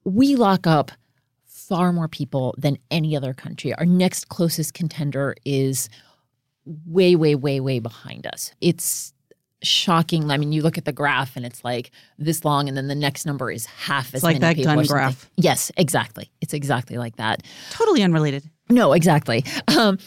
We 0.05 0.37
lock 0.37 0.66
up 0.66 0.93
far 1.45 1.93
more 1.93 2.09
people 2.09 2.55
than 2.59 2.79
any 2.91 3.16
other 3.16 3.33
country. 3.33 3.75
Our 3.75 3.87
next 3.87 4.29
closest 4.29 4.75
contender 4.75 5.35
is 5.45 5.89
way, 6.64 7.16
way, 7.16 7.35
way, 7.35 7.61
way 7.61 7.79
behind 7.79 8.27
us. 8.27 8.53
It's 8.61 9.12
shocking. 9.62 10.31
I 10.31 10.37
mean, 10.37 10.53
you 10.53 10.62
look 10.62 10.79
at 10.79 10.85
the 10.85 10.93
graph 10.93 11.37
and 11.37 11.45
it's 11.45 11.62
like 11.64 11.91
this 12.18 12.45
long, 12.45 12.68
and 12.68 12.77
then 12.77 12.89
the 12.89 12.95
next 12.95 13.27
number 13.27 13.51
is 13.51 13.66
half 13.66 14.07
it's 14.09 14.16
as 14.16 14.23
like 14.23 14.41
many 14.41 14.62
that 14.62 14.75
gun 14.77 14.85
graph. 14.87 15.29
Yes, 15.37 15.71
exactly. 15.77 16.31
It's 16.41 16.55
exactly 16.55 16.99
like 16.99 17.16
that. 17.16 17.43
Totally 17.71 18.03
unrelated. 18.03 18.49
No, 18.68 18.93
exactly. 18.93 19.45
Um, 19.77 19.99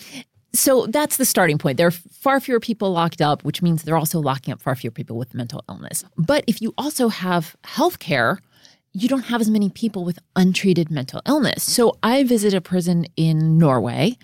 so 0.53 0.85
that's 0.87 1.17
the 1.17 1.25
starting 1.25 1.57
point. 1.57 1.77
There 1.77 1.87
are 1.87 1.91
far 1.91 2.39
fewer 2.39 2.59
people 2.59 2.91
locked 2.91 3.21
up, 3.21 3.43
which 3.43 3.61
means 3.61 3.83
they're 3.83 3.97
also 3.97 4.19
locking 4.19 4.53
up 4.53 4.61
far 4.61 4.75
fewer 4.75 4.91
people 4.91 5.17
with 5.17 5.33
mental 5.33 5.63
illness. 5.67 6.03
But 6.15 6.43
if 6.47 6.61
you 6.61 6.73
also 6.77 7.07
have 7.07 7.55
health 7.63 7.99
care, 7.99 8.39
you 8.93 9.09
don't 9.09 9.25
have 9.25 9.41
as 9.41 9.49
many 9.49 9.69
people 9.69 10.05
with 10.05 10.19
untreated 10.35 10.91
mental 10.91 11.21
illness. 11.27 11.63
So 11.63 11.97
I 12.03 12.23
visit 12.23 12.53
a 12.53 12.61
prison 12.61 13.07
in 13.17 13.57
Norway. 13.57 14.15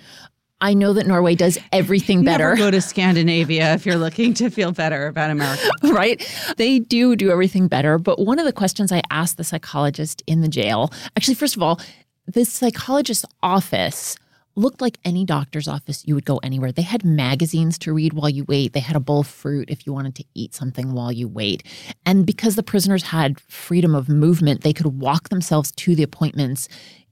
I 0.62 0.76
know 0.76 0.94
that 0.94 1.08
Norway 1.08 1.34
does 1.34 1.58
everything 1.72 2.24
better. 2.26 2.50
Never 2.50 2.58
go 2.58 2.72
to 2.72 2.82
Scandinavia 2.82 3.74
if 3.74 3.86
you're 3.86 3.98
looking 3.98 4.36
to 4.36 4.52
feel 4.52 4.72
better 4.72 5.08
about 5.08 5.32
America. 5.32 5.68
right? 5.84 6.22
They 6.58 6.78
do 6.78 7.16
do 7.16 7.32
everything 7.32 7.68
better. 7.68 7.98
But 7.98 8.20
one 8.20 8.38
of 8.38 8.46
the 8.46 8.54
questions 8.54 8.92
I 8.92 9.02
asked 9.10 9.38
the 9.38 9.44
psychologist 9.44 10.22
in 10.28 10.42
the 10.42 10.50
jail, 10.50 10.94
actually, 11.18 11.36
first 11.36 11.56
of 11.56 11.64
all, 11.64 11.82
the 12.28 12.46
psychologist's 12.46 13.26
office 13.42 14.16
looked 14.60 14.82
like 14.82 15.00
any 15.06 15.26
doctor's 15.26 15.68
office 15.68 16.04
you 16.06 16.16
would 16.16 16.26
go 16.26 16.38
anywhere. 16.44 16.72
They 16.72 16.82
had 16.82 17.06
magazines 17.06 17.78
to 17.80 17.94
read 17.94 18.14
while 18.14 18.30
you 18.30 18.44
wait. 18.44 18.74
They 18.74 18.80
had 18.80 18.96
a 18.96 19.00
bowl 19.00 19.22
of 19.22 19.28
fruit 19.28 19.70
if 19.70 19.88
you 19.88 19.94
wanted 19.94 20.16
to 20.16 20.26
eat 20.36 20.54
something 20.54 20.94
while 20.94 21.12
you 21.12 21.28
wait. 21.28 21.64
And 22.06 22.26
because 22.26 22.56
the 22.56 22.64
prisoners 22.64 23.04
had 23.04 23.40
freedom 23.40 23.96
of 23.96 24.10
movement, 24.10 24.62
they 24.62 24.74
could 24.74 25.00
walk 25.00 25.30
themselves 25.30 25.72
to 25.74 25.96
the 25.96 26.04
appointments 26.04 26.68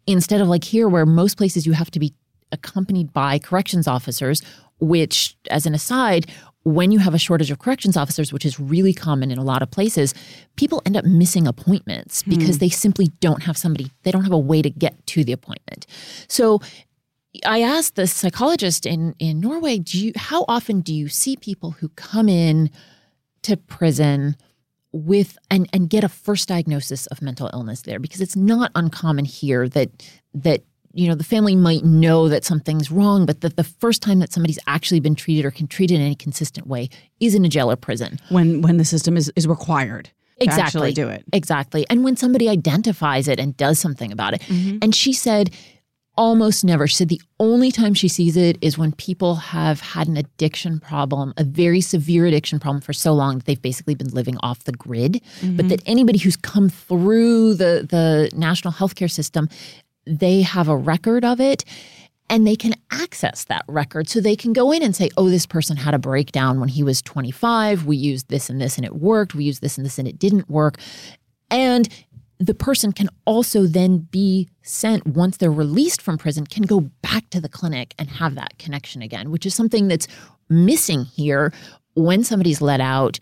instead 0.05 0.41
of 0.41 0.47
like 0.47 0.63
here 0.63 0.87
where 0.89 1.05
most 1.05 1.37
places 1.37 1.65
you 1.65 1.73
have 1.73 1.91
to 1.91 1.99
be 1.99 2.13
accompanied 2.51 3.13
by 3.13 3.39
corrections 3.39 3.87
officers, 3.87 4.41
which 4.79 5.37
as 5.49 5.65
an 5.65 5.73
aside, 5.73 6.27
when 6.63 6.91
you 6.91 6.99
have 6.99 7.13
a 7.13 7.17
shortage 7.17 7.49
of 7.49 7.59
corrections 7.59 7.95
officers, 7.95 8.33
which 8.33 8.45
is 8.45 8.59
really 8.59 8.93
common 8.93 9.31
in 9.31 9.37
a 9.37 9.43
lot 9.43 9.61
of 9.61 9.71
places, 9.71 10.13
people 10.57 10.81
end 10.85 10.97
up 10.97 11.05
missing 11.05 11.47
appointments 11.47 12.23
because 12.23 12.57
hmm. 12.57 12.59
they 12.59 12.69
simply 12.69 13.07
don't 13.21 13.43
have 13.43 13.57
somebody, 13.57 13.89
they 14.03 14.11
don't 14.11 14.23
have 14.23 14.33
a 14.33 14.37
way 14.37 14.61
to 14.61 14.69
get 14.69 15.05
to 15.07 15.23
the 15.23 15.31
appointment. 15.31 15.87
So 16.27 16.59
I 17.45 17.61
asked 17.61 17.95
the 17.95 18.07
psychologist 18.07 18.86
in 18.86 19.15
in 19.19 19.39
Norway, 19.39 19.80
do 19.80 19.99
you 19.99 20.11
how 20.15 20.45
often 20.47 20.82
do 20.82 20.93
you 20.93 21.07
see 21.07 21.36
people 21.36 21.71
who 21.71 21.89
come 21.89 22.30
in 22.30 22.69
to 23.43 23.57
prison 23.57 24.36
with 24.91 25.38
and 25.51 25.69
and 25.73 25.89
get 25.89 26.03
a 26.03 26.09
first 26.09 26.47
diagnosis 26.47 27.05
of 27.07 27.21
mental 27.21 27.49
illness 27.53 27.82
there? 27.82 27.99
Because 27.99 28.21
it's 28.21 28.36
not 28.36 28.71
uncommon 28.75 29.25
here 29.25 29.67
that 29.69 29.89
that 30.34 30.63
you 30.93 31.07
know 31.07 31.15
the 31.15 31.23
family 31.23 31.55
might 31.55 31.84
know 31.84 32.28
that 32.30 32.43
something's 32.43 32.89
wrong 32.89 33.25
but 33.25 33.41
that 33.41 33.55
the 33.55 33.63
first 33.63 34.01
time 34.01 34.19
that 34.19 34.34
somebody's 34.34 34.57
actually 34.65 34.99
been 34.99 35.13
treated 35.13 35.45
or 35.45 35.51
can 35.51 35.67
treat 35.67 35.91
it 35.91 35.95
in 35.95 36.01
any 36.01 36.15
consistent 36.15 36.65
way 36.65 36.89
is 37.19 37.36
in 37.36 37.45
a 37.45 37.49
jail 37.49 37.69
or 37.69 37.75
prison. 37.75 38.19
When 38.30 38.61
when 38.61 38.78
the 38.78 38.86
system 38.86 39.17
is 39.17 39.32
is 39.36 39.47
required 39.47 40.09
exactly. 40.39 40.93
do 40.93 41.09
it. 41.09 41.23
Exactly. 41.34 41.86
And 41.89 42.03
when 42.03 42.15
somebody 42.15 42.47
identifies 42.49 43.28
it 43.28 43.39
and 43.39 43.55
does 43.57 43.80
something 43.80 44.11
about 44.11 44.34
it. 44.34 44.41
Mm-hmm. 44.41 44.78
and 44.82 44.95
she 44.95 45.13
said 45.13 45.51
almost 46.18 46.65
never. 46.65 46.88
She 46.88 46.95
said 46.95 47.09
the 47.09 47.22
only 47.39 47.72
time 47.72 47.93
she 47.93 48.07
sees 48.07 48.36
it 48.36 48.57
is 48.61 48.78
when 48.78 48.91
people 48.93 49.36
have 49.36 49.80
had 49.80 50.07
an 50.07 50.18
addiction 50.18 50.80
problem, 50.80 51.34
a 51.38 51.43
very 51.43 51.80
severe 51.80 52.26
addiction 52.26 52.59
problem 52.59 52.82
for 52.82 52.93
so 52.93 53.13
long 53.13 53.38
that 53.38 53.45
they've 53.45 53.61
basically 53.61 53.95
been 53.95 54.09
living 54.09 54.38
off 54.41 54.63
the 54.63 54.72
grid. 54.72 55.22
Mm-hmm. 55.41 55.55
But 55.55 55.70
that 55.70 55.82
anybody 55.86 56.18
who's 56.18 56.36
come 56.36 56.70
through 56.70 57.53
the, 57.53 57.86
the 57.88 58.30
national 58.36 58.74
healthcare 58.74 59.09
system, 59.09 59.47
they 60.05 60.41
have 60.41 60.68
a 60.68 60.76
record 60.76 61.24
of 61.24 61.39
it 61.39 61.63
and 62.30 62.45
they 62.45 62.55
can 62.55 62.74
access 62.91 63.45
that 63.45 63.63
record. 63.68 64.09
So 64.09 64.20
they 64.20 64.36
can 64.36 64.53
go 64.53 64.72
in 64.72 64.84
and 64.84 64.95
say, 64.95 65.09
oh, 65.18 65.30
this 65.30 65.45
person 65.45 65.78
had 65.78 65.93
a 65.93 65.99
breakdown 65.99 66.59
when 66.59 66.70
he 66.70 66.84
was 66.84 67.01
25. 67.01 67.86
We 67.86 67.95
used 67.95 68.28
this 68.28 68.49
and 68.49 68.59
this 68.59 68.78
and 68.78 68.86
it 68.86 68.95
worked. 68.95 69.34
We 69.34 69.45
used 69.45 69.61
this 69.61 69.78
and 69.78 69.86
this 69.86 69.97
and 69.97 70.07
it 70.07 70.20
didn't 70.20 70.49
work. 70.49 70.78
And 71.49 71.88
the 72.39 72.53
person 72.53 72.91
can 72.91 73.09
also 73.25 73.65
then 73.65 73.99
be 74.11 74.47
sent 74.61 75.05
once 75.07 75.38
they're 75.38 75.51
released 75.51 76.01
from 76.01 76.17
prison 76.17 76.45
can 76.45 76.63
go 76.63 76.81
back 77.01 77.29
to 77.29 77.41
the 77.41 77.49
clinic 77.49 77.95
and 77.97 78.09
have 78.09 78.35
that 78.35 78.57
connection 78.59 79.01
again 79.01 79.31
which 79.31 79.45
is 79.45 79.55
something 79.55 79.88
that's 79.88 80.07
missing 80.49 81.03
here 81.03 81.51
when 81.95 82.23
somebody's 82.23 82.61
let 82.61 82.79
out. 82.79 83.19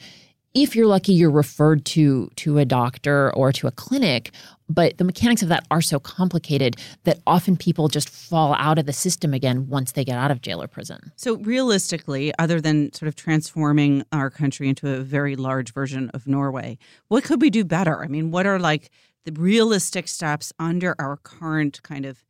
If 0.53 0.76
you're 0.76 0.88
lucky 0.88 1.13
you're 1.13 1.32
referred 1.32 1.86
to 1.86 2.30
to 2.38 2.57
a 2.59 2.66
doctor 2.66 3.34
or 3.36 3.51
to 3.53 3.68
a 3.68 3.72
clinic 3.72 4.32
but 4.68 4.97
the 4.97 5.03
mechanics 5.03 5.41
of 5.41 5.49
that 5.49 5.66
are 5.70 5.82
so 5.82 5.99
complicated 5.99 6.76
that 7.03 7.20
often 7.28 7.55
people 7.55 7.88
just 7.88 8.09
fall 8.09 8.53
out 8.55 8.78
of 8.78 8.86
the 8.86 8.93
system 8.93 9.34
again 9.34 9.68
once 9.68 9.91
they 9.91 10.03
get 10.03 10.18
out 10.18 10.32
of 10.32 10.41
jail 10.41 10.61
or 10.61 10.68
prison 10.68 11.11
So, 11.16 11.38
realistically, 11.38 12.34
other 12.39 12.59
than 12.61 12.93
sort 12.93 13.07
of 13.07 13.16
transforming 13.16 14.03
our 14.11 14.30
country 14.30 14.70
into 14.70 14.93
a 14.93 14.99
very 15.01 15.36
large 15.36 15.74
version 15.74 16.09
of 16.13 16.28
Norway, 16.28 16.78
what 17.07 17.24
could 17.24 17.41
we 17.41 17.49
do 17.49 17.63
better? 17.63 18.03
I 18.03 18.07
mean, 18.07 18.32
what 18.32 18.45
are 18.45 18.59
like 18.59 18.89
the 19.24 19.32
realistic 19.32 20.07
steps 20.07 20.53
under 20.59 20.95
our 20.99 21.18
current 21.18 21.82
kind 21.84 22.05
of 22.05 22.24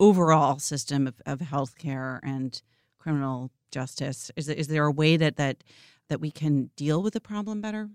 overall 0.00 0.58
system 0.58 1.06
of, 1.06 1.20
of 1.26 1.40
healthcare 1.40 2.20
and 2.22 2.60
criminal 2.98 3.50
justice? 3.70 4.30
Is, 4.36 4.48
is 4.48 4.68
there 4.68 4.84
a 4.84 4.92
way 4.92 5.16
that, 5.16 5.36
that 5.36 5.62
that 6.08 6.20
we 6.20 6.30
can 6.30 6.70
deal 6.76 7.02
with 7.02 7.14
the 7.14 7.20
problem 7.20 7.60
better? 7.60 7.88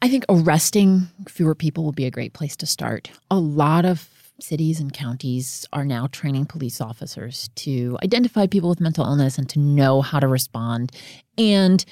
I 0.00 0.08
think 0.08 0.24
arresting 0.28 1.08
fewer 1.28 1.54
people 1.54 1.84
will 1.84 1.92
be 1.92 2.06
a 2.06 2.10
great 2.10 2.32
place 2.32 2.56
to 2.56 2.66
start. 2.66 3.10
A 3.30 3.38
lot 3.38 3.84
of 3.84 4.08
cities 4.40 4.78
and 4.78 4.92
counties 4.92 5.66
are 5.72 5.84
now 5.84 6.06
training 6.06 6.46
police 6.46 6.80
officers 6.80 7.50
to 7.56 7.98
identify 8.04 8.46
people 8.46 8.68
with 8.68 8.80
mental 8.80 9.04
illness 9.04 9.36
and 9.36 9.48
to 9.48 9.58
know 9.58 10.00
how 10.00 10.20
to 10.20 10.28
respond 10.28 10.92
and 11.36 11.84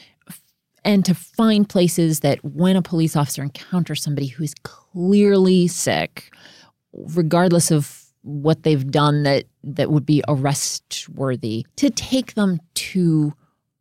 and 0.85 1.05
to 1.05 1.15
find 1.15 1.69
places 1.69 2.21
that 2.21 2.45
when 2.45 2.77
a 2.77 2.83
police 2.83 3.17
officer 3.17 3.43
encounters 3.43 4.01
somebody 4.01 4.29
who 4.29 4.45
is 4.45 4.55
clearly 4.63 5.67
sick 5.67 6.33
regardless 6.93 7.73
of 7.73 8.05
what 8.23 8.63
they've 8.63 8.93
done 8.93 9.25
that 9.25 9.47
that 9.65 9.91
would 9.91 10.07
be 10.07 10.23
arrest 10.29 11.09
worthy 11.09 11.67
to 11.75 11.91
take 11.91 12.35
them 12.35 12.61
to 12.75 13.35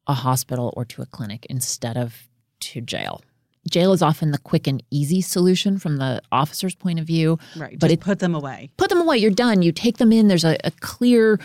a 0.07 0.13
hospital 0.15 0.73
or 0.75 0.83
to 0.85 1.03
a 1.03 1.05
clinic 1.05 1.45
instead 1.51 1.97
of 1.97 2.27
to 2.59 2.81
jail 2.81 3.21
jail 3.69 3.93
is 3.93 4.01
often 4.01 4.31
the 4.31 4.37
quick 4.37 4.67
and 4.67 4.81
easy 4.91 5.21
solution 5.21 5.77
from 5.77 5.97
the 5.97 6.21
officer's 6.31 6.75
point 6.75 6.99
of 6.99 7.05
view. 7.05 7.39
Right. 7.55 7.79
But 7.79 7.91
it- 7.91 7.99
put 7.99 8.19
them 8.19 8.35
away. 8.35 8.69
Put 8.77 8.89
them 8.89 9.01
away, 9.01 9.17
you're 9.17 9.31
done. 9.31 9.61
You 9.61 9.71
take 9.71 9.97
them 9.97 10.11
in, 10.11 10.27
there's 10.27 10.45
a, 10.45 10.57
a 10.63 10.71
clear 10.79 11.39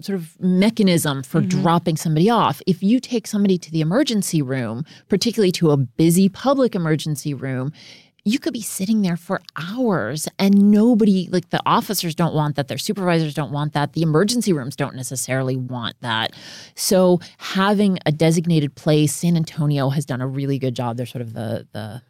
sort 0.00 0.16
of 0.16 0.40
mechanism 0.40 1.22
for 1.22 1.40
mm-hmm. 1.40 1.60
dropping 1.60 1.96
somebody 1.96 2.30
off. 2.30 2.62
If 2.66 2.82
you 2.82 3.00
take 3.00 3.26
somebody 3.26 3.58
to 3.58 3.70
the 3.70 3.80
emergency 3.80 4.42
room, 4.42 4.84
particularly 5.08 5.52
to 5.52 5.70
a 5.72 5.76
busy 5.76 6.28
public 6.28 6.74
emergency 6.74 7.34
room, 7.34 7.72
you 8.28 8.38
could 8.38 8.52
be 8.52 8.62
sitting 8.62 9.02
there 9.02 9.16
for 9.16 9.40
hours 9.56 10.28
and 10.38 10.70
nobody, 10.70 11.28
like 11.30 11.50
the 11.50 11.62
officers 11.66 12.14
don't 12.14 12.34
want 12.34 12.56
that, 12.56 12.68
their 12.68 12.78
supervisors 12.78 13.34
don't 13.34 13.52
want 13.52 13.72
that, 13.72 13.92
the 13.92 14.02
emergency 14.02 14.52
rooms 14.52 14.76
don't 14.76 14.94
necessarily 14.94 15.56
want 15.56 15.96
that. 16.00 16.32
So 16.74 17.20
having 17.38 17.98
a 18.06 18.12
designated 18.12 18.74
place, 18.74 19.14
San 19.14 19.36
Antonio 19.36 19.88
has 19.90 20.04
done 20.04 20.20
a 20.20 20.26
really 20.26 20.58
good 20.58 20.74
job. 20.74 20.96
They're 20.96 21.06
sort 21.06 21.22
of 21.22 21.32
the 21.32 21.66
the 21.72 22.02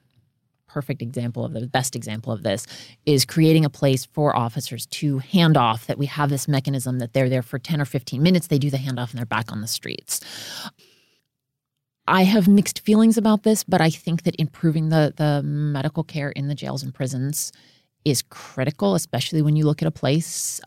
perfect 0.68 1.00
example 1.00 1.44
of 1.44 1.54
the 1.54 1.66
best 1.66 1.96
example 1.96 2.30
of 2.32 2.42
this 2.42 2.66
is 3.06 3.24
creating 3.24 3.64
a 3.64 3.70
place 3.70 4.04
for 4.04 4.36
officers 4.36 4.86
to 4.86 5.18
hand 5.18 5.56
off 5.56 5.86
that 5.86 5.98
we 5.98 6.06
have 6.06 6.28
this 6.28 6.46
mechanism 6.46 6.98
that 6.98 7.14
they're 7.14 7.30
there 7.30 7.42
for 7.42 7.58
10 7.58 7.80
or 7.80 7.86
15 7.86 8.22
minutes 8.22 8.48
they 8.48 8.58
do 8.58 8.68
the 8.68 8.76
handoff 8.76 9.10
and 9.10 9.18
they're 9.18 9.24
back 9.24 9.50
on 9.50 9.62
the 9.62 9.66
streets 9.66 10.20
I 12.08 12.22
have 12.24 12.48
mixed 12.48 12.80
feelings 12.80 13.18
about 13.18 13.42
this, 13.42 13.64
but 13.64 13.80
I 13.80 13.90
think 13.90 14.22
that 14.22 14.34
improving 14.36 14.88
the 14.88 15.12
the 15.16 15.42
medical 15.42 16.02
care 16.02 16.30
in 16.30 16.48
the 16.48 16.54
jails 16.54 16.82
and 16.82 16.94
prisons 16.94 17.52
is 18.04 18.22
critical, 18.22 18.94
especially 18.94 19.42
when 19.42 19.56
you 19.56 19.64
look 19.64 19.82
at 19.82 19.88
a 19.88 19.92
place 19.92 20.60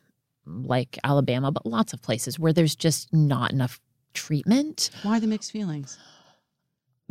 like 0.46 1.00
Alabama, 1.04 1.52
but 1.52 1.66
lots 1.66 1.94
of 1.94 2.02
places 2.02 2.38
where 2.38 2.54
there's 2.54 2.76
just 2.76 3.12
not 3.12 3.52
enough 3.52 3.80
treatment. 4.14 4.92
Why 5.04 5.20
the 5.20 5.28
mixed 5.28 5.52
feelings? 5.52 5.98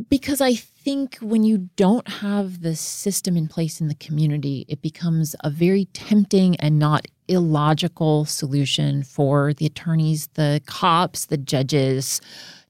Because 0.09 0.41
I 0.41 0.55
think 0.55 1.17
when 1.17 1.43
you 1.43 1.69
don't 1.75 2.07
have 2.07 2.61
the 2.61 2.75
system 2.75 3.37
in 3.37 3.47
place 3.47 3.81
in 3.81 3.87
the 3.87 3.95
community, 3.95 4.65
it 4.67 4.81
becomes 4.81 5.35
a 5.43 5.49
very 5.49 5.85
tempting 5.93 6.55
and 6.55 6.79
not 6.79 7.05
illogical 7.27 8.25
solution 8.25 9.03
for 9.03 9.53
the 9.53 9.65
attorneys, 9.65 10.27
the 10.33 10.61
cops, 10.65 11.25
the 11.25 11.37
judges 11.37 12.19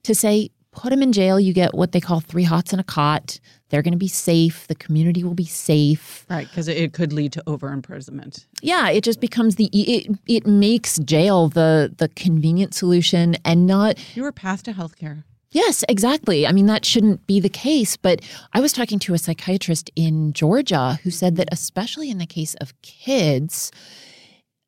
to 0.04 0.14
say, 0.14 0.50
put 0.72 0.90
them 0.90 1.02
in 1.02 1.12
jail. 1.12 1.40
You 1.40 1.54
get 1.54 1.74
what 1.74 1.92
they 1.92 2.00
call 2.00 2.20
three 2.20 2.44
hots 2.44 2.72
and 2.72 2.80
a 2.80 2.84
cot. 2.84 3.40
They're 3.70 3.82
going 3.82 3.94
to 3.94 3.98
be 3.98 4.08
safe. 4.08 4.68
The 4.68 4.76
community 4.76 5.24
will 5.24 5.34
be 5.34 5.46
safe. 5.46 6.26
Right, 6.30 6.48
because 6.48 6.68
it, 6.68 6.78
it 6.78 6.94
could 6.94 7.14
lead 7.14 7.34
to 7.34 7.44
over 7.48 7.72
imprisonment. 7.72 8.46
Yeah, 8.62 8.90
it 8.90 9.04
just 9.04 9.22
becomes 9.22 9.56
the 9.56 9.70
it 9.74 10.08
it 10.28 10.46
makes 10.46 10.98
jail 11.00 11.50
the 11.50 11.94
the 11.98 12.10
convenient 12.10 12.74
solution 12.74 13.36
and 13.46 13.66
not 13.66 13.98
Your 14.16 14.32
path 14.32 14.64
to 14.64 14.74
healthcare. 14.74 15.24
Yes, 15.54 15.84
exactly. 15.90 16.48
I 16.48 16.54
mean, 16.54 16.66
that 16.68 16.86
shouldn't 16.86 17.28
be 17.28 17.42
the 17.42 17.50
case. 17.50 17.98
But 17.98 18.22
I 18.54 18.62
was 18.62 18.72
talking 18.72 19.00
to 19.00 19.14
a 19.14 19.18
psychiatrist 19.18 19.92
in 19.98 20.32
Georgia 20.32 20.98
who 21.04 21.12
said 21.12 21.36
that, 21.36 21.50
especially 21.52 22.10
in 22.10 22.20
the 22.20 22.26
case 22.26 22.56
of 22.56 22.74
kids, 22.82 23.70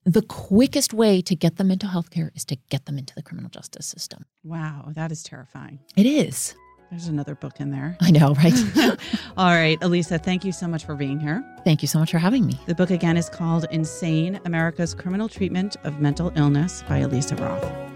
the 0.05 0.21
quickest 0.21 0.93
way 0.93 1.21
to 1.21 1.35
get 1.35 1.57
them 1.57 1.71
into 1.71 1.87
healthcare 1.87 2.35
is 2.35 2.45
to 2.45 2.57
get 2.69 2.85
them 2.85 2.97
into 2.97 3.15
the 3.15 3.21
criminal 3.21 3.49
justice 3.49 3.85
system. 3.85 4.25
Wow, 4.43 4.89
that 4.89 5.11
is 5.11 5.23
terrifying. 5.23 5.79
It 5.95 6.05
is. 6.05 6.55
There's 6.91 7.07
another 7.07 7.33
book 7.33 7.59
in 7.59 7.71
there. 7.71 7.97
I 8.01 8.11
know, 8.11 8.35
right? 8.35 8.53
All 9.37 9.47
right, 9.47 9.79
Alisa, 9.79 10.23
thank 10.23 10.45
you 10.45 10.51
so 10.51 10.67
much 10.67 10.85
for 10.85 10.93
being 10.95 11.19
here. 11.19 11.43
Thank 11.63 11.81
you 11.81 11.87
so 11.87 11.97
much 11.97 12.11
for 12.11 12.19
having 12.19 12.45
me. 12.45 12.59
The 12.67 12.75
book 12.75 12.91
again 12.91 13.17
is 13.17 13.29
called 13.29 13.65
Insane 13.71 14.39
America's 14.45 14.93
Criminal 14.93 15.27
Treatment 15.27 15.75
of 15.85 15.99
Mental 15.99 16.31
Illness 16.35 16.83
by 16.87 16.99
Alisa 16.99 17.39
Roth. 17.39 17.92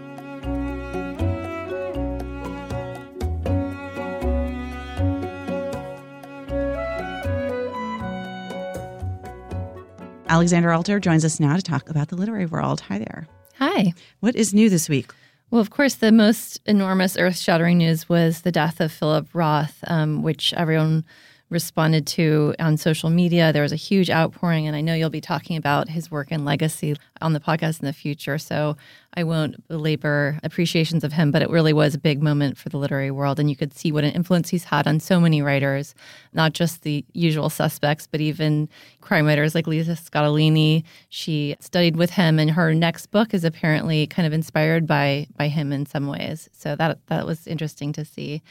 Alexandra 10.38 10.76
Alter 10.76 11.00
joins 11.00 11.24
us 11.24 11.40
now 11.40 11.56
to 11.56 11.62
talk 11.62 11.90
about 11.90 12.10
the 12.10 12.16
literary 12.16 12.46
world. 12.46 12.80
Hi 12.82 12.98
there. 12.98 13.26
Hi. 13.56 13.92
What 14.20 14.36
is 14.36 14.54
new 14.54 14.70
this 14.70 14.88
week? 14.88 15.10
Well, 15.50 15.60
of 15.60 15.70
course, 15.70 15.96
the 15.96 16.12
most 16.12 16.60
enormous 16.64 17.16
earth 17.16 17.36
shattering 17.36 17.78
news 17.78 18.08
was 18.08 18.42
the 18.42 18.52
death 18.52 18.80
of 18.80 18.92
Philip 18.92 19.26
Roth, 19.32 19.82
um, 19.88 20.22
which 20.22 20.54
everyone 20.54 21.04
responded 21.50 22.06
to 22.06 22.54
on 22.58 22.76
social 22.76 23.08
media. 23.08 23.52
There 23.52 23.62
was 23.62 23.72
a 23.72 23.76
huge 23.76 24.10
outpouring, 24.10 24.66
and 24.66 24.76
I 24.76 24.80
know 24.80 24.94
you'll 24.94 25.10
be 25.10 25.20
talking 25.20 25.56
about 25.56 25.88
his 25.88 26.10
work 26.10 26.28
and 26.30 26.44
legacy 26.44 26.96
on 27.20 27.32
the 27.32 27.40
podcast 27.40 27.80
in 27.80 27.86
the 27.86 27.92
future. 27.92 28.38
So 28.38 28.76
I 29.14 29.24
won't 29.24 29.66
belabor 29.66 30.38
appreciations 30.42 31.04
of 31.04 31.12
him, 31.12 31.30
but 31.30 31.42
it 31.42 31.48
really 31.48 31.72
was 31.72 31.94
a 31.94 31.98
big 31.98 32.22
moment 32.22 32.58
for 32.58 32.68
the 32.68 32.76
literary 32.76 33.10
world. 33.10 33.40
And 33.40 33.48
you 33.48 33.56
could 33.56 33.74
see 33.74 33.90
what 33.90 34.04
an 34.04 34.12
influence 34.12 34.50
he's 34.50 34.64
had 34.64 34.86
on 34.86 35.00
so 35.00 35.18
many 35.18 35.40
writers, 35.40 35.94
not 36.34 36.52
just 36.52 36.82
the 36.82 37.04
usual 37.14 37.48
suspects, 37.48 38.06
but 38.06 38.20
even 38.20 38.68
crime 39.00 39.26
writers 39.26 39.54
like 39.54 39.66
Lisa 39.66 39.92
Scottoline. 39.92 40.84
She 41.08 41.56
studied 41.60 41.96
with 41.96 42.10
him, 42.10 42.38
and 42.38 42.50
her 42.50 42.74
next 42.74 43.06
book 43.06 43.32
is 43.32 43.44
apparently 43.44 44.06
kind 44.06 44.26
of 44.26 44.32
inspired 44.32 44.86
by 44.86 45.26
by 45.36 45.48
him 45.48 45.72
in 45.72 45.86
some 45.86 46.06
ways. 46.06 46.50
So 46.52 46.76
that 46.76 46.98
that 47.06 47.26
was 47.26 47.46
interesting 47.46 47.92
to 47.94 48.04
see 48.04 48.42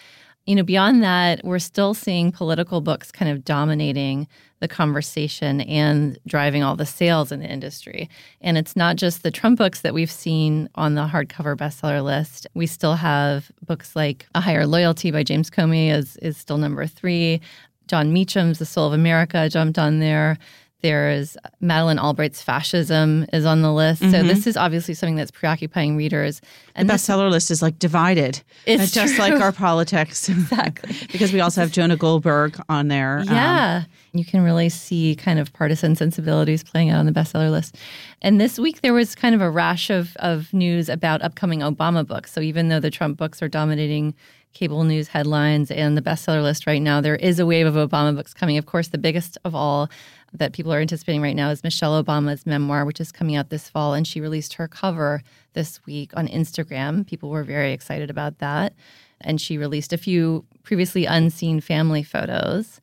you 0.47 0.55
know, 0.55 0.63
beyond 0.63 1.03
that, 1.03 1.43
we're 1.43 1.59
still 1.59 1.93
seeing 1.93 2.31
political 2.31 2.79
books 2.79 3.11
kind 3.11 3.29
of 3.29 3.43
dominating 3.43 4.27
the 4.59 4.67
conversation 4.67 5.61
and 5.61 6.17
driving 6.25 6.63
all 6.63 6.75
the 6.75 6.85
sales 6.85 7.31
in 7.31 7.41
the 7.41 7.51
industry. 7.51 8.09
And 8.41 8.57
it's 8.57 8.75
not 8.75 8.95
just 8.95 9.21
the 9.21 9.29
Trump 9.29 9.57
books 9.57 9.81
that 9.81 9.93
we've 9.93 10.09
seen 10.09 10.69
on 10.75 10.95
the 10.95 11.05
hardcover 11.05 11.55
bestseller 11.55 12.03
list. 12.03 12.47
We 12.53 12.65
still 12.65 12.95
have 12.95 13.51
books 13.65 13.95
like 13.95 14.25
A 14.33 14.41
Higher 14.41 14.65
Loyalty 14.65 15.11
by 15.11 15.21
James 15.23 15.49
Comey 15.49 15.91
is, 15.91 16.15
is 16.17 16.37
still 16.37 16.57
number 16.57 16.87
three. 16.87 17.41
Jon 17.87 18.13
Meacham's 18.13 18.59
The 18.59 18.65
Soul 18.65 18.87
of 18.87 18.93
America 18.93 19.49
jumped 19.49 19.77
on 19.77 19.99
there. 19.99 20.37
There's 20.81 21.35
Madeleine 21.59 21.97
Albright's 21.97 22.41
Fascism 22.41 23.25
is 23.33 23.45
on 23.45 23.63
the 23.63 23.73
list. 23.73 24.01
So 24.01 24.21
this 24.23 24.45
is 24.45 24.55
obviously 24.55 24.93
something 24.93 25.15
that's 25.15 25.31
preoccupying 25.31 25.97
readers. 25.97 26.39
And 26.75 26.87
the 26.87 26.93
this- 26.93 27.07
bestseller 27.07 27.31
list 27.31 27.49
is 27.49 27.61
like 27.63 27.79
divided. 27.79 28.41
It's 28.67 28.91
just 28.91 29.15
true. 29.15 29.23
like 29.25 29.41
our 29.41 29.51
politics. 29.51 30.29
Exactly. 30.37 30.95
because 31.11 31.33
we 31.33 31.39
also 31.41 31.61
have 31.61 31.71
Jonah 31.71 31.97
Goldberg 31.97 32.59
on 32.69 32.89
there. 32.89 33.19
Um, 33.19 33.25
Yeah. 33.27 33.83
you 34.13 34.23
can 34.23 34.41
really 34.43 34.69
see 34.69 35.15
kind 35.15 35.39
of 35.39 35.51
partisan 35.51 35.95
sensibilities 35.95 36.63
playing 36.63 36.89
out 36.91 36.99
on 36.99 37.05
the 37.07 37.11
bestseller 37.11 37.49
list. 37.49 37.75
And 38.21 38.39
this 38.39 38.59
week 38.59 38.81
there 38.81 38.93
was 38.93 39.15
kind 39.15 39.33
of 39.33 39.41
a 39.41 39.49
rash 39.49 39.89
of, 39.89 40.15
of 40.17 40.53
news 40.53 40.89
about 40.89 41.21
upcoming 41.23 41.59
Obama 41.61 42.05
books. 42.05 42.31
So 42.31 42.39
even 42.41 42.69
though 42.69 42.79
the 42.79 42.91
Trump 42.91 43.17
books 43.17 43.41
are 43.41 43.47
dominating 43.49 44.13
cable 44.53 44.83
news 44.83 45.07
headlines 45.09 45.69
and 45.69 45.95
the 45.97 46.01
bestseller 46.01 46.41
list 46.41 46.65
right 46.65 46.81
now, 46.81 47.01
there 47.01 47.15
is 47.15 47.39
a 47.39 47.45
wave 47.45 47.67
of 47.67 47.75
Obama 47.75 48.15
books 48.15 48.33
coming. 48.33 48.57
Of 48.57 48.65
course, 48.65 48.87
the 48.89 48.97
biggest 48.97 49.37
of 49.43 49.53
all 49.53 49.89
that 50.33 50.53
people 50.53 50.73
are 50.73 50.79
anticipating 50.79 51.21
right 51.21 51.35
now 51.35 51.49
is 51.49 51.63
Michelle 51.63 52.03
Obama's 52.03 52.45
memoir, 52.45 52.85
which 52.85 52.99
is 52.99 53.11
coming 53.11 53.35
out 53.35 53.49
this 53.49 53.69
fall. 53.69 53.93
And 53.93 54.05
she 54.05 54.21
released 54.21 54.53
her 54.53 54.67
cover 54.67 55.21
this 55.53 55.79
week 55.85 56.11
on 56.15 56.27
Instagram. 56.27 57.07
People 57.07 57.29
were 57.29 57.43
very 57.43 57.71
excited 57.71 58.09
about 58.09 58.39
that. 58.39 58.73
And 59.21 59.39
she 59.41 59.57
released 59.57 59.93
a 59.93 59.97
few 59.97 60.45
previously 60.63 61.05
unseen 61.05 61.61
family 61.61 62.03
photos 62.03 62.81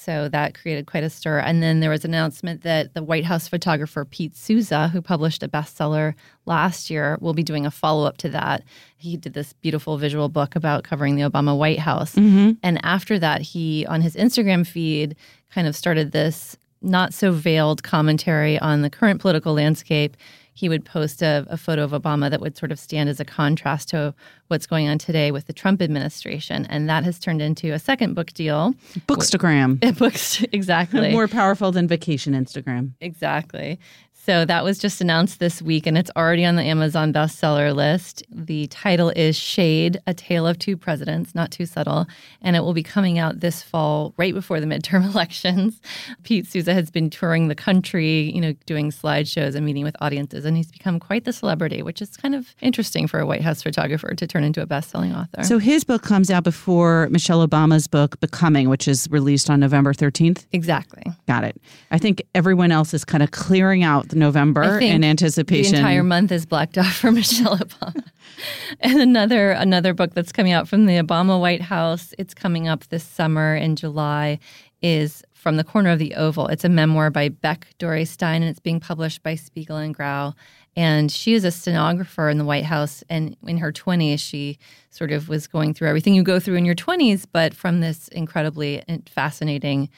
So 0.00 0.28
that 0.28 0.54
created 0.54 0.86
quite 0.86 1.02
a 1.02 1.10
stir. 1.10 1.40
And 1.40 1.60
then 1.60 1.80
there 1.80 1.90
was 1.90 2.04
an 2.04 2.14
announcement 2.14 2.62
that 2.62 2.94
the 2.94 3.02
White 3.02 3.24
House 3.24 3.48
photographer 3.48 4.04
Pete 4.04 4.36
Souza, 4.36 4.86
who 4.88 5.02
published 5.02 5.42
a 5.42 5.48
bestseller 5.48 6.14
last 6.46 6.88
year, 6.88 7.18
will 7.20 7.34
be 7.34 7.42
doing 7.42 7.66
a 7.66 7.70
follow 7.70 8.06
up 8.06 8.16
to 8.18 8.28
that. 8.28 8.62
He 8.96 9.16
did 9.16 9.34
this 9.34 9.54
beautiful 9.54 9.98
visual 9.98 10.28
book 10.28 10.54
about 10.54 10.84
covering 10.84 11.16
the 11.16 11.28
Obama 11.28 11.58
White 11.58 11.80
House. 11.80 12.14
Mm-hmm. 12.14 12.52
And 12.62 12.78
after 12.84 13.18
that, 13.18 13.40
he, 13.40 13.86
on 13.86 14.00
his 14.00 14.14
Instagram 14.14 14.64
feed, 14.64 15.16
kind 15.50 15.66
of 15.66 15.74
started 15.74 16.12
this 16.12 16.56
not 16.82 17.12
so 17.14 17.32
veiled 17.32 17.82
commentary 17.82 18.58
on 18.58 18.82
the 18.82 18.90
current 18.90 19.20
political 19.20 19.54
landscape 19.54 20.16
he 20.58 20.68
would 20.68 20.84
post 20.84 21.22
a, 21.22 21.46
a, 21.48 21.56
photo 21.56 21.84
of 21.84 21.92
Obama 21.92 22.28
that 22.28 22.40
would 22.40 22.58
sort 22.58 22.72
of 22.72 22.80
stand 22.80 23.08
as 23.08 23.20
a 23.20 23.24
contrast 23.24 23.90
to 23.90 24.12
what's 24.48 24.66
going 24.66 24.88
on 24.88 24.98
today 24.98 25.30
with 25.30 25.46
the 25.46 25.52
Trump 25.52 25.80
administration. 25.80 26.66
And 26.66 26.88
that 26.88 27.04
has 27.04 27.20
turned 27.20 27.40
into 27.40 27.70
a 27.70 27.78
second 27.78 28.14
book 28.14 28.32
deal. 28.32 28.74
Bookstagram. 29.06 29.78
Books, 29.98 30.42
exactly. 30.50 31.10
More 31.12 31.28
powerful 31.28 31.70
than 31.70 31.86
vacation 31.86 32.32
Instagram. 32.32 32.90
Exactly. 33.00 33.78
So 34.28 34.44
that 34.44 34.62
was 34.62 34.78
just 34.78 35.00
announced 35.00 35.40
this 35.40 35.62
week 35.62 35.86
and 35.86 35.96
it's 35.96 36.10
already 36.14 36.44
on 36.44 36.56
the 36.56 36.62
Amazon 36.62 37.14
bestseller 37.14 37.74
list. 37.74 38.22
The 38.30 38.66
title 38.66 39.08
is 39.16 39.38
Shade, 39.38 40.02
A 40.06 40.12
Tale 40.12 40.46
of 40.46 40.58
Two 40.58 40.76
Presidents, 40.76 41.34
not 41.34 41.50
too 41.50 41.64
subtle, 41.64 42.06
and 42.42 42.54
it 42.54 42.60
will 42.60 42.74
be 42.74 42.82
coming 42.82 43.18
out 43.18 43.40
this 43.40 43.62
fall 43.62 44.12
right 44.18 44.34
before 44.34 44.60
the 44.60 44.66
midterm 44.66 45.02
elections. 45.14 45.80
Pete 46.24 46.46
Souza 46.46 46.74
has 46.74 46.90
been 46.90 47.08
touring 47.08 47.48
the 47.48 47.54
country, 47.54 48.30
you 48.30 48.42
know, 48.42 48.52
doing 48.66 48.90
slideshows 48.90 49.54
and 49.54 49.64
meeting 49.64 49.82
with 49.82 49.96
audiences 50.02 50.44
and 50.44 50.58
he's 50.58 50.70
become 50.70 51.00
quite 51.00 51.24
the 51.24 51.32
celebrity, 51.32 51.80
which 51.80 52.02
is 52.02 52.14
kind 52.18 52.34
of 52.34 52.54
interesting 52.60 53.06
for 53.06 53.20
a 53.20 53.24
White 53.24 53.40
House 53.40 53.62
photographer 53.62 54.14
to 54.14 54.26
turn 54.26 54.44
into 54.44 54.60
a 54.60 54.66
best-selling 54.66 55.14
author. 55.14 55.42
So 55.42 55.56
his 55.56 55.84
book 55.84 56.02
comes 56.02 56.30
out 56.30 56.44
before 56.44 57.08
Michelle 57.10 57.48
Obama's 57.48 57.86
book 57.86 58.20
Becoming, 58.20 58.68
which 58.68 58.88
is 58.88 59.08
released 59.10 59.48
on 59.48 59.58
November 59.58 59.94
13th. 59.94 60.44
Exactly. 60.52 61.04
Got 61.26 61.44
it. 61.44 61.58
I 61.90 61.96
think 61.96 62.20
everyone 62.34 62.70
else 62.70 62.92
is 62.92 63.06
kind 63.06 63.22
of 63.22 63.30
clearing 63.30 63.84
out 63.84 64.10
the 64.10 64.17
November 64.18 64.78
in 64.78 65.04
anticipation. 65.04 65.72
The 65.72 65.78
entire 65.78 66.02
month 66.02 66.32
is 66.32 66.46
blacked 66.46 66.78
off 66.78 66.94
for 66.96 67.10
Michelle 67.12 67.56
Obama. 67.56 68.04
and 68.80 69.00
another 69.00 69.52
another 69.52 69.94
book 69.94 70.14
that's 70.14 70.32
coming 70.32 70.52
out 70.52 70.68
from 70.68 70.86
the 70.86 70.94
Obama 70.94 71.40
White 71.40 71.62
House. 71.62 72.14
It's 72.18 72.34
coming 72.34 72.68
up 72.68 72.86
this 72.88 73.04
summer 73.04 73.56
in 73.56 73.76
July. 73.76 74.38
Is 74.80 75.24
from 75.38 75.56
the 75.56 75.64
corner 75.64 75.90
of 75.90 75.98
the 75.98 76.14
Oval. 76.14 76.48
It's 76.48 76.64
a 76.64 76.68
memoir 76.68 77.10
by 77.10 77.28
Beck 77.28 77.68
Dorey 77.78 78.06
Stein, 78.06 78.42
and 78.42 78.50
it's 78.50 78.60
being 78.60 78.80
published 78.80 79.22
by 79.22 79.36
Spiegel 79.36 79.76
and 79.76 79.94
Grau. 79.94 80.34
And 80.76 81.10
she 81.10 81.34
is 81.34 81.44
a 81.44 81.50
stenographer 81.50 82.28
in 82.28 82.38
the 82.38 82.44
White 82.44 82.64
House. 82.64 83.02
And 83.08 83.36
in 83.46 83.58
her 83.58 83.72
20s, 83.72 84.20
she 84.20 84.58
sort 84.90 85.10
of 85.10 85.28
was 85.28 85.46
going 85.46 85.74
through 85.74 85.88
everything 85.88 86.14
you 86.14 86.22
go 86.22 86.38
through 86.38 86.56
in 86.56 86.64
your 86.64 86.74
20s, 86.74 87.24
but 87.32 87.54
from 87.54 87.80
this 87.80 88.08
incredibly 88.08 88.82
eh, 88.88 88.98
fascinating 89.06 89.88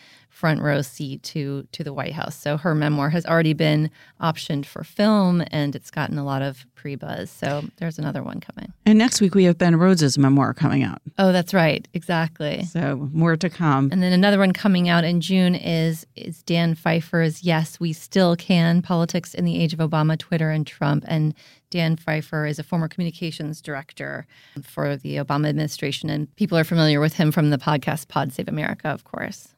front 0.40 0.62
row 0.62 0.80
seat 0.80 1.22
to 1.22 1.68
to 1.70 1.84
the 1.84 1.92
White 1.92 2.14
House. 2.14 2.34
So 2.34 2.56
her 2.56 2.74
memoir 2.74 3.10
has 3.10 3.26
already 3.26 3.52
been 3.52 3.90
optioned 4.22 4.64
for 4.64 4.82
film, 4.82 5.44
and 5.50 5.76
it's 5.76 5.90
gotten 5.90 6.16
a 6.16 6.24
lot 6.24 6.40
of 6.40 6.64
pre 6.74 6.94
buzz. 6.94 7.30
So 7.30 7.64
there's 7.76 7.98
another 7.98 8.22
one 8.22 8.40
coming. 8.40 8.72
And 8.86 8.98
next 8.98 9.20
week 9.20 9.34
we 9.34 9.44
have 9.44 9.58
Ben 9.58 9.76
Rhodes's 9.76 10.16
memoir 10.16 10.54
coming 10.54 10.82
out. 10.82 11.02
Oh, 11.18 11.30
that's 11.30 11.52
right, 11.52 11.86
exactly. 11.92 12.64
So 12.64 13.10
more 13.12 13.36
to 13.36 13.50
come. 13.50 13.90
And 13.92 14.02
then 14.02 14.14
another 14.14 14.38
one 14.38 14.54
coming 14.54 14.88
out 14.88 15.04
in 15.04 15.20
June 15.20 15.54
is 15.54 16.06
is 16.16 16.42
Dan 16.42 16.74
Pfeiffer's 16.74 17.42
"Yes, 17.42 17.78
We 17.78 17.92
Still 17.92 18.34
Can: 18.34 18.80
Politics 18.80 19.34
in 19.34 19.44
the 19.44 19.60
Age 19.62 19.74
of 19.74 19.80
Obama, 19.80 20.18
Twitter, 20.18 20.50
and 20.50 20.66
Trump." 20.66 21.04
And 21.06 21.34
Dan 21.68 21.96
Pfeiffer 21.96 22.46
is 22.46 22.58
a 22.58 22.64
former 22.64 22.88
communications 22.88 23.60
director 23.60 24.26
for 24.62 24.96
the 24.96 25.16
Obama 25.16 25.50
administration, 25.50 26.08
and 26.08 26.34
people 26.36 26.56
are 26.56 26.64
familiar 26.64 26.98
with 26.98 27.14
him 27.14 27.30
from 27.30 27.50
the 27.50 27.58
podcast 27.58 28.08
Pod 28.08 28.32
Save 28.32 28.48
America, 28.48 28.88
of 28.88 29.04
course. 29.04 29.54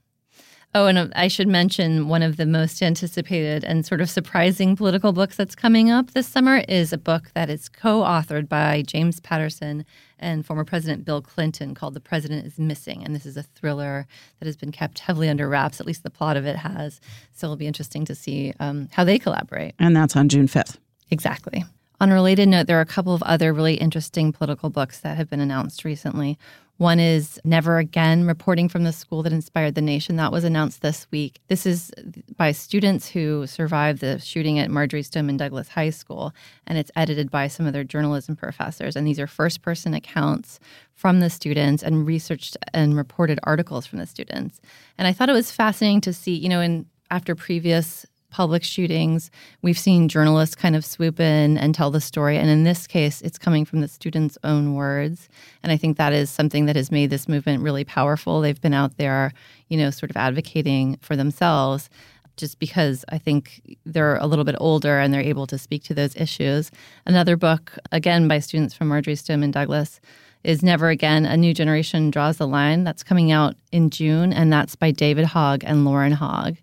Oh, 0.75 0.87
and 0.87 1.13
I 1.15 1.29
should 1.29 1.49
mention 1.49 2.09
one 2.09 2.23
of 2.23 2.39
the 2.39 2.47
most 2.47 2.83
anticipated 2.83 3.63
and 3.63 3.85
sort 3.85 4.01
of 4.01 4.09
surprising 4.09 4.75
political 4.75 5.13
books 5.13 5.37
that's 5.37 5.55
coming 5.55 5.91
up 5.91 6.13
this 6.13 6.27
summer 6.27 6.65
is 6.67 6.95
a 6.95 6.99
book 6.99 7.31
that 7.35 7.51
is 7.51 7.69
co 7.69 8.01
authored 8.01 8.49
by 8.49 8.81
James 8.81 9.21
Patterson 9.21 9.85
and 10.19 10.47
former 10.47 10.65
President 10.65 11.05
Bill 11.05 11.21
Clinton 11.21 11.75
called 11.75 11.93
The 11.93 12.01
President 12.01 12.47
is 12.47 12.59
Missing. 12.59 13.05
And 13.05 13.15
this 13.15 13.27
is 13.27 13.37
a 13.37 13.43
thriller 13.43 14.07
that 14.39 14.47
has 14.47 14.57
been 14.57 14.73
kept 14.73 15.01
heavily 15.01 15.29
under 15.29 15.47
wraps, 15.47 15.79
at 15.79 15.87
least 15.87 16.05
the 16.05 16.11
plot 16.11 16.39
of 16.39 16.47
it 16.47 16.57
has. 16.57 17.03
So 17.35 17.49
it'll 17.49 17.57
be 17.57 17.67
interesting 17.67 18.07
to 18.07 18.15
see 18.15 18.55
um, 18.59 18.89
how 18.93 19.05
they 19.05 19.19
collaborate. 19.19 19.75
And 19.79 19.95
that's 19.95 20.17
on 20.17 20.31
June 20.31 20.47
5th. 20.47 20.79
Exactly. 21.11 21.67
On 22.01 22.11
a 22.11 22.15
related 22.15 22.49
note, 22.49 22.67
there 22.67 22.79
are 22.79 22.83
a 22.83 22.87
couple 22.87 23.15
of 23.15 23.23
other 23.25 23.53
really 23.53 23.75
interesting 23.75 24.33
political 24.33 24.71
books 24.71 25.01
that 25.01 25.19
have 25.19 25.29
been 25.29 25.39
announced 25.39 25.85
recently. 25.85 26.39
One 26.83 26.99
is 26.99 27.41
Never 27.45 27.79
Again, 27.79 28.27
reporting 28.27 28.69
from 28.69 28.83
the 28.83 28.93
school 28.93 29.23
that 29.23 29.33
inspired 29.33 29.77
the 29.77 29.81
nation. 29.81 30.17
That 30.17 30.33
was 30.33 30.43
announced 30.43 30.83
this 30.83 31.07
week. 31.13 31.41
This 31.47 31.65
is 31.65 31.93
by 32.37 32.51
students 32.51 33.09
who 33.09 33.47
survived 33.47 34.01
the 34.01 34.19
shooting 34.19 34.59
at 34.59 34.69
Marjory 34.69 35.05
Stoneman 35.05 35.37
Douglas 35.37 35.69
High 35.69 35.91
School, 35.91 36.35
and 36.67 36.77
it's 36.77 36.91
edited 36.97 37.31
by 37.31 37.47
some 37.47 37.67
of 37.67 37.73
their 37.73 37.85
journalism 37.85 38.35
professors. 38.35 38.97
And 38.97 39.07
these 39.07 39.21
are 39.21 39.29
first 39.29 39.63
person 39.63 39.95
accounts 39.95 40.59
from 40.93 41.21
the 41.21 41.31
students 41.31 41.85
and 41.85 42.05
researched 42.05 42.57
and 42.75 42.97
reported 42.97 43.39
articles 43.45 43.87
from 43.87 44.01
the 44.01 44.07
students. 44.07 44.61
And 44.99 45.07
I 45.07 45.13
thought 45.13 45.29
it 45.29 45.35
was 45.35 45.53
fascinating 45.53 46.01
to 46.01 46.13
see, 46.13 46.35
you 46.35 46.49
know, 46.49 46.61
in 46.61 46.87
after 47.13 47.37
previous 47.37 48.07
public 48.33 48.65
shootings, 48.65 49.31
we've 49.61 49.79
seen 49.79 50.09
journalists 50.09 50.57
kind 50.57 50.75
of 50.75 50.85
swoop 50.85 51.21
in 51.21 51.57
and 51.59 51.75
tell 51.75 51.91
the 51.91 52.01
story. 52.01 52.37
And 52.37 52.49
in 52.49 52.65
this 52.65 52.87
case, 52.87 53.21
it's 53.23 53.39
coming 53.39 53.65
from 53.65 53.81
the 53.81 53.89
students' 53.89 54.39
own 54.43 54.75
words. 54.75 55.29
And 55.63 55.71
I 55.71 55.77
think 55.77 55.99
that 55.99 56.13
is 56.13 56.31
something 56.31 56.67
that 56.67 56.75
has 56.75 56.91
made 56.91 57.11
this 57.11 57.29
movement 57.29 57.63
really 57.63 57.85
powerful. 57.85 58.41
They've 58.41 58.61
been 58.61 58.75
out 58.75 58.97
there, 58.97 59.33
you 59.69 59.77
know, 59.77 59.91
sort 59.91 60.11
of 60.11 60.17
advocating 60.17 60.97
for 61.03 61.15
themselves 61.15 61.89
just 62.37 62.59
because 62.59 63.05
I 63.11 63.19
think 63.19 63.77
they're 63.85 64.17
a 64.17 64.27
little 64.27 64.45
bit 64.45 64.57
older 64.59 64.99
and 64.99 65.13
they're 65.13 65.21
able 65.21 65.47
to 65.49 65.59
speak 65.59 65.85
to 65.85 65.95
those 65.95 66.17
issues. 66.17 66.71
Another 67.07 67.37
book, 67.37 67.79
again 67.93 68.27
by 68.27 68.39
students 68.39 68.75
from 68.75 68.89
Marjory 68.89 69.17
Stoneman 69.17 69.51
Douglas, 69.51 70.01
is 70.45 70.63
Never 70.63 70.89
Again 70.89 71.25
A 71.25 71.37
New 71.37 71.55
Generation 71.55 72.11
Draws 72.11 72.39
the 72.39 72.49
Line. 72.49 72.85
That's 72.85 73.03
coming 73.03 73.31
out 73.31 73.55
in 73.71 73.91
June, 73.91 74.33
and 74.33 74.53
that's 74.53 74.75
by 74.75 74.91
David 74.91 75.27
Hogg 75.27 75.63
and 75.65 75.85
Lauren 75.85 76.13
Hogg. 76.13 76.57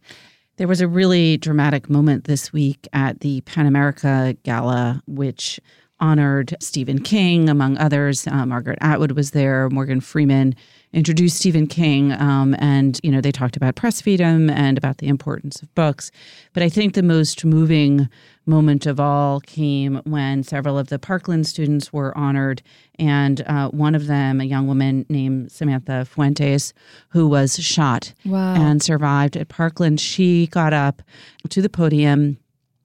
There 0.59 0.67
was 0.67 0.81
a 0.81 0.89
really 0.89 1.37
dramatic 1.37 1.89
moment 1.89 2.25
this 2.25 2.51
week 2.51 2.85
at 2.91 3.21
the 3.21 3.39
PEN 3.39 3.65
America 3.65 4.35
Gala, 4.43 5.01
which 5.07 5.57
honored 6.01 6.53
Stephen 6.59 7.01
King, 7.01 7.47
among 7.47 7.77
others. 7.77 8.27
Uh, 8.27 8.45
Margaret 8.45 8.77
Atwood 8.81 9.13
was 9.13 9.31
there, 9.31 9.69
Morgan 9.69 10.01
Freeman 10.01 10.53
introduced 10.93 11.37
Stephen 11.37 11.67
King, 11.67 12.11
um, 12.13 12.55
and 12.59 12.99
you 13.03 13.11
know 13.11 13.21
they 13.21 13.31
talked 13.31 13.55
about 13.55 13.75
press 13.75 14.01
freedom 14.01 14.49
and 14.49 14.77
about 14.77 14.97
the 14.97 15.07
importance 15.07 15.61
of 15.61 15.73
books. 15.75 16.11
But 16.53 16.63
I 16.63 16.69
think 16.69 16.93
the 16.93 17.03
most 17.03 17.45
moving 17.45 18.09
moment 18.45 18.85
of 18.85 18.99
all 18.99 19.39
came 19.41 20.01
when 20.05 20.43
several 20.43 20.77
of 20.77 20.87
the 20.87 20.97
Parkland 20.97 21.45
students 21.45 21.93
were 21.93 22.17
honored, 22.17 22.61
and 22.97 23.41
uh, 23.41 23.69
one 23.69 23.95
of 23.95 24.07
them, 24.07 24.41
a 24.41 24.45
young 24.45 24.67
woman 24.67 25.05
named 25.09 25.51
Samantha 25.51 26.05
Fuentes, 26.05 26.73
who 27.09 27.27
was 27.27 27.55
shot 27.57 28.13
wow. 28.25 28.55
and 28.55 28.81
survived 28.81 29.37
at 29.37 29.49
Parkland, 29.49 29.99
she 29.99 30.47
got 30.47 30.73
up 30.73 31.01
to 31.49 31.61
the 31.61 31.69
podium 31.69 32.37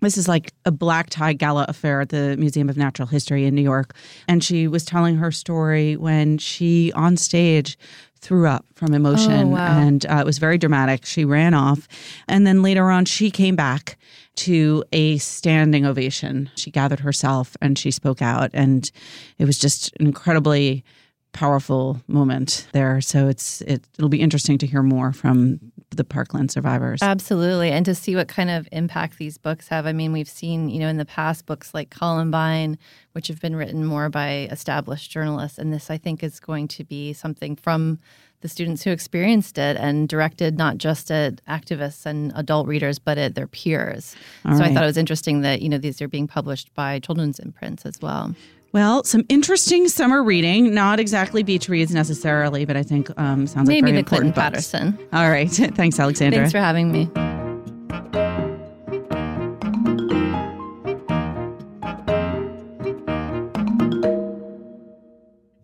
this 0.04 0.18
is 0.18 0.28
like 0.28 0.52
a 0.64 0.70
black 0.70 1.10
tie 1.10 1.32
gala 1.32 1.66
affair 1.68 2.00
at 2.00 2.10
the 2.10 2.36
Museum 2.36 2.68
of 2.68 2.76
Natural 2.76 3.08
History 3.08 3.44
in 3.46 3.54
New 3.54 3.62
York. 3.62 3.94
And 4.28 4.42
she 4.42 4.68
was 4.68 4.84
telling 4.84 5.16
her 5.16 5.30
story 5.32 5.96
when 5.96 6.38
she, 6.38 6.92
on 6.92 7.16
stage, 7.16 7.78
threw 8.20 8.46
up 8.46 8.64
from 8.74 8.94
emotion. 8.94 9.48
Oh, 9.48 9.56
wow. 9.56 9.78
And 9.78 10.06
uh, 10.06 10.16
it 10.16 10.26
was 10.26 10.38
very 10.38 10.56
dramatic. 10.56 11.04
She 11.04 11.24
ran 11.24 11.52
off. 11.52 11.86
And 12.26 12.46
then 12.46 12.62
later 12.62 12.90
on, 12.90 13.04
she 13.04 13.30
came 13.30 13.54
back 13.54 13.98
to 14.36 14.82
a 14.92 15.18
standing 15.18 15.84
ovation. 15.84 16.50
She 16.56 16.70
gathered 16.70 17.00
herself 17.00 17.56
and 17.60 17.78
she 17.78 17.90
spoke 17.90 18.22
out. 18.22 18.50
And 18.54 18.90
it 19.38 19.44
was 19.44 19.58
just 19.58 19.94
an 20.00 20.06
incredibly 20.06 20.84
powerful 21.32 22.00
moment 22.06 22.66
there. 22.72 23.00
So 23.00 23.28
it's 23.28 23.60
it, 23.62 23.86
it'll 23.98 24.08
be 24.08 24.20
interesting 24.20 24.56
to 24.58 24.66
hear 24.66 24.82
more 24.82 25.12
from 25.12 25.60
the 25.96 26.04
Parkland 26.04 26.50
survivors. 26.50 27.02
Absolutely, 27.02 27.70
and 27.70 27.84
to 27.86 27.94
see 27.94 28.16
what 28.16 28.28
kind 28.28 28.50
of 28.50 28.68
impact 28.72 29.18
these 29.18 29.38
books 29.38 29.68
have. 29.68 29.86
I 29.86 29.92
mean, 29.92 30.12
we've 30.12 30.28
seen 30.28 30.68
you 30.68 30.80
know 30.80 30.88
in 30.88 30.96
the 30.96 31.04
past 31.04 31.46
books 31.46 31.74
like 31.74 31.90
Columbine, 31.90 32.78
which 33.12 33.28
have 33.28 33.40
been 33.40 33.56
written 33.56 33.84
more 33.84 34.08
by 34.08 34.48
established 34.50 35.10
journalists, 35.10 35.58
and 35.58 35.72
this 35.72 35.90
I 35.90 35.98
think 35.98 36.22
is 36.22 36.40
going 36.40 36.68
to 36.68 36.84
be 36.84 37.12
something 37.12 37.56
from 37.56 37.98
the 38.44 38.48
students 38.48 38.82
who 38.82 38.90
experienced 38.90 39.56
it 39.56 39.74
and 39.78 40.06
directed 40.06 40.58
not 40.58 40.76
just 40.76 41.10
at 41.10 41.42
activists 41.46 42.04
and 42.04 42.30
adult 42.36 42.66
readers, 42.66 42.98
but 42.98 43.16
at 43.16 43.34
their 43.34 43.46
peers. 43.46 44.14
All 44.44 44.52
so 44.52 44.60
right. 44.60 44.70
I 44.70 44.74
thought 44.74 44.82
it 44.82 44.86
was 44.86 44.98
interesting 44.98 45.40
that 45.40 45.62
you 45.62 45.70
know 45.70 45.78
these 45.78 46.02
are 46.02 46.08
being 46.08 46.26
published 46.26 46.72
by 46.74 46.98
children's 46.98 47.38
imprints 47.38 47.86
as 47.86 48.02
well. 48.02 48.34
Well, 48.74 49.04
some 49.04 49.24
interesting 49.28 49.86
summer 49.86 50.20
reading. 50.24 50.74
Not 50.74 50.98
exactly 50.98 51.44
beach 51.44 51.68
reads 51.68 51.94
necessarily, 51.94 52.64
but 52.64 52.76
I 52.76 52.82
think 52.82 53.08
um, 53.16 53.46
sounds 53.46 53.68
Maybe 53.68 53.82
like 53.82 53.92
very 53.92 54.02
the 54.02 54.08
Clinton 54.08 54.30
books. 54.32 54.72
Patterson. 54.72 54.98
All 55.12 55.30
right. 55.30 55.48
Thanks, 55.50 56.00
Alexandra. 56.00 56.40
Thanks 56.40 56.50
for 56.50 56.58
having 56.58 56.90
me. 56.90 57.08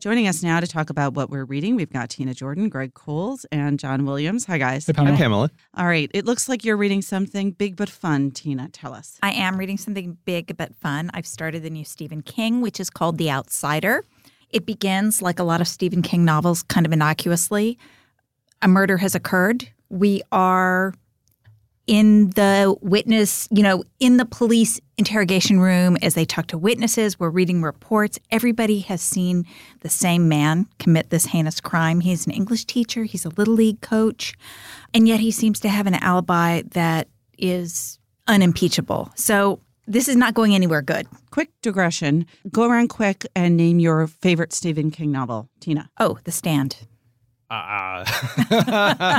Joining 0.01 0.27
us 0.28 0.43
now 0.43 0.60
to 0.60 0.66
talk 0.66 0.89
about 0.89 1.12
what 1.12 1.28
we're 1.28 1.44
reading, 1.44 1.77
we've 1.77 1.93
got 1.93 2.09
Tina 2.09 2.32
Jordan, 2.32 2.70
Greg 2.70 2.94
Cowles, 2.94 3.44
and 3.52 3.78
John 3.78 4.06
Williams. 4.06 4.47
Hi, 4.47 4.56
guys. 4.56 4.86
Hey, 4.86 4.94
Pamela. 4.94 5.14
Hi, 5.14 5.22
Pamela. 5.22 5.51
All 5.77 5.85
right. 5.85 6.10
It 6.14 6.24
looks 6.24 6.48
like 6.48 6.64
you're 6.64 6.78
reading 6.78 7.02
something 7.02 7.51
big 7.51 7.77
but 7.77 7.90
fun. 7.90 8.31
Tina, 8.31 8.70
tell 8.70 8.94
us. 8.94 9.18
I 9.22 9.32
am 9.32 9.59
reading 9.59 9.77
something 9.77 10.16
big 10.24 10.56
but 10.56 10.74
fun. 10.74 11.10
I've 11.12 11.27
started 11.27 11.64
the 11.64 11.68
new 11.68 11.85
Stephen 11.85 12.22
King, 12.22 12.62
which 12.62 12.81
is 12.81 12.89
called 12.89 13.18
The 13.18 13.31
Outsider. 13.31 14.06
It 14.48 14.64
begins 14.64 15.20
like 15.20 15.39
a 15.39 15.44
lot 15.44 15.60
of 15.60 15.68
Stephen 15.68 16.01
King 16.01 16.24
novels, 16.24 16.62
kind 16.62 16.86
of 16.86 16.94
innocuously. 16.94 17.77
A 18.62 18.68
murder 18.68 18.97
has 18.97 19.14
occurred. 19.14 19.68
We 19.90 20.22
are 20.32 20.94
in 21.90 22.30
the 22.30 22.72
witness, 22.82 23.48
you 23.50 23.64
know, 23.64 23.82
in 23.98 24.16
the 24.16 24.24
police 24.24 24.80
interrogation 24.96 25.58
room 25.58 25.96
as 26.02 26.14
they 26.14 26.24
talk 26.24 26.46
to 26.46 26.56
witnesses. 26.56 27.18
We're 27.18 27.30
reading 27.30 27.62
reports. 27.62 28.16
Everybody 28.30 28.78
has 28.78 29.02
seen 29.02 29.44
the 29.80 29.88
same 29.88 30.28
man 30.28 30.68
commit 30.78 31.10
this 31.10 31.26
heinous 31.26 31.60
crime. 31.60 31.98
He's 31.98 32.28
an 32.28 32.32
English 32.32 32.66
teacher, 32.66 33.02
he's 33.02 33.24
a 33.24 33.30
little 33.30 33.54
league 33.54 33.80
coach, 33.80 34.34
and 34.94 35.08
yet 35.08 35.18
he 35.18 35.32
seems 35.32 35.58
to 35.60 35.68
have 35.68 35.88
an 35.88 35.94
alibi 35.94 36.62
that 36.70 37.08
is 37.36 37.98
unimpeachable. 38.28 39.10
So 39.16 39.58
this 39.88 40.06
is 40.06 40.14
not 40.14 40.34
going 40.34 40.54
anywhere 40.54 40.82
good. 40.82 41.08
Quick 41.32 41.50
digression. 41.60 42.24
Go 42.52 42.70
around 42.70 42.86
quick 42.90 43.26
and 43.34 43.56
name 43.56 43.80
your 43.80 44.06
favorite 44.06 44.52
Stephen 44.52 44.92
King 44.92 45.10
novel, 45.10 45.48
Tina. 45.58 45.90
Oh, 45.98 46.18
The 46.22 46.30
Stand. 46.30 46.86
Uh, 47.51 48.05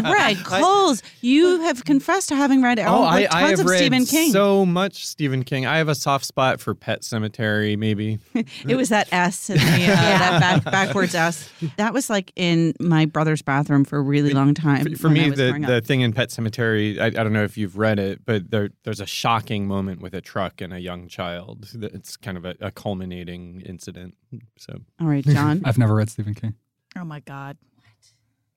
Greg 0.03 0.37
Cowles, 0.45 1.03
you 1.19 1.61
have 1.63 1.83
confessed 1.83 2.29
to 2.29 2.35
having 2.35 2.61
read 2.61 2.79
all, 2.79 2.99
oh, 2.99 3.01
like, 3.01 3.29
I, 3.29 3.39
I 3.39 3.41
tons 3.41 3.59
have 3.59 3.59
of 3.59 3.71
read 3.71 3.77
Stephen 3.79 4.05
King. 4.05 4.31
so 4.31 4.65
much 4.65 5.05
Stephen 5.05 5.43
King. 5.43 5.65
I 5.65 5.77
have 5.77 5.89
a 5.89 5.95
soft 5.95 6.23
spot 6.23 6.61
for 6.61 6.73
Pet 6.73 7.01
Sematary, 7.01 7.77
maybe. 7.77 8.19
it 8.33 8.77
was 8.77 8.87
that 8.87 9.09
S 9.11 9.49
in 9.49 9.57
the, 9.57 9.63
uh, 9.63 9.67
that 9.95 10.39
back, 10.39 10.63
backwards 10.63 11.13
S. 11.13 11.49
That 11.75 11.93
was 11.93 12.09
like 12.09 12.31
in 12.37 12.73
my 12.79 13.05
brother's 13.05 13.41
bathroom 13.41 13.83
for 13.83 13.97
a 13.97 14.01
really 14.01 14.33
long 14.33 14.53
time. 14.53 14.85
For, 14.91 14.97
for 14.97 15.09
me, 15.09 15.29
the, 15.29 15.61
the 15.67 15.81
thing 15.81 15.99
in 15.99 16.13
Pet 16.13 16.29
Sematary, 16.29 16.99
I, 17.01 17.07
I, 17.07 17.09
don't 17.09 17.33
know 17.33 17.43
if 17.43 17.57
you've 17.57 17.77
read 17.77 17.99
it, 17.99 18.25
but 18.25 18.49
there, 18.49 18.69
there's 18.83 19.01
a 19.01 19.05
shocking 19.05 19.67
moment 19.67 20.01
with 20.01 20.13
a 20.13 20.21
truck 20.21 20.61
and 20.61 20.71
a 20.71 20.79
young 20.79 21.09
child. 21.09 21.67
It's 21.73 22.15
kind 22.15 22.37
of 22.37 22.45
a, 22.45 22.55
a 22.61 22.71
culminating 22.71 23.59
incident. 23.65 24.15
So, 24.57 24.79
all 25.01 25.07
right, 25.07 25.25
John. 25.25 25.63
I've 25.65 25.77
never 25.77 25.95
read 25.95 26.09
Stephen 26.09 26.33
King. 26.33 26.55
Oh 26.97 27.03
my 27.03 27.19
God. 27.19 27.57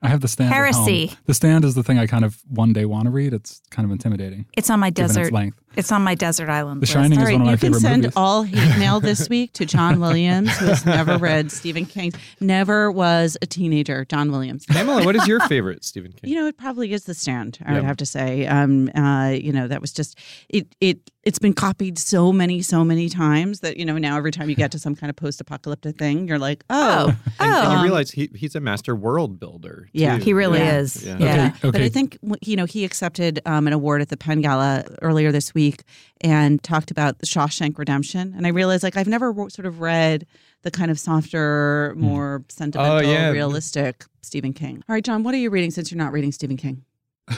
I 0.04 0.08
have 0.08 0.20
the 0.20 0.28
stand. 0.28 0.52
Heresy. 0.52 1.12
The 1.26 1.34
stand 1.34 1.64
is 1.64 1.74
the 1.74 1.82
thing 1.82 1.98
I 1.98 2.06
kind 2.06 2.24
of 2.24 2.38
one 2.48 2.72
day 2.72 2.84
want 2.84 3.06
to 3.06 3.10
read. 3.10 3.32
It's 3.32 3.62
kind 3.70 3.86
of 3.86 3.90
intimidating. 3.92 4.46
It's 4.56 4.68
on 4.70 4.78
my 4.78 4.90
desert. 4.90 5.22
Its 5.22 5.32
length. 5.32 5.58
It's 5.76 5.90
on 5.90 6.02
my 6.02 6.14
desert 6.14 6.48
island. 6.48 6.82
The. 6.82 6.86
Shining 6.86 7.18
all 7.18 7.24
is 7.24 7.30
right, 7.30 7.32
one 7.32 7.40
of 7.42 7.46
my 7.46 7.56
favorite 7.56 7.82
movies. 7.82 7.82
you 7.82 7.88
can 7.90 8.02
send 8.02 8.12
all 8.16 8.42
hate 8.44 8.78
mail 8.78 9.00
this 9.00 9.28
week 9.28 9.54
to 9.54 9.64
John 9.66 9.98
Williams, 9.98 10.56
who 10.58 10.66
has 10.66 10.86
never 10.86 11.18
read 11.18 11.50
Stephen 11.50 11.84
King, 11.84 12.12
never 12.38 12.92
was 12.92 13.36
a 13.42 13.46
teenager. 13.46 14.04
John 14.04 14.30
Williams. 14.30 14.66
Pamela, 14.66 15.04
what 15.04 15.16
is 15.16 15.26
your 15.26 15.40
favorite 15.40 15.82
Stephen 15.84 16.12
King? 16.12 16.30
You 16.30 16.36
know, 16.36 16.46
it 16.46 16.56
probably 16.58 16.92
is 16.92 17.04
The 17.06 17.14
Stand. 17.14 17.58
I 17.64 17.72
would 17.72 17.82
have 17.84 17.96
to 17.96 18.06
say. 18.06 18.46
Um, 18.46 18.88
uh, 18.94 19.30
you 19.30 19.52
know, 19.52 19.66
that 19.66 19.80
was 19.80 19.92
just 19.92 20.16
it. 20.48 20.68
It 20.80 21.10
it's 21.24 21.38
been 21.38 21.54
copied 21.54 21.98
so 21.98 22.32
many, 22.32 22.60
so 22.60 22.84
many 22.84 23.08
times 23.08 23.60
that 23.60 23.78
you 23.78 23.84
know 23.86 23.96
now 23.98 24.16
every 24.16 24.30
time 24.30 24.50
you 24.50 24.54
get 24.54 24.70
to 24.72 24.78
some 24.78 24.94
kind 24.94 25.08
of 25.10 25.16
post-apocalyptic 25.16 25.98
thing, 25.98 26.28
you're 26.28 26.38
like, 26.38 26.62
oh, 26.70 26.84
Oh, 26.84 27.06
and, 27.40 27.54
and 27.54 27.66
oh. 27.66 27.76
you 27.78 27.82
realize 27.82 28.10
he, 28.10 28.28
he's 28.34 28.54
a 28.54 28.60
master 28.60 28.94
world 28.94 29.40
builder. 29.40 29.88
Yeah, 29.94 30.18
too. 30.18 30.24
He 30.24 30.32
really 30.34 30.58
Yeah. 30.58 30.78
is. 30.78 31.04
Yeah. 31.04 31.16
Yeah. 31.18 31.50
Okay, 31.64 31.70
But. 31.70 31.80
I 31.80 31.88
think 31.88 32.18
you 32.42 32.56
know 32.56 32.64
he 32.66 32.84
accepted 32.84 33.40
um, 33.46 33.66
an 33.66 33.72
award 33.72 34.02
at 34.02 34.08
the 34.10 34.16
PEN 34.16 34.40
Gala 34.42 34.84
earlier 35.02 35.30
this 35.32 35.54
week 35.54 35.82
and 36.20 36.62
talked 36.62 36.90
about 36.90 37.20
the 37.20 37.26
Shawshank 37.26 37.78
Redemption. 37.78 38.34
And 38.36 38.46
I 38.46 38.50
realized 38.50 38.82
like 38.82 38.96
I've 38.96 39.06
never 39.08 39.30
wo- 39.32 39.48
sort 39.48 39.66
of 39.66 39.80
read 39.80 40.26
the 40.62 40.70
kind 40.70 40.90
of 40.90 40.98
softer, 40.98 41.94
more 41.96 42.44
sentimental, 42.48 42.96
Oh, 42.96 43.00
yeah. 43.00 43.30
realistic 43.30 44.04
Stephen 44.22 44.52
King. 44.52 44.82
All 44.88 44.94
right, 44.94 45.04
John, 45.04 45.22
what 45.22 45.32
are 45.34 45.38
you 45.38 45.50
reading 45.50 45.70
since 45.70 45.90
you're 45.90 45.98
not 45.98 46.12
reading 46.12 46.32
Stephen 46.32 46.56
King? 46.56 46.84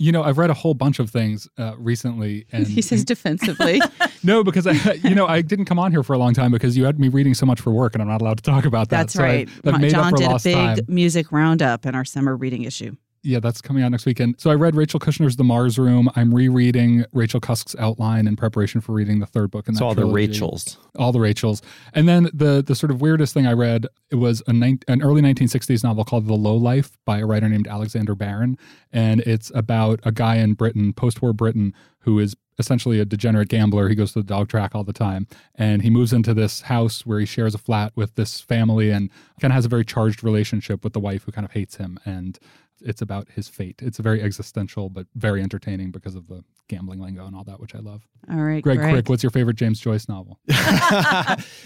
You 0.00 0.12
know, 0.12 0.22
I've 0.22 0.38
read 0.38 0.48
a 0.48 0.54
whole 0.54 0.74
bunch 0.74 1.00
of 1.00 1.10
things 1.10 1.48
uh, 1.58 1.74
recently, 1.76 2.46
and 2.52 2.66
he 2.68 2.80
says 2.82 3.04
defensively. 3.04 3.80
no, 4.22 4.42
because 4.44 4.66
I, 4.66 4.72
you 5.04 5.14
know, 5.14 5.26
I 5.26 5.42
didn't 5.42 5.64
come 5.66 5.78
on 5.78 5.90
here 5.92 6.02
for 6.02 6.12
a 6.12 6.18
long 6.18 6.34
time 6.34 6.50
because 6.52 6.76
you 6.76 6.84
had 6.84 6.98
me 6.98 7.08
reading 7.08 7.34
so 7.34 7.46
much 7.46 7.60
for 7.60 7.70
work, 7.72 7.94
and 7.94 8.02
I'm 8.02 8.08
not 8.08 8.20
allowed 8.20 8.38
to 8.38 8.42
talk 8.42 8.64
about 8.64 8.88
that. 8.90 8.96
That's 8.98 9.14
So 9.14 9.22
I- 9.22 9.26
right. 9.26 9.48
I've 9.64 9.72
My- 9.72 9.78
made 9.78 9.90
John 9.90 10.04
up 10.04 10.10
for 10.10 10.16
did 10.18 10.30
a 10.30 10.38
big 10.42 10.54
time. 10.86 10.94
music 10.94 11.32
roundup 11.32 11.86
in 11.86 11.94
our 11.94 12.04
summer 12.04 12.36
reading 12.36 12.62
issue. 12.62 12.96
Yeah, 13.24 13.40
that's 13.40 13.60
coming 13.60 13.82
out 13.82 13.90
next 13.90 14.06
weekend. 14.06 14.36
So 14.38 14.48
I 14.48 14.54
read 14.54 14.76
Rachel 14.76 15.00
Kushner's 15.00 15.34
The 15.34 15.42
Mars 15.44 15.76
Room. 15.76 16.08
I'm 16.14 16.32
rereading 16.32 17.04
Rachel 17.12 17.40
Cusk's 17.40 17.74
outline 17.76 18.28
in 18.28 18.36
preparation 18.36 18.80
for 18.80 18.92
reading 18.92 19.18
the 19.18 19.26
third 19.26 19.50
book 19.50 19.66
And 19.66 19.74
that 19.76 19.80
So 19.80 19.86
all 19.86 19.94
the. 19.94 20.06
Rachels. 20.06 20.78
all 20.96 21.10
the 21.10 21.18
Rachels. 21.18 21.60
And 21.94 22.08
then 22.08 22.30
the 22.32 22.62
the 22.64 22.76
sort 22.76 22.92
of 22.92 23.00
weirdest 23.00 23.34
thing 23.34 23.44
I 23.44 23.54
read 23.54 23.86
it 24.12 24.14
was 24.14 24.40
a 24.46 24.52
nine, 24.52 24.78
an 24.86 25.02
early 25.02 25.20
1960s 25.20 25.82
novel 25.82 26.04
called 26.04 26.28
The 26.28 26.34
Low 26.34 26.54
Life 26.54 26.96
by 27.04 27.18
a 27.18 27.26
writer 27.26 27.48
named 27.48 27.66
Alexander 27.66 28.14
Baron, 28.14 28.56
and 28.92 29.20
it's 29.22 29.50
about 29.52 29.98
a 30.04 30.12
guy 30.12 30.36
in 30.36 30.54
Britain, 30.54 30.92
post-war 30.92 31.32
Britain, 31.32 31.74
who 32.02 32.20
is 32.20 32.36
essentially 32.58 33.00
a 33.00 33.04
degenerate 33.04 33.48
gambler. 33.48 33.88
He 33.88 33.94
goes 33.94 34.12
to 34.12 34.20
the 34.20 34.26
dog 34.26 34.48
track 34.48 34.74
all 34.74 34.84
the 34.84 34.92
time, 34.92 35.26
and 35.54 35.82
he 35.82 35.90
moves 35.90 36.12
into 36.12 36.34
this 36.34 36.62
house 36.62 37.06
where 37.06 37.20
he 37.20 37.26
shares 37.26 37.54
a 37.54 37.58
flat 37.58 37.92
with 37.94 38.14
this 38.16 38.40
family, 38.40 38.90
and 38.90 39.10
kind 39.40 39.52
of 39.52 39.54
has 39.54 39.64
a 39.64 39.68
very 39.68 39.84
charged 39.84 40.24
relationship 40.24 40.84
with 40.84 40.92
the 40.92 41.00
wife 41.00 41.24
who 41.24 41.32
kind 41.32 41.44
of 41.44 41.52
hates 41.52 41.76
him 41.76 41.98
and. 42.04 42.38
It's 42.82 43.02
about 43.02 43.28
his 43.34 43.48
fate. 43.48 43.76
It's 43.82 43.98
very 43.98 44.22
existential, 44.22 44.88
but 44.88 45.06
very 45.14 45.42
entertaining 45.42 45.90
because 45.90 46.14
of 46.14 46.28
the 46.28 46.44
gambling 46.68 47.00
lingo 47.00 47.26
and 47.26 47.34
all 47.34 47.44
that, 47.44 47.58
which 47.60 47.74
I 47.74 47.78
love. 47.78 48.06
All 48.30 48.36
right, 48.36 48.62
Greg 48.62 48.78
Greg. 48.78 48.92
Quick, 48.92 49.08
what's 49.08 49.22
your 49.22 49.30
favorite 49.30 49.56
James 49.56 49.80
Joyce 49.80 50.08
novel? 50.08 50.38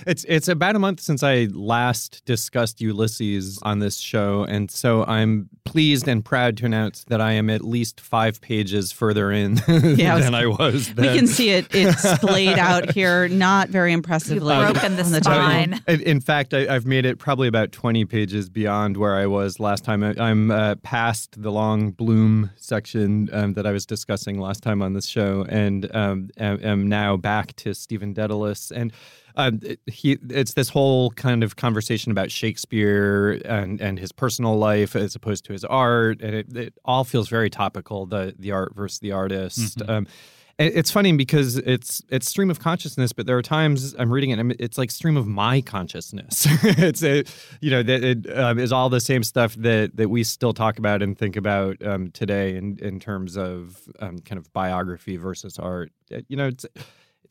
it's 0.06 0.24
it's 0.28 0.48
about 0.48 0.76
a 0.76 0.78
month 0.78 1.00
since 1.00 1.22
I 1.22 1.48
last 1.52 2.24
discussed 2.24 2.80
Ulysses 2.80 3.58
on 3.62 3.78
this 3.80 3.98
show, 3.98 4.44
and 4.44 4.70
so 4.70 5.04
I'm 5.04 5.48
pleased 5.64 6.06
and 6.08 6.24
proud 6.24 6.56
to 6.58 6.66
announce 6.66 7.04
that 7.04 7.20
I 7.20 7.32
am 7.32 7.50
at 7.50 7.62
least 7.62 8.00
five 8.00 8.40
pages 8.40 8.92
further 8.92 9.32
in 9.32 9.56
Yeah, 9.68 10.12
I 10.12 10.16
was- 10.16 10.24
than 10.24 10.34
I 10.34 10.46
was. 10.46 10.94
We 10.94 11.08
can 11.08 11.26
see 11.26 11.50
it. 11.50 11.66
It's 11.74 12.02
splayed 12.02 12.58
out 12.58 12.92
here, 12.92 13.28
not 13.28 13.68
very 13.68 13.92
impressively. 13.92 14.54
You've 14.54 14.72
broken 14.72 14.96
the 14.96 15.04
spine. 15.04 15.80
In, 15.88 16.00
in 16.02 16.20
fact, 16.20 16.54
I, 16.54 16.72
I've 16.72 16.86
made 16.86 17.04
it 17.06 17.18
probably 17.18 17.48
about 17.48 17.72
20 17.72 18.04
pages 18.04 18.48
beyond 18.48 18.96
where 18.96 19.16
I 19.16 19.26
was 19.26 19.58
last 19.58 19.84
time. 19.84 20.04
I, 20.04 20.14
I'm 20.18 20.50
uh, 20.50 20.76
past 20.76 21.01
the 21.36 21.50
long 21.50 21.90
bloom 21.90 22.50
section 22.56 23.28
um, 23.32 23.54
that 23.54 23.66
I 23.66 23.72
was 23.72 23.84
discussing 23.86 24.38
last 24.38 24.62
time 24.62 24.82
on 24.82 24.92
this 24.94 25.06
show, 25.06 25.44
and 25.48 25.94
um, 25.94 26.30
am, 26.38 26.58
am 26.64 26.88
now 26.88 27.16
back 27.16 27.54
to 27.56 27.74
Stephen 27.74 28.14
Dedalus. 28.14 28.70
And 28.70 28.92
um, 29.36 29.60
it- 29.62 29.80
he, 29.86 30.18
it's 30.30 30.54
this 30.54 30.68
whole 30.68 31.10
kind 31.10 31.42
of 31.42 31.56
conversation 31.56 32.12
about 32.12 32.30
Shakespeare 32.30 33.40
and, 33.44 33.80
and 33.80 33.98
his 33.98 34.12
personal 34.12 34.56
life 34.58 34.94
as 34.96 35.14
opposed 35.14 35.44
to 35.46 35.52
his 35.52 35.64
art, 35.64 36.20
and 36.22 36.34
it, 36.34 36.56
it 36.56 36.74
all 36.84 37.04
feels 37.04 37.28
very 37.28 37.50
topical. 37.50 38.06
The 38.06 38.34
the 38.38 38.52
art 38.52 38.74
versus 38.74 38.98
the 39.00 39.12
artist. 39.12 39.80
Um, 39.88 40.06
it- 40.06 40.10
it's 40.58 40.90
funny 40.90 41.12
because 41.12 41.56
it's 41.56 42.02
it's 42.08 42.28
stream 42.28 42.50
of 42.50 42.60
consciousness, 42.60 43.12
but 43.12 43.26
there 43.26 43.36
are 43.36 43.42
times 43.42 43.94
I'm 43.98 44.12
reading 44.12 44.30
it, 44.30 44.38
and 44.38 44.52
it's 44.58 44.78
like 44.78 44.90
stream 44.90 45.16
of 45.16 45.26
my 45.26 45.60
consciousness. 45.60 46.46
it's 46.62 47.02
a, 47.02 47.24
you 47.60 47.70
know 47.70 47.82
that 47.82 48.04
it 48.04 48.38
um, 48.38 48.58
is 48.58 48.72
all 48.72 48.88
the 48.88 49.00
same 49.00 49.22
stuff 49.22 49.54
that 49.56 49.96
that 49.96 50.08
we 50.08 50.24
still 50.24 50.52
talk 50.52 50.78
about 50.78 51.02
and 51.02 51.18
think 51.18 51.36
about 51.36 51.84
um, 51.84 52.10
today 52.10 52.56
in 52.56 52.78
in 52.80 53.00
terms 53.00 53.36
of 53.36 53.80
um, 54.00 54.18
kind 54.20 54.38
of 54.38 54.52
biography 54.52 55.16
versus 55.16 55.58
art. 55.58 55.92
Uh, 56.12 56.20
You 56.28 56.36
know, 56.36 56.48
it's 56.48 56.66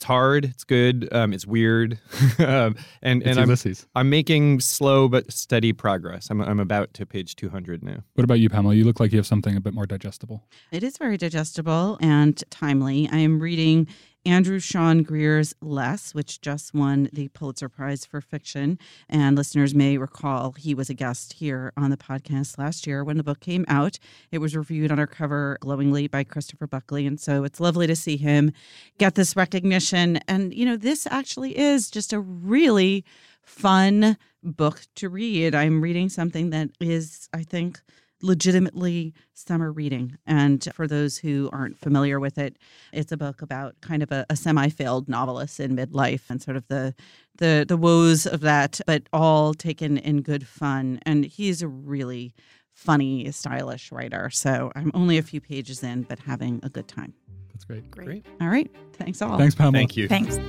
it's 0.02 0.07
hard, 0.07 0.45
it's 0.45 0.64
good, 0.64 1.07
um, 1.11 1.32
it's 1.32 1.45
weird, 1.45 1.99
um, 2.40 2.76
and 3.03 3.22
It's 3.22 3.38
and 3.38 3.52
I'm 3.52 3.76
I'm 3.94 4.10
making 4.10 4.60
slow 4.60 5.07
but 5.07 5.32
steady 5.32 5.73
progress. 5.73 6.32
I'm 6.32 6.41
I'm 6.41 6.60
about 6.60 6.91
to 6.95 7.06
page 7.06 7.36
200 7.36 7.84
now. 7.84 7.98
What 8.15 8.23
about 8.23 8.40
you, 8.40 8.49
Pamela? 8.49 8.73
You 8.73 8.84
look 8.84 8.99
like 8.99 9.11
you 9.11 9.19
have 9.19 9.28
something 9.28 9.56
a 9.56 9.61
bit 9.61 9.76
more 9.76 9.86
digestible. 9.86 10.44
It 10.72 10.82
is 10.82 10.98
very 10.98 11.18
digestible 11.18 11.99
and 12.02 12.44
timely. 12.49 13.07
I 13.11 13.18
am 13.18 13.40
reading 13.40 13.88
Andrew 14.26 14.60
Sean 14.60 15.02
Greer's 15.02 15.56
Less, 15.61 16.14
which 16.14 16.41
just 16.41 16.73
won 16.73 17.10
the 17.11 17.30
Pulitzer 17.30 17.69
Prize 17.69 18.06
for 18.06 18.22
fiction. 18.22 18.77
And 19.10 19.35
listeners 19.35 19.73
may 19.73 19.98
recall 19.98 20.52
he 20.52 20.76
was 20.76 20.89
a 20.89 20.93
guest 20.93 21.34
here 21.34 21.73
on 21.76 21.89
the 21.89 21.98
podcast 21.98 22.57
last 22.60 22.85
year 22.85 23.03
when 23.03 23.18
the 23.18 23.23
book 23.23 23.39
came 23.39 23.65
out. 23.68 23.98
It 24.31 24.38
was 24.38 24.56
reviewed 24.56 24.91
on 24.91 24.99
our 24.99 25.07
cover 25.07 25.57
glowingly 25.61 26.07
by 26.07 26.23
Christopher 26.23 26.68
Buckley. 26.68 27.07
And 27.07 27.19
so 27.19 27.43
it's 27.43 27.60
lovely 27.60 27.88
to 27.88 27.95
see 27.95 28.18
him 28.18 28.52
get 28.99 29.15
this 29.15 29.35
recognition. 29.35 30.18
And, 30.27 30.53
you 30.53 30.65
know, 30.65 30.77
this 30.77 31.07
actually 31.10 31.57
is 31.57 31.89
just 31.89 32.14
a 32.14 32.19
really 32.19 33.03
fun 33.41 34.18
book 34.43 34.81
to 34.95 35.10
read. 35.10 35.56
I'm 35.56 35.81
reading 35.81 36.10
something 36.10 36.52
that 36.52 36.69
is, 36.80 37.27
I 37.34 37.41
think, 37.41 37.81
legitimately 38.22 39.14
summer 39.34 39.72
reading. 39.72 40.18
And 40.26 40.68
for 40.73 40.88
those 40.88 41.18
who 41.18 41.49
aren't 41.52 41.80
familiar 41.80 42.19
with 42.19 42.38
it, 42.38 42.57
it's 42.93 43.11
a 43.11 43.18
book 43.18 43.41
about 43.41 43.76
kind 43.81 44.03
of 44.03 44.11
a, 44.11 44.26
a 44.30 44.35
semi-failed 44.35 45.10
novelist 45.10 45.60
in 45.60 45.76
midlife 45.76 46.30
and 46.30 46.41
sort 46.41 46.57
of 46.57 46.68
the 46.68 46.93
the 47.38 47.65
the 47.68 47.77
woes 47.77 48.26
of 48.26 48.41
that, 48.41 48.80
but 48.85 49.03
all 49.14 49.53
taken 49.53 49.98
in 49.98 50.22
good 50.22 50.48
fun. 50.48 50.99
And 51.06 51.26
he's 51.26 51.61
a 51.61 51.68
really 51.68 52.34
funny, 52.73 53.31
stylish 53.31 53.91
writer. 53.91 54.30
So 54.30 54.72
I'm 54.76 54.91
only 54.93 55.18
a 55.18 55.23
few 55.23 55.41
pages 55.41 55.84
in, 55.84 56.03
but 56.03 56.19
having 56.19 56.60
a 56.64 56.69
good 56.69 56.88
time. 56.88 57.14
That's 57.53 57.65
great. 57.65 57.91
Great. 57.91 58.26
All 58.39 58.49
right. 58.49 58.69
Thanks 58.93 59.22
all. 59.22 59.38
Thanks, 59.38 59.56
Pamela. 59.56 59.73
Thank 59.73 59.98
you. 59.98 60.07
Thanks. 60.07 60.39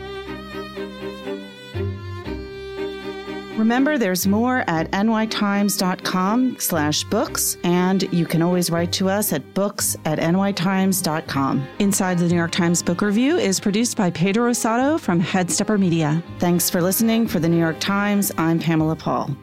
Remember, 3.57 3.99
there's 3.99 4.27
more 4.27 4.65
at 4.67 4.91
nytimes.com 4.93 6.57
slash 6.59 7.05
books, 7.05 7.57
and 7.65 8.03
you 8.13 8.25
can 8.25 8.43
always 8.43 8.71
write 8.71 8.93
to 8.93 9.09
us 9.09 9.33
at 9.33 9.55
books 9.55 9.97
at 10.05 10.19
nytimes.com. 10.19 11.69
Inside 11.79 12.19
the 12.19 12.29
New 12.29 12.37
York 12.37 12.51
Times 12.51 12.83
Book 12.83 13.03
Review 13.03 13.37
is 13.37 13.61
produced 13.61 13.97
by 13.97 14.11
Pedro 14.11 14.51
Rosado 14.51 14.99
from 14.99 15.21
Headstepper 15.21 15.79
Media. 15.79 16.23
Thanks 16.39 16.71
for 16.71 16.81
listening. 16.81 17.29
For 17.29 17.41
the 17.41 17.49
New 17.49 17.59
York 17.59 17.79
Times, 17.79 18.33
I'm 18.39 18.59
Pamela 18.59 18.97
Paul. 18.97 19.37